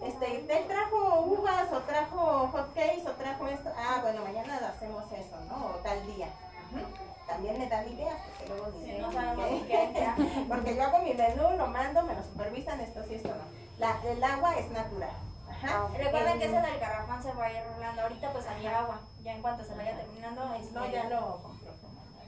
este, 0.06 0.38
te 0.46 0.56
trajo 0.64 1.22
uvas, 1.22 1.72
o 1.72 1.78
trajo 1.80 2.48
hot 2.52 2.72
cakes, 2.74 3.04
o 3.06 3.10
trajo 3.12 3.48
esto, 3.48 3.70
ah, 3.76 3.98
bueno, 4.02 4.22
mañana 4.22 4.58
hacemos 4.68 5.04
eso, 5.10 5.36
¿no? 5.48 5.66
O 5.66 5.70
tal 5.82 6.06
día. 6.06 6.28
Ujú. 6.72 7.09
También 7.30 7.58
me 7.58 7.68
dan 7.68 7.88
ideas, 7.88 8.16
porque 8.26 8.52
luego 8.52 8.72
ni 8.76 8.84
Sí, 8.84 8.98
no 9.00 9.12
sabemos 9.12 9.62
qué. 9.68 10.44
Porque 10.48 10.74
yo 10.74 10.82
hago 10.82 10.98
mi 10.98 11.14
menú, 11.14 11.50
lo 11.56 11.66
mando, 11.68 12.02
me 12.02 12.14
lo 12.14 12.24
supervisan, 12.24 12.80
esto 12.80 13.04
sí, 13.04 13.14
esto 13.14 13.28
no. 13.28 13.44
La, 13.78 14.00
el 14.04 14.22
agua 14.22 14.58
es 14.58 14.68
natural. 14.70 15.10
Ajá. 15.48 15.88
Recuerden 15.96 16.38
que 16.40 16.46
ese 16.46 16.60
del 16.60 16.80
garrafón 16.80 17.22
se 17.22 17.32
va 17.32 17.44
a 17.44 17.52
ir 17.52 17.62
rolando. 17.72 18.02
Ahorita 18.02 18.32
pues 18.32 18.46
había 18.48 18.80
agua. 18.80 19.00
Ya 19.22 19.34
en 19.34 19.42
cuanto 19.42 19.64
se 19.64 19.74
vaya 19.74 19.96
terminando, 19.96 20.54
este... 20.54 20.72
No, 20.72 20.90
ya 20.90 21.04
lo 21.08 21.40
compró. 21.40 21.70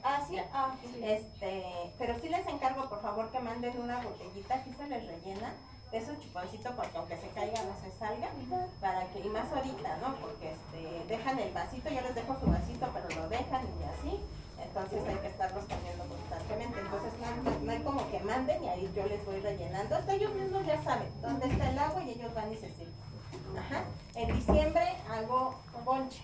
Ah, 0.03 0.21
sí. 0.25 0.39
Ah. 0.53 0.71
Este, 1.01 1.93
pero 1.97 2.17
sí 2.19 2.29
les 2.29 2.47
encargo, 2.47 2.87
por 2.87 3.01
favor, 3.01 3.29
que 3.29 3.39
manden 3.39 3.77
una 3.81 4.01
botellita, 4.01 4.55
aquí 4.55 4.73
se 4.73 4.87
les 4.87 5.05
rellena 5.05 5.53
de 5.91 5.97
esos 5.97 6.19
chuponcitos 6.19 6.73
porque 6.73 6.97
aunque 6.97 7.17
se 7.17 7.27
caiga 7.29 7.61
no 7.63 7.75
se 7.79 7.91
salga, 7.99 8.29
para 8.81 9.05
que, 9.11 9.19
y 9.19 9.29
más 9.29 9.51
ahorita, 9.51 9.97
¿no? 9.97 10.15
Porque 10.15 10.51
este, 10.51 11.05
dejan 11.07 11.37
el 11.37 11.53
vasito, 11.53 11.89
yo 11.89 12.01
les 12.01 12.15
dejo 12.15 12.35
su 12.39 12.47
vasito, 12.47 12.89
pero 12.93 13.21
lo 13.21 13.29
dejan 13.29 13.61
y 13.79 13.83
así, 13.83 14.19
entonces 14.63 15.01
hay 15.07 15.15
que 15.17 15.27
estarlos 15.27 15.65
cambiando 15.65 16.05
constantemente, 16.05 16.79
entonces 16.79 17.13
no, 17.19 17.59
no 17.65 17.71
hay 17.71 17.79
como 17.79 18.09
que 18.09 18.19
manden 18.19 18.63
y 18.63 18.69
ahí 18.69 18.91
yo 18.95 19.05
les 19.05 19.25
voy 19.25 19.39
rellenando, 19.39 19.95
hasta 19.95 20.13
ellos 20.13 20.33
mismos 20.33 20.65
ya 20.65 20.81
saben 20.83 21.09
dónde 21.21 21.47
está 21.47 21.69
el 21.69 21.79
agua 21.79 22.03
y 22.03 22.11
ellos 22.11 22.33
van 22.33 22.51
y 22.51 22.55
se 22.57 22.69
sirven. 22.69 22.93
Ajá. 23.57 23.83
En 24.15 24.35
diciembre 24.35 24.95
hago 25.09 25.55
bonche, 25.83 26.21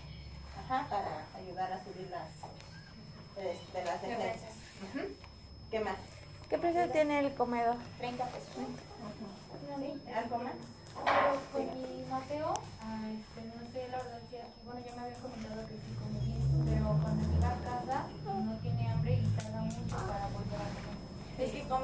ajá, 0.64 0.86
para 0.88 1.26
ayudar 1.36 1.72
a 1.72 1.84
subir 1.84 2.08
las, 2.10 2.30
este, 3.36 3.84
las 3.84 4.02
defensas. 4.02 4.54
¿Qué 5.70 5.80
más? 5.80 5.96
¿Qué 6.48 6.58
precio 6.58 6.90
tiene 6.90 7.20
el 7.20 7.34
comedor? 7.34 7.76
30 7.98 8.24
pesos. 8.26 8.48
¿Algo 10.14 10.38
más? 10.38 10.54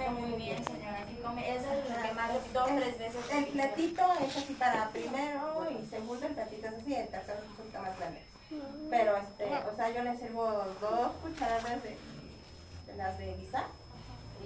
Come 0.06 0.20
muy 0.20 0.32
bien, 0.38 0.64
señora. 0.64 1.04
Come. 1.22 1.56
Eso 1.56 1.72
es 1.72 1.90
lo 1.90 2.02
que 2.02 2.12
más 2.14 2.30
dos, 2.52 2.66
tres 2.66 2.98
veces. 2.98 3.30
El 3.32 3.46
platito 3.46 4.02
es 4.20 4.36
así 4.36 4.54
para 4.54 4.88
primero 4.90 5.66
y 5.70 5.86
segundo, 5.86 6.26
el 6.26 6.34
platito 6.34 6.68
es 6.68 6.74
así, 6.74 6.94
el 6.94 7.08
tercero 7.08 7.40
resulta 7.50 7.80
más 7.80 7.98
grande. 7.98 8.22
Pero, 8.90 9.16
este, 9.16 9.44
o 9.44 9.76
sea, 9.76 9.90
yo 9.90 10.02
le 10.04 10.16
sirvo 10.16 10.46
dos 10.80 11.12
cucharadas 11.22 11.82
de, 11.82 11.98
de 12.86 12.96
las 12.96 13.18
de 13.18 13.34
guisar 13.34 13.64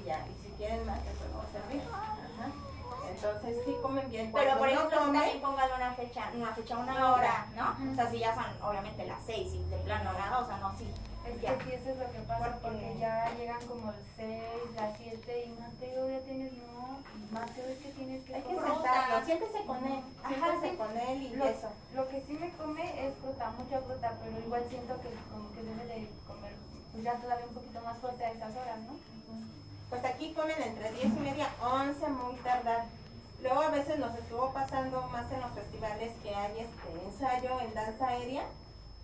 y 0.01 0.07
ya, 0.07 0.27
y 0.27 0.43
si 0.43 0.51
quieren 0.57 0.87
más, 0.87 0.99
les 1.05 1.15
puedo 1.17 1.45
servir. 1.53 1.83
Ajá. 1.93 2.51
Entonces, 3.11 3.63
sí 3.67 3.77
comen 3.83 4.09
bien. 4.09 4.33
Pero 4.33 4.53
por 4.57 4.69
no 4.69 4.73
ejemplo, 4.73 4.99
comen, 4.99 5.13
también 5.21 5.41
póngale 5.43 5.75
una 5.75 5.93
fecha, 5.95 6.31
una 6.35 6.55
fecha, 6.55 6.79
una 6.79 7.13
hora, 7.13 7.47
¿no? 7.55 7.93
O 7.93 7.95
sea, 7.95 8.11
si 8.11 8.19
ya 8.19 8.35
son 8.35 8.47
obviamente 8.63 9.05
las 9.05 9.23
seis 9.27 9.53
y 9.53 9.63
de 9.69 9.77
plano 9.79 10.13
nada, 10.13 10.39
o 10.39 10.47
sea, 10.47 10.57
no, 10.57 10.77
sí. 10.79 10.89
Es 11.31 11.41
Ya. 11.41 11.57
que 11.59 11.65
sí, 11.65 11.73
eso 11.75 11.91
es 11.91 11.99
lo 11.99 12.11
que 12.13 12.19
pasa, 12.27 12.59
porque 12.61 12.97
ya 12.99 13.31
llegan 13.39 13.63
como 13.67 13.87
las 13.87 13.97
6, 14.17 14.43
las 14.77 14.97
7 14.99 15.45
y 15.47 15.61
Mateo 15.61 16.11
ya 16.11 16.21
tienes, 16.21 16.53
no, 16.53 16.99
Mateo 17.31 17.67
es 17.69 17.79
que 17.79 17.91
tienes 17.93 18.25
que 18.25 18.35
hay 18.35 18.43
que 18.43 18.49
sentarlo, 18.55 19.25
siéntese 19.25 19.65
con 19.65 19.85
él, 19.87 20.03
Ajá, 20.25 20.49
sí. 20.63 20.77
con 20.77 20.97
él 20.99 21.23
y 21.23 21.37
Lo, 21.37 21.45
eso. 21.47 21.69
lo 21.95 22.09
que 22.09 22.21
sí 22.27 22.33
me 22.35 22.51
come 22.53 23.07
es 23.07 23.15
fruta, 23.19 23.51
mucha 23.59 23.79
fruta, 23.81 24.13
pero 24.23 24.39
igual 24.45 24.65
siento 24.69 25.01
que 25.01 25.09
como 25.33 25.51
que 25.53 25.63
debe 25.63 25.85
de 25.87 26.09
comer 26.27 26.53
pues 26.93 27.05
ya 27.05 27.15
todavía 27.15 27.47
un 27.47 27.55
poquito 27.55 27.81
más 27.83 27.99
fuerte 27.99 28.25
a 28.25 28.31
esas 28.33 28.57
horas, 28.57 28.79
¿no? 28.81 28.99
Pues 29.89 30.05
aquí 30.05 30.33
comen 30.35 30.61
entre 30.63 30.91
10 30.93 31.05
y 31.05 31.21
media, 31.21 31.49
11 31.63 32.09
muy 32.09 32.35
tardar. 32.37 32.85
Luego 33.43 33.61
a 33.63 33.71
veces 33.71 33.99
nos 33.99 34.15
estuvo 34.19 34.53
pasando 34.53 35.01
más 35.09 35.31
en 35.33 35.41
los 35.41 35.51
festivales 35.53 36.13
que 36.23 36.35
hay 36.35 36.59
este 36.59 37.05
ensayo 37.07 37.61
en 37.61 37.75
danza 37.75 38.09
aérea. 38.09 38.43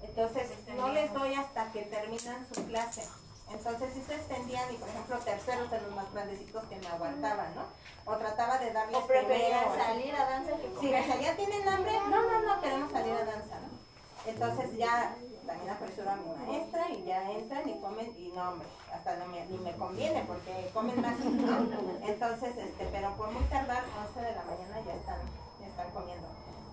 Entonces 0.03 0.49
no 0.77 0.89
les 0.89 1.13
doy 1.13 1.35
hasta 1.35 1.71
que 1.73 1.83
terminan 1.83 2.47
su 2.53 2.67
clase. 2.67 3.07
Entonces 3.51 3.91
sí 3.95 4.03
se 4.07 4.15
extendían 4.17 4.73
y 4.75 4.77
por 4.77 4.89
ejemplo 4.89 5.19
terceros 5.19 5.71
de 5.71 5.81
los 5.81 5.95
más 5.95 6.13
grandecitos 6.13 6.65
que 6.65 6.77
me 6.77 6.87
aguantaban, 6.89 7.55
¿no? 7.55 7.63
O 8.05 8.17
trataba 8.17 8.59
de 8.59 8.73
darles 8.73 8.97
O 8.97 9.07
preferían 9.07 9.65
primero, 9.71 9.85
salir 9.85 10.15
a 10.17 10.29
danza 10.31 10.51
que 10.57 10.69
Sí, 10.69 10.75
comer. 10.75 11.21
ya 11.21 11.37
tienen 11.37 11.69
hambre, 11.69 11.93
no, 12.11 12.23
no, 12.23 12.41
no, 12.43 12.61
queremos 12.61 12.91
salir 12.93 13.13
a 13.15 13.25
danza, 13.25 13.55
¿no? 13.61 14.31
Entonces 14.31 14.77
ya 14.77 15.15
también 15.47 15.71
apresuro 15.71 16.11
a 16.11 16.17
mi 16.17 16.29
maestra 16.47 16.91
y 16.91 17.05
ya 17.05 17.31
entran 17.31 17.69
y 17.69 17.79
comen 17.81 18.13
y 18.19 18.33
no, 18.35 18.51
hombre, 18.51 18.67
hasta 18.93 19.17
no 19.17 19.27
me, 19.27 19.47
ni 19.47 19.59
me 19.59 19.73
conviene 19.77 20.25
porque 20.27 20.69
comen 20.75 21.01
más, 21.01 21.17
¿no? 21.21 21.59
Entonces, 22.05 22.57
este, 22.57 22.85
pero 22.91 23.17
por 23.17 23.31
muy 23.31 23.45
tardar, 23.45 23.85
11 24.09 24.21
de 24.23 24.35
la 24.35 24.43
mañana 24.43 24.81
ya 24.85 24.95
están, 24.95 25.21
ya 25.61 25.67
están 25.69 25.91
comiendo. 25.93 26.27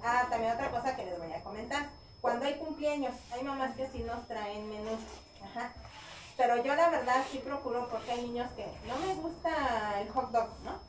Ah, 0.04 0.26
también 0.28 0.54
otra 0.54 0.72
cosa 0.72 0.96
que 0.96 1.06
les 1.06 1.20
voy 1.20 1.32
a 1.32 1.44
comentar. 1.44 1.90
Cuando 2.24 2.46
hay 2.46 2.56
cumpleaños, 2.56 3.14
hay 3.34 3.44
mamás 3.44 3.76
que 3.76 3.86
sí 3.90 4.00
nos 4.00 4.26
traen 4.30 4.70
menús, 4.70 5.02
ajá. 5.44 5.74
Pero 6.38 6.64
yo 6.64 6.74
la 6.74 6.90
verdad 6.90 7.22
sí 7.30 7.40
procuro 7.40 7.90
porque 7.90 8.12
hay 8.12 8.22
niños 8.22 8.50
que 8.56 8.66
no 8.88 8.96
me 9.06 9.14
gusta 9.16 10.00
el 10.00 10.10
hot 10.10 10.32
dog, 10.32 10.48
¿no? 10.64 10.80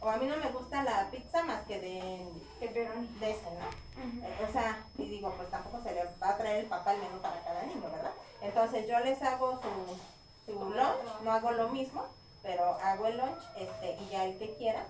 O 0.00 0.08
a 0.08 0.18
mí 0.18 0.26
no 0.26 0.36
me 0.36 0.52
gusta 0.52 0.84
la 0.84 1.10
pizza 1.10 1.42
más 1.42 1.66
que 1.66 1.80
de, 1.80 2.28
de 2.60 3.30
ese, 3.30 3.50
¿no? 3.50 4.46
O 4.48 4.52
sea, 4.52 4.86
y 4.96 5.08
digo, 5.08 5.34
pues 5.36 5.50
tampoco 5.50 5.82
se 5.82 5.94
le 5.94 6.04
va 6.22 6.28
a 6.28 6.36
traer 6.36 6.60
el 6.60 6.66
papá 6.66 6.94
el 6.94 7.00
menú 7.00 7.18
para 7.20 7.42
cada 7.42 7.64
niño, 7.64 7.90
¿verdad? 7.90 8.12
Entonces 8.40 8.86
yo 8.86 9.00
les 9.00 9.20
hago 9.20 9.60
su, 9.60 10.52
su 10.52 10.60
lunch, 10.60 11.22
no 11.24 11.32
hago 11.32 11.50
lo 11.50 11.70
mismo, 11.70 12.04
pero 12.40 12.78
hago 12.80 13.06
el 13.08 13.16
lunch, 13.16 13.42
este, 13.56 13.96
y 14.00 14.10
ya 14.10 14.26
el 14.26 14.38
que 14.38 14.54
quiera, 14.54 14.84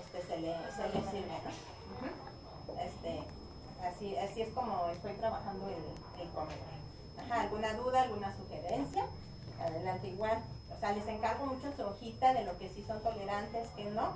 este, 0.00 0.22
se 0.22 0.36
le, 0.38 0.54
se 0.70 0.86
le 0.86 1.10
sirve, 1.10 1.40
¿no? 1.42 2.80
Este, 2.80 3.24
así, 3.84 4.16
así 4.16 4.42
es 4.42 4.50
como 4.50 4.88
estoy 4.90 5.12
trabajando 5.14 5.68
el, 5.68 6.22
el 6.22 6.28
comedor. 6.30 6.58
Ajá, 7.18 7.42
¿alguna 7.42 7.74
duda, 7.74 8.02
alguna 8.02 8.34
sugerencia? 8.36 9.06
Adelante 9.60 10.08
igual. 10.08 10.38
O 10.74 10.80
sea, 10.80 10.92
les 10.92 11.06
encargo 11.06 11.46
mucho 11.46 11.72
su 11.76 11.82
hojita 11.82 12.34
de 12.34 12.44
lo 12.44 12.58
que 12.58 12.68
sí 12.70 12.84
son 12.86 13.00
tolerantes, 13.02 13.68
que 13.76 13.84
no, 13.84 14.14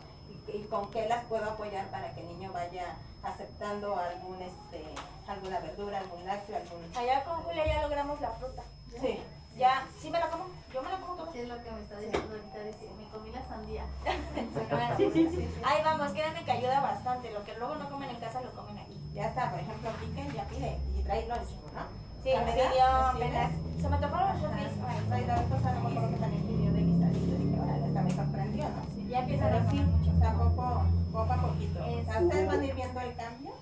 y, 0.49 0.57
y 0.57 0.65
con 0.65 0.91
qué 0.91 1.09
las 1.09 1.25
puedo 1.27 1.49
apoyar 1.49 1.87
para 1.89 2.13
que 2.15 2.21
el 2.21 2.29
niño 2.29 2.53
vaya 2.53 2.97
aceptando 3.23 3.97
algún, 3.97 4.41
este, 4.43 4.85
alguna 5.29 5.61
verdura, 5.61 5.99
algún 5.99 6.25
lácteo, 6.25 6.57
algún... 6.57 6.97
Allá 6.97 7.25
con 7.25 7.43
Julia 7.43 7.67
ya 7.67 7.83
logramos 7.83 8.21
la 8.21 8.31
fruta. 8.31 8.63
Sí. 9.01 9.21
Ya, 9.57 9.87
¿sí 9.99 10.11
me 10.11 10.19
la 10.19 10.29
como? 10.29 10.45
Yo 10.73 10.83
me 10.83 10.91
la 10.91 10.99
como 10.99 11.15
toda. 11.15 11.33
Sí, 11.33 11.39
es 11.39 11.49
lo 11.49 11.63
que 11.63 11.71
me 11.71 11.81
está 11.81 11.99
diciendo 11.99 12.29
ahorita, 12.31 12.59
dice, 12.61 12.91
me 12.99 13.09
comí 13.09 13.31
la 13.31 13.43
sandía. 13.47 13.85
Sí, 14.97 15.11
sí, 15.13 15.29
sí. 15.31 15.49
Ay, 15.65 15.83
vamos, 15.85 16.13
créanme 16.13 16.45
que 16.45 16.51
ayuda 16.51 16.81
bastante. 16.81 17.31
Lo 17.31 17.45
que 17.45 17.55
luego 17.55 17.75
no 17.77 17.89
comen 17.91 18.11
en 18.11 18.17
casa 18.17 18.41
lo 18.41 18.53
comen 18.53 18.79
aquí. 18.79 18.86
Ya 19.17 19.29
está, 19.29 19.51
por 19.51 19.61
ejemplo, 19.61 19.89
piquen, 19.99 20.29
ya 20.35 20.45
pide, 20.45 20.77
y 20.95 21.03
trae 21.03 21.27
lunch, 21.27 21.49
¿no? 21.73 21.83
Sí, 22.23 22.31
me 22.37 22.53
pidió 22.53 22.69
¿Sí 22.77 22.79
apenas. 23.17 23.53
Se 23.81 23.89
me 23.89 23.97
tocaron 23.97 24.29
los 24.29 24.43
shorties. 24.43 24.77
Trae 25.09 25.27
la 25.27 25.43
cosa, 25.49 25.73
no 25.73 25.81
me 25.81 25.89
acuerdo 25.89 26.11
que 26.11 26.17
también 26.21 26.43
pidió 26.45 26.73
de 26.73 26.83
guisadito, 26.85 27.33
y 27.35 27.45
dije, 27.47 27.61
órale, 27.61 27.85
hasta 27.87 28.03
me 28.03 28.11
sorprendió, 28.11 28.65
¿no? 28.69 29.09
Ya 29.09 29.19
empiezan 29.21 29.49
Pero 29.49 29.57
a 29.57 29.71
sí, 29.71 29.77
comer 29.79 29.87
mucho. 29.87 30.11
o 30.13 30.19
sea, 30.19 30.33
poco, 30.35 30.83
poco 31.13 31.33
a 31.33 31.43
poquito. 31.49 31.79
Es- 31.87 32.09
Ustedes 32.23 32.47
van 32.47 32.61
a 32.61 32.65
ir 32.67 32.75
viendo 32.75 33.01
el 33.01 33.17
cambio, 33.17 33.53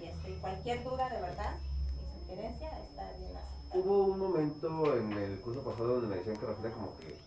y 0.00 0.04
este, 0.06 0.34
cualquier 0.40 0.84
duda 0.84 1.08
de 1.10 1.20
verdad, 1.20 1.52
y 1.92 2.20
sugerencia, 2.24 2.68
está 2.88 3.02
bien 3.20 3.36
así. 3.36 3.78
Hubo 3.78 4.04
un 4.06 4.18
momento 4.18 4.96
en 4.96 5.12
el 5.12 5.40
curso 5.40 5.60
pasado 5.60 5.88
donde 6.00 6.08
me 6.08 6.16
decían 6.16 6.36
que 6.38 6.46
Rafaela 6.46 6.74
como 6.74 6.96
que 6.96 7.18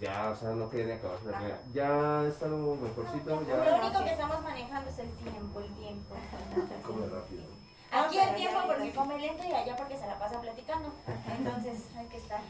ya, 0.00 0.30
o 0.30 0.36
sea, 0.36 0.50
no 0.50 0.68
quería 0.70 0.86
ni 0.86 0.92
acabarse 0.92 1.24
la 1.26 1.38
comida. 1.38 1.58
Ya 1.72 2.24
está 2.28 2.46
algo 2.46 2.76
mejorcito, 2.76 3.30
Lo 3.40 3.42
ya 3.46 3.80
único 3.82 4.04
que 4.04 4.10
estamos 4.10 4.42
manejando 4.42 4.90
es 4.90 4.98
el 4.98 5.10
tiempo, 5.16 5.60
el 5.60 5.74
tiempo. 5.74 6.14
come 6.86 7.06
rápido. 7.06 7.42
Aquí 7.90 8.18
Ah, 8.18 8.28
el 8.30 8.36
tiempo 8.36 8.58
ya 8.60 8.66
porque 8.66 8.92
come 8.92 9.18
lento 9.18 9.44
y 9.44 9.52
allá 9.52 9.76
porque 9.76 9.96
se 9.98 10.06
la 10.06 10.18
pasa 10.18 10.40
platicando. 10.40 10.92
Entonces 11.36 11.78
hay 11.96 12.06
que 12.06 12.16
estar. 12.18 12.40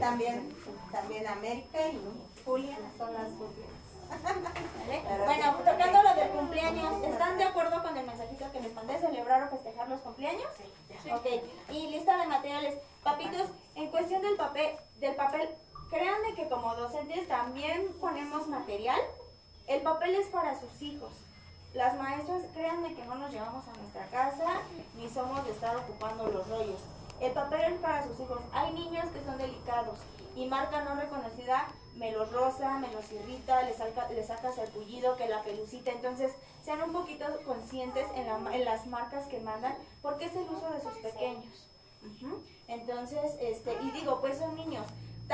También, 0.00 0.54
también 0.90 1.26
América 1.26 1.78
y 1.88 1.98
Julia 2.44 2.76
son 2.98 3.14
las 3.14 3.28
últimas. 3.28 3.70
¿vale? 4.22 5.24
Bueno, 5.24 5.54
tocando 5.56 6.02
lo 6.02 6.14
del 6.14 6.28
cumpleaños, 6.30 7.02
¿están 7.04 7.38
de 7.38 7.44
acuerdo 7.44 7.82
con 7.82 7.96
el 7.96 8.04
mensajito 8.06 8.52
que 8.52 8.60
les 8.60 8.74
mandé? 8.74 8.98
¿Celebrar 8.98 9.44
o 9.44 9.48
festejar 9.48 9.88
los 9.88 10.00
cumpleaños? 10.00 10.44
Sí. 11.02 11.10
Ok, 11.10 11.26
y 11.70 11.86
lista 11.88 12.18
de 12.18 12.26
materiales. 12.26 12.74
Papitos, 13.02 13.48
en 13.74 13.88
cuestión 13.90 14.20
del 14.20 14.36
papel, 14.36 14.76
del 15.00 15.14
papel, 15.16 15.48
créanme 15.92 16.34
que 16.34 16.48
como 16.48 16.74
docentes 16.74 17.28
también 17.28 17.86
ponemos 18.00 18.48
material 18.48 18.98
El 19.68 19.82
papel 19.82 20.14
es 20.16 20.26
para 20.28 20.58
sus 20.58 20.82
hijos. 20.82 21.12
Las 21.74 21.96
maestras, 21.96 22.42
créanme 22.54 22.94
que 22.94 23.04
no 23.04 23.14
nos 23.14 23.30
llevamos 23.32 23.64
a 23.68 23.72
nuestra 23.78 24.06
casa 24.08 24.60
ni 24.96 25.08
somos 25.08 25.44
de 25.44 25.52
estar 25.52 25.76
ocupando 25.76 26.26
los 26.28 26.48
rollos. 26.48 26.80
El 27.20 27.32
papel 27.32 27.74
es 27.74 27.80
para 27.80 28.02
sus 28.06 28.18
hijos. 28.20 28.40
Hay 28.52 28.72
niños 28.72 29.06
que 29.12 29.24
son 29.24 29.38
delicados 29.38 29.98
y 30.34 30.46
marca 30.46 30.82
no 30.82 30.96
reconocida 30.96 31.68
me 31.94 32.10
los 32.10 32.32
roza, 32.32 32.78
me 32.78 32.90
los 32.90 33.10
irrita, 33.12 33.62
les 33.64 33.76
saca, 33.76 34.08
les 34.10 34.26
saca 34.26 34.50
sarpullido, 34.52 35.16
que 35.16 35.28
la 35.28 35.42
pelucita. 35.42 35.90
Entonces, 35.92 36.32
sean 36.64 36.82
un 36.82 36.92
poquito 36.92 37.24
conscientes 37.44 38.06
en, 38.14 38.26
la- 38.26 38.58
las 38.64 38.86
marcas 38.86 39.26
que 39.26 39.40
mandan 39.40 39.74
porque 40.00 40.24
es 40.24 40.34
el 40.34 40.44
uso 40.48 40.70
de 40.70 40.80
sus 40.80 40.94
pequeños. 40.98 41.68
Entonces, 42.68 43.32
este, 43.40 43.76
y 43.82 43.90
digo, 43.92 44.20
pues 44.20 44.38
son 44.38 44.54
niños. 44.56 44.86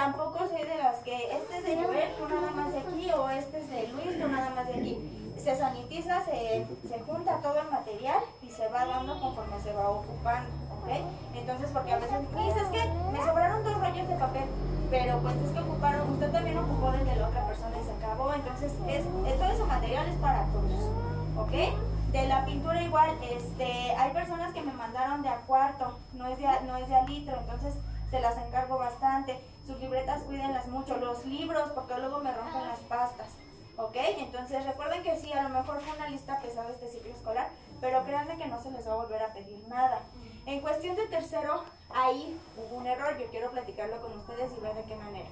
Tampoco 0.02 0.38
soy 0.46 0.62
de 0.62 0.78
las 0.78 0.98
que 0.98 1.16
este 1.36 1.56
es 1.58 1.64
de 1.64 1.74
Joel, 1.82 2.14
tú 2.16 2.28
nada 2.32 2.52
más 2.52 2.70
de 2.72 2.78
aquí, 2.78 3.10
o 3.10 3.28
este 3.30 3.58
es 3.58 3.68
de 3.68 3.88
Luis, 3.88 4.16
tú 4.22 4.28
nada 4.28 4.50
más 4.54 4.64
de 4.68 4.74
aquí. 4.74 5.32
Se 5.42 5.56
sanitiza, 5.56 6.24
se, 6.24 6.68
se 6.88 7.00
junta 7.00 7.38
todo 7.42 7.58
el 7.60 7.68
material 7.68 8.18
y 8.40 8.48
se 8.48 8.68
va 8.68 8.86
dando 8.86 9.18
conforme 9.20 9.58
se 9.58 9.72
va 9.72 9.90
ocupando, 9.90 10.48
¿ok? 10.70 10.88
Entonces, 11.34 11.70
porque 11.72 11.92
a 11.94 11.98
veces 11.98 12.16
me 12.32 12.44
dices 12.44 12.62
que 12.70 12.88
me 13.12 13.18
sobraron 13.26 13.64
dos 13.64 13.74
rollos 13.80 14.06
de 14.08 14.14
papel, 14.14 14.44
pero 14.88 15.18
pues 15.18 15.34
es 15.34 15.50
que 15.50 15.58
ocuparon, 15.58 16.12
usted 16.12 16.30
también 16.30 16.58
ocupó 16.58 16.92
del 16.92 17.04
de 17.04 17.16
la 17.16 17.26
otra 17.26 17.44
persona 17.48 17.74
y 17.82 17.84
se 17.84 17.90
acabó, 17.90 18.32
entonces 18.34 18.72
es, 18.86 19.02
es- 19.26 19.38
todo 19.40 19.50
ese 19.50 19.64
material 19.64 20.06
es 20.06 20.16
para 20.18 20.44
todos, 20.52 20.92
¿ok? 21.38 22.12
De 22.12 22.28
la 22.28 22.44
pintura 22.44 22.80
igual, 22.84 23.18
este, 23.20 23.90
hay 23.96 24.12
personas 24.12 24.54
que 24.54 24.62
me 24.62 24.72
mandaron 24.74 25.22
de 25.22 25.28
a 25.28 25.38
cuarto, 25.38 25.98
no 26.12 26.28
es 26.28 26.38
de 26.38 26.46
a, 26.46 26.60
no 26.60 26.76
es 26.76 26.88
de 26.88 26.94
a 26.94 27.02
litro, 27.02 27.34
entonces 27.40 27.74
se 28.12 28.20
las 28.20 28.38
encargo 28.38 28.78
bastante. 28.78 29.40
Sus 29.68 29.78
libretas 29.80 30.22
cuídenlas 30.22 30.66
mucho, 30.68 30.96
los 30.96 31.26
libros, 31.26 31.70
porque 31.74 31.98
luego 31.98 32.20
me 32.20 32.32
rompen 32.32 32.66
las 32.66 32.78
pastas, 32.80 33.28
¿ok? 33.76 33.96
Entonces 34.16 34.64
recuerden 34.64 35.02
que 35.02 35.14
sí, 35.20 35.30
a 35.30 35.42
lo 35.42 35.50
mejor 35.50 35.78
fue 35.82 35.94
una 35.94 36.08
lista 36.08 36.40
pesada 36.40 36.70
este 36.70 36.88
ciclo 36.88 37.12
escolar, 37.12 37.50
pero 37.78 38.02
créanme 38.06 38.38
que 38.38 38.46
no 38.46 38.58
se 38.62 38.70
les 38.70 38.88
va 38.88 38.94
a 38.94 38.96
volver 38.96 39.22
a 39.22 39.34
pedir 39.34 39.62
nada. 39.68 40.00
En 40.46 40.62
cuestión 40.62 40.96
de 40.96 41.06
tercero, 41.08 41.64
ahí 41.94 42.40
hubo 42.56 42.78
un 42.78 42.86
error, 42.86 43.18
yo 43.18 43.26
quiero 43.26 43.50
platicarlo 43.50 44.00
con 44.00 44.16
ustedes 44.16 44.50
y 44.56 44.60
ver 44.62 44.74
de 44.74 44.84
qué 44.84 44.96
manera. 44.96 45.28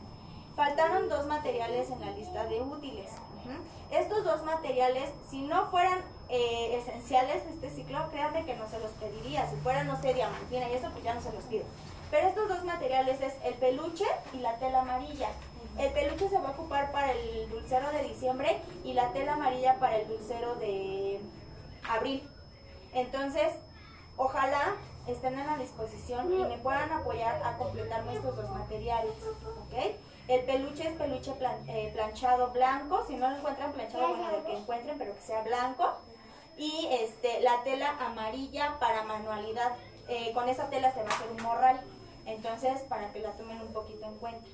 Faltaron 0.55 1.09
dos 1.09 1.27
materiales 1.27 1.89
en 1.91 2.01
la 2.01 2.11
lista 2.11 2.45
de 2.45 2.61
útiles. 2.61 3.11
Estos 3.91 4.23
dos 4.23 4.43
materiales, 4.45 5.15
si 5.31 5.41
no 5.41 5.71
fueran 5.71 6.01
eh, 6.29 6.77
esenciales 6.77 7.43
de 7.45 7.53
este 7.53 7.71
ciclo, 7.71 8.11
créanme 8.11 8.45
que 8.45 8.55
no 8.55 8.69
se 8.69 8.79
los 8.81 8.91
pediría. 8.93 9.49
Si 9.49 9.57
fuera, 9.57 9.85
no 9.85 9.99
sé, 10.03 10.13
diamantina 10.13 10.69
y 10.69 10.75
eso, 10.75 10.91
pues 10.91 11.05
ya 11.05 11.15
no 11.15 11.23
se 11.23 11.33
los 11.33 11.45
pido. 11.45 11.65
Pero 12.11 12.29
estos 12.29 12.49
dos 12.49 12.65
materiales 12.65 13.21
es 13.21 13.35
el 13.45 13.55
peluche 13.55 14.05
y 14.33 14.39
la 14.39 14.57
tela 14.59 14.81
amarilla. 14.83 15.29
El 15.79 15.93
peluche 15.93 16.29
se 16.29 16.39
va 16.39 16.49
a 16.49 16.53
ocupar 16.53 16.91
para 16.93 17.13
el 17.13 17.51
dulcero 17.51 17.91
de 17.93 18.03
diciembre 18.05 18.61
y 18.85 18.95
la 18.95 19.13
tela 19.13 19.35
amarilla 19.35 19.75
para 19.79 19.97
el 19.97 20.09
dulcero 20.09 20.55
de 20.57 21.21
abril. 21.89 22.27
Entonces, 22.95 23.53
ojalá 24.17 24.77
estén 25.07 25.39
a 25.39 25.45
la 25.45 25.59
disposición 25.59 26.33
y 26.33 26.39
me 26.45 26.59
puedan 26.59 26.91
apoyar 26.93 27.43
a 27.45 27.57
completar 27.59 28.05
nuestros 28.05 28.37
dos 28.37 28.49
materiales, 28.51 29.13
¿ok? 29.45 29.95
El 30.29 30.45
peluche 30.45 30.89
es 30.89 30.95
peluche 30.95 31.33
plan- 31.33 31.69
eh, 31.69 31.91
planchado 31.93 32.49
blanco, 32.53 33.05
si 33.07 33.15
no 33.17 33.29
lo 33.31 33.37
encuentran 33.37 33.73
planchado, 33.73 34.09
bueno, 34.09 34.33
de 34.33 34.43
que 34.43 34.57
encuentren, 34.57 34.99
pero 34.99 35.15
que 35.15 35.21
sea 35.21 35.43
blanco. 35.43 35.93
Y 36.57 36.89
este, 36.91 37.41
la 37.43 37.63
tela 37.65 37.95
amarilla 38.01 38.79
para 38.81 39.03
manualidad, 39.05 39.73
eh, 40.09 40.33
con 40.33 40.49
esa 40.49 40.69
tela 40.71 40.91
se 40.93 41.03
va 41.03 41.11
a 41.11 41.15
hacer 41.15 41.29
un 41.31 41.43
morral, 41.43 41.81
entonces 42.27 42.81
para 42.83 43.13
que 43.13 43.21
la 43.21 43.31
tomen 43.33 43.61
un 43.61 43.73
poquito 43.73 44.05
en 44.07 44.17
cuenta. 44.19 44.47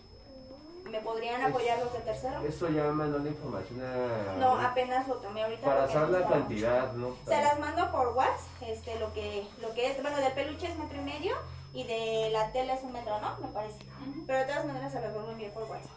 ¿Me 0.84 1.00
podrían 1.00 1.40
apoyar 1.42 1.78
los 1.78 1.92
de 1.92 2.00
tercero? 2.00 2.40
Esto 2.46 2.68
ya 2.68 2.82
me 2.84 2.92
mandó 2.92 3.18
la 3.18 3.28
información 3.28 3.80
a... 3.82 4.34
No, 4.38 4.58
apenas 4.58 5.06
lo 5.06 5.14
tomé 5.16 5.44
ahorita. 5.44 5.64
Para 5.64 5.84
hacer 5.84 6.08
la 6.08 6.26
cantidad, 6.26 6.92
¿no? 6.92 7.16
Se 7.24 7.40
las 7.40 7.58
mando 7.58 7.90
por 7.92 8.08
WhatsApp, 8.08 8.62
este, 8.62 8.98
lo 8.98 9.12
que, 9.14 9.46
lo 9.60 9.72
que 9.74 9.90
es, 9.90 10.02
bueno, 10.02 10.18
del 10.18 10.32
peluche 10.32 10.66
es 10.66 10.76
metro 10.76 10.98
y 11.00 11.04
medio 11.04 11.36
y 11.72 11.84
de 11.84 12.30
la 12.30 12.50
tela 12.52 12.74
es 12.74 12.82
un 12.82 12.92
metro, 12.92 13.20
¿no? 13.20 13.38
Me 13.38 13.48
parece. 13.48 13.78
Pero 14.26 14.38
de 14.40 14.44
todas 14.44 14.66
maneras 14.66 14.92
se 14.92 15.00
las 15.00 15.12
vuelvo 15.12 15.28
a 15.28 15.32
enviar 15.32 15.52
por 15.52 15.62
WhatsApp. 15.62 15.92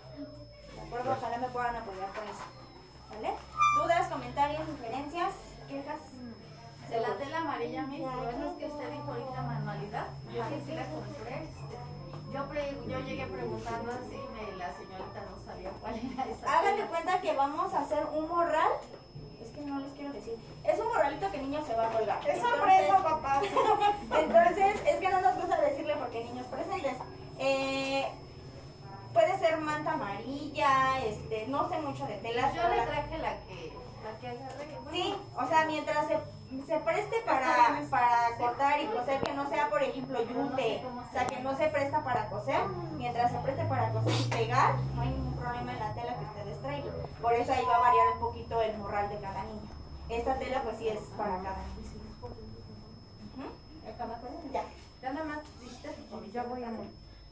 ¿De 0.75 0.81
acuerdo? 0.81 1.11
Ojalá 1.11 1.37
me 1.39 1.47
puedan 1.49 1.75
apoyar 1.75 2.09
con 2.13 2.23
eso. 2.23 2.43
¿Vale? 3.09 3.33
¿Dudas, 3.81 4.07
comentarios, 4.07 4.61
sugerencias, 4.67 5.33
quejas? 5.67 5.99
De 6.89 6.99
la 7.01 7.17
tela 7.17 7.39
amarilla, 7.39 7.81
mis 7.87 8.01
es 8.01 8.57
que 8.59 8.65
usted 8.67 8.91
dijo 8.91 9.11
ahorita 9.11 9.41
manualidad. 9.41 10.07
Yo 10.31 10.43
sí, 10.47 10.63
sí 10.65 10.75
la 10.75 10.85
compré. 10.85 11.47
Yo, 12.35 12.45
pre- 12.49 12.77
yo 12.87 12.99
llegué 12.99 13.25
preguntando 13.27 13.91
así, 13.93 14.19
me, 14.35 14.57
la 14.57 14.73
señorita 14.73 15.21
no 15.31 15.45
sabía 15.45 15.69
cuál 15.79 15.95
era 15.95 16.25
esa. 16.25 16.61
Tela. 16.75 16.87
cuenta 16.87 17.21
que 17.21 17.33
vamos 17.33 17.73
a 17.73 17.79
hacer 17.79 18.05
un 18.13 18.27
morral. 18.27 18.71
Es 19.41 19.49
que 19.51 19.61
no 19.61 19.79
les 19.79 19.93
quiero 19.93 20.11
decir. 20.11 20.35
Es 20.65 20.77
un 20.79 20.87
morralito 20.87 21.31
que 21.31 21.37
el 21.37 21.49
niño 21.49 21.63
se 21.65 21.75
va 21.75 21.87
a 21.87 21.91
colgar. 21.91 22.19
Es 22.27 22.41
sorpresa, 22.41 23.01
papá. 23.01 23.41
Entonces, 24.19 24.81
es 24.85 24.95
que 24.97 25.09
no 25.09 25.21
nos 25.21 25.35
gusta 25.37 25.61
decirle 25.61 25.95
porque 25.95 26.23
niños 26.25 26.45
presentes. 26.47 26.97
Eh, 27.39 28.05
puede 29.13 29.39
ser 29.39 29.57
manta 29.59 29.93
amarilla, 29.93 30.99
este, 31.05 31.47
no 31.47 31.69
sé 31.69 31.79
mucho 31.79 32.05
de 32.05 32.17
telas. 32.17 32.53
Yo 32.53 32.67
le 32.67 32.81
traje 32.81 33.17
la 33.19 33.37
que, 33.45 33.73
la 34.03 34.19
que 34.19 34.27
agarré. 34.27 34.65
bueno, 34.83 34.91
Sí, 34.91 35.15
o 35.37 35.47
sea, 35.47 35.65
mientras 35.67 36.07
se, 36.07 36.17
se 36.65 36.77
preste 36.79 37.21
para, 37.25 37.81
para 37.89 38.37
cortar 38.37 38.81
y 38.81 38.87
coser, 38.87 39.21
que 39.21 39.33
no 39.33 39.47
sea, 39.49 39.69
por 39.69 39.83
ejemplo, 39.83 40.21
yute, 40.21 40.83
o 40.85 41.11
sea, 41.11 41.27
que 41.27 41.39
no 41.39 41.55
se 41.57 41.67
presta 41.67 42.03
para 42.03 42.29
coser, 42.29 42.67
mientras 42.93 43.31
se 43.31 43.37
preste 43.39 43.65
para 43.65 43.91
coser 43.91 44.13
y 44.19 44.29
pegar, 44.29 44.75
no 44.95 45.01
hay 45.01 45.09
ningún 45.09 45.35
problema 45.35 45.73
en 45.73 45.79
la 45.79 45.93
tela 45.93 46.15
que 46.17 46.25
ustedes 46.25 46.61
traigan. 46.61 46.93
Por 47.21 47.33
eso 47.33 47.53
ahí 47.53 47.65
va 47.65 47.75
a 47.75 47.79
variar 47.79 48.07
un 48.13 48.19
poquito 48.19 48.61
el 48.61 48.77
morral 48.77 49.09
de 49.09 49.19
cada 49.19 49.43
niño. 49.43 49.69
Esta 50.09 50.37
tela, 50.37 50.61
pues 50.63 50.77
sí 50.77 50.87
es 50.87 50.99
para 51.17 51.37
cada 51.37 51.57
niño. 51.57 51.75
Ya. 54.51 54.63
Ya 55.01 55.13
nada 55.13 55.25
más. 55.25 55.39
Ya 56.33 56.43
voy 56.43 56.63
a 56.63 56.69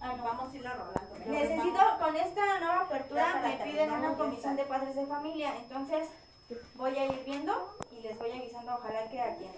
Ah, 0.01 0.13
no, 0.17 0.23
Vamos 0.23 0.53
a 0.53 0.55
irla 0.55 0.73
rolando. 0.73 1.31
Necesito, 1.31 1.79
con 1.99 2.15
esta 2.15 2.59
nueva 2.59 2.81
apertura 2.81 3.41
me 3.41 3.63
piden 3.63 3.91
una 3.91 4.13
comisión 4.15 4.55
de 4.57 4.65
padres 4.65 4.95
de 4.95 5.05
familia, 5.05 5.55
entonces 5.55 6.09
voy 6.75 6.97
a 6.97 7.05
ir 7.05 7.23
viendo 7.25 7.75
y 7.91 8.01
les 8.01 8.17
voy 8.17 8.31
avisando, 8.31 8.75
ojalá 8.75 9.09
que 9.09 9.21
a 9.21 9.35
quien 9.35 9.51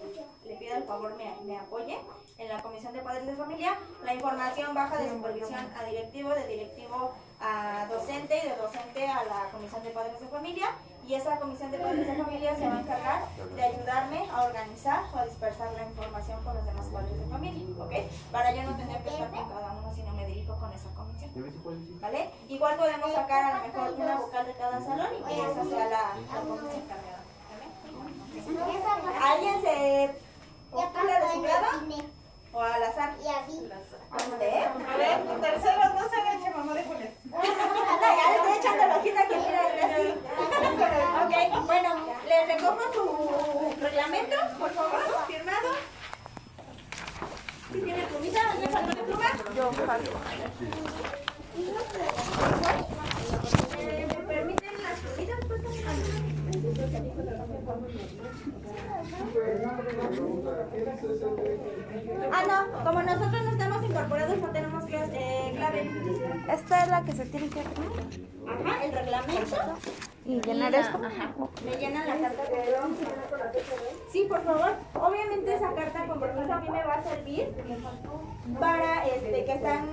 le 0.44 0.54
pida 0.56 0.78
el 0.78 0.84
favor 0.84 1.16
me, 1.16 1.34
me 1.44 1.58
apoye 1.58 1.98
en 2.38 2.48
la 2.48 2.62
comisión 2.62 2.92
de 2.92 3.00
padres 3.00 3.26
de 3.26 3.34
familia. 3.34 3.78
La 4.04 4.14
información 4.14 4.74
baja 4.74 4.98
de 4.98 5.10
supervisión 5.10 5.66
a 5.76 5.84
directivo, 5.84 6.30
de 6.30 6.46
directivo 6.46 7.12
a 7.40 7.86
docente 7.90 8.38
y 8.38 8.48
de 8.48 8.56
docente 8.56 9.06
a 9.06 9.24
la 9.24 9.50
comisión 9.50 9.82
de 9.82 9.90
padres 9.90 10.20
de 10.20 10.26
familia 10.28 10.74
y 11.06 11.14
esa 11.14 11.38
comisión 11.38 11.70
de 11.70 11.78
padres 11.78 12.06
de 12.06 12.14
familia 12.16 12.56
se 12.56 12.68
va 12.68 12.76
a 12.76 12.80
encargar 12.80 13.28
de 13.54 13.62
ayudarme 13.62 14.28
a 14.28 14.44
organizar 14.44 15.04
o 15.14 15.18
a 15.18 15.24
dispersar 15.24 15.72
la 15.74 15.84
información 15.84 16.42
con 16.42 16.54
los 16.54 16.66
demás 16.66 16.86
padres 16.86 17.18
de 17.18 17.26
familia, 17.26 17.62
¿ok? 17.78 17.92
Para 18.32 18.52
yo 18.52 18.64
no 18.64 18.76
tener 18.76 19.00
que 19.02 19.08
estar 19.10 19.30
con 19.30 19.48
cada 19.48 19.72
uno, 19.72 19.94
sino 19.94 20.12
me 20.14 20.26
dirijo 20.26 20.56
con 20.56 20.72
esa 20.72 20.88
comisión. 20.94 21.15
¿Vale? 22.00 22.30
Igual 22.48 22.76
podemos 22.76 23.12
sacar 23.12 23.44
a 23.44 23.58
lo 23.58 23.66
mejor 23.66 23.94
una 23.98 24.16
vocal 24.16 24.46
de 24.46 24.52
cada 24.54 24.80
salón 24.80 25.08
y 25.20 25.22
que 25.22 25.34
esa 25.34 25.64
sea 25.64 25.84
la, 25.84 26.14
la 26.32 26.40
comisión 26.40 26.82
encargada. 26.82 27.22
¿Alguien 29.22 29.60
se 29.60 30.14
postula 30.70 31.20
de 31.20 31.32
su 31.32 31.42
grado? 31.42 31.66
¿O 32.52 32.60
al 32.62 32.82
azar? 32.84 33.14
¿Usted? 33.18 34.64
A 34.64 34.96
ver, 34.96 35.26
tu 35.26 35.40
tercero 35.40 35.80
no 35.94 36.08
se 36.08 36.16
agache, 36.16 36.50
mamá 36.56 36.72
de 36.72 36.84
Julián. 36.84 37.14
Anda, 37.26 38.08
ya 38.16 38.30
le 38.30 38.36
estoy 38.36 38.52
echando 38.58 38.86
la 38.86 38.96
hojita 38.96 39.28
que 39.28 39.36
mira, 39.36 39.76
es 39.76 39.84
así. 39.84 40.14
Ok, 41.22 41.66
bueno, 41.66 41.90
les 42.26 42.48
recojo 42.48 42.82
su 42.94 43.04
reglamento, 43.82 44.36
por 44.58 44.70
favor, 44.70 45.00
firmado. 45.26 45.68
¿Sí 47.76 47.82
tiene 47.82 48.06
plumita? 48.06 48.52
¿Alguien 48.52 48.70
falta 48.70 48.94
de 48.94 49.02
pluma? 49.02 49.24
Yo 49.54 49.70
falto. 49.72 50.10
¿Me 53.76 54.14
permiten 54.26 54.82
las 54.82 54.98
plumitas, 55.00 55.44
por 55.46 55.60
Ah, 62.32 62.42
no, 62.48 62.84
como 62.84 63.02
nosotros 63.02 63.42
no 63.44 63.50
estamos 63.50 63.84
incorporados, 63.84 64.38
no 64.38 64.48
tenemos 64.48 64.84
eh, 64.90 65.52
clave. 65.56 65.90
Esta 66.52 66.82
es 66.84 66.88
la 66.90 67.02
que 67.04 67.12
se 67.12 67.26
tiene 67.26 67.48
que 67.48 67.60
Ajá, 67.60 68.84
el 68.84 68.92
reglamento. 68.92 69.56
¿Y 70.24 70.40
llenar 70.40 70.72
la- 70.72 70.80
esto? 70.80 70.98
Ajá. 70.98 71.34
Me 71.64 71.76
llenan 71.76 72.08
la 72.08 72.18
carta 72.28 72.42
Sí, 74.10 74.26
por 74.28 74.42
favor. 74.44 74.72
Obviamente 74.94 75.54
esa 75.54 75.72
carta 75.74 76.06
con 76.06 76.20
permiso 76.20 76.52
a 76.52 76.60
mí 76.60 76.68
me 76.70 76.84
va 76.84 76.94
a 76.94 77.02
servir 77.04 77.48
para 78.58 79.06
este 79.06 79.44
que 79.44 79.52
están 79.52 79.86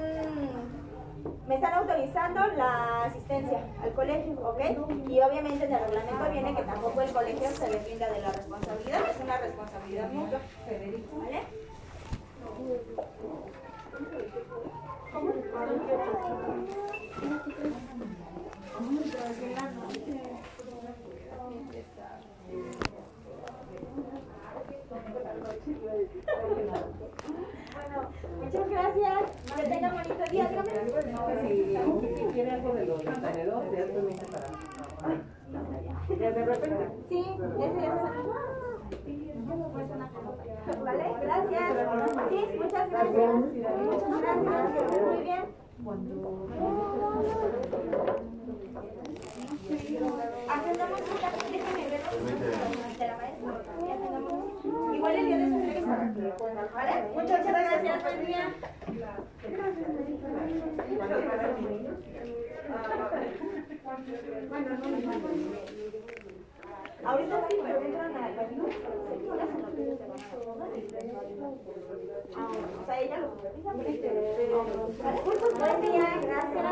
me 1.47 1.55
están 1.55 1.73
autorizando 1.73 2.39
la 2.57 3.05
asistencia 3.05 3.63
al 3.81 3.93
colegio, 3.93 4.33
¿ok? 4.41 4.61
Y 5.07 5.21
obviamente 5.21 5.65
en 5.65 5.73
el 5.73 5.85
reglamento 5.85 6.31
viene 6.31 6.55
que 6.55 6.63
tampoco 6.63 7.01
el 7.01 7.11
colegio 7.11 7.49
se 7.51 7.69
le 7.69 7.79
brinda 7.79 8.09
de 8.09 8.21
la 8.21 8.31
responsabilidad, 8.31 9.01
es 9.09 9.19
una 9.21 9.37
responsabilidad 9.37 10.09
mutua, 10.11 10.39
¿vale? 11.19 11.43
Bueno, 27.83 28.09
muchas 28.39 28.69
gracias. 28.69 29.19
Que 29.55 29.63
tengan 29.63 29.93
bonito 29.95 30.23
día. 30.31 30.47
Si 30.49 32.25
quiere 32.33 32.51
algo 32.51 32.73
de 32.73 32.85
los 32.85 33.03
tenedores, 33.03 33.71
ya 33.71 33.85
permite 33.93 34.25
para. 34.27 34.47
Ya 36.19 36.31
de 36.31 36.45
repente. 36.45 36.89
Sí, 37.09 37.21
ese 37.59 37.79
es. 37.79 37.91
Vale, 40.83 41.05
gracias. 41.21 41.73
Sí, 42.29 42.39
muchas 42.57 42.89
gracias. 42.89 43.33
Muchas 43.33 44.37
gracias. 44.43 44.91
Muy 44.91 45.19
bien. 45.23 45.43
Cita, 51.03 51.29
déjame 51.51 51.83
ver 51.89 52.01
de 52.97 53.07
la 53.07 53.17
maestra. 53.17 54.32
Igual 54.63 55.15
el 55.15 55.25
día 55.25 55.37
de 55.37 55.45
su. 55.49 56.37
¿Vale? 56.73 57.09
Muchas 57.13 57.45
gracias. 57.45 58.03
Buen 58.03 58.25
día. 58.25 58.53
Ahorita 67.03 67.47
sí, 67.49 67.55
pero 67.61 67.81
entran 67.81 68.15
a 68.15 68.29
las 68.29 68.51
noticias 69.59 69.97
se 69.97 70.05
van 70.07 70.19
a 70.19 70.23
Ah, 72.35 72.47
o 72.81 72.85
sea, 72.85 73.01
ella 73.01 73.17
lo 73.19 73.27
gracias. 76.25 76.63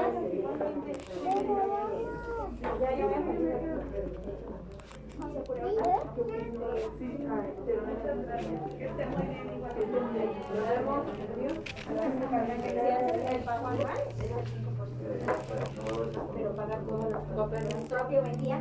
Pero 16.33 16.55
pagar 16.55 16.79
todo 16.81 17.09
propio 17.87 18.21
buen 18.21 18.37
día. 18.37 18.59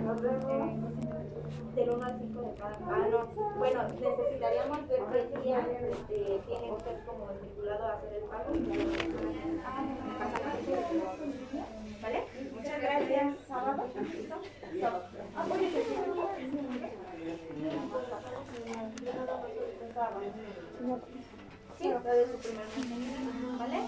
Del 1.74 1.90
1 1.90 2.05
al 2.05 2.18
5 2.18 2.40
de 2.43 2.55
cada 2.55 2.70
ah, 2.70 3.09
no. 3.10 3.27
Bueno, 3.59 3.82
necesitaríamos 3.89 4.89
ver 4.89 5.01
qué 5.32 5.39
día 5.40 5.59
este, 5.60 6.40
tiene 6.47 6.72
usted 6.72 7.05
como 7.06 7.31
estipulado 7.31 7.85
a 7.85 7.93
hacer 7.94 8.12
el 8.14 8.22
pago. 8.24 8.51
¿Vale? 12.02 12.24
Muchas 12.55 12.81
gracias. 12.81 13.36
¿Sábado? 13.47 13.85
Sábado. 14.81 15.05
Ah, 15.36 15.44
Sí, 21.78 21.89
de 21.89 22.27
su. 22.27 22.36
¿Vale? 23.59 23.81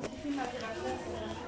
Muchísimas 0.00 0.52
gracias. 0.54 1.47